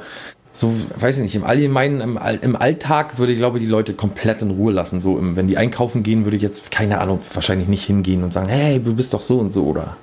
so, 0.52 0.72
weiß 0.96 1.16
ich 1.18 1.22
nicht, 1.24 1.34
im 1.34 1.44
Allgemeinen, 1.44 2.00
im, 2.00 2.16
All- 2.16 2.38
im 2.40 2.54
Alltag 2.56 3.18
würde 3.18 3.32
ich, 3.32 3.38
glaube 3.38 3.58
die 3.58 3.66
Leute 3.66 3.92
komplett 3.92 4.40
in 4.42 4.50
Ruhe 4.52 4.72
lassen. 4.72 5.00
So, 5.02 5.18
im, 5.18 5.34
wenn 5.36 5.48
die 5.48 5.58
einkaufen 5.58 6.02
gehen, 6.02 6.24
würde 6.24 6.36
ich 6.36 6.42
jetzt, 6.42 6.70
keine 6.70 6.98
Ahnung, 7.00 7.20
wahrscheinlich 7.34 7.68
nicht 7.68 7.84
hingehen 7.84 8.22
und 8.22 8.32
sagen, 8.32 8.48
hey, 8.48 8.80
du 8.82 8.94
bist 8.94 9.12
doch 9.12 9.22
so 9.22 9.38
und 9.38 9.52
so, 9.52 9.64
oder? 9.64 9.96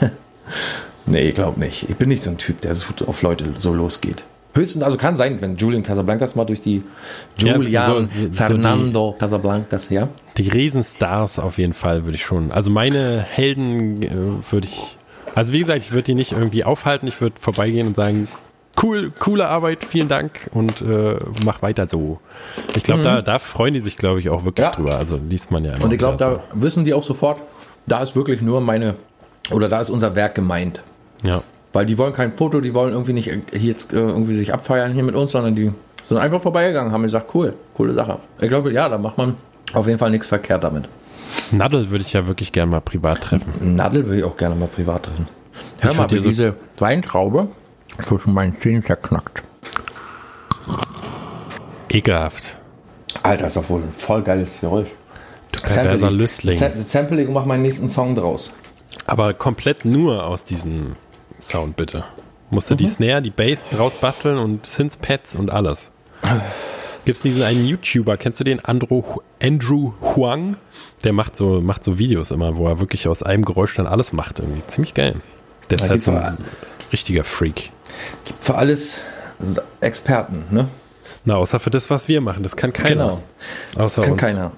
nee, 1.06 1.28
ich 1.28 1.34
glaube 1.34 1.60
nicht. 1.60 1.88
Ich 1.88 1.96
bin 1.96 2.08
nicht 2.08 2.22
so 2.22 2.30
ein 2.30 2.38
Typ, 2.38 2.60
der 2.62 2.74
so 2.74 2.86
auf 3.06 3.22
Leute 3.22 3.44
so 3.58 3.72
losgeht. 3.74 4.24
Höchstens, 4.54 4.82
also 4.82 4.96
kann 4.98 5.16
sein, 5.16 5.40
wenn 5.40 5.56
Julian 5.56 5.82
Casablancas 5.82 6.34
mal 6.34 6.44
durch 6.44 6.60
die 6.60 6.82
Ja, 7.38 7.56
es- 7.56 7.64
Julian 7.64 7.86
so- 7.86 8.20
so 8.20 8.26
die- 8.28 8.36
Fernando 8.36 9.16
Casablancas, 9.18 9.88
ja? 9.88 10.08
Die 10.36 10.48
Riesenstars 10.48 11.38
auf 11.38 11.58
jeden 11.58 11.72
Fall 11.72 12.04
würde 12.04 12.16
ich 12.16 12.24
schon. 12.24 12.52
Also 12.52 12.70
meine 12.70 13.20
Helden 13.22 14.02
äh, 14.02 14.10
würde 14.52 14.66
ich. 14.68 14.96
Also 15.34 15.52
wie 15.54 15.60
gesagt, 15.60 15.84
ich 15.84 15.92
würde 15.92 16.02
die 16.04 16.14
nicht 16.14 16.32
irgendwie 16.32 16.64
aufhalten. 16.64 17.06
Ich 17.06 17.18
würde 17.20 17.36
vorbeigehen 17.40 17.86
und 17.88 17.96
sagen, 17.96 18.28
cool, 18.82 19.10
coole 19.18 19.48
Arbeit, 19.48 19.84
vielen 19.86 20.08
Dank 20.08 20.50
und 20.52 20.82
äh, 20.82 21.16
mach 21.44 21.62
weiter 21.62 21.88
so. 21.88 22.20
Ich 22.76 22.82
glaube, 22.82 23.02
da, 23.02 23.22
da 23.22 23.38
freuen 23.38 23.72
die 23.72 23.80
sich, 23.80 23.96
glaube 23.96 24.20
ich, 24.20 24.28
auch 24.28 24.44
wirklich 24.44 24.66
Mhm. 24.66 24.70
Ja. 24.70 24.76
drüber. 24.76 24.96
Also 24.98 25.16
liest 25.16 25.50
man 25.50 25.64
ja 25.64 25.74
immer. 25.76 25.84
Und 25.86 25.92
ich 25.92 25.98
glaube, 25.98 26.18
da 26.18 26.42
wissen 26.52 26.84
die 26.84 26.92
auch 26.92 27.02
sofort, 27.04 27.40
da 27.86 28.02
ist 28.02 28.14
wirklich 28.14 28.42
nur 28.42 28.60
meine, 28.60 28.96
oder 29.50 29.68
da 29.70 29.80
ist 29.80 29.88
unser 29.88 30.14
Werk 30.14 30.34
gemeint. 30.34 30.82
so. 31.22 31.28
Ja. 31.28 31.42
Weil 31.72 31.86
die 31.86 31.96
wollen 31.98 32.12
kein 32.12 32.32
Foto, 32.32 32.60
die 32.60 32.74
wollen 32.74 32.92
irgendwie 32.92 33.12
nicht 33.14 33.30
jetzt 33.52 33.92
äh, 33.92 33.96
irgendwie 33.96 34.34
sich 34.34 34.52
abfeiern 34.52 34.92
hier 34.92 35.02
mit 35.04 35.14
uns, 35.14 35.32
sondern 35.32 35.54
die 35.54 35.72
sind 36.04 36.18
einfach 36.18 36.40
vorbeigegangen, 36.40 36.92
haben 36.92 37.02
gesagt, 37.02 37.34
cool, 37.34 37.54
coole 37.74 37.94
Sache. 37.94 38.18
Ich 38.40 38.48
glaube, 38.48 38.72
ja, 38.72 38.88
da 38.88 38.98
macht 38.98 39.16
man 39.18 39.36
auf 39.72 39.86
jeden 39.86 39.98
Fall 39.98 40.10
nichts 40.10 40.26
verkehrt 40.26 40.64
damit. 40.64 40.88
Nadel 41.50 41.90
würde 41.90 42.04
ich 42.04 42.12
ja 42.12 42.26
wirklich 42.26 42.52
gerne 42.52 42.70
mal 42.72 42.80
privat 42.82 43.22
treffen. 43.22 43.52
Nadel 43.74 44.04
würde 44.04 44.18
ich 44.18 44.24
auch 44.24 44.36
gerne 44.36 44.54
mal 44.54 44.68
privat 44.68 45.04
treffen. 45.04 45.26
Hör 45.80 45.90
Ich 45.92 45.96
mal, 45.96 46.10
wie 46.10 46.18
so- 46.20 46.28
diese 46.28 46.54
Weintraube 46.78 47.48
zwischen 48.06 48.34
meinen 48.34 48.54
Zähnen 48.54 48.84
zerknackt. 48.84 49.42
Ekelhaft. 51.90 52.58
Alter, 53.22 53.46
ist 53.46 53.56
doch 53.56 53.68
wohl 53.68 53.82
ein 53.82 53.92
voll 53.92 54.22
geiles 54.22 54.60
Geräusch. 54.60 54.88
Du 55.52 55.60
perverser 55.60 56.10
ich. 56.10 56.16
Lüstling. 56.16 56.56
Sam- 56.58 56.72
Sample 56.86 57.22
ich 57.22 57.28
und 57.28 57.34
mach 57.34 57.44
meinen 57.44 57.62
nächsten 57.62 57.88
Song 57.88 58.14
draus. 58.14 58.52
Aber 59.06 59.34
komplett 59.34 59.84
nur 59.84 60.24
aus 60.26 60.44
diesem 60.44 60.96
Sound, 61.42 61.76
bitte. 61.76 62.04
Musst 62.50 62.70
du 62.70 62.74
die 62.74 62.86
Snare, 62.88 63.22
die 63.22 63.30
Bass 63.30 63.62
draus 63.70 63.96
basteln 63.96 64.38
und 64.38 64.66
Synth-Pads 64.66 65.36
und 65.36 65.50
alles. 65.50 65.90
Gibt's 67.04 67.22
diesen 67.22 67.42
einen 67.42 67.66
YouTuber, 67.66 68.16
kennst 68.16 68.40
du 68.40 68.44
den? 68.44 68.64
Andrew, 68.64 69.02
Andrew 69.42 69.92
Huang? 70.00 70.56
Der 71.02 71.12
macht 71.12 71.36
so, 71.36 71.60
macht 71.60 71.82
so 71.82 71.98
Videos 71.98 72.30
immer, 72.30 72.56
wo 72.56 72.66
er 72.68 72.78
wirklich 72.78 73.08
aus 73.08 73.22
einem 73.22 73.44
Geräusch 73.44 73.74
dann 73.74 73.86
alles 73.86 74.12
macht. 74.12 74.38
Irgendwie 74.38 74.64
ziemlich 74.66 74.94
geil. 74.94 75.16
Der 75.70 75.78
ist 75.78 75.84
Da 75.84 75.90
halt 75.90 76.02
so 76.02 76.12
ein 76.12 76.36
richtiger 76.92 77.24
Freak. 77.24 77.72
Gibt 78.24 78.38
für 78.38 78.54
alles 78.54 78.98
Experten, 79.80 80.44
ne? 80.50 80.68
Na, 81.24 81.36
außer 81.36 81.58
für 81.60 81.70
das, 81.70 81.90
was 81.90 82.06
wir 82.08 82.20
machen. 82.20 82.42
Das 82.42 82.56
kann 82.56 82.72
keiner. 82.72 83.04
Genau. 83.04 83.22
Außer 83.76 84.02
Das 84.02 84.04
kann 84.04 84.12
uns. 84.12 84.20
keiner. 84.20 84.52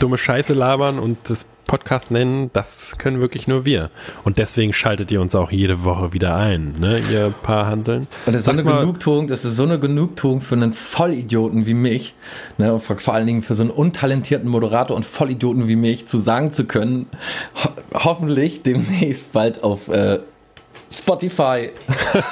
Dumme 0.00 0.18
Scheiße 0.18 0.54
labern 0.54 0.98
und 0.98 1.18
das 1.28 1.46
Podcast 1.66 2.10
nennen, 2.10 2.50
das 2.52 2.98
können 2.98 3.20
wirklich 3.20 3.48
nur 3.48 3.64
wir. 3.64 3.90
Und 4.24 4.38
deswegen 4.38 4.72
schaltet 4.72 5.10
ihr 5.12 5.20
uns 5.20 5.34
auch 5.34 5.50
jede 5.50 5.84
Woche 5.84 6.12
wieder 6.12 6.36
ein, 6.36 6.74
ne, 6.78 7.00
ihr 7.10 7.32
paar 7.42 7.66
Hanseln. 7.66 8.06
Und 8.26 8.32
das 8.32 8.40
ist 8.42 8.46
so 8.46 8.52
eine 8.52 8.64
mal- 8.64 8.80
Genugtuung, 8.80 9.26
das 9.28 9.44
ist 9.44 9.56
so 9.56 9.62
eine 9.64 9.78
Genugtuung 9.78 10.40
für 10.40 10.54
einen 10.54 10.72
Vollidioten 10.72 11.66
wie 11.66 11.74
mich, 11.74 12.14
ne, 12.58 12.78
vor, 12.78 13.14
allen 13.14 13.26
Dingen 13.26 13.42
für 13.42 13.54
so 13.54 13.62
einen 13.62 13.70
untalentierten 13.70 14.48
Moderator 14.48 14.96
und 14.96 15.04
Vollidioten 15.04 15.66
wie 15.68 15.76
mich, 15.76 16.06
zu 16.06 16.18
sagen 16.18 16.52
zu 16.52 16.64
können, 16.64 17.06
ho 17.62 17.70
hoffentlich 17.94 18.62
demnächst 18.62 19.32
bald 19.32 19.62
auf 19.62 19.88
äh, 19.88 20.20
Spotify. 20.90 21.70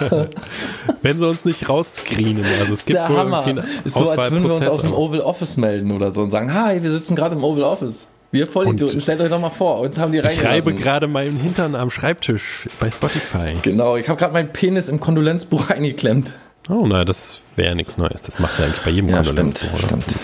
Wenn 1.03 1.19
sie 1.19 1.29
uns 1.29 1.45
nicht 1.45 1.69
rausscreenen. 1.69 2.45
Also 2.61 2.73
es 2.75 2.85
gibt 2.85 2.99
Der 2.99 3.09
Hammer. 3.09 3.45
Ist 3.85 3.95
so, 3.95 4.09
als 4.09 4.31
würden 4.31 4.45
wir 4.45 4.55
uns 4.55 4.69
aus 4.69 4.83
dem 4.83 4.93
Oval 4.95 5.21
Office 5.21 5.57
melden 5.57 5.91
oder 5.91 6.13
so 6.13 6.23
und 6.23 6.31
sagen, 6.31 6.53
hi, 6.55 6.83
wir 6.83 6.93
sitzen 6.93 7.17
gerade 7.17 7.35
im 7.35 7.43
Oval 7.45 7.63
Office. 7.65 8.09
Wir 8.33 8.47
Vollidioten, 8.47 9.01
stellt 9.03 9.21
euch 9.21 9.29
doch 9.29 9.39
mal 9.41 9.51
vor, 9.51 9.81
uns 9.81 9.99
haben 9.99 10.11
die 10.11 10.19
Ich 10.19 10.25
reibe 10.25 10.43
reingelassen. 10.45 10.77
gerade 10.77 11.07
meinen 11.07 11.37
Hintern 11.37 11.75
am 11.75 11.91
Schreibtisch 11.91 12.67
bei 12.81 12.91
Spotify. 12.91 13.57
Genau, 13.61 13.97
ich 13.97 14.09
habe 14.09 14.19
gerade 14.19 14.33
meinen 14.33 14.53
Penis 14.53 14.89
im 14.89 15.01
Kondolenzbuch 15.01 15.69
eingeklemmt. 15.71 16.33
Oh, 16.71 16.87
na, 16.87 17.05
das 17.05 17.43
wäre 17.57 17.75
nichts 17.77 17.99
Neues. 17.99 18.23
Das 18.23 18.39
machst 18.39 18.59
du 18.59 18.63
eigentlich 18.63 18.81
bei 18.81 18.91
jedem 18.91 19.11
Ja, 19.11 19.23
stimmt, 19.23 19.61
Kondolenzbuch, 19.61 19.79
oder? 19.79 20.01
stimmt. 20.03 20.19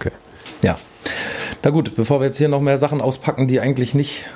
Okay. 0.00 0.10
Ja. 0.62 0.76
Na 1.62 1.70
gut, 1.70 1.94
bevor 1.94 2.20
wir 2.20 2.26
jetzt 2.26 2.38
hier 2.38 2.48
noch 2.48 2.60
mehr 2.60 2.76
Sachen 2.78 3.00
auspacken, 3.00 3.46
die 3.46 3.60
eigentlich 3.60 3.94
nicht 3.94 4.26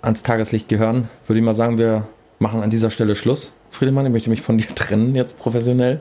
ans 0.00 0.22
Tageslicht 0.22 0.68
gehören, 0.68 1.08
würde 1.26 1.40
ich 1.40 1.44
mal 1.44 1.54
sagen, 1.54 1.78
wir 1.78 2.06
machen 2.38 2.62
an 2.62 2.70
dieser 2.70 2.90
Stelle 2.90 3.16
Schluss. 3.16 3.54
Friedemann, 3.70 4.06
ich 4.06 4.12
möchte 4.12 4.30
mich 4.30 4.40
von 4.42 4.56
dir 4.56 4.68
trennen 4.76 5.16
jetzt 5.16 5.36
professionell. 5.38 6.00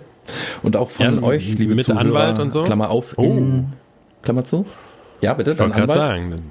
Und 0.61 0.75
auch 0.75 0.91
von 0.91 1.15
Ja, 1.15 1.23
euch, 1.23 1.47
liebe 1.57 1.73
mit 1.73 1.85
Zuhörer. 1.85 2.01
Anwalt 2.01 2.39
und 2.39 2.51
so? 2.53 2.63
Klammer 2.63 2.91
auf. 2.91 3.15
Oh. 3.17 3.23
in- 3.23 3.67
Klammer 4.21 4.43
zu. 4.45 4.65
Ja, 5.21 5.33
bitte, 5.33 5.51
Ich 5.51 5.59
wollte 5.59 5.71
dein 5.73 5.87
gerade 5.87 5.93
Anwalt. 5.93 6.31
sagen. 6.31 6.41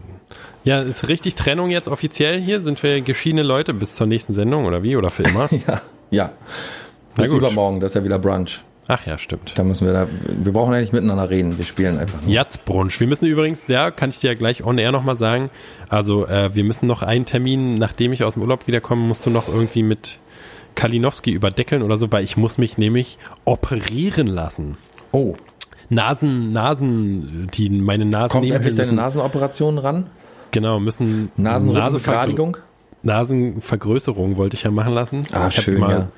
Ja, 0.65 0.81
ist 0.81 1.09
richtig 1.09 1.37
Trennung 1.37 1.71
jetzt 1.71 1.89
offiziell 1.89 2.41
hier? 2.41 2.61
Sind 2.63 2.83
wir 2.83 3.01
geschiedene 3.01 3.43
Leute 3.43 3.73
bis 3.73 3.95
zur 3.95 4.07
nächsten 4.07 4.35
Sendung 4.35 4.67
oder 4.67 4.83
wie? 4.83 4.97
Oder 4.97 5.11
für 5.11 5.23
immer? 5.23 5.49
Ja, 5.67 5.81
ja. 6.11 6.33
Bis 7.15 7.33
übermorgen, 7.33 7.81
das 7.81 7.93
ist 7.93 7.95
ja 7.95 8.05
wieder 8.05 8.19
Brunch. 8.19 8.61
Ach 8.89 9.05
ja, 9.05 9.19
stimmt. 9.19 9.53
Da 9.57 9.65
müssen 9.65 9.87
wir 9.87 9.93
da, 9.93 10.07
wir 10.27 10.53
brauchen 10.53 10.73
ja 10.73 10.79
nicht 10.79 10.93
miteinander 10.93 11.29
reden, 11.29 11.57
wir 11.57 11.65
spielen 11.65 11.99
einfach 11.99 12.21
nur. 12.23 12.31
Jatzbrunch. 12.31 13.01
Wir 13.01 13.07
müssen 13.07 13.27
übrigens, 13.27 13.67
ja, 13.67 13.91
kann 13.91 14.11
ich 14.11 14.21
dir 14.21 14.29
ja 14.29 14.35
gleich 14.35 14.65
on 14.65 14.79
air 14.79 14.93
nochmal 14.93 15.19
sagen. 15.19 15.51
Also, 15.89 16.27
äh, 16.27 16.55
wir 16.55 16.63
müssen 16.63 16.87
noch 16.87 17.03
einen 17.03 17.25
Termin, 17.25 17.75
nachdem 17.75 18.13
ich 18.13 18.23
aus 18.23 18.35
dem 18.35 18.43
Urlaub 18.43 18.67
wiederkomme, 18.69 19.05
musst 19.05 19.27
du 19.27 19.31
noch 19.31 19.49
irgendwie 19.49 19.83
mit 19.83 20.21
Kalinowski 20.77 21.33
überdeckeln 21.33 21.83
oder 21.83 21.99
so, 21.99 22.13
weil 22.13 22.23
ich 22.23 22.37
muss 22.37 22.59
mich 22.59 22.79
nämlich 22.79 23.19
operieren 23.45 24.29
lassen. 24.29 24.77
Oh, 25.11 25.35
Nasen, 25.89 26.53
Nasen, 26.53 27.49
die 27.55 27.71
meine 27.71 28.05
Nasen 28.05 28.33
kommt 28.33 28.45
endlich 28.51 28.75
deine 28.75 28.81
müssen, 28.81 28.97
Nasenoperation 28.97 29.79
ran? 29.79 30.07
genau, 30.51 30.81
müssen 30.81 31.31
Nasenrückenbegradigung? 31.37 32.57
Nasenvergrößerung 33.03 34.37
wollte 34.37 34.55
ich 34.57 34.63
ja 34.65 34.71
machen 34.71 34.95
lassen. 34.95 35.23
Ah, 35.33 35.49
ich 35.49 35.55
schön, 35.55 35.77
immer 35.77 35.91
ja. 35.91 36.09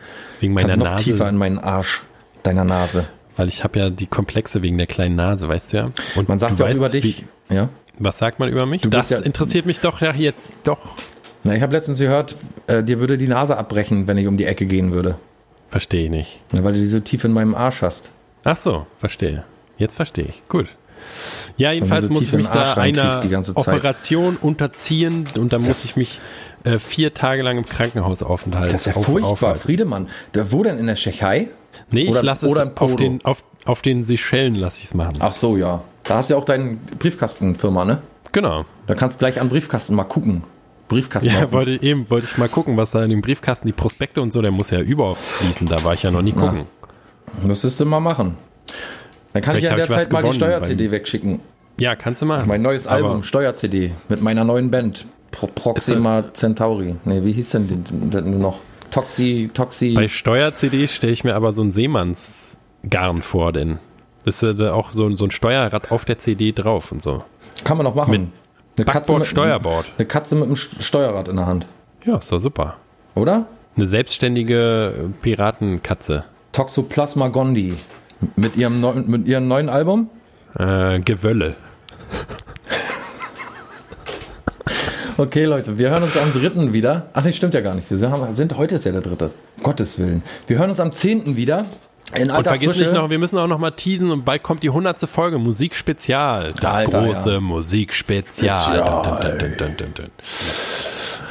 Wegen 0.40 0.54
meiner 0.54 0.68
Kannst 0.68 0.78
noch 0.78 0.90
Nase, 0.92 1.04
tiefer 1.04 1.28
in 1.28 1.36
meinen 1.36 1.58
Arsch 1.58 2.02
deiner 2.42 2.64
Nase. 2.64 3.06
weil 3.36 3.48
ich 3.48 3.62
habe 3.64 3.78
ja 3.78 3.90
die 3.90 4.06
Komplexe 4.06 4.62
wegen 4.62 4.78
der 4.78 4.86
kleinen 4.86 5.16
Nase, 5.16 5.48
weißt 5.48 5.72
du 5.72 5.76
ja. 5.76 5.90
Und 6.16 6.28
Man 6.28 6.38
sagt 6.38 6.58
ja 6.58 6.66
auch 6.66 6.70
über 6.70 6.82
weißt, 6.82 6.94
dich. 6.94 7.24
Ja. 7.50 7.68
Wie, 7.96 8.04
was 8.04 8.18
sagt 8.18 8.38
man 8.38 8.48
über 8.48 8.64
mich? 8.66 8.82
Das 8.82 9.10
ja- 9.10 9.18
interessiert 9.18 9.66
mich 9.66 9.80
doch 9.80 10.00
ja 10.00 10.14
jetzt 10.14 10.52
doch. 10.64 10.78
Na, 11.44 11.54
ich 11.54 11.62
habe 11.62 11.74
letztens 11.74 11.98
gehört, 11.98 12.36
äh, 12.66 12.82
dir 12.82 13.00
würde 13.00 13.18
die 13.18 13.28
Nase 13.28 13.56
abbrechen, 13.56 14.06
wenn 14.06 14.16
ich 14.16 14.26
um 14.26 14.36
die 14.36 14.44
Ecke 14.44 14.66
gehen 14.66 14.92
würde. 14.92 15.18
Verstehe 15.68 16.04
ich 16.04 16.10
nicht. 16.10 16.40
Na, 16.52 16.64
weil 16.64 16.72
du 16.72 16.78
die 16.80 16.86
so 16.86 17.00
tief 17.00 17.24
in 17.24 17.32
meinem 17.32 17.54
Arsch 17.54 17.82
hast. 17.82 18.10
Ach 18.44 18.56
so, 18.56 18.86
verstehe. 19.00 19.44
Jetzt 19.78 19.96
verstehe 19.96 20.26
ich. 20.26 20.42
Gut. 20.48 20.66
Ja, 21.56 21.72
jedenfalls 21.72 22.06
so 22.06 22.12
muss 22.12 22.24
ich 22.24 22.32
mich 22.32 22.48
da 22.48 22.62
einer 22.62 22.76
reinkriegst 22.76 23.24
die 23.24 23.28
ganze 23.28 23.54
Zeit. 23.54 23.68
Operation 23.68 24.36
unterziehen 24.36 25.26
und 25.36 25.52
dann 25.52 25.64
muss 25.64 25.84
ich 25.84 25.96
mich 25.96 26.20
äh, 26.64 26.78
vier 26.78 27.14
Tage 27.14 27.42
lang 27.42 27.56
im 27.58 27.64
Krankenhaus 27.66 28.22
aufenthalten. 28.22 28.72
Das 28.72 28.86
ist 28.86 28.94
ja 28.94 28.98
auf- 28.98 29.06
furchtbar. 29.06 29.30
aufhalten. 29.32 29.60
Friedemann, 29.60 30.08
der, 30.34 30.52
wo 30.52 30.62
denn 30.62 30.78
in 30.78 30.86
der 30.86 30.96
Tschechei? 30.96 31.48
Nee, 31.90 32.02
ich 32.02 32.10
Oder- 32.10 32.22
lasse 32.22 32.46
es 32.46 32.56
auf 32.56 32.96
den, 32.96 33.24
auf, 33.24 33.42
auf 33.64 33.80
den 33.82 34.04
Seychellen 34.04 34.54
lasse 34.54 34.78
ich 34.80 34.84
es 34.86 34.94
machen. 34.94 35.14
Ach 35.20 35.32
so, 35.32 35.56
ja. 35.56 35.82
Da 36.04 36.16
hast 36.16 36.30
du 36.30 36.34
ja 36.34 36.40
auch 36.40 36.44
deine 36.44 36.76
Briefkastenfirma, 36.98 37.84
ne? 37.84 38.02
Genau. 38.32 38.64
Da 38.86 38.94
kannst 38.94 39.16
du 39.16 39.18
gleich 39.20 39.40
an 39.40 39.48
Briefkasten 39.48 39.94
mal 39.94 40.04
gucken. 40.04 40.42
Briefkasten. 40.88 41.28
Ja, 41.30 41.52
wollte 41.52 41.82
eben, 41.82 42.08
wollte 42.10 42.26
ich 42.30 42.38
mal 42.38 42.48
gucken, 42.48 42.76
was 42.76 42.92
da 42.92 43.04
in 43.04 43.10
dem 43.10 43.20
Briefkasten, 43.20 43.66
die 43.68 43.72
Prospekte 43.74 44.22
und 44.22 44.32
so, 44.32 44.40
der 44.42 44.50
muss 44.50 44.70
ja 44.70 44.80
überfließen, 44.80 45.66
da 45.68 45.84
war 45.84 45.92
ich 45.94 46.02
ja 46.02 46.10
noch 46.10 46.22
nie 46.22 46.32
gucken. 46.32 46.66
Müsstest 47.42 47.78
du 47.80 47.84
mal 47.84 48.00
machen. 48.00 48.36
Dann 49.38 49.44
kann 49.44 49.60
Vielleicht 49.60 49.64
ich 49.64 49.70
ja 49.70 49.76
in 49.76 49.82
hab 49.82 49.88
der 49.88 49.96
ich 49.96 50.00
was 50.00 50.04
Zeit 50.04 50.12
mal 50.12 50.22
die 50.22 50.36
Steuer-CD 50.36 50.90
wegschicken. 50.90 51.40
Ja, 51.78 51.94
kannst 51.94 52.22
du 52.22 52.26
machen. 52.26 52.48
Mein 52.48 52.60
neues 52.60 52.88
Aber 52.88 53.06
Album, 53.06 53.22
Steuer-CD, 53.22 53.92
mit 54.08 54.20
meiner 54.20 54.42
neuen 54.42 54.70
Band. 54.70 55.06
Pro 55.30 55.46
Proxima 55.46 56.24
Centauri. 56.32 56.96
Nee, 57.04 57.22
wie 57.22 57.30
hieß 57.30 57.50
denn 57.50 57.84
die, 57.84 58.20
noch? 58.20 58.58
Toxi, 58.90 59.48
Toxi. 59.54 59.94
Bei 59.94 60.08
Steuer-CD 60.08 60.88
stelle 60.88 61.12
ich 61.12 61.22
mir 61.22 61.36
aber 61.36 61.52
so 61.52 61.62
ein 61.62 61.70
Seemannsgarn 61.70 63.22
vor, 63.22 63.52
denn 63.52 63.78
das 64.24 64.42
ist 64.42 64.58
äh, 64.58 64.70
auch 64.70 64.90
so, 64.90 65.14
so 65.14 65.26
ein 65.26 65.30
Steuerrad 65.30 65.92
auf 65.92 66.04
der 66.04 66.18
CD 66.18 66.50
drauf 66.50 66.90
und 66.90 67.00
so. 67.00 67.22
Kann 67.62 67.76
man 67.76 67.84
noch 67.84 67.94
machen. 67.94 68.10
Mit 68.10 68.22
eine 68.76 68.84
Backbord, 68.86 69.24
Steuerbord. 69.24 69.86
Eine 69.98 70.06
Katze 70.08 70.34
mit 70.34 70.46
einem 70.46 70.56
Steuerrad 70.56 71.28
in 71.28 71.36
der 71.36 71.46
Hand. 71.46 71.66
Ja, 72.04 72.16
ist 72.16 72.32
doch 72.32 72.40
super. 72.40 72.76
Oder? 73.14 73.46
Eine 73.76 73.86
selbstständige 73.86 75.10
Piratenkatze. 75.20 76.24
Toxoplasma 76.50 77.28
Gondi. 77.28 77.76
Mit 78.36 78.56
ihrem, 78.56 78.76
neu, 78.76 78.94
mit 78.94 79.26
ihrem 79.28 79.48
neuen 79.48 79.68
Album? 79.68 80.10
Äh, 80.58 81.00
Gewölle. 81.00 81.56
Okay, 85.16 85.44
Leute, 85.46 85.78
wir 85.78 85.90
hören 85.90 86.04
uns 86.04 86.16
am 86.16 86.32
3. 86.32 86.72
wieder. 86.72 87.08
Ach, 87.12 87.24
nee, 87.24 87.32
stimmt 87.32 87.52
ja 87.54 87.60
gar 87.60 87.74
nicht. 87.74 87.90
Wir 87.90 87.98
sind, 87.98 88.56
heute 88.56 88.76
ist 88.76 88.84
ja 88.84 88.92
der 88.92 89.00
3. 89.00 89.30
Gottes 89.62 89.98
Willen. 89.98 90.22
Wir 90.46 90.58
hören 90.58 90.70
uns 90.70 90.78
am 90.78 90.92
10. 90.92 91.34
wieder. 91.34 91.64
In 92.14 92.22
Und 92.22 92.30
alter 92.30 92.50
vergiss 92.50 92.70
Frische. 92.70 92.84
nicht 92.84 92.94
noch, 92.94 93.10
wir 93.10 93.18
müssen 93.18 93.36
auch 93.38 93.48
noch 93.48 93.58
mal 93.58 93.72
teasen 93.72 94.10
und 94.10 94.24
bald 94.24 94.42
kommt 94.42 94.62
die 94.62 94.68
100. 94.68 95.00
Folge 95.08 95.38
Musikspezial. 95.38 96.54
Das 96.60 96.78
Alter, 96.78 97.04
große 97.04 97.32
ja. 97.34 97.40
Musikspezial. 97.40 99.36
Dun, 99.38 99.56
dun, 99.58 99.94
dun. 99.94 100.06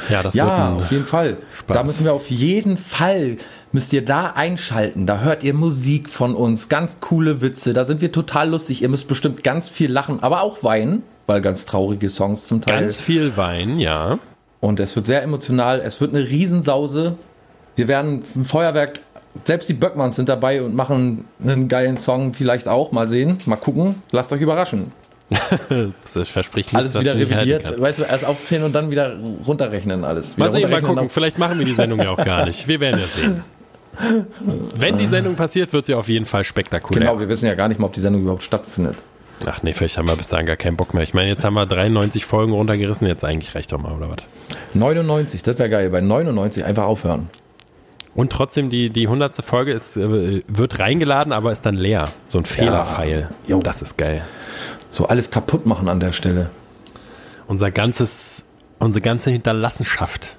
Ja, 0.08 0.22
das 0.22 0.34
Ja, 0.34 0.70
wird 0.74 0.82
auf 0.84 0.90
jeden 0.92 1.06
Fall. 1.06 1.36
Da 1.66 1.82
müssen 1.82 2.04
wir 2.04 2.12
auf 2.12 2.30
jeden 2.30 2.76
Fall 2.76 3.38
müsst 3.72 3.92
ihr 3.92 4.04
da 4.04 4.30
einschalten. 4.30 5.06
Da 5.06 5.20
hört 5.20 5.44
ihr 5.44 5.54
Musik 5.54 6.08
von 6.08 6.34
uns, 6.34 6.68
ganz 6.68 7.00
coole 7.00 7.40
Witze. 7.40 7.72
Da 7.72 7.84
sind 7.84 8.00
wir 8.00 8.12
total 8.12 8.50
lustig. 8.50 8.82
Ihr 8.82 8.88
müsst 8.88 9.08
bestimmt 9.08 9.44
ganz 9.44 9.68
viel 9.68 9.90
lachen, 9.90 10.22
aber 10.22 10.42
auch 10.42 10.62
weinen, 10.62 11.02
weil 11.26 11.40
ganz 11.40 11.64
traurige 11.64 12.08
Songs 12.10 12.46
zum 12.46 12.60
Teil. 12.60 12.80
Ganz 12.80 13.00
viel 13.00 13.36
Wein, 13.36 13.78
ja. 13.78 14.18
Und 14.60 14.80
es 14.80 14.96
wird 14.96 15.06
sehr 15.06 15.22
emotional. 15.22 15.80
Es 15.80 16.00
wird 16.00 16.14
eine 16.14 16.28
Riesensause. 16.28 17.16
Wir 17.76 17.88
werden 17.88 18.22
ein 18.34 18.44
Feuerwerk. 18.44 19.00
Selbst 19.44 19.68
die 19.68 19.74
Böckmanns 19.74 20.16
sind 20.16 20.28
dabei 20.28 20.62
und 20.62 20.74
machen 20.74 21.26
einen 21.42 21.68
geilen 21.68 21.96
Song 21.96 22.32
vielleicht 22.34 22.66
auch. 22.66 22.90
Mal 22.90 23.06
sehen, 23.06 23.38
mal 23.46 23.56
gucken. 23.56 23.96
Lasst 24.10 24.32
euch 24.32 24.40
überraschen. 24.40 24.92
Das 26.14 26.28
verspricht 26.28 26.72
nichts, 26.72 26.96
Alles 26.96 27.00
wieder 27.00 27.14
revidiert. 27.14 27.78
Weißt 27.78 27.98
du, 27.98 28.04
erst 28.04 28.24
aufzählen 28.24 28.64
und 28.64 28.72
dann 28.72 28.90
wieder 28.90 29.16
runterrechnen 29.46 30.04
alles. 30.04 30.36
Wieder 30.36 30.50
Mal 30.50 30.56
sehen, 30.56 30.70
mal 30.70 30.82
gucken. 30.82 31.10
Vielleicht 31.10 31.38
machen 31.38 31.58
wir 31.58 31.66
die 31.66 31.74
Sendung 31.74 32.00
ja 32.00 32.10
auch 32.10 32.24
gar 32.24 32.46
nicht. 32.46 32.66
Wir 32.66 32.80
werden 32.80 32.98
ja 32.98 33.06
sehen. 33.06 33.44
Wenn 34.76 34.98
die 34.98 35.06
Sendung 35.06 35.34
passiert, 35.34 35.72
wird 35.72 35.86
sie 35.86 35.94
auf 35.94 36.08
jeden 36.08 36.26
Fall 36.26 36.44
spektakulär. 36.44 37.00
Genau, 37.00 37.20
wir 37.20 37.28
wissen 37.28 37.46
ja 37.46 37.54
gar 37.54 37.68
nicht 37.68 37.80
mal, 37.80 37.86
ob 37.86 37.92
die 37.92 38.00
Sendung 38.00 38.22
überhaupt 38.22 38.42
stattfindet. 38.42 38.96
Ach 39.46 39.62
nee, 39.62 39.72
vielleicht 39.72 39.98
haben 39.98 40.08
wir 40.08 40.16
bis 40.16 40.28
dahin 40.28 40.46
gar 40.46 40.56
keinen 40.56 40.76
Bock 40.76 40.94
mehr. 40.94 41.02
Ich 41.02 41.14
meine, 41.14 41.28
jetzt 41.28 41.44
haben 41.44 41.54
wir 41.54 41.66
93 41.66 42.24
Folgen 42.24 42.52
runtergerissen, 42.52 43.06
jetzt 43.06 43.24
eigentlich 43.24 43.54
reicht 43.54 43.72
doch 43.72 43.78
mal, 43.78 43.92
oder 43.92 44.08
was? 44.10 44.16
99, 44.74 45.42
das 45.42 45.58
wäre 45.58 45.70
geil. 45.70 45.90
Bei 45.90 46.00
99 46.00 46.64
einfach 46.64 46.84
aufhören. 46.84 47.30
Und 48.14 48.32
trotzdem, 48.32 48.68
die, 48.70 48.90
die 48.90 49.06
100. 49.06 49.36
Folge 49.44 49.72
ist, 49.72 49.96
äh, 49.96 50.42
wird 50.48 50.80
reingeladen, 50.80 51.32
aber 51.32 51.52
ist 51.52 51.64
dann 51.64 51.74
leer. 51.74 52.08
So 52.26 52.38
ein 52.38 52.44
Fehlerpfeil. 52.44 53.28
Jo. 53.46 53.60
Das 53.60 53.80
ist 53.82 53.96
geil. 53.96 54.24
So 54.90 55.06
alles 55.06 55.30
kaputt 55.30 55.66
machen 55.66 55.88
an 55.88 56.00
der 56.00 56.12
Stelle. 56.12 56.50
Unser 57.46 57.70
ganzes, 57.70 58.44
unsere 58.78 59.02
ganze 59.02 59.30
Hinterlassenschaft. 59.30 60.36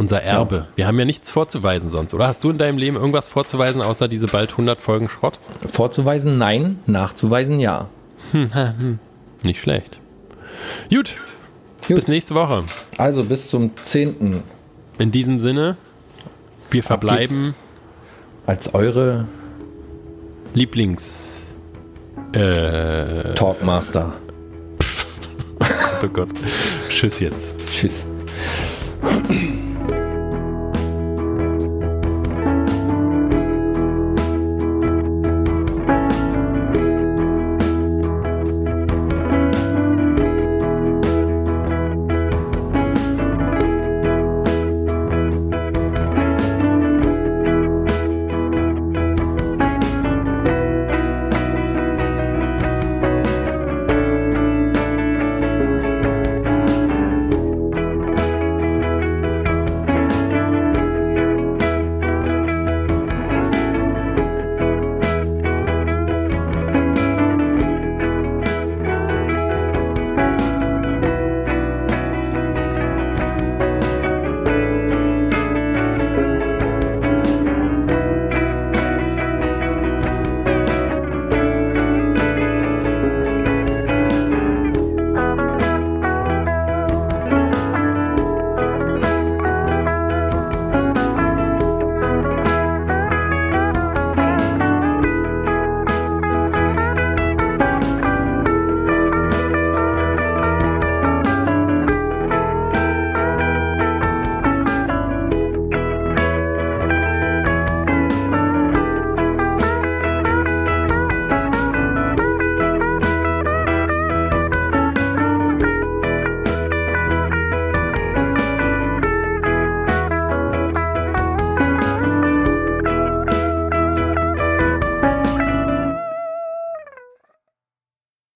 Unser 0.00 0.22
Erbe. 0.22 0.66
Wir 0.76 0.86
haben 0.86 0.98
ja 0.98 1.04
nichts 1.04 1.30
vorzuweisen 1.30 1.90
sonst, 1.90 2.14
oder? 2.14 2.26
Hast 2.28 2.42
du 2.42 2.48
in 2.48 2.56
deinem 2.56 2.78
Leben 2.78 2.96
irgendwas 2.96 3.28
vorzuweisen, 3.28 3.82
außer 3.82 4.08
diese 4.08 4.28
bald 4.28 4.52
100 4.52 4.80
Folgen 4.80 5.10
Schrott? 5.10 5.38
Vorzuweisen 5.70 6.38
nein, 6.38 6.78
nachzuweisen 6.86 7.60
ja. 7.60 7.90
Nicht 9.42 9.60
schlecht. 9.60 10.00
Gut. 10.88 11.16
Bis 11.86 12.08
nächste 12.08 12.34
Woche. 12.34 12.62
Also 12.96 13.24
bis 13.24 13.48
zum 13.48 13.72
10. 13.76 14.42
In 14.98 15.12
diesem 15.12 15.38
Sinne, 15.38 15.76
wir 16.70 16.82
verbleiben 16.82 17.54
als 18.46 18.72
eure 18.72 19.26
Lieblings. 20.54 21.42
Äh, 22.32 23.34
Talkmaster. 23.34 24.14
oh 26.02 26.08
Gott. 26.08 26.30
Tschüss 26.88 27.20
jetzt. 27.20 27.54
Tschüss. 27.70 28.06